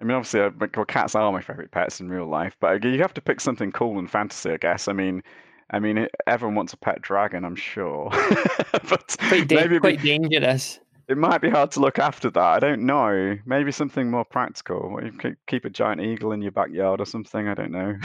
I 0.00 0.04
mean, 0.04 0.16
obviously, 0.16 0.40
uh, 0.40 0.50
well, 0.74 0.84
cats 0.84 1.14
are 1.14 1.30
my 1.30 1.40
favorite 1.40 1.70
pets 1.70 2.00
in 2.00 2.08
real 2.08 2.26
life, 2.26 2.56
but 2.58 2.82
you 2.82 3.00
have 3.00 3.14
to 3.14 3.20
pick 3.20 3.40
something 3.40 3.70
cool 3.70 4.00
in 4.00 4.08
fantasy, 4.08 4.50
I 4.50 4.56
guess. 4.56 4.88
I 4.88 4.94
mean, 4.94 5.22
I 5.70 5.78
mean, 5.78 6.08
everyone 6.26 6.56
wants 6.56 6.72
a 6.72 6.78
pet 6.78 7.00
dragon, 7.00 7.44
I'm 7.44 7.54
sure, 7.54 8.10
but 8.88 9.16
quite, 9.28 9.46
da- 9.46 9.56
maybe 9.56 9.78
quite 9.78 10.02
dangerous. 10.02 10.80
It 11.08 11.16
might 11.16 11.40
be 11.40 11.48
hard 11.48 11.70
to 11.72 11.80
look 11.80 11.98
after 11.98 12.28
that. 12.30 12.40
I 12.40 12.58
don't 12.58 12.82
know. 12.82 13.38
Maybe 13.46 13.72
something 13.72 14.10
more 14.10 14.26
practical. 14.26 15.00
You 15.02 15.12
could 15.12 15.36
keep 15.46 15.64
a 15.64 15.70
giant 15.70 16.02
eagle 16.02 16.32
in 16.32 16.42
your 16.42 16.52
backyard 16.52 17.00
or 17.00 17.06
something. 17.06 17.48
I 17.48 17.54
don't 17.54 17.70
know. 17.70 17.96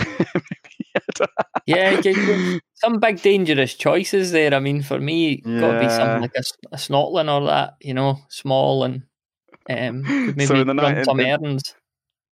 yeah, 1.65 1.99
some 2.75 2.99
big 2.99 3.21
dangerous 3.21 3.73
choices 3.73 4.31
there. 4.31 4.53
I 4.53 4.59
mean, 4.59 4.81
for 4.81 4.99
me, 4.99 5.43
yeah. 5.45 5.59
got 5.59 5.71
to 5.73 5.79
be 5.81 5.89
something 5.89 6.21
like 6.21 6.35
a, 6.37 6.43
a 6.71 6.77
or 7.29 7.45
that. 7.47 7.73
You 7.81 7.93
know, 7.93 8.19
small 8.29 8.85
and 8.85 9.03
um, 9.69 10.03
maybe 10.35 10.45
so 10.45 10.55
in 10.55 10.67
the 10.67 10.73
run 10.73 11.03
some 11.03 11.19
errands. 11.19 11.75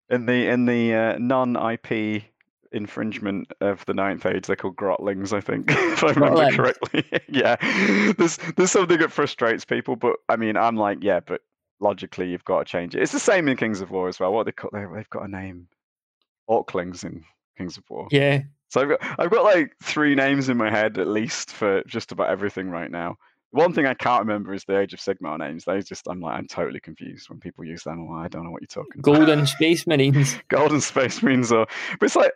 In 0.09 0.25
the 0.25 0.47
in 0.47 0.65
the 0.65 0.93
uh, 0.93 1.17
non-IP 1.19 2.23
infringement 2.71 3.51
of 3.61 3.85
the 3.85 3.93
ninth 3.93 4.25
age. 4.25 4.47
They're 4.47 4.55
called 4.55 4.75
grotlings, 4.75 5.33
I 5.33 5.41
think, 5.41 5.65
if 5.69 6.03
I 6.03 6.11
remember 6.11 6.51
correctly. 6.51 7.05
yeah, 7.27 7.55
there's 8.17 8.37
there's 8.55 8.71
something 8.71 8.99
that 8.99 9.11
frustrates 9.11 9.65
people, 9.65 9.95
but 9.95 10.17
I 10.29 10.35
mean, 10.35 10.57
I'm 10.57 10.75
like, 10.75 10.99
yeah, 11.01 11.19
but 11.19 11.41
logically 11.79 12.29
you've 12.29 12.45
got 12.45 12.59
to 12.59 12.65
change 12.65 12.95
it. 12.95 13.01
It's 13.01 13.11
the 13.11 13.19
same 13.19 13.47
in 13.47 13.57
Kings 13.57 13.81
of 13.81 13.91
War 13.91 14.07
as 14.07 14.19
well. 14.19 14.31
What 14.31 14.45
they 14.45 14.51
call 14.51 14.69
they've 14.73 15.09
got 15.09 15.25
a 15.25 15.27
name, 15.27 15.67
Orklings 16.49 17.03
in 17.03 17.23
Kings 17.57 17.77
of 17.77 17.83
War. 17.89 18.07
Yeah. 18.11 18.41
So 18.69 18.81
I've 18.81 18.89
got 18.89 19.19
I've 19.19 19.31
got 19.31 19.43
like 19.43 19.73
three 19.83 20.15
names 20.15 20.47
in 20.47 20.57
my 20.57 20.69
head 20.69 20.97
at 20.97 21.07
least 21.07 21.51
for 21.51 21.83
just 21.87 22.11
about 22.11 22.29
everything 22.29 22.69
right 22.69 22.89
now. 22.89 23.17
One 23.53 23.73
thing 23.73 23.85
I 23.85 23.93
can't 23.93 24.21
remember 24.21 24.53
is 24.53 24.63
the 24.63 24.79
Age 24.79 24.93
of 24.93 24.99
Sigmar 24.99 25.37
names. 25.37 25.65
They 25.65 25.81
just 25.81 26.07
I'm 26.07 26.21
like 26.21 26.37
I'm 26.37 26.47
totally 26.47 26.79
confused 26.79 27.29
when 27.29 27.39
people 27.39 27.65
use 27.65 27.83
them. 27.83 28.07
Like, 28.07 28.25
I 28.25 28.27
don't 28.29 28.45
know 28.45 28.51
what 28.51 28.61
you're 28.61 28.67
talking 28.67 29.01
about. 29.01 29.13
Golden 29.13 29.45
Space 29.45 29.85
Marines. 29.85 30.37
Golden 30.47 30.79
Space 30.79 31.21
Marines, 31.21 31.51
or 31.51 31.65
but 31.99 32.05
it's 32.05 32.15
like 32.15 32.31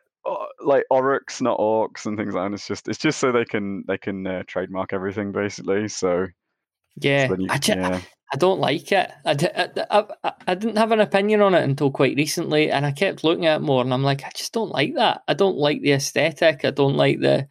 like 0.63 0.83
Orruks, 0.91 1.41
not 1.41 1.59
Orcs, 1.59 2.05
and 2.05 2.17
things 2.17 2.33
like 2.33 2.41
that. 2.41 2.45
And 2.45 2.55
it's 2.55 2.67
just 2.67 2.87
it's 2.87 2.97
just 2.97 3.19
so 3.19 3.31
they 3.31 3.45
can 3.45 3.83
they 3.87 3.97
can 3.97 4.25
uh, 4.25 4.43
trademark 4.47 4.93
everything 4.93 5.31
basically. 5.31 5.87
So 5.87 6.27
yeah, 6.97 7.27
so 7.27 7.35
you, 7.37 7.47
I, 7.49 7.57
just, 7.57 7.77
yeah. 7.77 8.01
I 8.33 8.37
don't 8.37 8.59
like 8.59 8.91
it. 8.91 9.11
I, 9.25 9.69
I, 9.91 10.05
I, 10.23 10.33
I, 10.47 10.55
didn't 10.55 10.77
have 10.77 10.91
an 10.91 11.01
opinion 11.01 11.41
on 11.41 11.53
it 11.53 11.63
until 11.63 11.91
quite 11.91 12.15
recently, 12.15 12.71
and 12.71 12.85
I 12.85 12.91
kept 12.91 13.23
looking 13.23 13.45
at 13.45 13.57
it 13.57 13.63
more, 13.63 13.83
and 13.83 13.93
I'm 13.93 14.03
like, 14.03 14.23
I 14.23 14.31
just 14.35 14.53
don't 14.53 14.71
like 14.71 14.95
that. 14.95 15.23
I 15.27 15.33
don't 15.33 15.57
like 15.57 15.81
the 15.81 15.91
aesthetic. 15.91 16.65
I 16.65 16.71
don't 16.71 16.95
like 16.95 17.19
the 17.19 17.47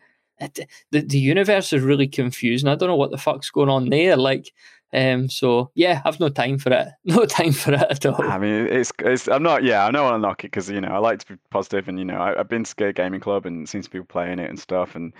the 0.90 1.00
the 1.00 1.18
universe 1.18 1.72
is 1.72 1.82
really 1.82 2.08
confusing. 2.08 2.68
I 2.68 2.74
don't 2.74 2.88
know 2.88 2.96
what 2.96 3.10
the 3.10 3.18
fuck's 3.18 3.50
going 3.50 3.68
on 3.68 3.88
there. 3.88 4.16
Like, 4.16 4.52
um, 4.94 5.28
so 5.28 5.70
yeah, 5.74 6.00
I've 6.04 6.20
no 6.20 6.28
time 6.28 6.58
for 6.58 6.72
it. 6.72 6.88
No 7.04 7.24
time 7.26 7.52
for 7.52 7.72
it 7.74 7.86
at 7.90 8.06
all. 8.06 8.22
I 8.22 8.38
mean, 8.38 8.66
it's 8.66 8.92
it's. 9.00 9.28
I'm 9.28 9.42
not. 9.42 9.64
Yeah, 9.64 9.86
I 9.86 9.90
don't 9.90 10.04
want 10.04 10.14
to 10.14 10.18
knock 10.18 10.44
it 10.44 10.48
because 10.48 10.70
you 10.70 10.80
know 10.80 10.88
I 10.88 10.98
like 10.98 11.18
to 11.20 11.34
be 11.34 11.38
positive, 11.50 11.88
and 11.88 11.98
you 11.98 12.04
know 12.04 12.20
I, 12.20 12.36
have 12.36 12.48
been 12.48 12.64
to 12.64 12.70
Skate 12.70 12.96
Gaming 12.96 13.20
Club 13.20 13.46
and 13.46 13.68
seen 13.68 13.82
some 13.82 13.90
people 13.90 14.06
playing 14.06 14.38
it 14.38 14.48
and 14.48 14.58
stuff, 14.58 14.94
and 14.94 15.12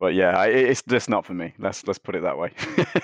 but 0.00 0.14
yeah, 0.14 0.42
it's 0.44 0.82
just 0.82 1.08
not 1.08 1.24
for 1.24 1.34
me. 1.34 1.54
Let's 1.58 1.86
let's 1.86 1.98
put 1.98 2.16
it 2.16 2.22
that 2.22 2.36
way. 2.36 2.52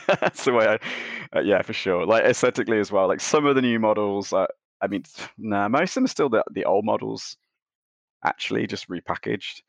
That's 0.21 0.45
the 0.45 0.53
way 0.53 0.67
I, 0.67 1.39
uh, 1.39 1.41
yeah, 1.43 1.63
for 1.63 1.73
sure. 1.73 2.05
Like 2.05 2.25
aesthetically 2.25 2.81
as 2.81 2.91
well. 2.91 3.07
Like 3.07 3.21
some 3.21 3.47
of 3.47 3.55
the 3.55 3.63
new 3.63 3.79
models, 3.79 4.33
uh, 4.33 4.47
I 4.81 4.89
mean, 4.89 5.05
nah, 5.39 5.69
most 5.69 5.91
of 5.91 5.95
them 5.95 6.05
are 6.05 6.09
still 6.09 6.29
the 6.29 6.43
the 6.51 6.65
old 6.65 6.85
models, 6.85 7.37
actually 8.25 8.67
just 8.67 8.89
repackaged. 8.89 9.63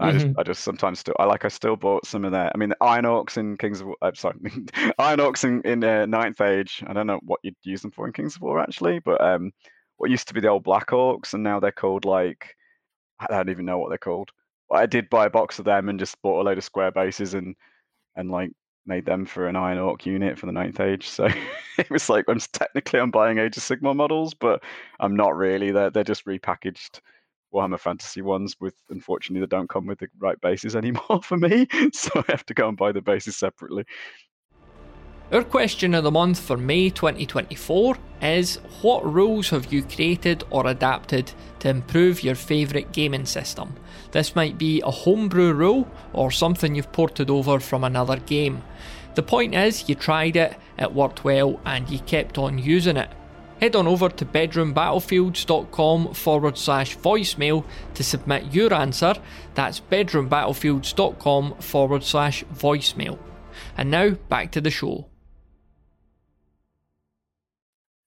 I 0.00 0.10
just, 0.10 0.26
mm-hmm. 0.26 0.40
I 0.40 0.42
just 0.42 0.64
sometimes 0.64 0.98
still, 0.98 1.14
I 1.20 1.24
like, 1.24 1.44
I 1.44 1.48
still 1.48 1.76
bought 1.76 2.04
some 2.04 2.24
of 2.24 2.32
that. 2.32 2.50
I 2.52 2.58
mean, 2.58 2.70
the 2.70 2.76
Iron 2.80 3.04
Orcs 3.04 3.36
in 3.36 3.56
Kings 3.56 3.80
of, 3.80 3.88
uh, 4.02 4.10
sorry, 4.14 4.36
Iron 4.98 5.20
Orcs 5.20 5.44
in 5.44 5.62
in 5.62 5.84
uh, 5.84 6.06
Ninth 6.06 6.40
Age. 6.40 6.82
I 6.86 6.92
don't 6.92 7.06
know 7.06 7.20
what 7.22 7.40
you'd 7.44 7.54
use 7.62 7.82
them 7.82 7.92
for 7.92 8.06
in 8.06 8.12
Kings 8.12 8.34
of 8.34 8.42
War 8.42 8.60
actually, 8.60 8.98
but 8.98 9.20
um, 9.20 9.52
what 9.98 10.10
used 10.10 10.26
to 10.28 10.34
be 10.34 10.40
the 10.40 10.48
old 10.48 10.64
Black 10.64 10.88
Orcs, 10.88 11.34
and 11.34 11.44
now 11.44 11.60
they're 11.60 11.70
called 11.70 12.04
like, 12.04 12.54
I 13.20 13.26
don't 13.28 13.50
even 13.50 13.66
know 13.66 13.78
what 13.78 13.90
they're 13.90 13.98
called. 13.98 14.30
I 14.72 14.86
did 14.86 15.10
buy 15.10 15.26
a 15.26 15.30
box 15.30 15.58
of 15.60 15.64
them 15.64 15.88
and 15.88 15.98
just 15.98 16.20
bought 16.22 16.40
a 16.40 16.42
load 16.42 16.58
of 16.58 16.64
square 16.64 16.90
bases 16.90 17.34
and 17.34 17.54
and 18.16 18.30
like 18.30 18.50
made 18.86 19.06
them 19.06 19.24
for 19.24 19.46
an 19.46 19.56
Iron 19.56 19.78
Orc 19.78 20.04
unit 20.06 20.38
for 20.38 20.46
the 20.46 20.52
ninth 20.52 20.80
age. 20.80 21.08
So 21.08 21.28
it 21.78 21.90
was 21.90 22.08
like 22.08 22.24
I'm 22.28 22.40
technically 22.40 23.00
I'm 23.00 23.10
buying 23.10 23.38
Age 23.38 23.56
of 23.56 23.62
Sigmar 23.62 23.94
models, 23.94 24.34
but 24.34 24.62
I'm 24.98 25.14
not 25.14 25.36
really. 25.36 25.70
They're 25.70 25.90
they're 25.90 26.04
just 26.04 26.26
repackaged 26.26 27.00
Warhammer 27.54 27.78
Fantasy 27.78 28.20
ones 28.20 28.56
with 28.60 28.74
unfortunately 28.90 29.40
they 29.40 29.56
don't 29.56 29.68
come 29.68 29.86
with 29.86 30.00
the 30.00 30.08
right 30.18 30.40
bases 30.40 30.74
anymore 30.82 31.22
for 31.22 31.36
me. 31.36 31.66
So 31.92 32.10
I 32.16 32.24
have 32.32 32.46
to 32.46 32.54
go 32.54 32.68
and 32.68 32.76
buy 32.76 32.92
the 32.92 33.00
bases 33.00 33.36
separately. 33.36 33.84
Our 35.32 35.42
question 35.42 35.94
of 35.94 36.04
the 36.04 36.10
month 36.10 36.38
for 36.38 36.56
May 36.56 36.90
2024 36.90 37.96
is 38.20 38.56
What 38.82 39.10
rules 39.10 39.48
have 39.50 39.72
you 39.72 39.82
created 39.82 40.44
or 40.50 40.66
adapted 40.66 41.32
to 41.60 41.70
improve 41.70 42.22
your 42.22 42.34
favourite 42.34 42.92
gaming 42.92 43.24
system? 43.24 43.74
This 44.12 44.36
might 44.36 44.58
be 44.58 44.82
a 44.82 44.90
homebrew 44.90 45.54
rule 45.54 45.90
or 46.12 46.30
something 46.30 46.74
you've 46.74 46.92
ported 46.92 47.30
over 47.30 47.58
from 47.58 47.84
another 47.84 48.18
game. 48.18 48.62
The 49.14 49.22
point 49.22 49.54
is, 49.54 49.88
you 49.88 49.94
tried 49.94 50.36
it, 50.36 50.56
it 50.78 50.92
worked 50.92 51.24
well, 51.24 51.58
and 51.64 51.88
you 51.88 52.00
kept 52.00 52.36
on 52.36 52.58
using 52.58 52.96
it. 52.96 53.10
Head 53.60 53.76
on 53.76 53.86
over 53.86 54.08
to 54.08 54.24
bedroombattlefields.com 54.24 56.14
forward 56.14 56.58
slash 56.58 56.98
voicemail 56.98 57.64
to 57.94 58.04
submit 58.04 58.52
your 58.52 58.74
answer. 58.74 59.14
That's 59.54 59.80
bedroombattlefields.com 59.80 61.56
forward 61.60 62.04
slash 62.04 62.44
voicemail. 62.54 63.18
And 63.76 63.90
now 63.90 64.10
back 64.10 64.52
to 64.52 64.60
the 64.60 64.70
show. 64.70 65.08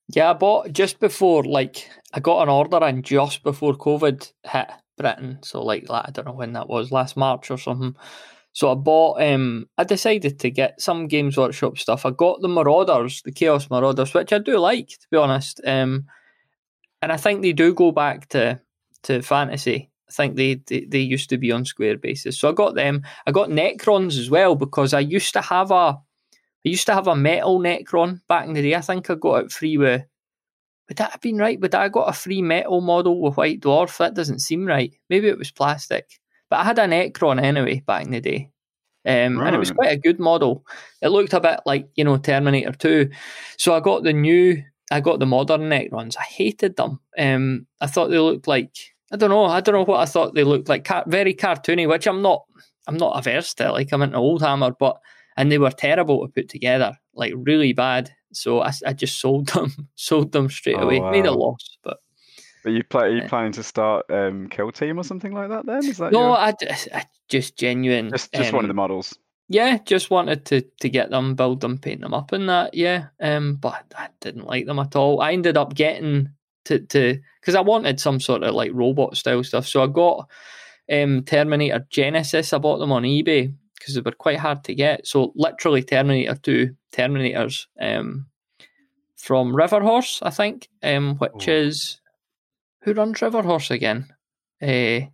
Yeah, 0.08 0.30
I 0.30 0.32
bought 0.34 0.72
just 0.72 1.00
before, 1.00 1.44
like, 1.44 1.90
I 2.14 2.20
got 2.20 2.42
an 2.42 2.48
order 2.48 2.78
and 2.82 3.04
just 3.04 3.42
before 3.42 3.74
COVID 3.74 4.32
hit 4.44 4.70
Britain. 4.96 5.38
So, 5.42 5.62
like, 5.62 5.84
I 5.90 6.10
don't 6.12 6.24
know 6.24 6.32
when 6.32 6.54
that 6.54 6.68
was, 6.68 6.90
last 6.90 7.16
March 7.16 7.50
or 7.50 7.58
something. 7.58 7.94
So 8.52 8.72
I 8.72 8.74
bought, 8.74 9.22
um, 9.22 9.68
I 9.76 9.84
decided 9.84 10.38
to 10.40 10.50
get 10.50 10.80
some 10.80 11.06
Games 11.06 11.36
Workshop 11.36 11.78
stuff. 11.78 12.04
I 12.04 12.10
got 12.10 12.40
the 12.40 12.48
Marauders, 12.48 13.22
the 13.22 13.32
Chaos 13.32 13.70
Marauders, 13.70 14.12
which 14.14 14.32
I 14.32 14.38
do 14.38 14.58
like, 14.58 14.88
to 14.88 15.06
be 15.10 15.16
honest. 15.16 15.60
Um, 15.64 16.06
and 17.00 17.12
I 17.12 17.16
think 17.16 17.42
they 17.42 17.52
do 17.52 17.72
go 17.74 17.92
back 17.92 18.28
to, 18.30 18.60
to 19.04 19.22
fantasy. 19.22 19.90
I 20.08 20.12
think 20.12 20.36
they, 20.36 20.54
they, 20.66 20.86
they 20.86 21.00
used 21.00 21.30
to 21.30 21.38
be 21.38 21.52
on 21.52 21.64
square 21.64 21.98
bases. 21.98 22.38
So 22.38 22.48
I 22.48 22.52
got 22.52 22.74
them. 22.74 23.02
I 23.26 23.30
got 23.30 23.50
Necrons 23.50 24.18
as 24.18 24.30
well 24.30 24.54
because 24.56 24.94
I 24.94 25.00
used 25.00 25.34
to 25.34 25.42
have 25.42 25.70
a 25.70 26.00
I 26.66 26.70
used 26.70 26.86
to 26.86 26.94
have 26.94 27.06
a 27.06 27.16
metal 27.16 27.60
Necron 27.60 28.20
back 28.28 28.46
in 28.46 28.52
the 28.52 28.62
day. 28.62 28.74
I 28.74 28.80
think 28.80 29.08
I 29.08 29.14
got 29.14 29.44
it 29.44 29.52
free 29.52 29.78
with. 29.78 30.02
Would 30.88 30.96
that 30.98 31.12
have 31.12 31.20
been 31.20 31.38
right? 31.38 31.60
Would 31.60 31.74
I 31.74 31.88
got 31.88 32.08
a 32.08 32.12
free 32.12 32.42
metal 32.42 32.80
model 32.80 33.20
with 33.20 33.36
White 33.36 33.60
Dwarf? 33.60 33.96
That 33.98 34.14
doesn't 34.14 34.40
seem 34.40 34.66
right. 34.66 34.94
Maybe 35.08 35.28
it 35.28 35.38
was 35.38 35.50
plastic. 35.50 36.18
But 36.50 36.60
I 36.60 36.64
had 36.64 36.78
a 36.78 36.86
Necron 36.86 37.42
anyway 37.42 37.82
back 37.86 38.04
in 38.04 38.10
the 38.10 38.20
day. 38.20 38.50
Um, 39.06 39.38
right. 39.38 39.46
And 39.48 39.56
it 39.56 39.58
was 39.58 39.70
quite 39.70 39.92
a 39.92 39.96
good 39.96 40.18
model. 40.18 40.64
It 41.00 41.08
looked 41.08 41.32
a 41.32 41.40
bit 41.40 41.60
like, 41.64 41.88
you 41.94 42.04
know, 42.04 42.16
Terminator 42.16 42.72
2. 42.72 43.10
So 43.56 43.74
I 43.74 43.80
got 43.80 44.02
the 44.02 44.12
new, 44.12 44.62
I 44.90 45.00
got 45.00 45.18
the 45.18 45.26
modern 45.26 45.62
Necrons. 45.62 46.16
I 46.18 46.24
hated 46.24 46.76
them. 46.76 47.00
Um, 47.18 47.66
I 47.80 47.86
thought 47.86 48.08
they 48.08 48.18
looked 48.18 48.48
like, 48.48 48.76
I 49.12 49.16
don't 49.16 49.30
know, 49.30 49.46
I 49.46 49.60
don't 49.60 49.74
know 49.74 49.84
what 49.84 50.00
I 50.00 50.04
thought 50.04 50.34
they 50.34 50.44
looked 50.44 50.68
like. 50.68 50.84
Car- 50.84 51.04
very 51.06 51.34
cartoony, 51.34 51.88
which 51.88 52.06
I'm 52.06 52.22
not, 52.22 52.44
I'm 52.86 52.96
not 52.96 53.18
averse 53.18 53.54
to. 53.54 53.72
Like, 53.72 53.92
I'm 53.92 54.02
into 54.02 54.18
Oldhammer, 54.18 54.74
but 54.78 54.98
and 55.38 55.52
they 55.52 55.58
were 55.58 55.70
terrible 55.70 56.26
to 56.26 56.32
put 56.32 56.48
together, 56.48 56.98
like 57.14 57.32
really 57.36 57.72
bad. 57.72 58.10
So 58.32 58.60
I, 58.60 58.72
I 58.84 58.92
just 58.92 59.20
sold 59.20 59.48
them, 59.54 59.88
sold 59.94 60.32
them 60.32 60.50
straight 60.50 60.76
oh, 60.76 60.82
away. 60.82 61.00
Wow. 61.00 61.12
Made 61.12 61.26
a 61.26 61.32
loss, 61.32 61.78
but. 61.82 61.98
But 62.68 62.74
you 62.74 62.84
play? 62.84 63.06
Are 63.06 63.16
you 63.16 63.22
planning 63.22 63.52
to 63.52 63.62
start 63.62 64.04
um, 64.10 64.46
Kill 64.50 64.70
Team 64.72 64.98
or 64.98 65.02
something 65.02 65.32
like 65.32 65.48
that? 65.48 65.64
Then 65.64 65.86
is 65.86 65.96
that 65.96 66.12
no? 66.12 66.20
Your... 66.20 66.36
I, 66.36 66.54
I 66.92 67.06
just 67.30 67.56
genuine. 67.56 68.10
Just 68.10 68.30
just 68.34 68.50
um, 68.50 68.56
one 68.56 68.64
of 68.66 68.68
the 68.68 68.74
models. 68.74 69.18
Yeah, 69.48 69.78
just 69.86 70.10
wanted 70.10 70.44
to 70.46 70.60
to 70.80 70.90
get 70.90 71.08
them, 71.08 71.34
build 71.34 71.62
them, 71.62 71.78
paint 71.78 72.02
them 72.02 72.12
up, 72.12 72.32
and 72.32 72.46
that. 72.50 72.74
Yeah, 72.74 73.06
um, 73.20 73.54
but 73.54 73.86
I 73.96 74.08
didn't 74.20 74.44
like 74.44 74.66
them 74.66 74.78
at 74.78 74.96
all. 74.96 75.22
I 75.22 75.32
ended 75.32 75.56
up 75.56 75.72
getting 75.72 76.28
to 76.66 76.80
to 76.80 77.18
because 77.40 77.54
I 77.54 77.62
wanted 77.62 78.00
some 78.00 78.20
sort 78.20 78.42
of 78.42 78.54
like 78.54 78.72
robot 78.74 79.16
style 79.16 79.42
stuff. 79.42 79.66
So 79.66 79.82
I 79.82 79.86
got 79.86 80.28
um 80.92 81.22
Terminator 81.24 81.86
Genesis. 81.88 82.52
I 82.52 82.58
bought 82.58 82.80
them 82.80 82.92
on 82.92 83.04
eBay 83.04 83.54
because 83.78 83.94
they 83.94 84.02
were 84.02 84.12
quite 84.12 84.40
hard 84.40 84.62
to 84.64 84.74
get. 84.74 85.06
So 85.06 85.32
literally 85.36 85.82
Terminator 85.82 86.34
2 86.34 86.76
Terminators 86.92 87.64
um, 87.80 88.26
from 89.16 89.54
Riverhorse, 89.54 90.18
I 90.20 90.28
think, 90.28 90.68
um, 90.82 91.16
which 91.16 91.48
oh. 91.48 91.52
is 91.52 92.00
who 92.88 92.94
runs 92.94 93.20
Riverhorse 93.20 93.70
again? 93.70 94.06
Uh, 94.62 95.08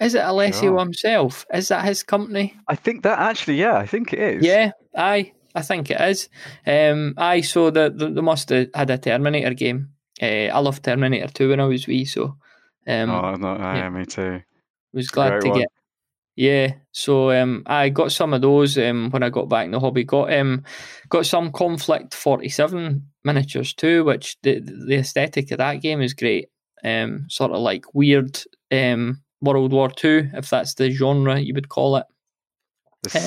is 0.00 0.14
it 0.14 0.24
Alessio 0.24 0.78
himself? 0.78 1.44
Is 1.52 1.68
that 1.68 1.84
his 1.84 2.02
company? 2.02 2.54
I 2.68 2.76
think 2.76 3.02
that 3.02 3.18
actually, 3.18 3.56
yeah, 3.56 3.76
I 3.76 3.86
think 3.86 4.12
it 4.12 4.20
is. 4.20 4.44
Yeah, 4.44 4.70
I 4.96 5.32
I 5.54 5.62
think 5.62 5.90
it 5.90 6.00
is. 6.00 6.28
Um, 6.66 7.14
I 7.16 7.40
saw 7.40 7.70
that 7.72 7.98
they 7.98 8.08
must 8.08 8.48
have 8.50 8.68
had 8.74 8.90
a 8.90 8.98
Terminator 8.98 9.54
game. 9.54 9.90
Uh, 10.22 10.50
I 10.54 10.58
loved 10.60 10.84
Terminator 10.84 11.28
2 11.28 11.48
when 11.48 11.60
I 11.60 11.64
was 11.64 11.86
wee, 11.86 12.04
so. 12.04 12.36
Um, 12.86 13.10
oh, 13.10 13.34
no, 13.34 13.56
yeah, 13.56 13.90
me 13.90 14.06
too. 14.06 14.40
Was 14.92 15.08
glad 15.08 15.40
to 15.40 15.48
one. 15.48 15.58
get 15.58 15.68
yeah, 16.38 16.74
so 16.92 17.32
um, 17.32 17.64
I 17.66 17.88
got 17.88 18.12
some 18.12 18.32
of 18.32 18.42
those 18.42 18.78
um, 18.78 19.10
when 19.10 19.24
I 19.24 19.28
got 19.28 19.48
back 19.48 19.64
in 19.64 19.72
the 19.72 19.80
hobby. 19.80 20.04
Got 20.04 20.32
um, 20.32 20.62
got 21.08 21.26
some 21.26 21.50
Konflikt 21.50 22.14
Forty 22.14 22.48
Seven 22.48 23.08
miniatures 23.28 23.74
too, 23.74 24.04
which 24.04 24.36
the 24.42 24.60
the 24.60 24.96
aesthetic 24.96 25.50
of 25.50 25.58
that 25.58 25.82
game 25.82 26.00
is 26.00 26.14
great. 26.14 26.48
Um, 26.84 27.26
sort 27.28 27.52
of 27.52 27.60
like 27.60 27.84
weird 27.94 28.40
um, 28.72 29.22
World 29.40 29.72
War 29.72 29.90
Two, 29.90 30.28
if 30.32 30.48
that's 30.50 30.74
the 30.74 30.90
genre 30.90 31.38
you 31.38 31.54
would 31.54 31.68
call 31.68 31.96
it. 31.96 32.06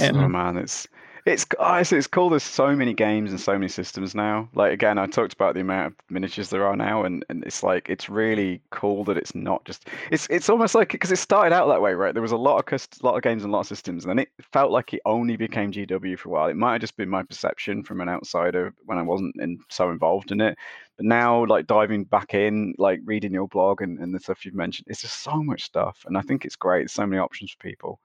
Um, 0.02 0.18
oh 0.18 0.28
man, 0.28 0.58
it's 0.58 0.88
it's 1.26 1.46
it's, 1.60 2.08
cool. 2.08 2.30
There's 2.30 2.44
so 2.44 2.76
many 2.76 2.94
games 2.94 3.32
and 3.32 3.40
so 3.40 3.54
many 3.54 3.68
systems 3.68 4.16
now. 4.16 4.50
Like 4.56 4.74
again, 4.74 4.98
I 4.98 5.06
talked 5.06 5.34
about 5.34 5.54
the 5.54 5.62
amount 5.62 5.88
of 5.88 5.94
miniatures 6.10 6.50
there 6.50 6.66
are 6.66 6.76
now, 6.76 7.04
and, 7.04 7.24
and 7.30 7.44
it's 7.44 7.62
like 7.64 7.90
it's 7.90 8.10
really 8.10 8.62
cool 8.72 9.04
that 9.06 9.18
it's 9.18 9.36
not 9.36 9.64
just 9.66 9.88
it's 10.12 10.28
it's 10.30 10.50
almost 10.50 10.74
like 10.74 10.92
because 10.92 11.12
it 11.12 11.18
started 11.18 11.54
out 11.54 11.68
that 11.68 11.82
way, 11.82 11.94
right? 11.94 12.14
There 12.14 12.22
was 12.22 12.32
a 12.32 12.38
lot 12.38 12.58
of 12.58 12.66
cust- 12.66 13.04
lot 13.04 13.16
of 13.16 13.22
games 13.22 13.44
and 13.44 13.52
a 13.52 13.56
lot 13.56 13.62
of 13.62 13.68
systems, 13.68 14.04
and 14.04 14.10
then 14.10 14.20
it 14.20 14.30
felt 14.52 14.72
like 14.72 14.94
it 14.94 15.02
only 15.06 15.38
became 15.38 15.72
GW 15.72 16.18
for 16.18 16.30
a 16.30 16.32
while. 16.32 16.48
It 16.48 16.56
might 16.56 16.74
have 16.74 16.82
just 16.82 16.98
been 16.98 17.10
my 17.10 17.24
perception 17.24 17.84
from 17.84 18.02
an 18.02 18.10
outsider 18.10 18.74
when 18.86 18.98
I 18.98 19.04
wasn't 19.04 19.36
in, 19.40 19.60
so 19.70 19.92
involved 19.92 20.32
in 20.32 20.42
it. 20.42 20.58
But 20.98 21.06
now, 21.06 21.46
like 21.46 21.68
diving 21.68 22.06
back 22.06 22.34
in, 22.34 22.74
like 22.78 23.00
reading 23.06 23.34
your 23.34 23.48
blog 23.48 23.82
and, 23.82 24.00
and 24.00 24.14
the 24.14 24.20
stuff 24.20 24.46
you've 24.46 24.56
mentioned, 24.56 24.88
it's 24.90 25.02
just 25.02 25.22
so 25.24 25.44
much 25.44 25.64
stuff, 25.64 26.04
and 26.08 26.18
I 26.18 26.22
think 26.22 26.46
it's 26.46 26.56
great. 26.56 26.82
There's 26.82 26.94
so 26.94 27.06
many 27.06 27.20
options 27.20 27.52
for 27.52 27.68
people. 27.68 28.00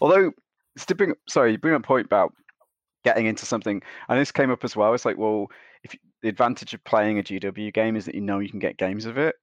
Although, 0.00 0.32
sorry, 1.28 1.52
you 1.52 1.58
bring 1.58 1.74
up 1.74 1.82
a 1.82 1.86
point 1.86 2.06
about 2.06 2.32
getting 3.04 3.26
into 3.26 3.46
something 3.46 3.82
and 4.08 4.20
this 4.20 4.32
came 4.32 4.50
up 4.50 4.64
as 4.64 4.76
well 4.76 4.94
it's 4.94 5.04
like 5.04 5.18
well 5.18 5.48
if 5.82 5.94
the 6.22 6.28
advantage 6.28 6.74
of 6.74 6.84
playing 6.84 7.18
a 7.18 7.22
GW 7.22 7.72
game 7.72 7.96
is 7.96 8.04
that 8.06 8.14
you 8.14 8.20
know 8.20 8.38
you 8.38 8.48
can 8.50 8.60
get 8.60 8.76
games 8.78 9.06
of 9.06 9.18
it 9.18 9.36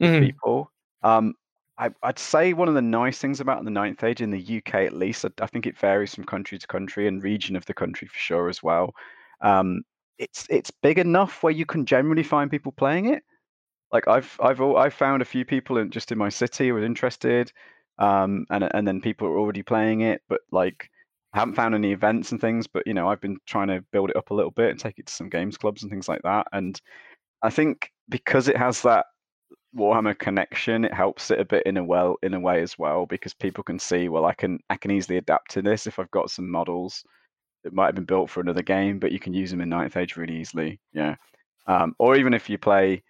with 0.00 0.16
Mhm. 0.16 0.18
people. 0.18 0.70
Um, 1.02 1.34
I, 1.78 1.90
I'd 2.02 2.18
say 2.18 2.52
one 2.52 2.68
of 2.68 2.74
the 2.74 2.82
nice 2.82 3.18
things 3.18 3.40
about 3.40 3.64
the 3.64 3.70
Ninth 3.70 4.04
Age 4.04 4.20
in 4.20 4.30
the 4.30 4.40
UK, 4.40 4.86
at 4.86 4.92
least, 4.94 5.24
I, 5.24 5.30
I 5.40 5.46
think 5.46 5.66
it 5.66 5.76
varies 5.78 6.14
from 6.14 6.24
country 6.24 6.58
to 6.58 6.66
country 6.66 7.08
and 7.08 7.22
region 7.22 7.56
of 7.56 7.66
the 7.66 7.74
country 7.74 8.06
for 8.08 8.18
sure 8.18 8.48
as 8.48 8.62
well. 8.62 8.94
Um, 9.40 9.82
it's 10.18 10.46
it's 10.50 10.70
big 10.70 10.98
enough 10.98 11.42
where 11.42 11.52
you 11.52 11.66
can 11.66 11.86
generally 11.86 12.22
find 12.22 12.50
people 12.50 12.70
playing 12.72 13.06
it. 13.06 13.24
Like 13.92 14.08
I've 14.08 14.36
I've 14.42 14.60
I've 14.60 14.94
found 14.94 15.22
a 15.22 15.26
few 15.26 15.44
people 15.44 15.78
in, 15.78 15.90
just 15.90 16.12
in 16.12 16.18
my 16.18 16.28
city 16.28 16.68
who 16.68 16.76
are 16.76 16.84
interested, 16.84 17.52
um, 17.98 18.46
and 18.50 18.68
and 18.74 18.86
then 18.88 19.00
people 19.00 19.28
are 19.28 19.38
already 19.38 19.62
playing 19.62 20.00
it, 20.02 20.22
but 20.28 20.40
like 20.50 20.90
I 21.34 21.40
haven't 21.40 21.54
found 21.54 21.74
any 21.74 21.92
events 21.92 22.32
and 22.32 22.40
things. 22.40 22.66
But 22.66 22.86
you 22.86 22.94
know, 22.94 23.08
I've 23.08 23.20
been 23.20 23.38
trying 23.46 23.68
to 23.68 23.84
build 23.92 24.10
it 24.10 24.16
up 24.16 24.30
a 24.30 24.34
little 24.34 24.52
bit 24.52 24.70
and 24.70 24.78
take 24.80 24.98
it 24.98 25.06
to 25.06 25.12
some 25.12 25.28
games 25.28 25.58
clubs 25.58 25.82
and 25.82 25.90
things 25.90 26.08
like 26.08 26.22
that. 26.22 26.46
And 26.52 26.80
I 27.42 27.50
think 27.50 27.90
because 28.08 28.48
it 28.48 28.56
has 28.56 28.82
that 28.82 29.06
Warhammer 29.76 30.18
connection, 30.18 30.84
it 30.84 30.94
helps 30.94 31.30
it 31.30 31.40
a 31.40 31.44
bit 31.44 31.64
in 31.66 31.76
a 31.76 31.84
well 31.84 32.16
in 32.22 32.34
a 32.34 32.40
way 32.40 32.62
as 32.62 32.78
well 32.78 33.06
because 33.06 33.34
people 33.34 33.64
can 33.64 33.78
see 33.78 34.08
well 34.08 34.24
I 34.26 34.34
can 34.34 34.60
I 34.70 34.76
can 34.76 34.92
easily 34.92 35.18
adapt 35.18 35.50
to 35.52 35.62
this 35.62 35.86
if 35.86 35.98
I've 35.98 36.10
got 36.12 36.30
some 36.30 36.50
models 36.50 37.04
that 37.64 37.74
might 37.74 37.86
have 37.86 37.94
been 37.96 38.04
built 38.04 38.30
for 38.30 38.40
another 38.40 38.62
game, 38.62 38.98
but 38.98 39.12
you 39.12 39.18
can 39.20 39.34
use 39.34 39.50
them 39.50 39.60
in 39.62 39.68
Ninth 39.70 39.96
Age 39.96 40.16
really 40.16 40.36
easily. 40.38 40.80
Yeah, 40.92 41.16
um, 41.66 41.94
or 41.98 42.16
even 42.16 42.34
if 42.34 42.48
you 42.50 42.58
play. 42.58 43.02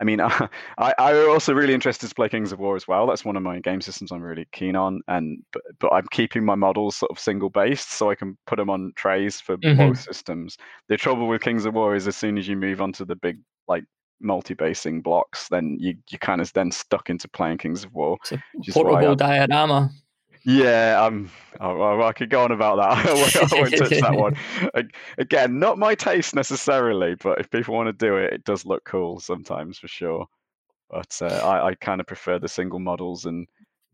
I 0.00 0.04
mean, 0.04 0.20
I 0.78 0.94
I'm 0.98 1.30
also 1.30 1.52
really 1.52 1.74
interested 1.74 2.08
to 2.08 2.14
play 2.14 2.28
Kings 2.28 2.52
of 2.52 2.58
War 2.58 2.76
as 2.76 2.88
well. 2.88 3.06
That's 3.06 3.24
one 3.24 3.36
of 3.36 3.42
my 3.42 3.60
game 3.60 3.80
systems 3.80 4.10
I'm 4.12 4.22
really 4.22 4.46
keen 4.52 4.76
on, 4.76 5.00
and 5.08 5.42
but, 5.52 5.62
but 5.78 5.92
I'm 5.92 6.06
keeping 6.10 6.44
my 6.44 6.54
models 6.54 6.96
sort 6.96 7.10
of 7.10 7.18
single 7.18 7.50
based 7.50 7.90
so 7.92 8.10
I 8.10 8.14
can 8.14 8.36
put 8.46 8.56
them 8.56 8.70
on 8.70 8.92
trays 8.96 9.40
for 9.40 9.56
Mhm. 9.58 9.76
both 9.76 9.98
systems. 10.00 10.56
The 10.88 10.96
trouble 10.96 11.28
with 11.28 11.42
Kings 11.42 11.64
of 11.66 11.74
War 11.74 11.94
is 11.94 12.06
as 12.08 12.16
soon 12.16 12.38
as 12.38 12.48
you 12.48 12.56
move 12.56 12.80
onto 12.80 13.04
the 13.04 13.16
big 13.16 13.38
like 13.68 13.84
multi-basing 14.20 15.02
blocks, 15.02 15.48
then 15.48 15.76
you 15.80 15.94
you 16.10 16.18
kind 16.18 16.40
of 16.40 16.52
then 16.54 16.70
stuck 16.70 17.10
into 17.10 17.28
playing 17.28 17.58
Kings 17.58 17.84
of 17.84 17.92
War. 17.94 18.16
It's 18.22 18.32
a 18.32 18.42
Which 18.54 18.68
is 18.68 18.74
why 18.82 19.02
portable 19.02 19.16
diorama. 19.16 19.90
Yeah, 20.44 21.02
um, 21.04 21.30
oh, 21.60 21.76
well, 21.76 22.02
I 22.02 22.12
could 22.12 22.30
go 22.30 22.42
on 22.44 22.52
about 22.52 22.76
that. 22.76 23.06
I 23.08 23.12
won't, 23.14 23.36
I 23.52 23.60
won't 23.60 23.76
touch 23.76 24.00
that 24.00 24.14
one. 24.14 24.36
Again, 25.18 25.58
not 25.58 25.78
my 25.78 25.94
taste 25.94 26.34
necessarily, 26.34 27.14
but 27.16 27.38
if 27.40 27.50
people 27.50 27.74
want 27.74 27.88
to 27.88 27.92
do 27.92 28.16
it, 28.16 28.32
it 28.32 28.44
does 28.44 28.64
look 28.64 28.84
cool 28.84 29.20
sometimes 29.20 29.78
for 29.78 29.88
sure. 29.88 30.26
But 30.90 31.16
uh, 31.22 31.26
I, 31.26 31.68
I 31.68 31.74
kind 31.74 32.00
of 32.00 32.06
prefer 32.06 32.38
the 32.38 32.48
single 32.48 32.78
models, 32.80 33.26
and 33.26 33.46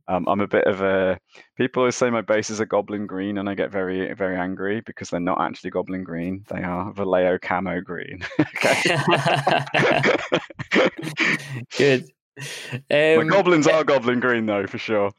um, 0.08 0.26
I'm 0.28 0.40
a 0.40 0.46
bit 0.46 0.64
of 0.66 0.80
a. 0.82 1.18
People 1.56 1.80
always 1.82 1.96
say 1.96 2.10
my 2.10 2.22
base 2.22 2.48
is 2.48 2.60
a 2.60 2.66
goblin 2.66 3.06
green, 3.06 3.38
and 3.38 3.48
I 3.48 3.54
get 3.54 3.72
very, 3.72 4.14
very 4.14 4.36
angry 4.36 4.80
because 4.82 5.10
they're 5.10 5.20
not 5.20 5.40
actually 5.40 5.70
goblin 5.70 6.04
green. 6.04 6.44
They 6.48 6.62
are 6.62 6.92
Vallejo 6.92 7.38
camo 7.38 7.80
green. 7.80 8.20
okay. 8.40 8.96
Good. 11.76 12.08
my 12.90 13.14
Um, 13.16 13.28
goblins 13.28 13.66
are 13.66 13.84
goblin 13.84 14.20
green 14.20 14.46
though, 14.46 14.66
for 14.66 14.78
sure. 14.78 15.10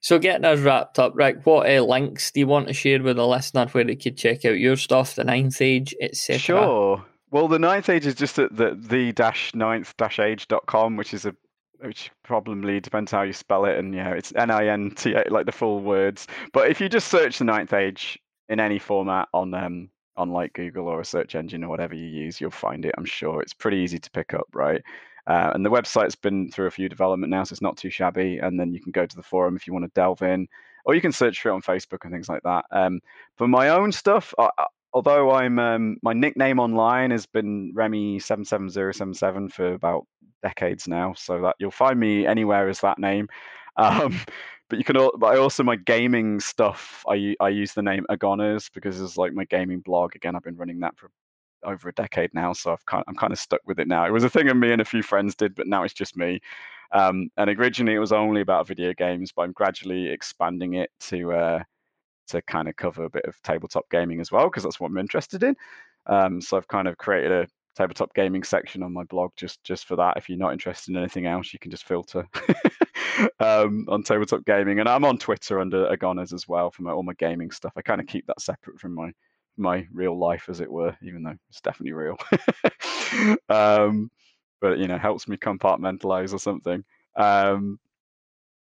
So 0.00 0.18
getting 0.18 0.44
us 0.44 0.60
wrapped 0.60 0.98
up, 0.98 1.12
right? 1.14 1.44
What 1.44 1.70
uh, 1.70 1.82
links 1.82 2.30
do 2.30 2.40
you 2.40 2.46
want 2.46 2.68
to 2.68 2.74
share 2.74 3.02
with 3.02 3.16
the 3.16 3.26
listener 3.26 3.66
where 3.66 3.84
they 3.84 3.96
could 3.96 4.16
check 4.16 4.44
out 4.44 4.58
your 4.58 4.76
stuff, 4.76 5.14
the 5.14 5.24
Ninth 5.24 5.60
Age, 5.60 5.94
etc.? 6.00 6.38
Sure. 6.38 7.04
Well, 7.30 7.48
the 7.48 7.58
ninth 7.58 7.90
age 7.90 8.06
is 8.06 8.14
just 8.14 8.38
at 8.38 8.56
the 8.56 8.74
the 8.74 9.12
dash 9.12 9.54
ninth 9.54 9.94
dash 9.98 10.18
age.com, 10.18 10.96
which 10.96 11.12
is 11.12 11.26
a 11.26 11.34
which 11.80 12.10
probably 12.24 12.80
depends 12.80 13.12
how 13.12 13.22
you 13.22 13.32
spell 13.32 13.64
it, 13.66 13.78
and 13.78 13.94
yeah, 13.94 14.12
it's 14.12 14.32
N 14.34 14.50
I 14.50 14.66
N 14.68 14.92
T 14.92 15.14
A, 15.14 15.24
like 15.30 15.46
the 15.46 15.52
full 15.52 15.80
words. 15.80 16.26
But 16.52 16.70
if 16.70 16.80
you 16.80 16.88
just 16.88 17.08
search 17.08 17.38
the 17.38 17.44
ninth 17.44 17.72
age 17.72 18.18
in 18.48 18.60
any 18.60 18.78
format 18.78 19.28
on 19.34 19.52
um 19.54 19.90
on 20.16 20.30
like 20.30 20.54
Google 20.54 20.88
or 20.88 21.00
a 21.00 21.04
search 21.04 21.34
engine 21.34 21.62
or 21.62 21.68
whatever 21.68 21.94
you 21.94 22.06
use, 22.06 22.40
you'll 22.40 22.50
find 22.50 22.84
it. 22.84 22.94
I'm 22.98 23.04
sure 23.04 23.42
it's 23.42 23.54
pretty 23.54 23.78
easy 23.78 23.98
to 23.98 24.10
pick 24.10 24.34
up, 24.34 24.46
right? 24.54 24.82
Uh, 25.28 25.52
and 25.54 25.64
the 25.64 25.70
website's 25.70 26.14
been 26.14 26.50
through 26.50 26.66
a 26.66 26.70
few 26.70 26.88
development 26.88 27.30
now, 27.30 27.44
so 27.44 27.52
it's 27.52 27.60
not 27.62 27.76
too 27.76 27.90
shabby. 27.90 28.38
And 28.38 28.58
then 28.58 28.72
you 28.72 28.80
can 28.80 28.92
go 28.92 29.04
to 29.04 29.16
the 29.16 29.22
forum 29.22 29.56
if 29.56 29.66
you 29.66 29.74
want 29.74 29.84
to 29.84 29.90
delve 29.94 30.22
in, 30.22 30.48
or 30.86 30.94
you 30.94 31.02
can 31.02 31.12
search 31.12 31.40
for 31.42 31.50
it 31.50 31.52
on 31.52 31.60
Facebook 31.60 31.98
and 32.04 32.12
things 32.12 32.30
like 32.30 32.42
that. 32.44 32.64
Um, 32.72 33.00
for 33.36 33.46
my 33.46 33.68
own 33.68 33.92
stuff, 33.92 34.32
I, 34.38 34.48
although 34.94 35.30
I'm 35.32 35.58
um, 35.58 35.98
my 36.02 36.14
nickname 36.14 36.58
online 36.58 37.10
has 37.10 37.26
been 37.26 37.72
Remy 37.74 38.20
seven 38.20 38.44
seven 38.44 38.70
zero 38.70 38.92
seven 38.92 39.12
seven 39.12 39.50
for 39.50 39.74
about 39.74 40.06
decades 40.42 40.88
now, 40.88 41.12
so 41.12 41.42
that 41.42 41.56
you'll 41.58 41.70
find 41.70 42.00
me 42.00 42.26
anywhere 42.26 42.68
as 42.68 42.80
that 42.80 42.98
name. 42.98 43.28
Um, 43.80 44.18
but 44.68 44.80
you 44.80 44.84
can, 44.84 44.96
but 44.96 45.26
I 45.28 45.36
also 45.38 45.62
my 45.62 45.76
gaming 45.76 46.40
stuff. 46.40 47.04
I 47.08 47.36
I 47.38 47.48
use 47.48 47.74
the 47.74 47.82
name 47.82 48.04
Agoners 48.10 48.68
because 48.74 49.00
it's 49.00 49.16
like 49.16 49.32
my 49.32 49.44
gaming 49.44 49.78
blog. 49.78 50.16
Again, 50.16 50.34
I've 50.34 50.42
been 50.42 50.56
running 50.56 50.80
that 50.80 50.98
for 50.98 51.12
over 51.64 51.88
a 51.88 51.92
decade 51.92 52.32
now, 52.34 52.52
so 52.52 52.72
I've 52.72 52.86
kind 52.86 53.04
I'm 53.08 53.14
kind 53.14 53.32
of 53.32 53.38
stuck 53.38 53.60
with 53.66 53.78
it 53.78 53.88
now. 53.88 54.06
It 54.06 54.12
was 54.12 54.24
a 54.24 54.30
thing 54.30 54.48
of 54.48 54.56
me 54.56 54.72
and 54.72 54.80
a 54.80 54.84
few 54.84 55.02
friends 55.02 55.34
did, 55.34 55.54
but 55.54 55.66
now 55.66 55.82
it's 55.82 55.94
just 55.94 56.16
me. 56.16 56.40
Um, 56.92 57.30
and 57.36 57.50
originally 57.50 57.94
it 57.94 57.98
was 57.98 58.12
only 58.12 58.40
about 58.40 58.66
video 58.66 58.94
games, 58.94 59.32
but 59.32 59.42
I'm 59.42 59.52
gradually 59.52 60.08
expanding 60.08 60.74
it 60.74 60.90
to 61.00 61.32
uh, 61.32 61.62
to 62.28 62.42
kind 62.42 62.68
of 62.68 62.76
cover 62.76 63.04
a 63.04 63.10
bit 63.10 63.24
of 63.24 63.40
tabletop 63.42 63.88
gaming 63.90 64.20
as 64.20 64.30
well 64.30 64.48
because 64.48 64.62
that's 64.62 64.80
what 64.80 64.90
I'm 64.90 64.98
interested 64.98 65.42
in. 65.42 65.56
Um, 66.06 66.40
so 66.40 66.56
I've 66.56 66.68
kind 66.68 66.88
of 66.88 66.96
created 66.98 67.32
a 67.32 67.46
tabletop 67.76 68.12
gaming 68.14 68.42
section 68.42 68.82
on 68.82 68.92
my 68.92 69.04
blog 69.04 69.30
just 69.36 69.62
just 69.64 69.86
for 69.86 69.96
that. 69.96 70.16
If 70.16 70.28
you're 70.28 70.38
not 70.38 70.52
interested 70.52 70.92
in 70.92 70.98
anything 70.98 71.26
else, 71.26 71.52
you 71.52 71.58
can 71.58 71.70
just 71.70 71.84
filter 71.84 72.26
um, 73.40 73.86
on 73.88 74.02
tabletop 74.02 74.44
gaming. 74.44 74.80
And 74.80 74.88
I'm 74.88 75.04
on 75.04 75.18
Twitter 75.18 75.60
under 75.60 75.86
Agoners 75.90 76.32
as 76.32 76.48
well 76.48 76.70
for 76.70 76.82
my, 76.82 76.90
all 76.92 77.02
my 77.02 77.14
gaming 77.14 77.50
stuff. 77.50 77.72
I 77.76 77.82
kind 77.82 78.00
of 78.00 78.06
keep 78.06 78.26
that 78.26 78.40
separate 78.40 78.78
from 78.78 78.94
my 78.94 79.12
my 79.58 79.86
real 79.92 80.18
life, 80.18 80.48
as 80.48 80.60
it 80.60 80.70
were, 80.70 80.96
even 81.02 81.22
though 81.22 81.36
it's 81.48 81.60
definitely 81.60 81.92
real. 81.92 82.16
um, 83.48 84.10
but 84.60 84.78
you 84.78 84.88
know, 84.88 84.98
helps 84.98 85.28
me 85.28 85.36
compartmentalize 85.36 86.32
or 86.32 86.38
something. 86.38 86.84
Um, 87.16 87.78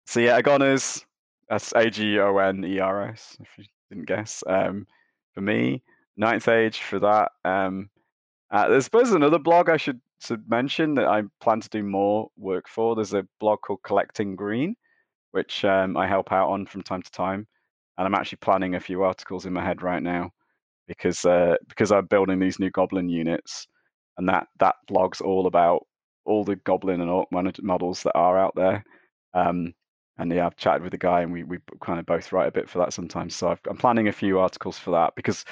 so 0.06 0.20
yeah, 0.20 0.40
Agoners. 0.40 1.04
That's 1.48 1.72
A 1.72 1.90
G 1.90 2.18
O 2.18 2.38
N 2.38 2.64
E 2.64 2.78
R 2.78 3.08
S. 3.08 3.36
If 3.40 3.48
you 3.58 3.64
didn't 3.90 4.06
guess, 4.06 4.42
um, 4.46 4.86
for 5.34 5.42
me, 5.42 5.82
Ninth 6.16 6.48
Age 6.48 6.80
for 6.80 6.98
that. 7.00 7.32
Um, 7.44 7.90
uh, 8.50 8.68
there's 8.68 8.84
suppose 8.84 9.12
another 9.12 9.38
blog 9.38 9.68
I 9.68 9.76
should 9.76 10.00
should 10.20 10.48
mention 10.48 10.94
that 10.94 11.06
I 11.08 11.22
plan 11.40 11.60
to 11.60 11.68
do 11.68 11.82
more 11.82 12.30
work 12.36 12.68
for. 12.68 12.94
There's 12.94 13.12
a 13.12 13.26
blog 13.40 13.60
called 13.60 13.82
Collecting 13.82 14.36
Green, 14.36 14.76
which 15.32 15.64
um, 15.64 15.96
I 15.96 16.06
help 16.06 16.32
out 16.32 16.48
on 16.48 16.64
from 16.64 16.82
time 16.82 17.02
to 17.02 17.10
time, 17.10 17.46
and 17.98 18.06
I'm 18.06 18.14
actually 18.14 18.38
planning 18.40 18.74
a 18.74 18.80
few 18.80 19.02
articles 19.02 19.44
in 19.46 19.52
my 19.52 19.64
head 19.64 19.82
right 19.82 20.02
now 20.02 20.30
because 20.86 21.24
uh, 21.24 21.56
because 21.68 21.92
I'm 21.92 22.06
building 22.06 22.38
these 22.38 22.58
new 22.58 22.70
Goblin 22.70 23.08
units, 23.08 23.66
and 24.18 24.28
that 24.28 24.48
that 24.58 24.76
blog's 24.88 25.20
all 25.20 25.46
about 25.46 25.86
all 26.24 26.44
the 26.44 26.56
Goblin 26.56 27.00
and 27.00 27.10
Orc 27.10 27.28
models 27.32 28.02
that 28.02 28.14
are 28.14 28.38
out 28.38 28.54
there. 28.54 28.84
Um, 29.34 29.74
and 30.18 30.30
yeah, 30.30 30.46
I've 30.46 30.56
chatted 30.56 30.82
with 30.82 30.92
the 30.92 30.98
guy, 30.98 31.22
and 31.22 31.32
we 31.32 31.42
we 31.42 31.58
kind 31.80 31.98
of 31.98 32.06
both 32.06 32.32
write 32.32 32.48
a 32.48 32.52
bit 32.52 32.68
for 32.68 32.78
that 32.80 32.92
sometimes. 32.92 33.34
So 33.34 33.48
I've, 33.48 33.60
I'm 33.68 33.76
planning 33.76 34.08
a 34.08 34.12
few 34.12 34.38
articles 34.38 34.78
for 34.78 34.90
that 34.92 35.14
because 35.16 35.44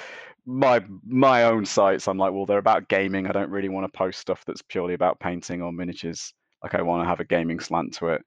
my 0.45 0.83
my 1.05 1.43
own 1.43 1.65
sites, 1.65 2.07
I'm 2.07 2.17
like, 2.17 2.31
well, 2.31 2.45
they're 2.45 2.57
about 2.57 2.89
gaming. 2.89 3.27
I 3.27 3.31
don't 3.31 3.49
really 3.49 3.69
want 3.69 3.91
to 3.91 3.97
post 3.97 4.19
stuff 4.19 4.43
that's 4.45 4.61
purely 4.61 4.93
about 4.93 5.19
painting 5.19 5.61
or 5.61 5.71
miniatures. 5.71 6.33
Like 6.63 6.75
I 6.75 6.81
want 6.81 7.03
to 7.03 7.09
have 7.09 7.19
a 7.19 7.25
gaming 7.25 7.59
slant 7.59 7.93
to 7.95 8.09
it. 8.09 8.21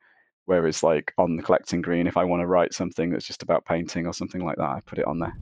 Whereas 0.47 0.83
like 0.83 1.13
on 1.17 1.37
the 1.37 1.43
collecting 1.43 1.81
green, 1.81 2.07
if 2.07 2.17
I 2.17 2.25
want 2.25 2.43
to 2.43 2.47
write 2.47 2.75
something 2.75 3.11
that's 3.11 3.27
just 3.27 3.43
about 3.43 3.65
painting 3.65 4.07
or 4.07 4.13
something 4.13 4.45
like 4.45 4.57
that, 4.57 4.69
I 4.69 4.81
put 4.85 4.99
it 4.99 5.07
on 5.07 5.19
there. 5.19 5.35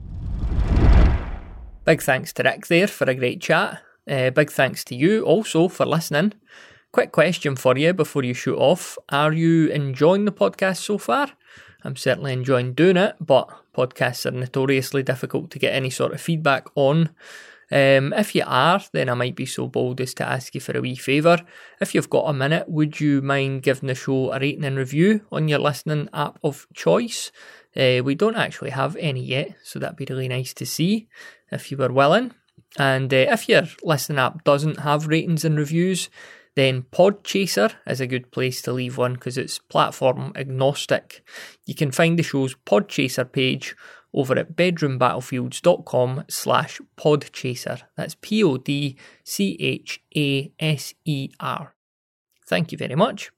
Big 1.85 2.01
thanks 2.01 2.33
to 2.33 2.45
Rick 2.45 2.69
there 2.69 2.87
for 2.87 3.11
a 3.11 3.15
great 3.15 3.41
chat. 3.41 3.83
Uh, 4.09 4.31
big 4.31 4.53
thanks 4.53 4.85
to 4.85 4.95
you 4.95 5.25
also 5.25 5.67
for 5.67 5.85
listening. 5.85 6.33
Quick 6.93 7.11
question 7.11 7.57
for 7.57 7.77
you 7.77 7.93
before 7.93 8.23
you 8.23 8.35
shoot 8.35 8.57
off. 8.57 8.97
Are 9.09 9.33
you 9.33 9.67
enjoying 9.67 10.25
the 10.25 10.31
podcast 10.31 10.77
so 10.77 10.97
far? 10.97 11.33
I'm 11.83 11.97
certainly 11.97 12.35
enjoying 12.35 12.75
doing 12.75 12.97
it, 12.97 13.17
but 13.21 13.51
podcasts 13.77 14.25
are 14.27 14.31
notoriously 14.31 15.03
difficult 15.03 15.51
to 15.51 15.59
get 15.59 15.75
any 15.75 15.91
sort 15.91 16.13
of 16.13 16.21
feedback 16.21 16.69
on. 16.77 17.11
Um, 17.73 18.13
if 18.13 18.37
you 18.37 18.45
are, 18.47 18.81
then 18.93 19.09
I 19.09 19.15
might 19.15 19.35
be 19.35 19.47
so 19.47 19.67
bold 19.67 20.01
as 20.01 20.15
to 20.15 20.29
ask 20.29 20.55
you 20.55 20.61
for 20.61 20.77
a 20.77 20.81
wee 20.81 20.95
favour. 20.95 21.39
If 21.81 21.97
you've 21.97 22.11
got 22.11 22.29
a 22.29 22.33
minute, 22.33 22.69
would 22.69 23.01
you 23.01 23.23
mind 23.23 23.65
giving 23.65 23.89
the 23.89 23.97
show 23.97 24.31
a 24.31 24.39
rating 24.39 24.65
and 24.65 24.77
review 24.77 25.23
on 25.33 25.49
your 25.49 25.59
listening 25.59 26.11
app 26.13 26.39
of 26.45 26.69
choice? 26.75 27.33
Uh, 27.75 28.03
we 28.05 28.15
don't 28.15 28.37
actually 28.37 28.71
have 28.71 28.95
any 28.97 29.25
yet, 29.25 29.57
so 29.65 29.79
that'd 29.79 29.97
be 29.97 30.07
really 30.09 30.29
nice 30.29 30.53
to 30.55 30.67
see 30.67 31.09
if 31.53 31.71
you 31.71 31.77
were 31.77 31.93
willing. 31.93 32.33
And 32.79 33.13
uh, 33.13 33.27
if 33.31 33.49
your 33.49 33.65
listening 33.83 34.19
app 34.19 34.45
doesn't 34.45 34.81
have 34.81 35.07
ratings 35.07 35.45
and 35.45 35.59
reviews, 35.59 36.09
then 36.55 36.83
Podchaser 36.83 37.73
is 37.87 38.01
a 38.01 38.07
good 38.07 38.31
place 38.31 38.63
to 38.63 38.73
leave 38.73 38.99
one 38.99 39.15
because 39.15 39.39
it's 39.39 39.59
platform 39.59 40.33
agnostic. 40.37 41.25
You 41.67 41.75
can 41.75 41.91
find 41.93 42.19
the 42.19 42.23
show's 42.23 42.55
Podchaser 42.67 43.31
page 43.31 43.75
over 44.15 44.39
at 44.39 44.55
bedroombattlefields.com 44.57 46.25
slash 46.29 46.81
podchaser. 46.99 47.83
That's 47.97 48.15
P-O-D-C-H-A-S-E-R. 48.21 48.95
Thank 52.47 52.73
you 52.73 52.79
very 52.79 52.95
much. 52.95 53.31